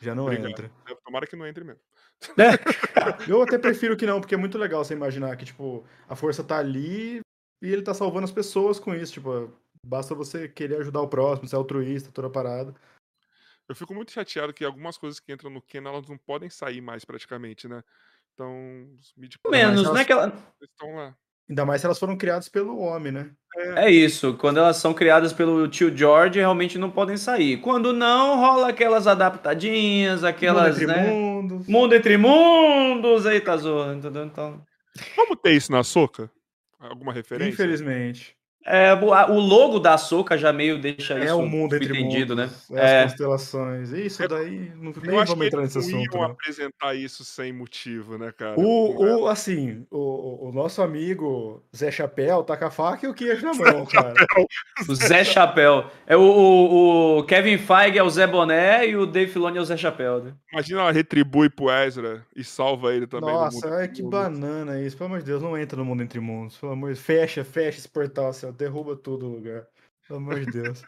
[0.00, 0.50] Já não Obrigado.
[0.50, 0.70] entra.
[1.04, 1.80] Tomara que não entre mesmo.
[3.28, 6.44] Eu até prefiro que não, porque é muito legal você imaginar que, tipo, a força
[6.44, 7.20] tá ali
[7.62, 9.52] e ele tá salvando as pessoas com isso, tipo,
[9.84, 12.74] basta você querer ajudar o próximo, ser altruísta, toda parada.
[13.68, 16.80] Eu fico muito chateado que algumas coisas que entram no Canon, elas não podem sair
[16.80, 17.82] mais praticamente, né?
[18.34, 20.04] Então, os midi Menos, elas- né?
[20.04, 20.32] Que ela...
[20.62, 21.14] estão lá.
[21.48, 23.30] Ainda mais se elas foram criadas pelo homem, né?
[23.76, 27.56] É isso, quando elas são criadas pelo tio George, realmente não podem sair.
[27.56, 31.10] Quando não, rola aquelas adaptadinhas, aquelas, Mundo entre né?
[31.10, 31.66] mundos.
[31.66, 34.24] Mundo entre mundos, eita zorra, entendeu?
[34.24, 34.64] Então...
[35.16, 36.30] Vamos ter isso na Soca?
[36.78, 37.50] Alguma referência?
[37.52, 38.36] Infelizmente.
[38.66, 42.68] É, o logo da Soca já meio deixa É isso o mundo entre entendido, mundos.
[42.70, 42.78] né?
[42.82, 43.02] É É.
[43.04, 43.90] as constelações.
[43.90, 46.12] Isso É- daí, não, Eu nem acho vamos que entrar nesse não assunto.
[46.14, 46.30] iam não.
[46.32, 48.60] apresentar isso sem motivo, né, cara?
[48.60, 53.14] O, o, assim, o, o- nosso amigo Zé Chapéu tá com a faca e o
[53.14, 54.12] queijo na mão, cara.
[54.86, 55.86] O Zé Chapéu.
[56.06, 59.60] É o, o- o Kevin Feige é o Zé Boné e o Dave Filoni é
[59.60, 60.32] o Zé Chapéu, né?
[60.52, 63.32] Imagina ela retribui pro Ezra e salva ele também.
[63.32, 64.96] Nossa, mundo ai, entre que banana isso.
[64.98, 66.58] Pelo amor de Deus, não entra no mundo entre mundos.
[66.58, 67.06] Pelo amor de Deus.
[67.06, 69.66] Fecha, fecha esse portal, assim, ó, derruba tudo o lugar.
[70.06, 70.82] Pelo amor de Deus.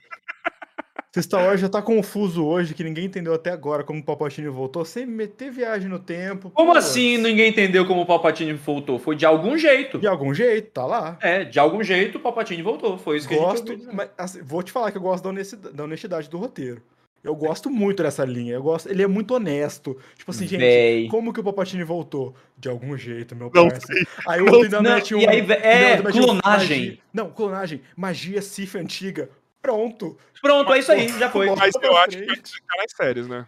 [1.15, 4.49] Se Star Wars já tá confuso hoje, que ninguém entendeu até agora como o Palpatine
[4.49, 6.51] voltou, sem meter viagem no tempo.
[6.51, 8.99] Como putz, assim ninguém entendeu como o Palpatine voltou?
[8.99, 9.99] Foi de algum jeito.
[9.99, 11.19] De algum jeito, tá lá.
[11.21, 12.97] É, de algum jeito o Palpatine voltou.
[12.97, 15.23] Foi isso que a gente Gosto, ouviu mas, assim, vou te falar que eu gosto
[15.23, 16.81] da honestidade, da honestidade do roteiro.
[17.25, 18.55] Eu gosto muito dessa linha.
[18.55, 19.97] Eu gosto, ele é muito honesto.
[20.17, 21.09] Tipo assim, gente, Véi.
[21.09, 22.35] como que o Palpatine voltou?
[22.59, 23.87] De algum jeito, meu Não parça.
[23.87, 24.05] sei.
[24.27, 25.21] Aí o outro ainda Não, mete um.
[25.21, 26.43] e aí, é, um clonagem.
[26.43, 27.81] magia- não, clonagem.
[27.97, 29.31] Magia Sif antiga.
[29.61, 30.19] Pronto.
[30.41, 31.47] Pronto, é isso aí, já foi.
[31.55, 33.47] Mas eu acho que vai explicar nas séries, né?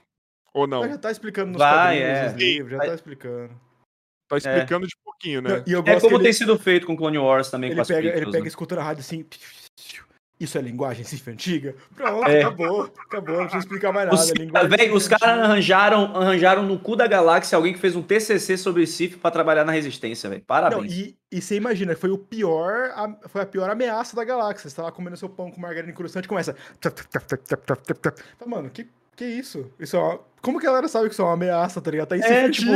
[0.52, 0.82] Ou não?
[0.82, 2.24] Mas já tá explicando nos Vai, é.
[2.28, 3.51] nos livros, já Vai- tá explicando.
[4.28, 5.51] Tá explicando de pouquinho, né?
[5.51, 7.74] Não, E eu É como que tem ele, sido feito com Clone Wars também com
[7.74, 8.46] ele as pega, ele pega né?
[8.48, 9.26] escuta na rádio assim.
[10.39, 11.74] Isso é linguagem Sif antiga?
[11.94, 12.43] Pronto, É.
[12.43, 12.93] acabou.
[13.06, 14.16] Acabou, não precisa explicar mais nada.
[14.20, 18.02] Os, véi, Sith os caras arranjaram, arranjaram no cu da galáxia alguém que fez um
[18.02, 20.40] TCC sobre Sif pra trabalhar na resistência, velho.
[20.40, 20.93] Não, Parabéns.
[20.93, 24.69] e, e você imagina, foi o pior, a- foi a pior ameaça da galáxia.
[24.69, 26.55] Você tá lá comendo seu pão com margarina crustante e começa.
[28.39, 29.70] Fala, Mano, que, que isso?
[29.78, 30.20] Isso é uma...
[30.43, 32.09] Como que a galera sabe que isso é uma ameaça, tá ligado?
[32.09, 32.73] Tá em É, tipo.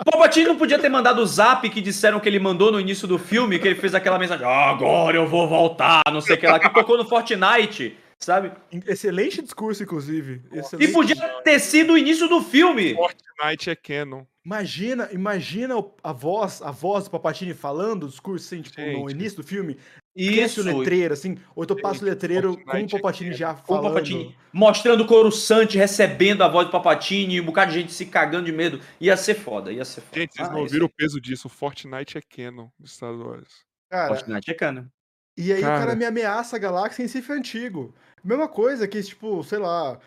[0.00, 3.06] O Palpatine não podia ter mandado o zap que disseram que ele mandou no início
[3.06, 6.38] do filme, que ele fez aquela mensagem, "Ah, agora eu vou voltar, não sei o
[6.38, 8.52] que lá, que tocou no Fortnite, sabe?
[8.86, 10.42] Excelente discurso, inclusive.
[10.52, 10.92] E Excelente.
[10.92, 12.94] podia ter sido o início do filme.
[12.94, 14.24] Fortnite é canon.
[14.44, 19.10] Imagina, imagina a voz, a voz do Papatini falando o discurso assim, tipo, no Gente.
[19.12, 19.78] início do filme.
[20.16, 20.78] Cresce o Isso.
[20.78, 23.66] letreiro, assim, ou então passa o letreiro com o é Papatini que- já Com o
[23.66, 23.82] falando.
[23.84, 28.06] Palpatine mostrando o Coruscante recebendo a voz do Papatine e um bocado de gente se
[28.06, 28.78] cagando de medo.
[29.00, 30.20] Ia ser foda, ia ser foda.
[30.20, 31.48] Gente, vocês Ah, não isso ouviram o peso disso.
[31.48, 33.64] Fortnite é canon dos Star Wars.
[33.90, 34.88] Cara, Fortnite é cana.
[35.36, 35.78] E aí o Cara.
[35.80, 37.92] cara me ameaça a galáxia em Sif antigo.
[38.24, 40.00] Mesma coisa que, tipo, sei lá,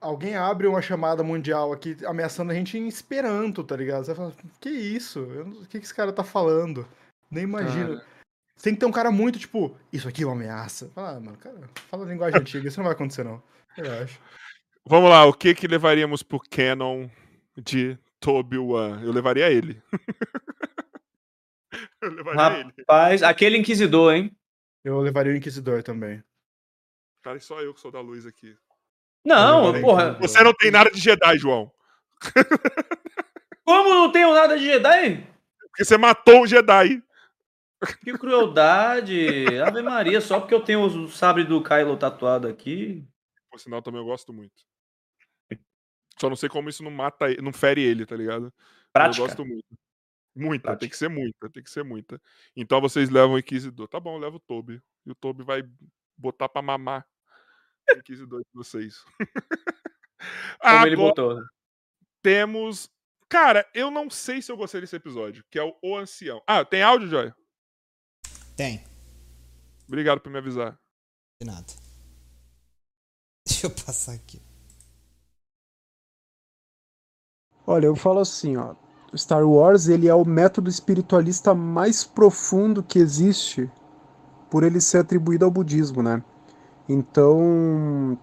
[0.00, 4.04] alguém abre uma chamada mundial aqui ameaçando a gente em Esperanto, tá ligado?
[4.04, 5.22] Você fala, que isso?
[5.22, 6.86] O que, que esse cara tá falando?
[7.30, 7.96] Nem imagino.
[7.96, 8.12] Cara.
[8.62, 10.90] Tem que ter um cara muito, tipo, isso aqui é uma ameaça.
[10.94, 11.58] Fala, ah, mano, cara,
[11.88, 13.42] fala linguagem antiga, isso não vai acontecer, não.
[13.76, 14.20] Eu acho.
[14.84, 17.08] Vamos lá, o que que levaríamos pro canon
[17.56, 19.00] de Toby Wan?
[19.02, 19.82] Eu levaria ele.
[22.02, 22.74] Eu levaria ele.
[22.78, 24.36] Rapaz, aquele Inquisidor, hein?
[24.84, 26.22] Eu levaria o Inquisidor também.
[27.22, 28.56] Cara, só eu que sou da luz aqui.
[29.24, 30.12] Não, levaria porra.
[30.14, 31.72] Você não tem nada de Jedi, João.
[33.64, 35.26] Como não tenho nada de Jedi?
[35.60, 37.02] Porque você matou um Jedi.
[38.04, 39.60] Que crueldade.
[39.60, 43.06] Ave Maria, só porque eu tenho o sabre do Kylo tatuado aqui.
[43.50, 44.64] Por sinal, também eu gosto muito.
[46.18, 48.52] Só não sei como isso não mata, não fere ele, tá ligado?
[48.92, 49.22] Prática.
[49.22, 49.64] Eu gosto muito.
[50.34, 50.90] Muita, tem Prática.
[50.90, 52.20] que ser muita, tem que ser muita.
[52.56, 53.86] Então vocês levam o Inquisidor.
[53.88, 54.80] Tá bom, leva o Toby.
[55.04, 55.62] E o Toby vai
[56.16, 57.06] botar pra mamar
[57.94, 59.04] o Inquisidor de vocês.
[60.60, 61.40] Como ele Agora botou.
[61.40, 61.46] né?
[62.22, 62.88] temos.
[63.28, 66.42] Cara, eu não sei se eu gostei desse episódio, que é o O Ancião.
[66.46, 67.32] Ah, tem áudio, Joy?
[68.56, 68.84] Tem.
[69.88, 70.78] Obrigado por me avisar.
[71.40, 71.66] De nada.
[73.46, 74.40] Deixa eu passar aqui.
[77.66, 78.74] Olha, eu falo assim, ó.
[79.16, 83.70] Star Wars ele é o método espiritualista mais profundo que existe,
[84.50, 86.22] por ele ser atribuído ao budismo, né?
[86.88, 88.18] Então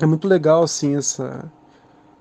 [0.00, 1.50] é muito legal assim essa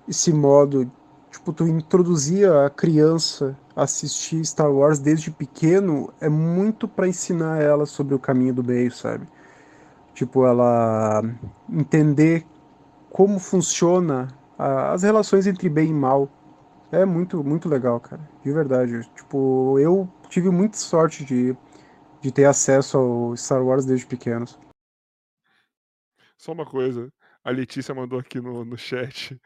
[0.07, 0.91] esse modo,
[1.31, 7.61] tipo tu introduzir a criança a assistir Star Wars desde pequeno é muito para ensinar
[7.61, 9.27] ela sobre o caminho do meio, sabe?
[10.13, 11.23] Tipo ela
[11.69, 12.45] entender
[13.11, 16.29] como funciona a- as relações entre bem e mal.
[16.91, 18.21] É muito, muito legal, cara.
[18.43, 19.09] De verdade.
[19.15, 21.55] Tipo, eu tive muita sorte de,
[22.21, 24.59] de ter acesso ao Star Wars desde pequenos.
[26.37, 27.11] Só uma coisa.
[27.43, 29.39] A Letícia mandou aqui no, no chat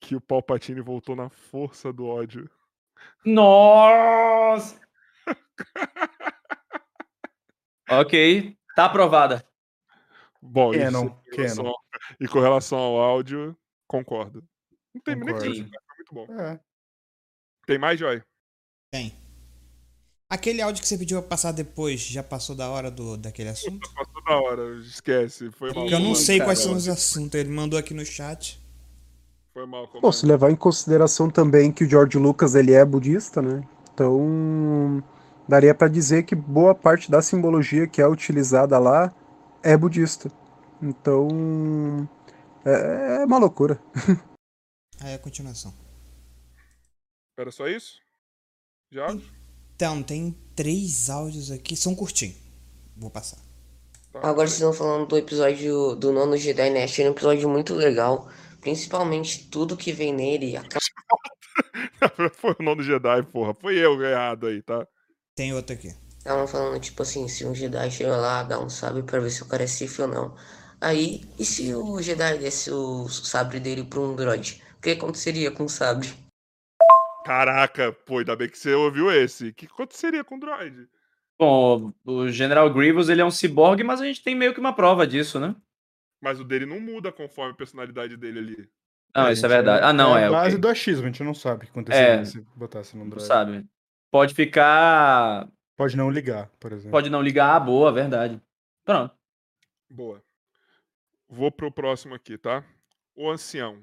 [0.00, 2.50] que o Palpatine voltou na força do ódio.
[3.24, 4.80] Nossa!
[7.90, 9.46] ok, tá aprovada.
[10.40, 11.74] Bom, isso Canon, em relação
[12.20, 13.56] e com relação ao áudio,
[13.86, 14.42] concordo.
[14.94, 15.52] Não tem nem que Concordo.
[15.52, 16.40] dizer, foi muito bom.
[16.40, 16.60] É.
[17.66, 18.22] Tem mais, Joy?
[18.90, 19.12] Tem.
[20.30, 23.90] Aquele áudio que você pediu pra passar depois, já passou da hora do, daquele assunto?
[23.94, 25.50] Passou da hora, esquece.
[25.52, 25.82] Foi mal.
[25.82, 26.80] Porque eu não sei quais são Caramba.
[26.80, 27.40] os assuntos.
[27.40, 28.60] Ele mandou aqui no chat.
[29.54, 29.88] Foi mal.
[29.88, 33.66] Pô, se levar em consideração também que o George Lucas ele é budista, né?
[33.94, 35.02] Então
[35.48, 39.14] daria pra dizer que boa parte da simbologia que é utilizada lá
[39.62, 40.30] é budista.
[40.82, 42.06] Então
[42.66, 43.80] é, é uma loucura.
[45.00, 45.72] Aí a continuação.
[47.38, 47.98] Era só isso?
[48.92, 49.08] Já?
[49.78, 52.34] Então, tem três áudios aqui, são curtinhos.
[52.96, 53.38] Vou passar.
[54.12, 56.82] Agora vocês estão falando do episódio do Nono Jedi, né?
[56.82, 58.28] Achei um episódio muito legal.
[58.60, 60.56] Principalmente tudo que vem nele.
[60.56, 60.80] Aquela
[62.34, 63.54] Foi o nome do Jedi, porra.
[63.54, 64.84] Foi eu errado aí, tá?
[65.36, 65.94] Tem outro aqui.
[66.18, 69.44] Estavam falando, tipo assim, se um Jedi chega lá, dá um sabre pra ver se
[69.44, 70.34] o cara é Sith ou não.
[70.80, 74.60] Aí, e se o Jedi desse o sabre dele pra um droid?
[74.76, 76.12] O que aconteceria com o sabre?
[77.28, 79.48] Caraca, pô, ainda bem que você ouviu esse.
[79.48, 80.88] O que aconteceria com o droid?
[81.38, 84.74] Bom, o General Grievous ele é um ciborgue, mas a gente tem meio que uma
[84.74, 85.54] prova disso, né?
[86.22, 88.70] Mas o dele não muda conforme a personalidade dele ali.
[89.14, 89.84] Não, isso é verdade.
[89.84, 90.24] Ah, não, é.
[90.24, 90.58] a base ok.
[90.58, 92.24] do achismo, a gente não sabe o que aconteceria É.
[92.24, 93.26] se botasse num Não droid.
[93.26, 93.66] sabe.
[94.10, 95.46] Pode ficar.
[95.76, 96.92] Pode não ligar, por exemplo.
[96.92, 97.56] Pode não ligar.
[97.56, 98.40] Ah, boa, verdade.
[98.86, 99.14] Pronto.
[99.90, 100.24] Boa.
[101.28, 102.64] Vou pro próximo aqui, tá?
[103.14, 103.82] O ancião.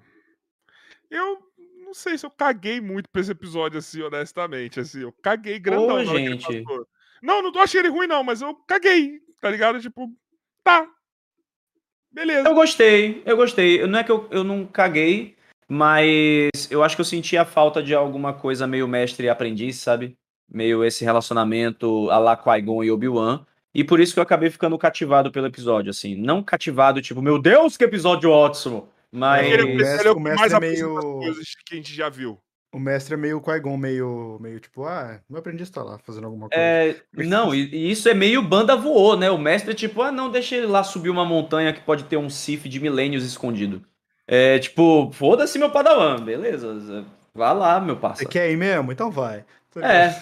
[1.12, 1.55] Eu não
[1.96, 4.80] sei se eu caguei muito pra esse episódio, assim, honestamente.
[4.80, 5.96] Assim, eu caguei grandão.
[5.96, 6.64] Ô, gente.
[7.22, 9.80] Não, não tô achando ele ruim, não, mas eu caguei, tá ligado?
[9.80, 10.12] Tipo,
[10.64, 10.88] tá.
[12.12, 12.48] Beleza.
[12.48, 13.86] Eu gostei, eu gostei.
[13.88, 15.36] Não é que eu, eu não caguei,
[15.68, 19.78] mas eu acho que eu senti a falta de alguma coisa meio mestre e aprendiz,
[19.78, 20.18] sabe?
[20.48, 23.46] Meio esse relacionamento a la Qui-Gon e Obi-Wan.
[23.74, 26.16] E por isso que eu acabei ficando cativado pelo episódio, assim.
[26.16, 28.90] Não cativado, tipo, meu Deus, que episódio ótimo!
[29.16, 29.46] Mas.
[29.48, 31.94] Ele, o ele mestre- é o o mais é meio- as coisas que a gente
[31.94, 32.38] já viu.
[32.74, 36.50] O mestre é meio Qui-Gon, meio, meio tipo, ah, meu aprendiz tá lá fazendo alguma
[36.50, 36.62] coisa.
[36.62, 39.32] É, não, e, e isso é meio banda voou, né?
[39.32, 42.18] O mestre é tipo, ah, não, deixa ele lá subir uma montanha que pode ter
[42.18, 43.82] um Sif de milênios escondido.
[44.28, 47.06] É tipo, foda-se meu padawan, beleza.
[47.34, 48.32] Vá lá, meu Você parceiro.
[48.32, 48.92] quer ir mesmo?
[48.92, 49.46] Então vai.
[49.78, 50.20] É.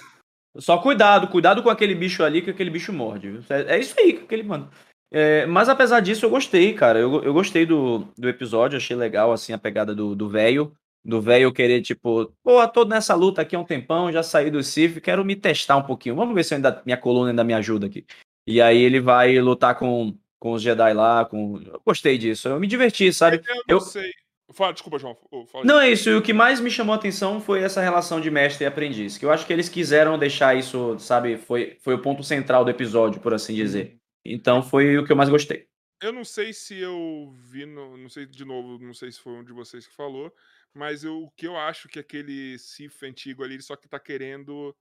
[0.57, 3.39] Só cuidado, cuidado com aquele bicho ali, que aquele bicho morde.
[3.49, 4.69] É, é isso aí, que aquele mano.
[5.15, 6.97] É, mas apesar disso, eu gostei, cara.
[6.97, 10.73] Eu, eu gostei do, do episódio, achei legal, assim, a pegada do velho.
[11.05, 14.63] Do velho querer, tipo, pô, tô nessa luta aqui há um tempão, já saí do
[14.63, 16.15] Sif, quero me testar um pouquinho.
[16.15, 18.05] Vamos ver se ainda, minha coluna ainda me ajuda aqui.
[18.47, 21.25] E aí ele vai lutar com, com os Jedi lá.
[21.25, 21.61] Com...
[21.61, 23.41] Eu gostei disso, eu me diverti, sabe?
[23.45, 24.09] Eu não Eu- sei.
[24.53, 25.15] Fala, desculpa, João.
[25.51, 28.21] Fala Não é isso, e o que mais me chamou a atenção foi essa relação
[28.21, 31.95] de mestre e aprendiz, que eu acho que eles quiseram deixar isso, sabe, foi, foi
[31.95, 33.97] o ponto central do episódio, por assim dizer.
[34.25, 35.67] Então foi o que eu mais gostei.
[36.01, 39.33] Eu não sei se eu vi, no- não sei de novo, não sei se foi
[39.33, 40.33] um de vocês que falou,
[40.73, 44.75] mas eu- o que eu acho que aquele Sif antigo ali, só que tá querendo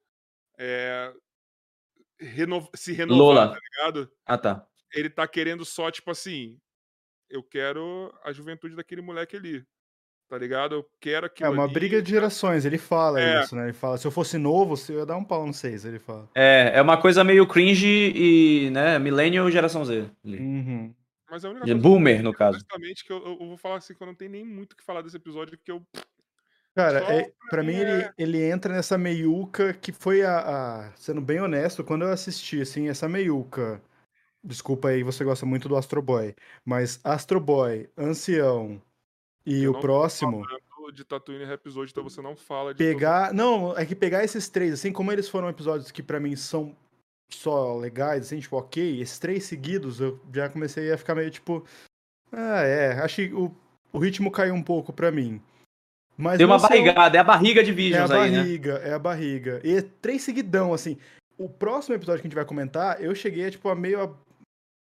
[0.59, 1.15] é,
[2.21, 3.49] reno- se renovar, Lola.
[3.55, 4.13] tá ligado?
[4.27, 4.69] Ah, tá.
[4.93, 6.61] Ele tá querendo só, tipo assim,
[7.31, 9.65] eu quero a juventude daquele moleque ali,
[10.33, 10.77] tá ligado?
[10.77, 11.75] Eu quero É aquilo uma ali.
[11.75, 13.43] briga de gerações, ele fala É.
[13.43, 13.65] isso, né?
[13.65, 16.27] Ele fala, se eu fosse novo, eu ia dar um pau no 6, ele fala.
[16.35, 20.07] É, é uma coisa meio cringe e, né, millennial geração Z.
[20.25, 20.39] ali.
[20.39, 20.95] Uhum.
[21.31, 22.57] Mas a única De coisa boomer, no caso.
[22.57, 24.83] honestamente, que eu, eu- vou falar assim, que eu não tenho nem muito o que
[24.83, 25.83] falar desse episódio, porque eu
[26.75, 30.39] Cara, Só é, pra mim mim ele, é- ele entra nessa meiuca que foi a,
[30.87, 33.83] a- Sendo bem honesto, quando eu assisti, assim, essa meiuca.
[34.43, 36.35] Desculpa aí, você gosta muito do Astro Boy.
[36.65, 38.81] Mas Astro Boy, Ancião
[39.45, 40.47] e o próximo.
[40.93, 43.33] de Tatooine Episódio, então você não fala de Pegar.
[43.33, 46.77] Não, é que pegar esses três, assim, como eles foram episódios que pra mim são
[47.33, 51.65] só legais, assim, tipo, ok, esses três seguidos, eu já comecei a ficar meio tipo.
[52.31, 52.93] Ah, é.
[53.01, 53.55] Acho que o,
[53.93, 55.41] o ritmo caiu um pouco pra mim.
[56.17, 58.39] Mas Deu uma barrigada, é a barriga de É a Visions aí, né?
[58.39, 59.61] barriga, é a barriga.
[59.65, 60.99] E é três seguidão, assim.
[61.39, 64.15] O próximo episódio que a gente vai comentar, eu cheguei, tipo, a meio a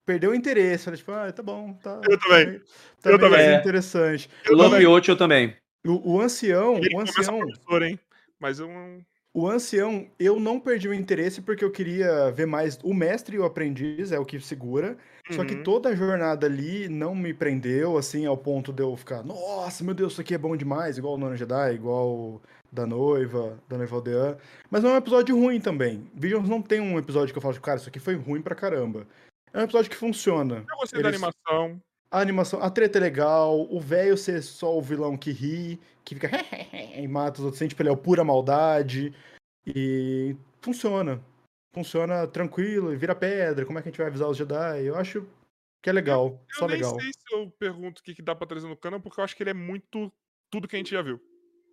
[0.05, 0.85] perder o interesse.
[0.85, 2.01] Falei, tipo, ah, tá bom, tá.
[2.09, 2.61] Eu também.
[3.01, 3.39] Tá Eu também.
[3.39, 3.55] É.
[3.55, 4.29] interessante.
[4.49, 5.55] O Lampiote eu também.
[5.85, 7.99] O, o ancião, Ele o ancião, promissor, hein?
[8.39, 8.99] Mas eu não.
[9.33, 13.39] o ancião, eu não perdi o interesse porque eu queria ver mais o mestre e
[13.39, 14.97] o aprendiz, é o que segura.
[15.31, 15.63] Só que Uhum.
[15.63, 19.93] toda a jornada ali não me prendeu, assim, ao ponto de eu ficar, nossa, meu
[19.93, 23.95] Deus, isso aqui é bom demais, igual o Nono Jedi, igual da noiva, da noiva
[23.95, 24.37] aldeã.
[24.69, 26.09] Mas não é um episódio ruim também.
[26.13, 29.07] Visions não tem um episódio que eu falo, cara, isso aqui foi ruim pra caramba.
[29.53, 30.65] É um episódio que funciona.
[30.69, 31.81] Eu gostei da Eles- animação.
[32.11, 36.13] A animação, a treta é legal, o velho ser só o vilão que ri, que
[36.15, 36.29] fica
[37.01, 39.13] e mata os outros, assim, tipo, ele é o pura maldade.
[39.65, 41.21] E funciona.
[41.73, 43.65] Funciona tranquilo, e vira pedra.
[43.65, 44.83] Como é que a gente vai avisar os Jedi?
[44.85, 45.25] Eu acho
[45.81, 46.99] que é legal, Eu só nem legal.
[46.99, 49.35] sei se eu pergunto o que, que dá pra trazer no canon, porque eu acho
[49.35, 50.11] que ele é muito
[50.51, 51.19] tudo que a gente já viu.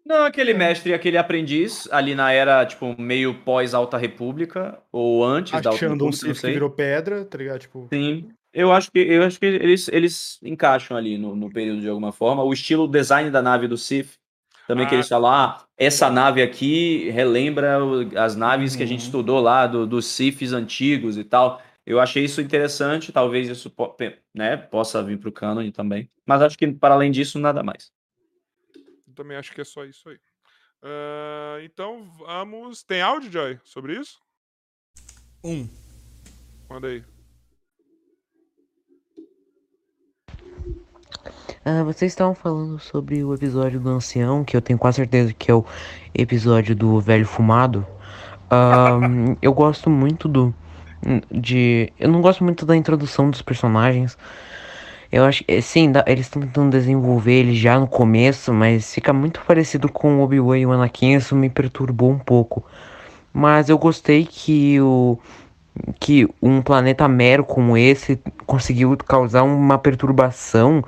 [0.05, 5.53] Não, aquele mestre e aquele aprendiz, ali na era, tipo, meio pós-Alta República, ou antes
[5.53, 7.61] da Alta Achando um República, não Sith que virou pedra, tá ligado?
[7.61, 8.31] Tipo, Sim.
[8.53, 12.11] Eu acho que, eu acho que eles, eles encaixam ali no, no período de alguma
[12.13, 12.43] forma.
[12.43, 14.19] O estilo, o design da nave do Sith,
[14.67, 18.87] também que Ah, eles falam, ah, essa nave aqui relembra o- as naves que a
[18.87, 19.07] gente Uhum.
[19.07, 21.63] estudou lá, do, dos Siths antigos e tal.
[21.87, 23.73] Eu achei isso interessante, talvez isso
[24.35, 26.11] né, possa vir pro canon também.
[26.27, 27.91] Mas acho que, para além disso, nada mais.
[29.21, 30.19] Eu também acho que é só isso aí.
[30.83, 32.83] Ah, então vamos.
[32.83, 34.19] Tem áudio, Joy, sobre isso?
[35.45, 35.69] Um.
[36.71, 37.05] Manda aí.
[41.63, 45.51] Ah, vocês estavam falando sobre o episódio do ancião, que eu tenho quase certeza que
[45.51, 45.67] é o
[46.15, 47.87] episódio do velho fumado.
[48.49, 50.55] Ahn, eu gosto muito do.
[51.31, 51.93] de.
[51.99, 54.17] Eu não gosto muito da introdução dos personagens.
[55.13, 59.13] Eu acho que, sim, dá- eles estão tentando desenvolver ele já no começo, mas fica
[59.13, 62.65] muito parecido com o Obi-Wan e o Anakin, isso me perturbou um pouco.
[63.33, 65.19] Mas eu gostei que o
[65.99, 70.85] que um planeta mero como esse conseguiu causar uma perturbação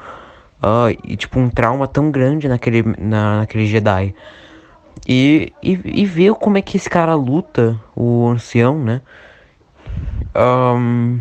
[0.62, 4.14] ah, e tipo um trauma tão grande naquele, na, naquele Jedi.
[5.06, 9.00] E, e, e ver como é que esse cara luta, o ancião, né?
[10.34, 11.20] Ahn,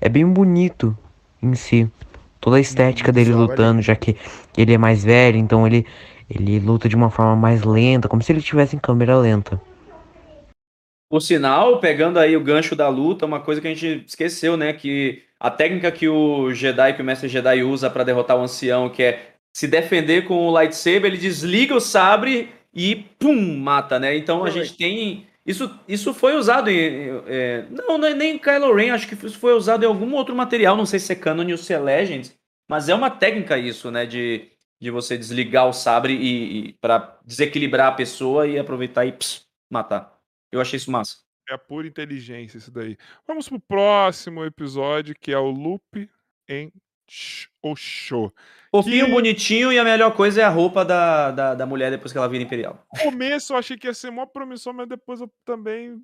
[0.00, 0.96] é bem bonito
[1.42, 1.90] em si.
[2.42, 4.16] Toda a estética dele lutando, já que
[4.58, 5.86] ele é mais velho, então ele,
[6.28, 9.60] ele luta de uma forma mais lenta, como se ele estivesse em câmera lenta.
[11.08, 14.72] Por sinal, pegando aí o gancho da luta, uma coisa que a gente esqueceu, né?
[14.72, 18.90] Que a técnica que o Jedi, que o Mestre Jedi usa pra derrotar o ancião,
[18.90, 24.16] que é se defender com o lightsaber, ele desliga o sabre e pum, mata, né?
[24.16, 25.28] Então a gente tem.
[25.44, 27.08] Isso, isso foi usado em.
[27.26, 30.34] é, não, é nem em Kylo Ren, acho que isso foi usado em algum outro
[30.36, 32.36] material, não sei se é Canon ou se é Legends,
[32.68, 34.06] mas é uma técnica isso, né?
[34.06, 34.48] De,
[34.80, 39.46] de você desligar o sabre e, e para desequilibrar a pessoa e aproveitar e ps,
[39.70, 40.16] matar.
[40.50, 41.16] Eu achei isso massa.
[41.48, 42.96] É a pura inteligência isso daí.
[43.26, 46.08] Vamos pro próximo episódio, que é o Loop
[46.48, 46.72] em
[47.62, 48.32] Osho.
[48.70, 52.10] Fofinho, Que- bonitinho, e a melhor coisa é a roupa da, da, da mulher depois
[52.10, 52.84] que ela vira imperial.
[52.94, 56.02] No começo eu achei que ia ser mó promissor, mas depois eu também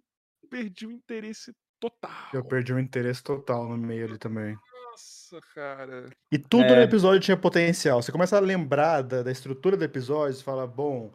[0.50, 2.10] perdi o interesse total.
[2.34, 4.56] eu perdi o interesse total no meio ali também.
[4.90, 6.10] Nossa, cara.
[6.30, 6.76] E tudo É.
[6.76, 8.02] no episódio tinha potencial.
[8.02, 11.12] Você começa a lembrar da, da estrutura do episódio, você fala, bom,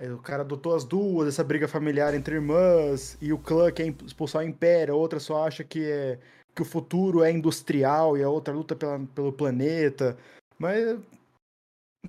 [0.00, 3.86] é, o cara adotou as duas, essa briga familiar entre irmãs, e o clã quer
[4.06, 6.18] expulsar o Império, a outra só acha que, é,
[6.58, 10.18] que o futuro é industrial e a outra luta pela, pelo planeta.
[10.58, 10.98] Mas,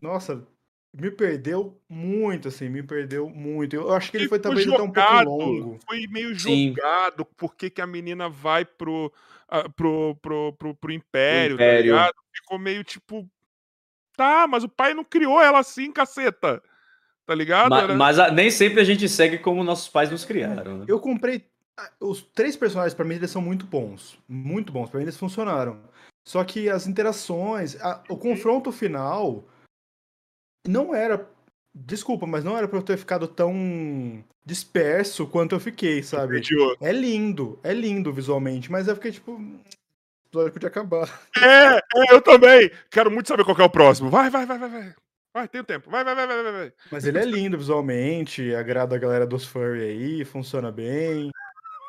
[0.01, 0.43] nossa,
[0.91, 3.75] me perdeu muito, assim, me perdeu muito.
[3.75, 5.79] Eu acho que ele foi talvez até um pouco longo.
[5.85, 6.69] Foi meio Sim.
[6.69, 9.13] jogado porque que a menina vai pro,
[9.47, 11.93] ah, pro, pro, pro, pro Império, tá Império.
[11.93, 12.15] ligado?
[12.33, 13.29] Ficou meio tipo.
[14.17, 16.61] Tá, mas o pai não criou ela assim, caceta.
[17.23, 17.69] Tá ligado?
[17.69, 20.79] Ma- Era- mas a- nem sempre a gente segue como nossos pais nos criaram.
[20.79, 20.85] né?
[20.87, 21.45] Eu comprei.
[21.79, 24.17] Ah, Os três personagens, pra mim, eles são muito bons.
[24.27, 24.89] Muito bons.
[24.89, 25.79] Pra mim, eles funcionaram.
[26.27, 27.75] Só que as interações.
[27.81, 29.43] a- o confronto final.
[30.67, 31.27] Não era.
[31.73, 36.41] Desculpa, mas não era pra eu ter ficado tão disperso quanto eu fiquei, sabe?
[36.81, 39.33] É lindo, é lindo visualmente, mas eu fiquei tipo.
[39.33, 39.59] "Hum,
[40.25, 41.21] O episódio podia acabar.
[41.37, 42.69] É, é, eu também.
[42.91, 44.09] Quero muito saber qual é o próximo.
[44.11, 44.95] Vai, vai, vai, vai, vai.
[45.33, 45.89] Vai, tem tempo.
[45.89, 46.73] Vai, vai, vai, vai, vai, vai.
[46.91, 51.31] Mas ele é lindo visualmente, agrada a galera dos furry aí, funciona bem.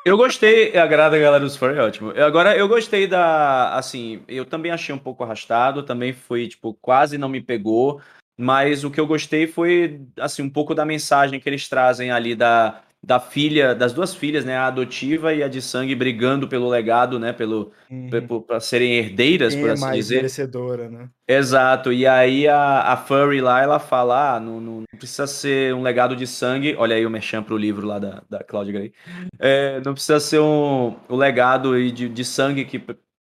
[0.03, 2.09] Eu gostei, agrada a galera dos fãs, é ótimo.
[2.11, 3.75] Agora, eu gostei da.
[3.75, 8.01] Assim, eu também achei um pouco arrastado, também foi, tipo, quase não me pegou.
[8.35, 12.35] Mas o que eu gostei foi, assim, um pouco da mensagem que eles trazem ali
[12.35, 16.69] da, da filha, das duas filhas, né, a adotiva e a de sangue brigando pelo
[16.69, 18.41] legado, né, pelo Uhum.
[18.41, 20.15] para serem herdeiras, Quem por é assim mais dizer.
[20.17, 21.09] merecedora, né?
[21.27, 25.81] Exato, e aí a, a Furry lá, ela fala, ah, não, não precisa ser um
[25.81, 28.93] legado de sangue, olha aí o merchan pro livro lá da, da Claudia Gray,
[29.39, 32.79] É, não precisa ser um, um legado de, de sangue que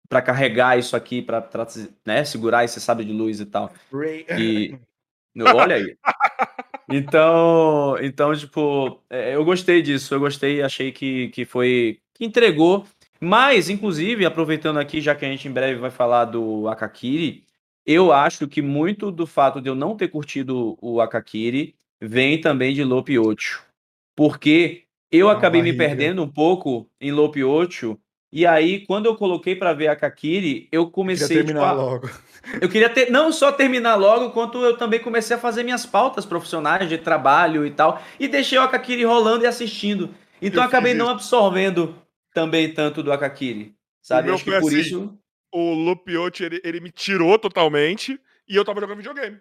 [0.08, 1.48] para carregar isso aqui, para
[2.04, 3.70] né, segurar esse sabre de luz e tal.
[3.92, 4.24] Ray...
[4.38, 4.78] E
[5.44, 5.96] olha aí.
[6.88, 12.86] Então, então tipo, é, eu gostei disso, eu gostei, achei que, que foi que entregou.
[13.20, 17.44] Mas, inclusive, aproveitando aqui, já que a gente em breve vai falar do Akakiri,
[17.84, 22.74] eu acho que muito do fato de eu não ter curtido o Akakiri vem também
[22.74, 23.62] de Lope 8.
[24.14, 25.88] Porque eu acabei me barriga.
[25.88, 27.98] perdendo um pouco em Lope 8.
[28.32, 32.10] E aí, quando eu coloquei para ver Akakiri, eu comecei tipo, terminar a- logo.
[32.60, 36.24] Eu queria ter, não só terminar logo, quanto eu também comecei a fazer minhas pautas
[36.24, 38.02] profissionais de trabalho e tal.
[38.18, 40.14] E deixei o Akakiri rolando e assistindo.
[40.40, 41.96] Então Eu acabei não absorvendo
[42.32, 43.74] também tanto do Akakiri.
[44.00, 44.30] Sabe?
[44.30, 44.78] Acho que por assim.
[44.78, 45.18] isso.
[45.52, 49.40] O Lupiotti, ele, ele me tirou totalmente e eu tava jogando videogame.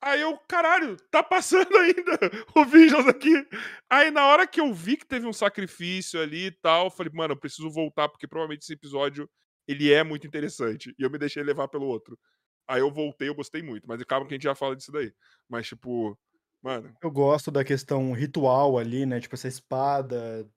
[0.00, 2.18] Aí eu, caralho, tá passando ainda
[2.54, 3.46] o Visions aqui.
[3.90, 7.12] Aí na hora que eu vi que teve um sacrifício ali e tal, eu falei,
[7.14, 9.28] mano, eu preciso voltar, porque provavelmente esse episódio
[9.68, 10.94] ele é muito interessante.
[10.98, 12.18] E eu me deixei levar pelo outro.
[12.66, 13.86] Aí eu voltei, eu gostei muito.
[13.86, 15.12] Mas calma que a gente já fala disso daí.
[15.48, 16.18] Mas, tipo,
[16.62, 19.20] mano, Eu gosto da questão ritual ali, né?
[19.20, 20.48] Tipo, essa espada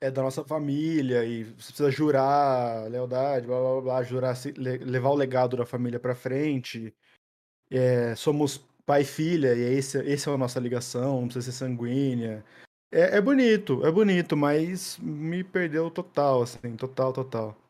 [0.00, 5.14] é da nossa família e você precisa jurar lealdade, blá blá blá, jurar, levar o
[5.14, 6.94] legado da família pra frente.
[7.70, 11.58] É, somos pai e filha, e esse, esse é a nossa ligação, não precisa ser
[11.58, 12.44] sanguínea.
[12.90, 17.67] É, é bonito, é bonito, mas me perdeu total, assim, total, total.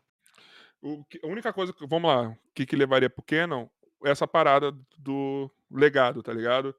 [0.83, 1.87] O que- a única coisa que.
[1.87, 3.67] Vamos lá, o que, que levaria pro Canon?
[4.05, 6.75] Essa parada do legado, tá ligado?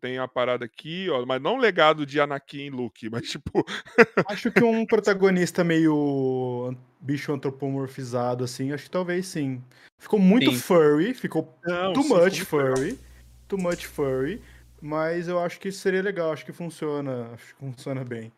[0.00, 3.64] Tem a parada aqui, ó, mas não legado de Anakin e Luke, mas tipo.
[4.26, 9.62] Acho que um protagonista meio bicho antropomorfizado, assim, acho que talvez sim.
[9.98, 10.58] Ficou muito Sim.
[10.58, 12.46] furry, ficou Não, too sim, much legal.
[12.46, 12.98] furry.
[13.48, 14.42] Too much furry.
[14.82, 17.30] Mas eu acho que seria legal, acho que funciona.
[17.32, 18.30] Acho que funciona bem.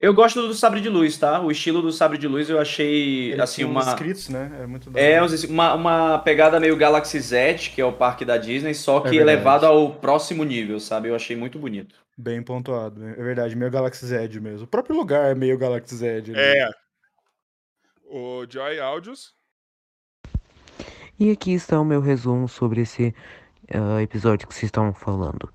[0.00, 1.40] Eu gosto do sabre de luz, tá?
[1.40, 4.58] O estilo do sabre de luz eu achei Ele assim uma uns escritos, né?
[4.62, 8.74] É muito é uma, uma pegada meio Galaxy Z, que é o parque da Disney,
[8.74, 9.32] só que verdade.
[9.32, 11.08] elevado ao próximo nível, sabe?
[11.08, 11.96] Eu achei muito bonito.
[12.16, 13.04] Bem pontuado.
[13.08, 14.64] É verdade, meio Galaxy Z mesmo.
[14.64, 16.08] O próprio lugar é meio Galaxy Z.
[16.08, 16.32] ali.
[16.36, 16.70] É.
[18.04, 19.34] O Joy Audios.
[21.18, 23.12] E aqui está o meu resumo sobre esse
[23.74, 25.52] ah, episódio que vocês estão falando.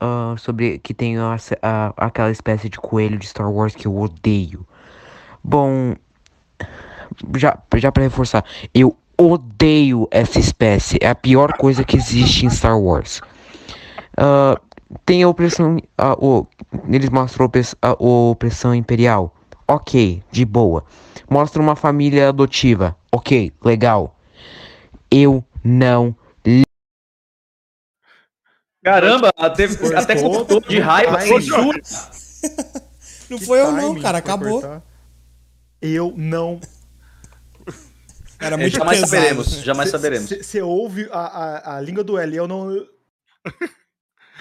[0.00, 3.96] Ah, sobre que tem a- a- aquela espécie de coelho de Star Wars que eu
[3.98, 4.66] odeio.
[5.44, 5.94] Bom,
[7.36, 10.98] já, já para reforçar, eu odeio essa espécie.
[11.02, 13.20] É a pior coisa que existe em Star Wars.
[14.16, 14.58] Ah,
[15.04, 15.76] tem a opressão.
[16.18, 16.46] o,
[16.88, 17.50] eles mostram
[17.82, 19.34] a opressão imperial.
[19.68, 20.84] Ok, de boa.
[21.28, 22.96] Mostra uma família adotiva.
[23.12, 24.16] Ok, legal.
[25.10, 26.16] Eu não
[28.82, 31.18] Caramba, teve, até cortou de raiva.
[31.18, 31.28] Ai.
[33.28, 34.60] Não Que foi eu não, cara, acabou.
[34.60, 34.82] cortar.
[35.80, 36.60] Eu não.
[38.40, 39.10] Era É, muito jamais pesado.
[39.10, 40.28] saberemos, jamais saberemos.
[40.30, 42.86] Você ouve a, a, a língua do L, eu não.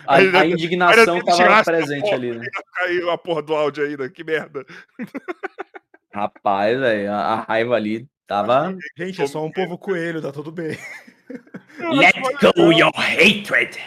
[0.08, 2.16] A, a indignação estava presente porra.
[2.16, 2.46] ali, né?
[2.76, 4.66] Caiu a porra do áudio ainda, que merda.
[6.14, 8.76] Rapaz, velho, a, a raiva ali tava.
[8.98, 10.78] Gente, é só um povo coelho, tá tudo bem.
[11.80, 12.16] Let
[12.56, 13.78] go your hatred!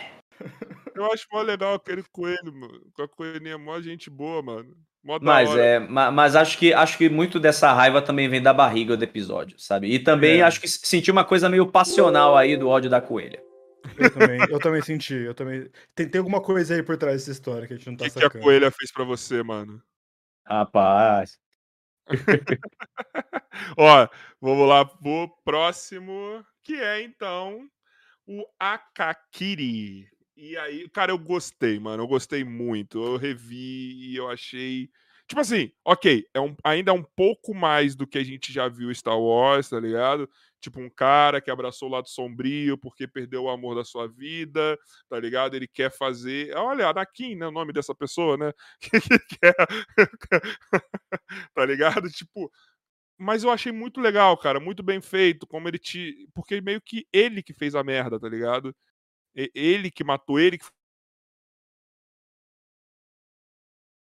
[0.95, 2.81] Eu acho mó legal aquele coelho, mano.
[2.95, 4.77] Com a coelhinha mó gente boa, mano.
[5.03, 5.61] Mó da Mas, hora.
[5.65, 9.03] é, ma- mas acho, que, acho que muito dessa raiva também vem da barriga do
[9.03, 9.93] episódio, sabe?
[9.93, 10.43] E também É.
[10.43, 13.43] acho que senti uma coisa meio passional aí do ódio da coelha.
[13.99, 15.15] Eu também, eu também senti.
[15.15, 15.69] Eu também...
[15.95, 18.05] tem, tem alguma coisa aí por trás dessa história que a gente não O tá
[18.05, 18.45] que, que a sacando.
[18.45, 19.83] coelha fez pra você, mano?
[20.47, 21.39] Rapaz.
[23.77, 24.09] Ó,
[24.41, 27.67] vamos lá pro próximo, que é então
[28.27, 30.12] o Akakiri.
[30.43, 32.03] E aí, cara, eu gostei, mano.
[32.03, 33.01] Eu gostei muito.
[33.01, 34.91] Eu revi e eu achei.
[35.29, 38.67] Tipo assim, ok, é um, ainda é um pouco mais do que a gente já
[38.69, 40.29] viu Star Wars, tá ligado?
[40.61, 44.77] Tipo, um cara que abraçou o lado sombrio porque perdeu o amor da sua vida,
[45.09, 45.55] tá ligado?
[45.55, 46.53] Ele quer fazer.
[46.57, 47.47] Olha, Anakin, né?
[47.47, 48.53] O nome dessa pessoa, né?
[48.81, 49.55] Que, que quer.
[51.55, 52.11] tá ligado?
[52.11, 52.51] Tipo,
[53.19, 57.07] mas eu achei muito legal, cara, muito bem feito, como ele te, porque meio que
[57.13, 58.75] ele que fez a merda, tá ligado?
[59.35, 60.65] Ele que matou, ele que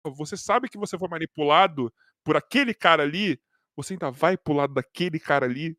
[0.05, 3.41] você sabe que você foi manipulado por aquele cara ali,
[3.77, 5.77] você ainda vai pro lado daquele cara ali,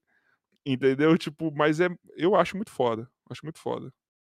[0.66, 1.18] entendeu?
[1.18, 3.94] Tipo, mas é, eu acho muito foda, acho muito foda.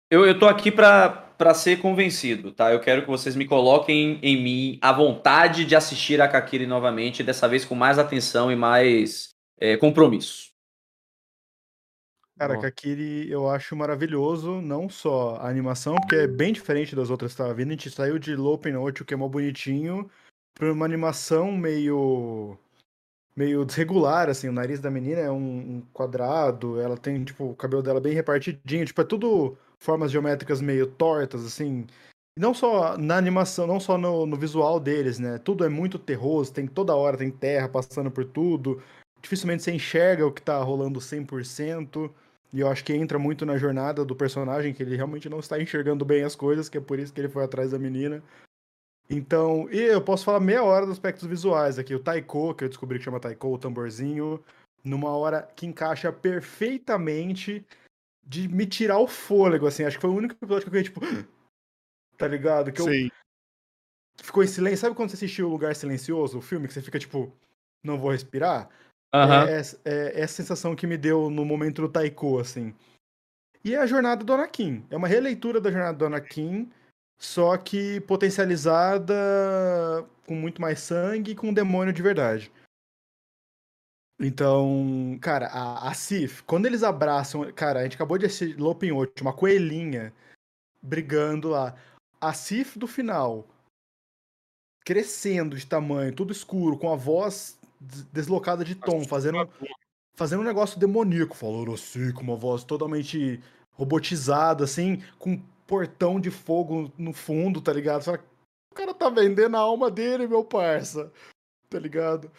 [0.10, 2.72] Eu, eu tô aqui pra ser convencido, tá?
[2.72, 7.24] Eu quero que vocês me coloquem em mim a vontade de assistir a Kakiri novamente,
[7.24, 10.57] dessa vez com mais atenção e mais é, compromisso.
[12.38, 12.62] Cara, Bom.
[12.62, 17.38] Kakiri eu acho maravilhoso, não só a animação, porque é bem diferente das outras que
[17.38, 17.70] tava vindo.
[17.70, 20.08] A gente saiu de Lopen Note, o que é mó bonitinho,
[20.54, 22.56] pra uma animação meio.
[23.36, 24.48] meio desregular, assim.
[24.50, 28.86] O nariz da menina é um, quadrado, ela tem, tipo, o cabelo dela bem repartidinho,
[28.86, 31.88] tipo, é tudo formas geométricas meio tortas, assim.
[32.38, 35.40] Não só na animação, não só no, no visual deles, né?
[35.40, 38.80] Tudo é muito terroso, tem toda hora, tem terra passando por tudo.
[39.20, 42.14] Dificilmente você enxerga o que tá rolando 100%.
[42.54, 45.62] E eu acho que entra muito na jornada do personagem, que ele realmente não está
[45.62, 48.24] enxergando bem as coisas, que é por isso que ele foi atrás da menina.
[49.10, 51.96] Então, e eu posso falar meia hora dos aspectos visuais aqui.
[51.96, 54.44] O taiko, que eu descobri que chama taiko, o tamborzinho,
[54.84, 57.66] numa hora que encaixa perfeitamente
[58.26, 59.84] de me tirar o fôlego, assim.
[59.84, 61.02] Acho que foi o único episódio que eu fiquei, tipo...
[62.18, 62.72] Tá ligado?
[62.72, 63.12] Que eu Sim.
[64.20, 64.80] ficou em silêncio.
[64.80, 67.32] Sabe quando você assistiu O Lugar Silencioso, o filme, que você fica, tipo,
[67.84, 68.68] não vou respirar?
[69.24, 69.48] Aham.
[69.50, 72.74] É, é, é essa sensação que me deu no momento do Taiko, assim.
[73.64, 74.86] E é a jornada do Anakin.
[74.90, 76.72] É uma releitura da jornada do Anakin,
[77.20, 79.14] só que potencializada
[80.26, 82.52] com muito mais sangue e com um demônio de verdade.
[84.20, 87.52] Então, cara, a, a Sif, quando eles abraçam.
[87.54, 90.14] Cara, a gente acabou de assistir Lopin 8, uma coelhinha
[90.82, 91.76] brigando lá.
[92.20, 93.48] A Sif do final,
[94.84, 99.50] crescendo de tamanho, tudo escuro, com a voz deslocada de tom, fazendo,
[100.16, 103.42] fazendo um negócio demoníaco, falando assim, com uma voz totalmente
[103.72, 108.02] robotizada, assim, com um portão de fogo no fundo, tá ligado?
[108.02, 108.26] Você fala,
[108.72, 111.12] o cara tá vendendo a alma dele, meu parça,
[111.70, 112.32] tá ligado?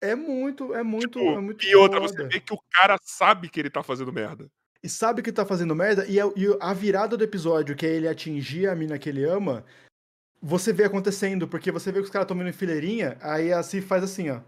[0.00, 3.48] É muito, é muito, é muito Tipo, E outra, você vê que o cara sabe
[3.48, 4.46] que ele tá fazendo merda.
[4.82, 7.90] E sabe que tá fazendo merda, e a, e a virada do episódio, que é
[7.90, 9.64] ele atingir a mina que ele ama,
[10.42, 13.62] você vê acontecendo, porque você vê que os caras estão vindo em fileirinha, aí a
[13.62, 14.40] faz assim, ó.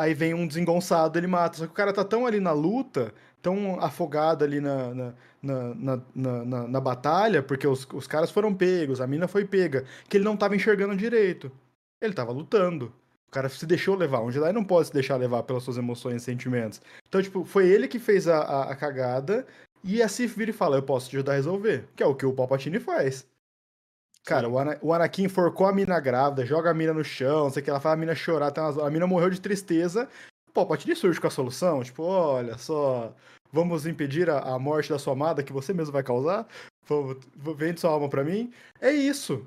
[0.00, 1.58] Aí vem um desengonçado, ele mata.
[1.58, 3.12] Só que o cara tá tão ali na luta,
[3.42, 9.00] tão afogado ali na, na, na, na, na, batalha, porque os, os caras foram pegos,
[9.00, 11.50] a mina foi pega, que ele não tava enxergando direito.
[12.00, 12.92] Ele tava lutando.
[13.28, 14.22] O cara se deixou levar.
[14.22, 16.80] Um Jedi não pode se deixar levar pelas suas emoções e sentimentos.
[17.08, 19.46] Então, tipo, foi ele que fez a, a, a cagada,
[19.84, 21.88] e a Sif vira e fala, eu posso te ajudar a resolver.
[21.94, 23.26] Que é o que o Palpatine faz.
[24.26, 27.50] Cara, o, Ana, o Anakin forcou a mina grávida, joga a mina no chão, não
[27.50, 30.08] sei o que, ela faz a mina chorar, tá nas- a mina morreu de tristeza.
[30.48, 33.14] O Palpatine surge com a solução, tipo, olha só,
[33.52, 36.46] vamos impedir a, a morte da sua amada que você mesmo vai causar?
[36.86, 37.16] Vamos-
[37.56, 38.52] Vende sua alma pra mim?
[38.80, 39.46] É isso.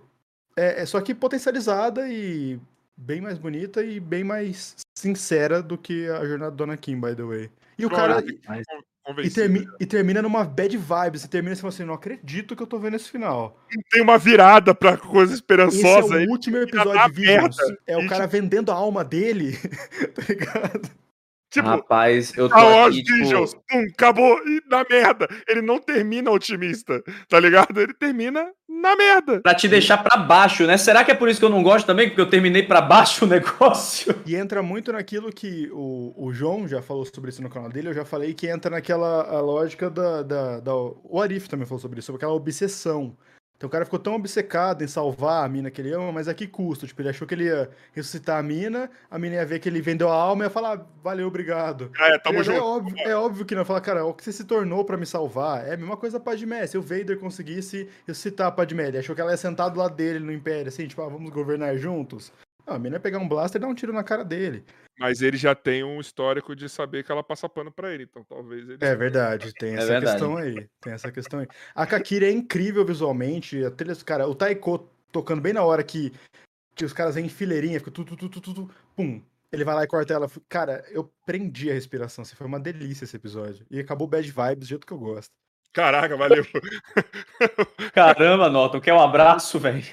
[0.55, 2.59] É, é só que potencializada e
[2.97, 7.23] bem mais bonita e bem mais sincera do que a jornada do Anakin, by the
[7.23, 7.51] way.
[7.77, 8.65] E o cara, Mas-
[9.23, 11.19] e, termi- e termina numa bad vibe.
[11.19, 13.59] Você termina e você fala assim: não acredito que eu tô vendo esse final.
[13.91, 16.25] Tem uma virada pra coisa Esse esperançosa é aí.
[16.27, 17.55] o último episódio de merda.
[17.85, 19.57] É o cara vendendo a alma dele,
[20.15, 20.89] tá ligado?
[21.53, 25.27] Tipo, Rapaz, eu tô Star aqui, tipo, pum, acabou e na merda.
[25.47, 27.79] Ele não termina otimista, tá ligado?
[27.79, 29.39] Ele termina na merda.
[29.41, 30.77] pra te deixar pra baixo, né?
[30.77, 32.07] Será que é por isso que eu não gosto também?
[32.09, 34.15] Porque eu terminei pra baixo o negócio?
[34.25, 37.89] E entra muito naquilo que o, o João já falou sobre isso no canal dele,
[37.89, 41.79] eu já falei que entra naquela a lógica da, da, da- O Arif também falou
[41.79, 43.15] sobre isso, sobre aquela obsessão.
[43.63, 46.33] Então o cara ficou tão obcecado em salvar a mina que ele ama, mas a
[46.33, 46.85] que custo?
[46.85, 49.79] Tipo, ele achou que ele ia ressuscitar a mina, a mina ia ver que ele
[49.79, 51.89] vendeu a alma e ia falar, "Ah, valeu, obrigado.
[51.97, 52.57] É, tamo é, junto.
[52.57, 53.63] É óbvio, é óbvio que não.
[53.63, 55.65] Falar, cara, o que você se tornou pra me salvar?
[55.65, 56.67] É a mesma coisa a Padmé.
[56.67, 59.95] Se o Vader conseguisse ressuscitar a Padmé, ele achou que ela ia sentar do lado
[59.95, 62.33] dele no Império, assim, tipo, ah, vamos governar juntos.
[62.67, 64.65] Não, a mina ia pegar um blaster e dar um tiro na cara dele.
[64.99, 68.23] Mas ele já tem um histórico de saber que ela passa pano pra ele, então
[68.23, 68.77] talvez ele.
[68.79, 70.11] É verdade, tem É essa verdade.
[70.11, 70.69] questão aí.
[70.81, 71.47] Tem essa questão aí.
[71.73, 73.63] A Kakira é incrível visualmente.
[73.65, 76.13] A trilha, cara, o Taiko tocando bem na hora que,
[76.75, 79.21] que os caras vêm em fileirinha, fica tu, tu, tu, tu, tu, tu, pum.
[79.51, 80.27] Ele vai lá e corta ela.
[80.49, 82.23] Cara, eu prendi a respiração.
[82.23, 83.65] Assim, foi uma delícia esse episódio.
[83.69, 85.29] E acabou bad vibes do jeito que eu gosto.
[85.71, 86.43] Caraca, valeu.
[87.93, 89.83] Caramba, Norton, quer um abraço, velho?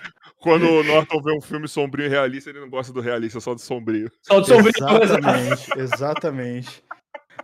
[0.41, 3.55] Quando o Norton vê um filme sombrio e realista, ele não gosta do realista, só
[3.55, 4.10] do sombrio.
[4.23, 4.73] Só de sombrio.
[5.02, 6.85] Exatamente, exatamente.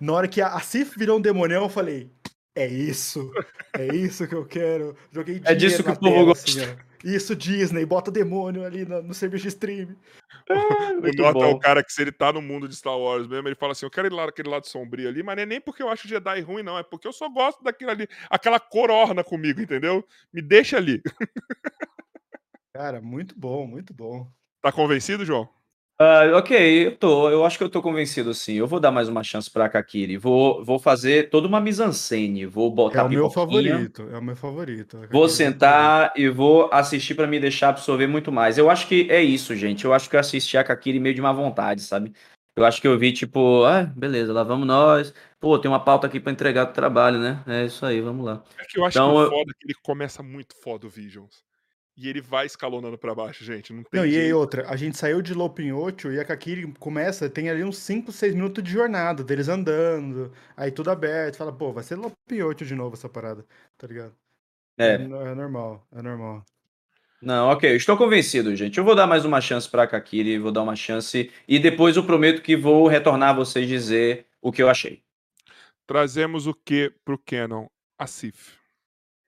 [0.00, 2.10] Na hora que a, a Sif virou um demonião, eu falei:
[2.55, 3.31] é isso,
[3.78, 4.97] é isso que eu quero.
[5.12, 6.50] Joguei É disso que o povo tela, gosta.
[6.50, 6.86] assim, ó.
[7.05, 9.89] Isso, Disney, bota demônio ali no, no serviço de stream.
[10.49, 13.26] O Muito Norton é o cara que, se ele tá no mundo de Star Wars
[13.26, 15.47] mesmo, ele fala assim: eu quero ir lá naquele lado sombrio ali, mas não é
[15.47, 16.78] nem porque eu acho Jedi ruim, não.
[16.78, 20.05] É porque eu só gosto daquilo ali, aquela cor orna comigo, entendeu?
[20.33, 21.02] Me deixa ali.
[22.76, 24.30] Cara, muito bom, muito bom.
[24.60, 25.48] Tá convencido, João?
[25.98, 27.30] Ah, ok, eu tô.
[27.30, 28.52] Eu acho que eu tô convencido, sim.
[28.52, 30.18] Eu vou dar mais uma chance pra Kakiri.
[30.18, 32.44] Vou, vou fazer toda uma mise-en-scène.
[32.44, 34.02] Vou É botar o meu favorito.
[34.10, 34.98] É o meu favorito.
[35.10, 38.58] Vou sentar e vou assistir pra me deixar absorver muito mais.
[38.58, 39.86] Eu acho que é isso, gente.
[39.86, 42.12] Eu acho que eu assisti a Kakiri meio de má vontade, sabe?
[42.55, 45.14] Eu acho que eu vi, tipo, ah, beleza, lá vamos nós.
[45.40, 47.42] Pô, tem uma pauta aqui pra entregar do trabalho, né?
[47.46, 48.44] É isso aí, vamos lá.
[48.58, 50.86] É que eu acho Então, que o eu- foda é que ele começa muito foda
[50.86, 51.45] o Visions.
[51.97, 53.73] E ele vai escalonando pra baixo, gente.
[53.73, 57.28] Não tem Não, e aí outra, a gente saiu de Lopinhocho e a Kakiri começa,
[57.31, 61.73] tem ali uns 5, 6 minutos de jornada, deles andando, aí tudo aberto, fala, pô,
[61.73, 63.47] vai ser Lopinhocho de novo essa parada,
[63.78, 64.15] tá ligado?
[64.78, 64.99] É.
[64.99, 66.44] no- é normal, é normal.
[67.23, 68.76] Não, ok, eu estou convencido, gente.
[68.76, 71.33] Eu vou dar mais uma chance pra Kakiri, vou dar uma chance.
[71.49, 75.02] E depois eu prometo que vou retornar a vocês dizer o que eu achei.
[75.86, 77.68] Trazemos o que pro Canon?
[77.99, 78.56] A Sif.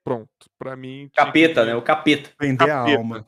[0.08, 0.50] Pronto.
[0.58, 1.08] Pra mim.
[1.08, 1.76] tinha que Capeta, vir né?
[1.76, 2.30] O capeta.
[2.40, 2.98] Vender a Capeta.
[2.98, 3.26] alma.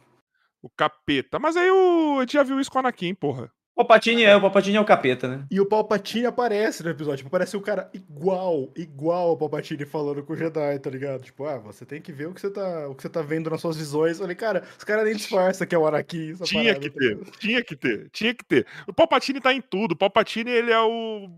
[0.63, 1.39] O capeta.
[1.39, 2.19] Mas aí o...
[2.19, 3.51] a gente já viu isso com o Anakin, porra.
[3.75, 5.47] O Palpatine é, o Palpatine é o capeta, né?
[5.51, 10.23] E o Palpatine aparece no episódio, tipo, aparece o cara igual, igual ao Palpatine falando
[10.23, 11.23] com o Jedi, tá ligado?
[11.23, 13.49] Tipo, ah, você tem que ver o que você tá, o que você tá vendo
[13.49, 14.19] nas suas visões.
[14.19, 16.35] Eu falei, cara, os caras nem disfarçam que é o Anakin.
[16.43, 18.67] Tinha parada, que tá ter, tinha que ter, tinha que ter.
[18.87, 19.93] O Palpatine tá em tudo.
[19.93, 21.31] O Palpatine, ele é o.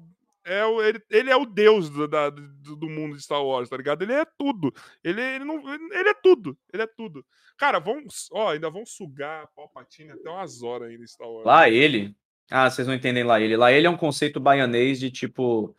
[0.45, 3.69] É o ele, ele é o deus do, da- do, do mundo de Star Wars,
[3.69, 4.03] tá ligado?
[4.03, 4.73] Ele é tudo.
[5.05, 6.59] Ele, ele, não, ele é tudo.
[6.73, 7.25] Ele é tudo.
[7.57, 8.03] Cara, vão.
[8.33, 11.47] Ó, ainda vão sugar Palpatine até umas horas ainda em Star Wars.
[11.47, 12.17] Lá ele.
[12.51, 13.57] Ah, vocês não entendem lá ele.
[13.57, 15.77] Lá ele é um conceito baianês de tipo.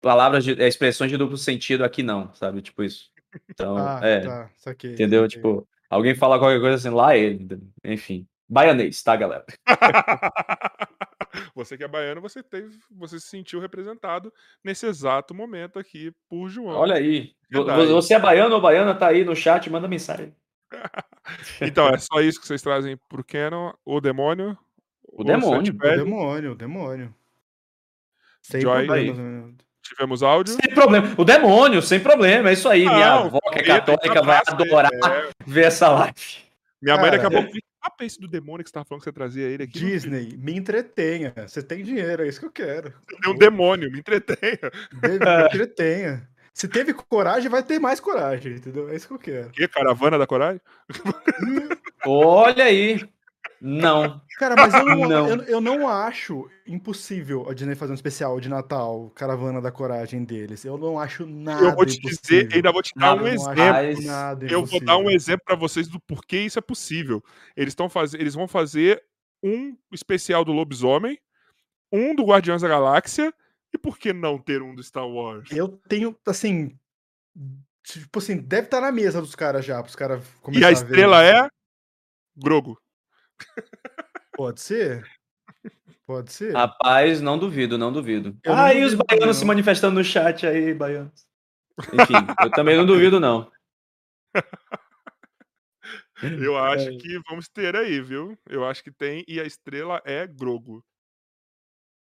[0.00, 0.60] Palavras de.
[0.60, 2.62] é, expressões de duplo sentido aqui não, sabe?
[2.62, 3.10] Tipo isso.
[3.48, 4.20] Então, Ah, é.
[4.20, 4.92] tá, saquei.
[4.94, 5.22] Entendeu?
[5.22, 5.36] saquei.
[5.36, 7.46] Tipo, alguém fala qualquer coisa assim, lá ele.
[7.84, 8.26] Enfim.
[8.48, 9.44] Baianês, tá, galera?
[11.54, 16.48] você que é baiano, você teve, você se sentiu representado nesse exato momento aqui por
[16.48, 16.76] João.
[16.76, 17.32] Olha aí.
[17.50, 17.86] Verdade.
[17.86, 18.94] Você é baiano ou baiana?
[18.94, 20.34] Tá aí no chat, manda mensagem.
[21.60, 24.58] Então, é só isso que vocês trazem pro Canon, o demônio.
[25.04, 25.72] O demônio.
[25.72, 27.14] O demônio, o demônio.
[28.42, 28.86] Sem Joy.
[28.86, 29.52] problemas, né?
[29.82, 30.54] Tivemos áudio.
[30.54, 31.14] Sem problema.
[31.16, 32.50] O demônio, sem problema.
[32.50, 32.84] É isso aí.
[32.84, 35.30] Minha Não, avó, que é Pedro, católica, vai abraça, adorar é.
[35.46, 36.14] ver essa live.
[36.80, 37.50] Minha mãe daqui a pouco.
[37.82, 39.78] Ah, esse do demônio que você tava falando que você trazia ele aqui.
[39.78, 41.32] Disney, me entretenha.
[41.46, 42.92] Você tem dinheiro, é isso que eu quero.
[43.22, 44.58] Tem um demônio, me entretenha.
[44.92, 46.28] De- Me entretenha.
[46.52, 48.88] Se teve coragem, vai ter mais coragem, entendeu?
[48.90, 49.50] É isso que eu quero.
[49.50, 50.60] Que caravana da coragem?
[52.04, 53.00] Olha aí.
[53.60, 54.22] Não.
[54.38, 55.28] Cara, mas eu não, Não.
[55.28, 60.24] Eu, eu não acho impossível a Disney fazer um especial de Natal, Caravana da Coragem
[60.24, 60.64] deles.
[60.64, 62.56] Eu não acho nada eu vou te dizer, impossível.
[62.56, 64.02] ainda vou te dar Não, um exemplo.
[64.06, 67.22] Nada Eu vou dar um exemplo pra vocês do porquê isso é possível.
[67.54, 69.02] Eles estão fazendo, eles vão fazer
[69.42, 71.18] um especial do lobisomem,
[71.92, 73.32] um do Guardiões da Galáxia
[73.74, 75.50] e por que não ter um do Star Wars?
[75.52, 76.78] Eu tenho, assim.
[77.82, 81.24] Tipo assim, deve estar na mesa dos caras já, pros caras E a ver estrela
[81.24, 81.48] é
[82.36, 82.78] Grogo.
[84.36, 85.04] Pode ser?
[86.06, 86.52] Pode ser?
[86.54, 88.36] Rapaz, não duvido, não duvido.
[88.42, 89.46] Eu não ah, e os baianos também, se não.
[89.48, 91.26] manifestando no chat aí, baianos.
[91.92, 93.50] Enfim, eu também não duvido, não.
[96.22, 96.96] Eu acho É.
[96.98, 98.36] que vamos ter aí, viu?
[98.46, 100.84] Eu acho que tem e a estrela é Grogo.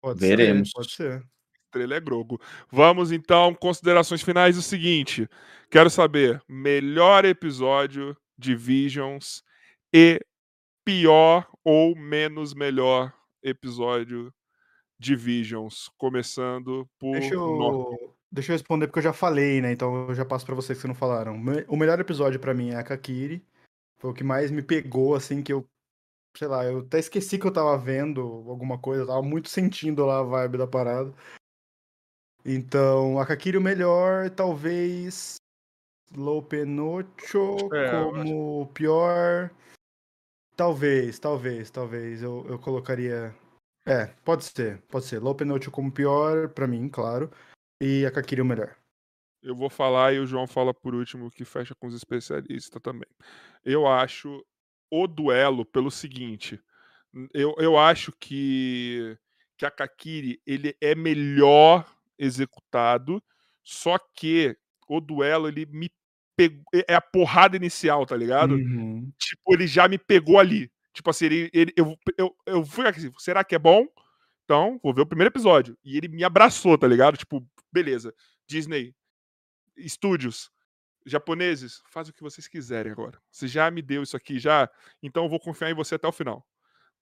[0.01, 0.69] Pode veremos.
[0.69, 1.23] ser, pode ser.
[1.65, 2.41] Estrela é Grogo.
[2.71, 4.57] Vamos então, considerações finais.
[4.57, 5.29] O seguinte:
[5.69, 9.43] quero saber melhor episódio de Visions
[9.93, 10.19] e
[10.87, 14.33] pior ou menos melhor episódio
[14.97, 15.89] de Visions.
[15.97, 17.11] Começando por.
[17.11, 19.73] Deixa eu, deixa eu responder porque eu já falei, né?
[19.73, 21.35] Então eu já passo pra vocês que não falaram.
[21.67, 23.45] O melhor episódio pra mim é a Kakiri.
[23.99, 25.67] Foi o que mais me pegou, assim, que eu.
[26.37, 30.05] Sei lá, eu até esqueci que eu tava vendo alguma coisa, eu tava muito sentindo
[30.05, 31.13] lá a vibe da parada.
[32.45, 35.35] Então, a Kakiri o melhor, talvez.
[36.15, 39.51] Low Penocho É, como o pior.
[40.57, 42.23] Talvez, talvez, talvez.
[42.23, 43.33] Eu, eu colocaria.
[43.85, 45.19] É, pode ser, pode ser.
[45.19, 47.31] Low Penocho como pior, pra mim, claro.
[47.79, 48.75] E a Kakiri o melhor.
[49.43, 53.07] Eu vou falar e o João fala por último, que fecha com os especialistas também.
[53.63, 54.43] Eu acho
[54.89, 56.59] o duelo pelo seguinte.
[57.31, 59.15] Eu, eu acho que,
[59.55, 61.85] que a Kakiri ele é melhor
[62.17, 63.23] executado,
[63.63, 64.57] só que
[64.89, 65.91] o duelo ele me
[66.37, 66.63] pegou.
[66.87, 68.53] É a porrada inicial, tá ligado?
[68.55, 69.11] Uhum.
[69.17, 70.71] Tipo, ele já me pegou ali.
[70.93, 73.85] Tipo assim, ele, ele- eu, eu, eu fui assim, será que é bom?
[74.45, 75.77] Então, vou ver o primeiro episódio.
[75.83, 77.17] E ele me abraçou, tá ligado?
[77.17, 78.13] Tipo, beleza.
[78.47, 78.95] Disney,
[79.75, 80.49] estúdios,
[81.05, 83.19] japoneses, faz o que vocês quiserem agora.
[83.31, 84.69] Você já me deu isso aqui, já?
[85.03, 86.45] Então eu vou confiar em você até o final.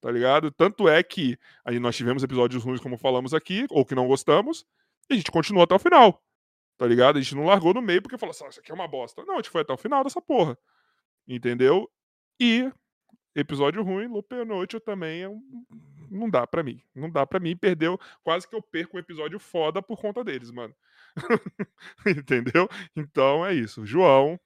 [0.01, 0.51] Tá ligado?
[0.51, 4.65] Tanto é que aí nós tivemos episódios ruins, como falamos aqui, ou que não gostamos,
[5.09, 6.21] e a gente continuou até o final.
[6.77, 7.17] Tá ligado?
[7.17, 9.23] A gente não largou no meio porque falou assim, "Ah, isso aqui é uma bosta.
[9.25, 10.57] Não, a gente foi até o final dessa porra.
[11.27, 11.89] Entendeu?
[12.39, 12.71] E
[13.35, 15.41] episódio ruim, Lupe Noite também é um
[16.09, 16.81] não dá pra mim.
[16.93, 17.55] Não dá pra mim.
[17.55, 17.99] Perdeu.
[18.23, 20.73] Quase que eu perco um episódio foda por conta deles, mano.
[22.05, 22.67] Entendeu?
[22.95, 23.85] Então é isso.
[23.85, 24.39] João.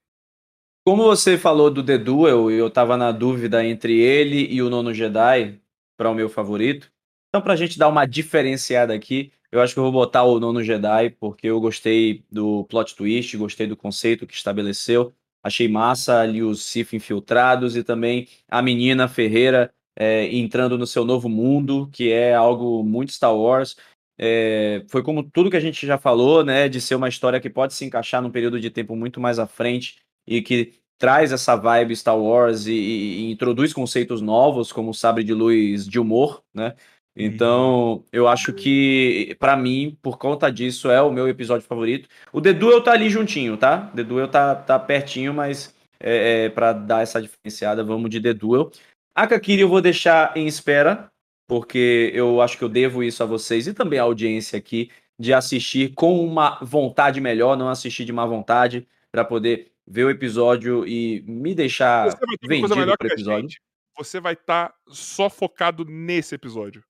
[0.85, 4.93] Como você falou do The Duel, eu tava na dúvida entre ele e o Nono
[4.93, 5.61] Jedi
[5.97, 6.91] para o meu favorito.
[7.27, 10.63] Então, pra gente dar uma diferenciada aqui, eu acho que eu vou botar o Nono
[10.63, 15.13] Jedi, porque eu gostei do plot twist, gostei do conceito que estabeleceu.
[15.43, 21.03] Achei massa ali os Sith infiltrados e também a menina Ferreira é, entrando no seu
[21.03, 23.75] novo mundo, que é algo muito Star Wars.
[24.17, 26.69] É, foi como tudo que a gente já falou, né?
[26.69, 29.47] De ser uma história que pode se encaixar num período de tempo muito mais à
[29.47, 29.97] frente
[30.27, 34.93] e que traz essa vibe Star Wars e, e, e introduz conceitos novos, como o
[34.93, 36.75] sabre de luz de humor, né?
[37.21, 42.07] Então, eu acho que, para mim, por conta disso, é o meu episódio favorito.
[42.31, 43.91] O The Duel tá ali juntinho, tá?
[43.93, 48.33] The Duel tá, tá pertinho, mas é, é, para dar essa diferenciada, vamos de The
[48.33, 48.71] Duel.
[49.13, 51.11] A Kakiri eu vou deixar em espera,
[51.45, 54.89] porque eu acho que eu devo isso a vocês e também à audiência aqui,
[55.19, 60.09] de assistir com uma vontade melhor, não assistir de má vontade, para poder ver o
[60.09, 63.59] episódio e me deixar vendido pro episódio.
[63.97, 66.81] Você vai estar tá só focado nesse episódio.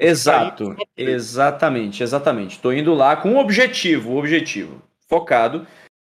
[0.00, 2.56] Exato, exatamente, exatamente.
[2.56, 5.66] Estou indo lá com um objetivo, objetivo, focado.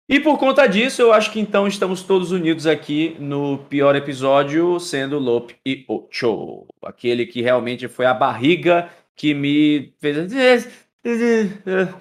[0.10, 4.80] E por conta disso, eu acho que então estamos todos unidos aqui no pior episódio,
[4.80, 6.66] sendo Lope e Ocho.
[6.84, 10.68] Aquele que realmente foi a barriga que me fez.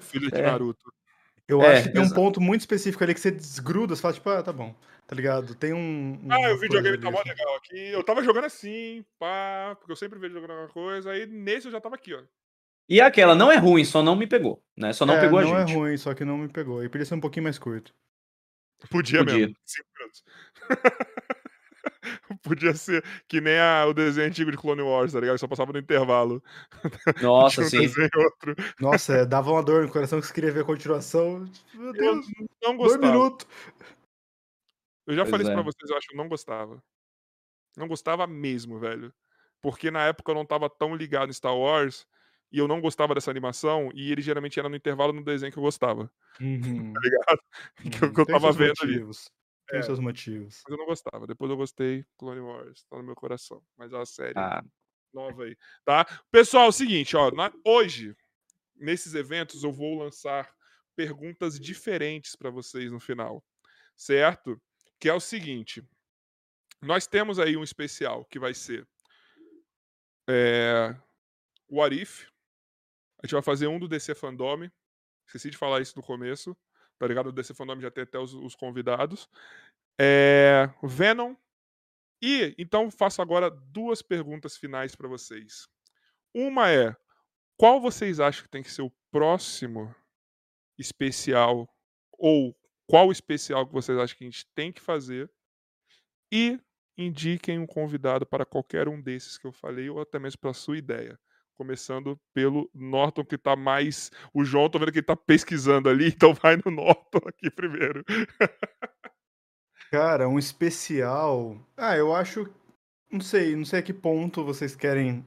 [0.01, 0.91] Filho de Naruto.
[1.47, 4.13] Eu é, acho que tem um ponto muito específico ali que você desgruda, você fala,
[4.13, 4.73] tipo, ah, tá bom.
[5.07, 5.53] Tá ligado?
[5.55, 6.19] Tem um.
[6.23, 7.77] um ah, o videogame tá mó legal aqui.
[7.77, 11.71] Eu tava jogando assim, pá, porque eu sempre vejo jogando alguma coisa, aí nesse eu
[11.71, 12.21] já tava aqui, ó.
[12.87, 14.91] E aquela não é ruim, só não me pegou, né?
[14.93, 15.73] Só não é, pegou a não gente.
[15.73, 16.83] Não é ruim, só que não me pegou.
[16.83, 17.93] E podia ser um pouquinho mais curto.
[18.89, 19.39] Podia, Podia.
[19.39, 19.55] mesmo.
[19.65, 20.23] Cinco minutos.
[22.43, 25.37] Podia ser que nem a, o desenho antigo de Clone Wars, tá ligado?
[25.37, 26.43] Só passava no intervalo.
[27.21, 27.87] Nossa, um sim.
[28.15, 28.55] Outro.
[28.79, 31.45] Nossa, é, dava uma dor no coração que você queria ver a continuação.
[31.73, 33.01] Meu Deus, eu não gostava.
[33.01, 33.47] Dois minutos.
[35.07, 35.53] Eu já Pois falei isso é.
[35.55, 36.83] pra vocês, eu acho que eu não gostava.
[37.77, 39.13] Não gostava mesmo, velho.
[39.61, 42.05] Porque na época eu não tava tão ligado em Star Wars
[42.51, 45.57] e eu não gostava dessa animação e ele geralmente era no intervalo no desenho que
[45.59, 46.93] eu gostava, Uhum.
[46.93, 47.41] tá ligado?
[48.01, 48.13] Que, eu- Uhum.
[48.13, 48.91] que eu Tem tava seus vendo ali.
[48.93, 49.31] motivos.
[49.69, 49.83] Tem É.
[49.83, 50.61] seus motivos.
[50.65, 51.25] Mas eu não gostava.
[51.27, 53.63] Depois eu gostei, Clone Wars, tá no meu coração.
[53.77, 54.63] Mas é uma série Ah,
[55.13, 56.05] nova aí, tá?
[56.31, 58.15] Pessoal, é o seguinte, ó, na- hoje,
[58.75, 60.53] nesses eventos, eu vou lançar
[60.95, 63.43] perguntas diferentes para vocês no final,
[63.95, 64.61] certo?
[65.03, 65.83] Que é o seguinte,
[66.81, 68.87] nós temos aí um especial que vai ser
[70.29, 70.95] é,
[71.69, 72.29] What If,
[73.21, 74.69] a gente vai fazer um do DC Fandom,
[75.27, 76.55] esqueci de falar isso no começo,
[76.97, 77.27] tá ligado?
[77.27, 79.27] O DC Fandom já tem até os, os convidados.
[79.99, 81.35] É, Venom,
[82.21, 85.67] e então faço agora duas perguntas finais para vocês.
[86.33, 86.95] Uma é:
[87.57, 89.93] qual vocês acham que tem que ser o próximo
[90.77, 91.67] especial
[92.13, 92.57] ou
[92.87, 95.29] qual especial que vocês acham que a gente tem que fazer?
[96.31, 96.59] E
[96.97, 100.53] indiquem um convidado para qualquer um desses que eu falei ou até mesmo para a
[100.53, 101.19] sua ideia.
[101.55, 104.11] Começando pelo Norton, que tá mais.
[104.33, 108.03] O João, tô vendo que ele tá pesquisando ali, então vai no Norton aqui primeiro.
[109.91, 111.55] Cara, um especial.
[111.77, 112.51] Ah, eu acho.
[113.11, 115.23] Não sei, não sei a que ponto vocês querem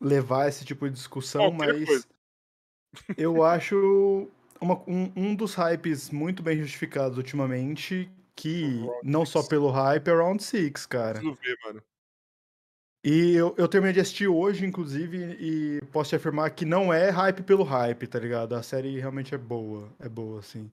[0.00, 2.06] levar esse tipo de discussão, Qualquer mas coisa.
[3.16, 4.28] eu acho
[4.60, 10.12] uma- um, um dos hypes muito bem justificados ultimamente, que não só pelo hype, é
[10.14, 11.20] Round Six, cara.
[11.20, 11.82] Preciso ver, mano.
[13.02, 17.08] E eu, eu terminei de assistir hoje, inclusive, e posso te afirmar que não é
[17.08, 18.54] hype pelo hype, tá ligado?
[18.54, 20.70] A série realmente é boa, é boa, assim.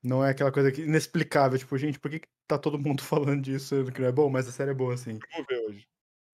[0.00, 3.42] Não é aquela coisa que, inexplicável, tipo, gente, por que, que tá todo mundo falando
[3.42, 4.30] disso, sendo que não é bom?
[4.30, 5.18] Mas a série é boa, assim.
[5.34, 5.88] Vou ver hoje.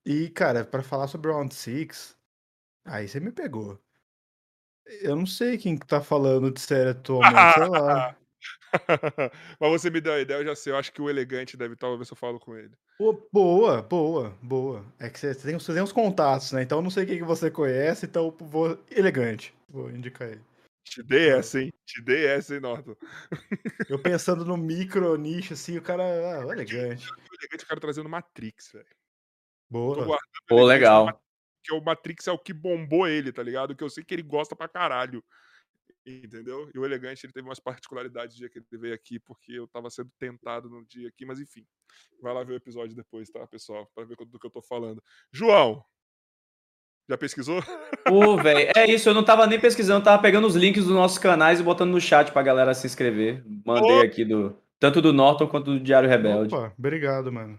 [0.05, 2.15] E, cara, pra falar sobre Round Six,
[2.85, 3.81] aí você me pegou.
[4.87, 8.17] Eu não sei quem que tá falando de série atualmente, sei lá.
[9.61, 10.73] Mas você me deu a ideia, eu já sei.
[10.73, 12.73] Eu acho que o elegante deve estar, vou ver se eu falo com ele.
[12.99, 14.85] Pô, boa, boa, boa.
[14.99, 16.63] É que você tem, você tem uns contatos, né?
[16.63, 19.55] Então eu não sei quem que você conhece, então eu vou elegante.
[19.69, 20.43] Vou indicar ele.
[20.85, 21.73] Te dei essa, hein?
[21.87, 22.95] Te dei essa, hein, Norton?
[23.89, 26.05] Eu pensando no micro nicho, assim, o cara.
[26.05, 27.11] Ah, elegante.
[27.11, 28.87] O elegante eu quero trazer no Matrix, velho.
[29.71, 30.07] Boa.
[30.07, 31.21] o Pô, legal.
[31.65, 33.75] Porque o Matrix é o que bombou ele, tá ligado?
[33.75, 35.25] Que eu sei que ele gosta pra caralho.
[36.07, 36.71] Entendeu?
[36.75, 39.67] E o elegante, ele teve umas particularidades no dia que ele veio aqui, porque eu
[39.67, 41.67] tava sendo tentado no dia aqui, mas enfim.
[42.21, 43.91] Vai lá ver o episódio depois, tá, pessoal?
[43.95, 45.03] Pra ver do que eu tô falando.
[45.33, 45.83] João!
[47.09, 47.63] Já pesquisou?
[48.07, 50.93] Pô, velho, é isso, eu não tava nem pesquisando, eu tava pegando os links dos
[50.93, 53.43] nossos canais e botando no chat pra galera se inscrever.
[53.65, 54.03] Mandei Ô.
[54.03, 56.55] aqui do tanto do Norton quanto do Diário Rebelde.
[56.55, 57.59] Opa, obrigado, mano.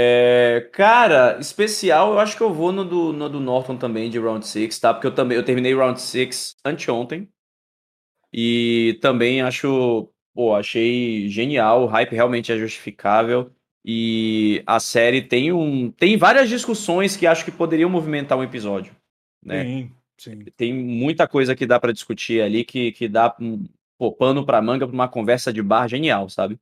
[0.00, 4.16] É, cara, especial, eu acho que eu vou no do, no do Norton também, de
[4.16, 4.94] Round 6, tá?
[4.94, 7.28] Porque eu também eu terminei Round 6 anteontem.
[8.32, 13.50] E também acho, pô, achei genial, o hype realmente é justificável.
[13.84, 15.90] E a série tem um.
[15.90, 18.94] Tem várias discussões que acho que poderiam movimentar um episódio.
[19.44, 19.64] Né?
[19.64, 20.44] Sim, sim.
[20.56, 23.64] Tem muita coisa que dá pra discutir ali que, que dá um
[23.98, 26.56] pô, pano pra manga pra uma conversa de bar genial, sabe?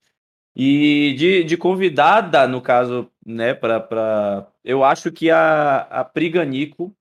[0.56, 4.50] E de, de convidada, no caso, né, pra, pra...
[4.64, 6.96] Eu acho que a, a Priganico,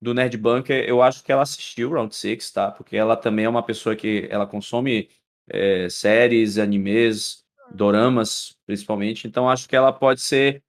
[0.00, 2.70] do Nerd Bunker, eu acho que ela assistiu Round 6, tá?
[2.70, 5.08] Porque ela também é uma pessoa que ela consome
[5.48, 9.26] é, séries, animes, doramas, principalmente.
[9.26, 10.62] Então acho que ela pode ser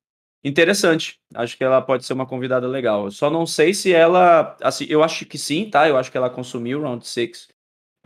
[0.43, 1.19] interessante.
[1.33, 3.05] Acho que ela pode ser uma convidada legal.
[3.05, 4.55] Eu só não sei se ela.
[4.61, 5.87] Assim, eu acho que sim, tá?
[5.89, 7.49] Eu acho que ela consumiu Round 6.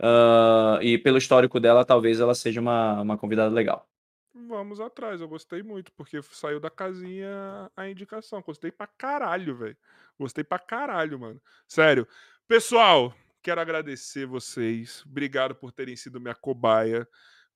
[0.00, 3.89] Uh, e pelo histórico dela, talvez ela seja uma, uma convidada legal.
[4.50, 8.42] Vamos atrás, eu gostei muito, porque saiu da casinha a indicação.
[8.42, 9.76] Gostei pra caralho, velho.
[10.18, 11.40] Gostei pra caralho, mano.
[11.68, 12.04] Sério.
[12.48, 15.04] Pessoal, quero agradecer vocês.
[15.06, 17.06] Obrigado por terem sido minha cobaia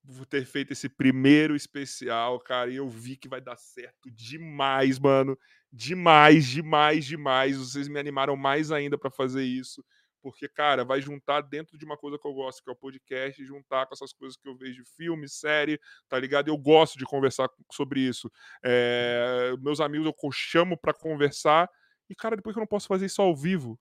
[0.07, 4.99] por ter feito esse primeiro especial, cara, e eu vi que vai dar certo demais,
[4.99, 5.37] mano.
[5.73, 7.57] Demais, demais, demais.
[7.57, 9.85] Vocês me animaram mais ainda para fazer isso,
[10.25, 13.45] porque, cara, vai juntar dentro de uma coisa que eu gosto, que é o podcast,
[13.45, 15.79] juntar com essas coisas que eu vejo de filme, série,
[16.09, 16.49] tá ligado?
[16.49, 18.33] Eu gosto de conversar sobre isso.
[18.65, 19.55] É...
[19.61, 21.69] Meus amigos eu chamo para conversar,
[22.09, 23.79] e, cara, depois que eu não posso fazer isso ao vivo,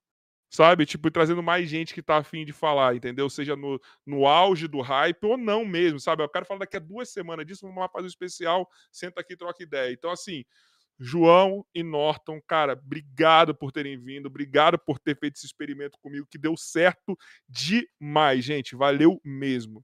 [0.50, 0.86] sabe?
[0.86, 3.30] Tipo, trazendo mais gente que tá afim de falar, entendeu?
[3.30, 6.24] Seja no, no auge do hype ou não mesmo, sabe?
[6.24, 9.38] Eu quero falar daqui a duas semanas disso, vamos lá fazer um especial, senta aqui
[9.38, 9.94] troca ideia.
[9.94, 10.44] Então, assim,
[11.00, 16.28] João e Norton, cara, obrigado por terem vindo, obrigado por ter feito esse experimento comigo,
[16.30, 17.18] que deu certo
[17.50, 18.76] demais, gente.
[18.76, 19.84] Valeu mesmo.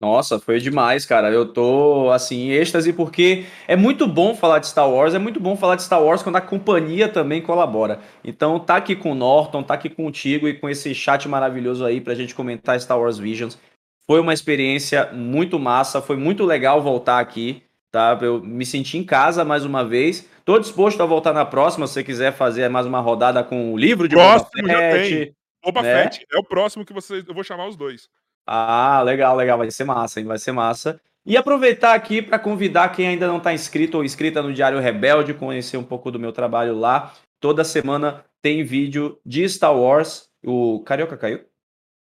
[0.00, 1.30] Nossa, foi demais, cara.
[1.30, 5.40] Eu tô, assim, em êxtase, porque é muito bom falar de Star Wars, é muito
[5.40, 8.00] bom falar de Star Wars quando a companhia também colabora.
[8.22, 12.02] Então, tá aqui com o Norton, tá aqui contigo e com esse chat maravilhoso aí
[12.02, 13.58] pra gente comentar Star Wars Visions.
[14.06, 17.62] Foi uma experiência muito massa, foi muito legal voltar aqui,
[17.94, 18.18] tá?
[18.20, 20.28] Eu me senti em casa mais uma vez.
[20.44, 23.78] Tô disposto a voltar na próxima, se você quiser fazer mais uma rodada com o
[23.78, 25.34] livro de próximo Boba Fett.
[25.62, 26.02] Boba né?
[26.02, 27.24] Fett é o próximo que vocês.
[27.24, 28.08] Eu vou chamar os dois.
[28.44, 29.56] Ah, legal, legal.
[29.56, 30.26] Vai ser massa, hein?
[30.26, 31.00] Vai ser massa.
[31.24, 35.32] E aproveitar aqui para convidar quem ainda não está inscrito ou inscrita no Diário Rebelde,
[35.32, 37.14] conhecer um pouco do meu trabalho lá.
[37.38, 40.28] Toda semana tem vídeo de Star Wars.
[40.44, 41.44] O Carioca caiu?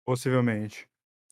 [0.05, 0.85] Possivelmente.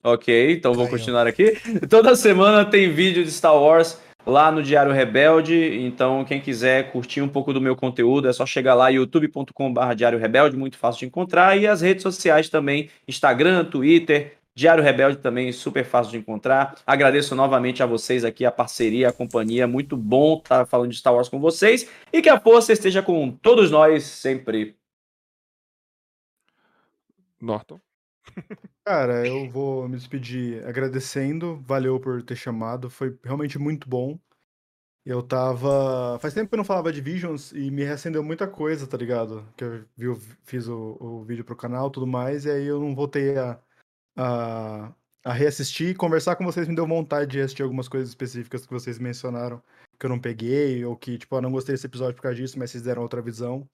[0.04, 1.54] Ok, então vou continuar aqui.
[1.88, 4.00] Toda semana tem vídeo de Star Wars
[4.30, 5.80] lá no Diário Rebelde.
[5.82, 10.20] Então, quem quiser curtir um pouco do meu conteúdo, é só chegar lá, youtube.com.br Diário
[10.20, 11.58] Rebelde, muito fácil de encontrar.
[11.58, 16.76] E as redes sociais também, Instagram, Twitter, Diário Rebelde também super fácil de encontrar.
[16.86, 19.68] Agradeço novamente a vocês aqui, a parceria, a companhia.
[19.68, 21.90] Muito bom estar falando de Star Wars com vocês.
[22.12, 24.76] E que a força esteja com todos nós sempre.
[27.42, 27.80] Norton.
[28.90, 31.58] Cara, eu vou me despedir agradecendo.
[31.68, 32.90] Valeu por ter chamado.
[32.90, 34.18] Foi realmente muito bom.
[35.06, 36.18] Eu tava.
[36.20, 39.48] Faz tempo que eu não falava de Visions e me reacendeu muita coisa, tá ligado?
[39.56, 42.80] Que eu vi, fiz o, o vídeo pro canal e tudo mais, e aí eu
[42.80, 43.60] não voltei a
[44.18, 44.92] a,
[45.24, 48.98] a reassistir conversar com vocês me deu vontade de assistir algumas coisas específicas que vocês
[48.98, 49.62] mencionaram
[50.00, 52.58] que eu não peguei, ou que, tipo, eu não gostei desse episódio por causa disso,
[52.58, 53.70] mas vocês deram outra visão.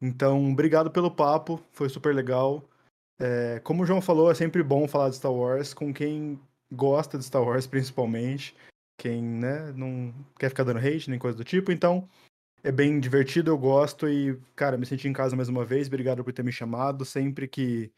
[0.00, 2.62] Então, obrigado pelo papo, foi super legal.
[3.18, 6.40] É, como o João falou, é sempre bom falar de Star Wars com quem
[6.72, 8.54] gosta de Star Wars, principalmente.
[8.98, 11.70] Quem, né, não quer ficar dando hate, nem coisa do tipo.
[11.70, 12.08] Então,
[12.64, 15.86] é bem divertido, eu gosto e, cara, me senti em casa mais uma vez.
[15.86, 17.04] Obrigado por ter me chamado.
[17.04, 17.92] Sempre que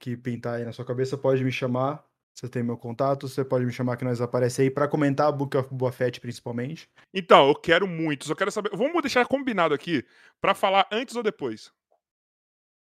[0.00, 2.02] que pintar aí na sua cabeça, pode me chamar.
[2.34, 5.32] Você tem meu contato, você pode me chamar que nós aparece aí para comentar a
[5.32, 6.88] Book of Boa Fett, principalmente.
[7.12, 8.70] Então, eu quero muito, só quero saber.
[8.74, 10.02] Vamos deixar combinado aqui
[10.40, 11.70] para falar antes ou depois.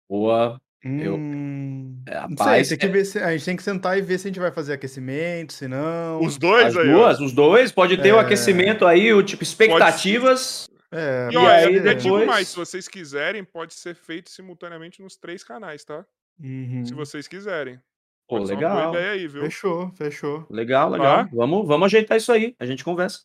[0.09, 0.59] Boa.
[0.85, 1.17] Eu...
[1.17, 3.19] Hum, é, não sei, tem que é ver se...
[3.19, 6.21] a gente tem que sentar e ver se a gente vai fazer aquecimento, se não.
[6.21, 6.93] Os dois As aí.
[6.93, 8.15] Duas, os dois, pode ter é...
[8.15, 10.69] o aquecimento aí, o tipo expectativas.
[10.93, 12.03] É, e, olha, aí, depois...
[12.03, 16.05] digo mais, se vocês quiserem, pode ser feito simultaneamente nos três canais, tá?
[16.39, 16.85] Uhum.
[16.85, 17.81] Se vocês quiserem.
[18.29, 18.95] Pô, Pode legal.
[18.95, 20.47] Aí, fechou, fechou.
[20.51, 21.25] Legal, legal.
[21.25, 21.31] Tá?
[21.33, 22.55] Vamos, vamos ajeitar isso aí.
[22.59, 23.21] A gente conversa.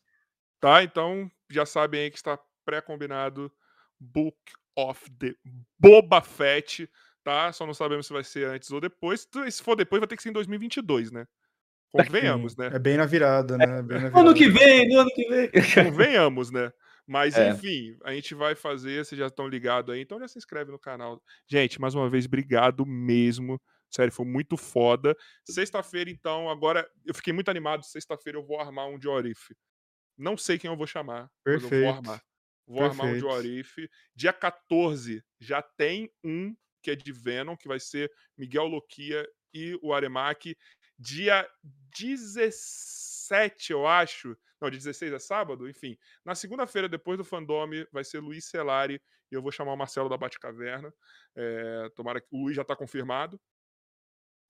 [0.60, 3.52] Tá, então já sabem aí que está pré-combinado
[4.00, 4.38] Book
[4.76, 5.36] of the
[5.78, 6.90] Boba Fett,
[7.24, 7.52] tá?
[7.52, 9.28] Só não sabemos se vai ser antes ou depois.
[9.50, 11.26] Se for depois, vai ter que ser em 2022, né?
[11.92, 12.70] Convenhamos, né?
[12.74, 13.66] É bem na virada, né?
[13.66, 14.20] É bem na virada.
[14.20, 15.50] Ano que vem, no ano que vem.
[15.86, 16.72] Convenhamos, né?
[17.08, 17.50] Mas é.
[17.50, 20.78] enfim, a gente vai fazer, vocês já estão ligados aí, então já se inscreve no
[20.78, 21.20] canal.
[21.48, 23.60] Gente, mais uma vez, obrigado mesmo.
[23.90, 25.18] Sério, foi muito foda.
[25.44, 27.84] Sexta-feira, então, agora eu fiquei muito animado.
[27.84, 29.56] Sexta-feira eu vou armar um de Orif.
[30.16, 31.96] Não sei quem eu vou chamar, mas eu vou Perfeito.
[31.96, 32.22] armar.
[32.68, 33.48] Vou armar um de Perfeito.
[33.48, 33.90] If.
[34.14, 36.56] Dia 14 já tem um
[36.90, 40.58] que é de Venom, que vai ser Miguel Loquia e o Aremaki.
[40.98, 41.48] Dia
[41.98, 44.36] 17, eu acho.
[44.60, 45.70] Não, dia 16 é sábado?
[45.70, 45.98] Enfim.
[46.26, 49.02] Na segunda-feira, depois do Fandome, vai ser Luiz Celari
[49.32, 50.94] e eu vou chamar o Marcelo da Batcaverna.
[51.36, 53.40] É, tomara que o Luiz já tá confirmado.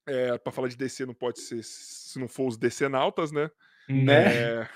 [0.07, 3.51] É, pra falar de DC não pode ser se não for os DC Nautas, né?
[3.87, 4.61] Né?
[4.61, 4.69] É,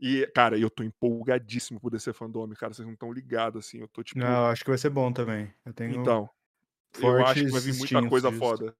[0.00, 2.74] e, cara, eu tô empolgadíssimo por DC Fandome, cara.
[2.74, 3.78] Vocês não estão ligados, assim.
[3.78, 4.18] Eu tô tipo.
[4.18, 5.54] Não, acho que vai ser bom também.
[5.64, 6.28] Eu tenho Então,
[7.00, 8.38] eu acho que vai vir muita coisa disso.
[8.40, 8.76] foda.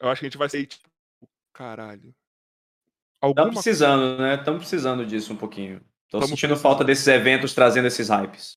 [0.00, 0.88] Eu acho que a gente vai ser tipo,
[1.52, 2.14] caralho.
[3.22, 4.34] Estamos precisando, né?
[4.36, 5.80] Estamos precisando disso um pouquinho.
[6.08, 6.62] Tô Tamo sentindo precisando.
[6.62, 8.56] falta desses eventos trazendo esses hypes.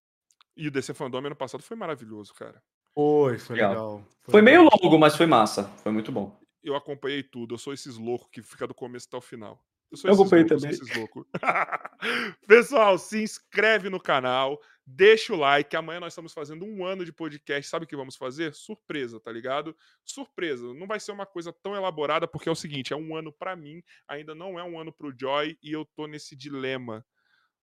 [0.55, 2.61] E o DC Fandome ano passado foi maravilhoso, cara.
[2.95, 3.71] Foi, foi Legal.
[3.71, 4.07] legal.
[4.29, 4.79] Foi meio legal.
[4.81, 5.63] longo, mas foi massa.
[5.83, 6.39] Foi muito bom.
[6.63, 7.55] Eu acompanhei tudo.
[7.55, 9.59] Eu sou esses loucos que fica do começo até o final.
[9.91, 10.77] Eu sou Eu esses acompanhei loucos, também.
[10.77, 11.25] sou esses loucos.
[12.47, 15.75] Pessoal, se inscreve no canal, deixa o like.
[15.75, 17.69] Amanhã nós estamos fazendo um ano de podcast.
[17.69, 18.53] Sabe o que vamos fazer?
[18.53, 19.75] Surpresa, tá ligado?
[20.03, 20.73] Surpresa.
[20.73, 23.55] Não vai ser uma coisa tão elaborada, porque é o seguinte: é um ano pra
[23.55, 27.05] mim, ainda não é um ano pro Joy, e eu tô nesse dilema.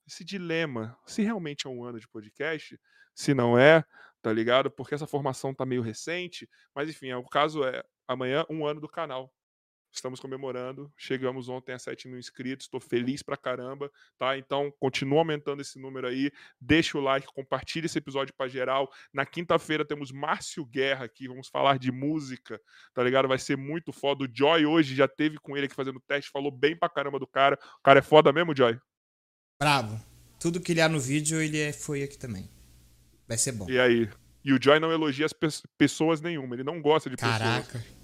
[0.07, 0.98] Esse dilema.
[1.06, 2.80] Se realmente é um ano de podcast,
[3.14, 3.83] se não é,
[4.22, 4.72] tá ligado?
[4.72, 6.49] Porque essa formação tá meio recente.
[6.75, 9.31] Mas enfim, o caso é amanhã, um ano do canal.
[9.92, 10.92] Estamos comemorando.
[10.98, 12.66] Chegamos ontem a 7 mil inscritos.
[12.66, 14.38] Estou feliz pra caramba, tá?
[14.38, 16.32] Então, continua aumentando esse número aí.
[16.60, 18.90] Deixa o like, compartilha esse episódio pra geral.
[19.14, 21.28] Na quinta-feira temos Márcio Guerra aqui.
[21.28, 22.60] Vamos falar de música,
[22.94, 23.28] tá ligado?
[23.28, 24.24] Vai ser muito foda.
[24.24, 26.32] O Joy hoje já teve com ele aqui fazendo teste.
[26.32, 27.60] Falou bem pra caramba do cara.
[27.80, 28.80] O cara é foda mesmo, Joy?
[29.60, 30.02] Bravo.
[30.40, 32.50] Tudo que ele há no vídeo, ele é- foi aqui também.
[33.28, 33.70] Vai ser bom.
[33.70, 34.10] E aí?
[34.44, 35.48] E o Joy não elogia as pe-
[35.78, 36.56] pessoas nenhuma.
[36.56, 37.38] Ele não gosta de pessoas.
[37.38, 38.00] Caraca.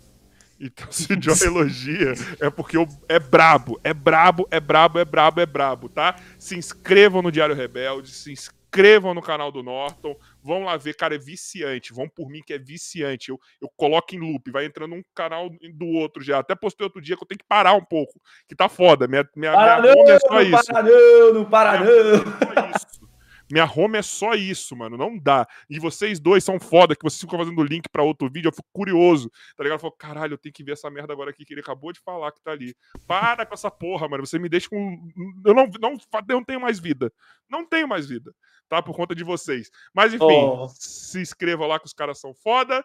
[0.60, 2.78] Então, se o Joy elogia, é porque
[3.08, 6.16] é brabo, é brabo, é brabo, é brabo, é brabo, tá?
[6.40, 11.16] Se inscrevam no Diário Rebelde, se inscrevam no canal do Norton, vão lá ver, cara,
[11.16, 14.96] é viciante, vão por mim que é viciante, eu, eu coloco em loop, vai entrando
[14.96, 17.84] um canal do outro já, até postei outro dia que eu tenho que parar um
[17.84, 20.66] pouco, que tá foda, minha, minha, Para minha não, é só não isso.
[20.74, 22.14] para não, não para Minha não.
[22.14, 23.07] é só isso.
[23.52, 24.98] Minha home é só isso, mano.
[24.98, 25.48] Não dá.
[25.70, 28.50] E vocês dois são foda, que vocês ficam fazendo link pra outro vídeo.
[28.50, 29.78] Eu fico curioso, tá ligado?
[29.78, 32.00] Eu falo, caralho, eu tenho que ver essa merda agora aqui que ele acabou de
[32.02, 32.76] falar que tá ali.
[33.08, 34.26] Para com essa porra, mano.
[34.26, 35.10] Você me deixa com.
[35.46, 35.98] Eu não, não,
[36.30, 37.12] não tenho mais vida.
[37.50, 38.34] Não tenho mais vida,
[38.68, 38.82] tá?
[38.82, 39.70] Por conta de vocês.
[39.94, 40.68] Mas enfim, Oh.
[40.70, 42.84] se inscreva lá que os caras são foda.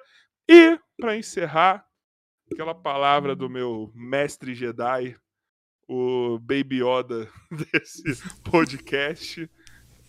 [0.48, 1.84] E, pra encerrar,
[2.52, 5.16] aquela palavra do meu mestre Jedi,
[5.88, 7.28] o Baby Yoda
[7.72, 8.02] desse
[8.42, 9.48] podcast,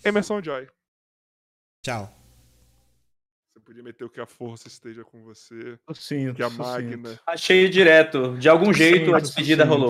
[0.03, 0.67] Emerson Joy.
[1.81, 2.13] Tchau.
[3.53, 7.19] Você podia meter o que a força esteja com você, Sucinto, que a máquina.
[7.27, 8.37] Achei direto.
[8.37, 9.81] De algum jeito a despedida rolou.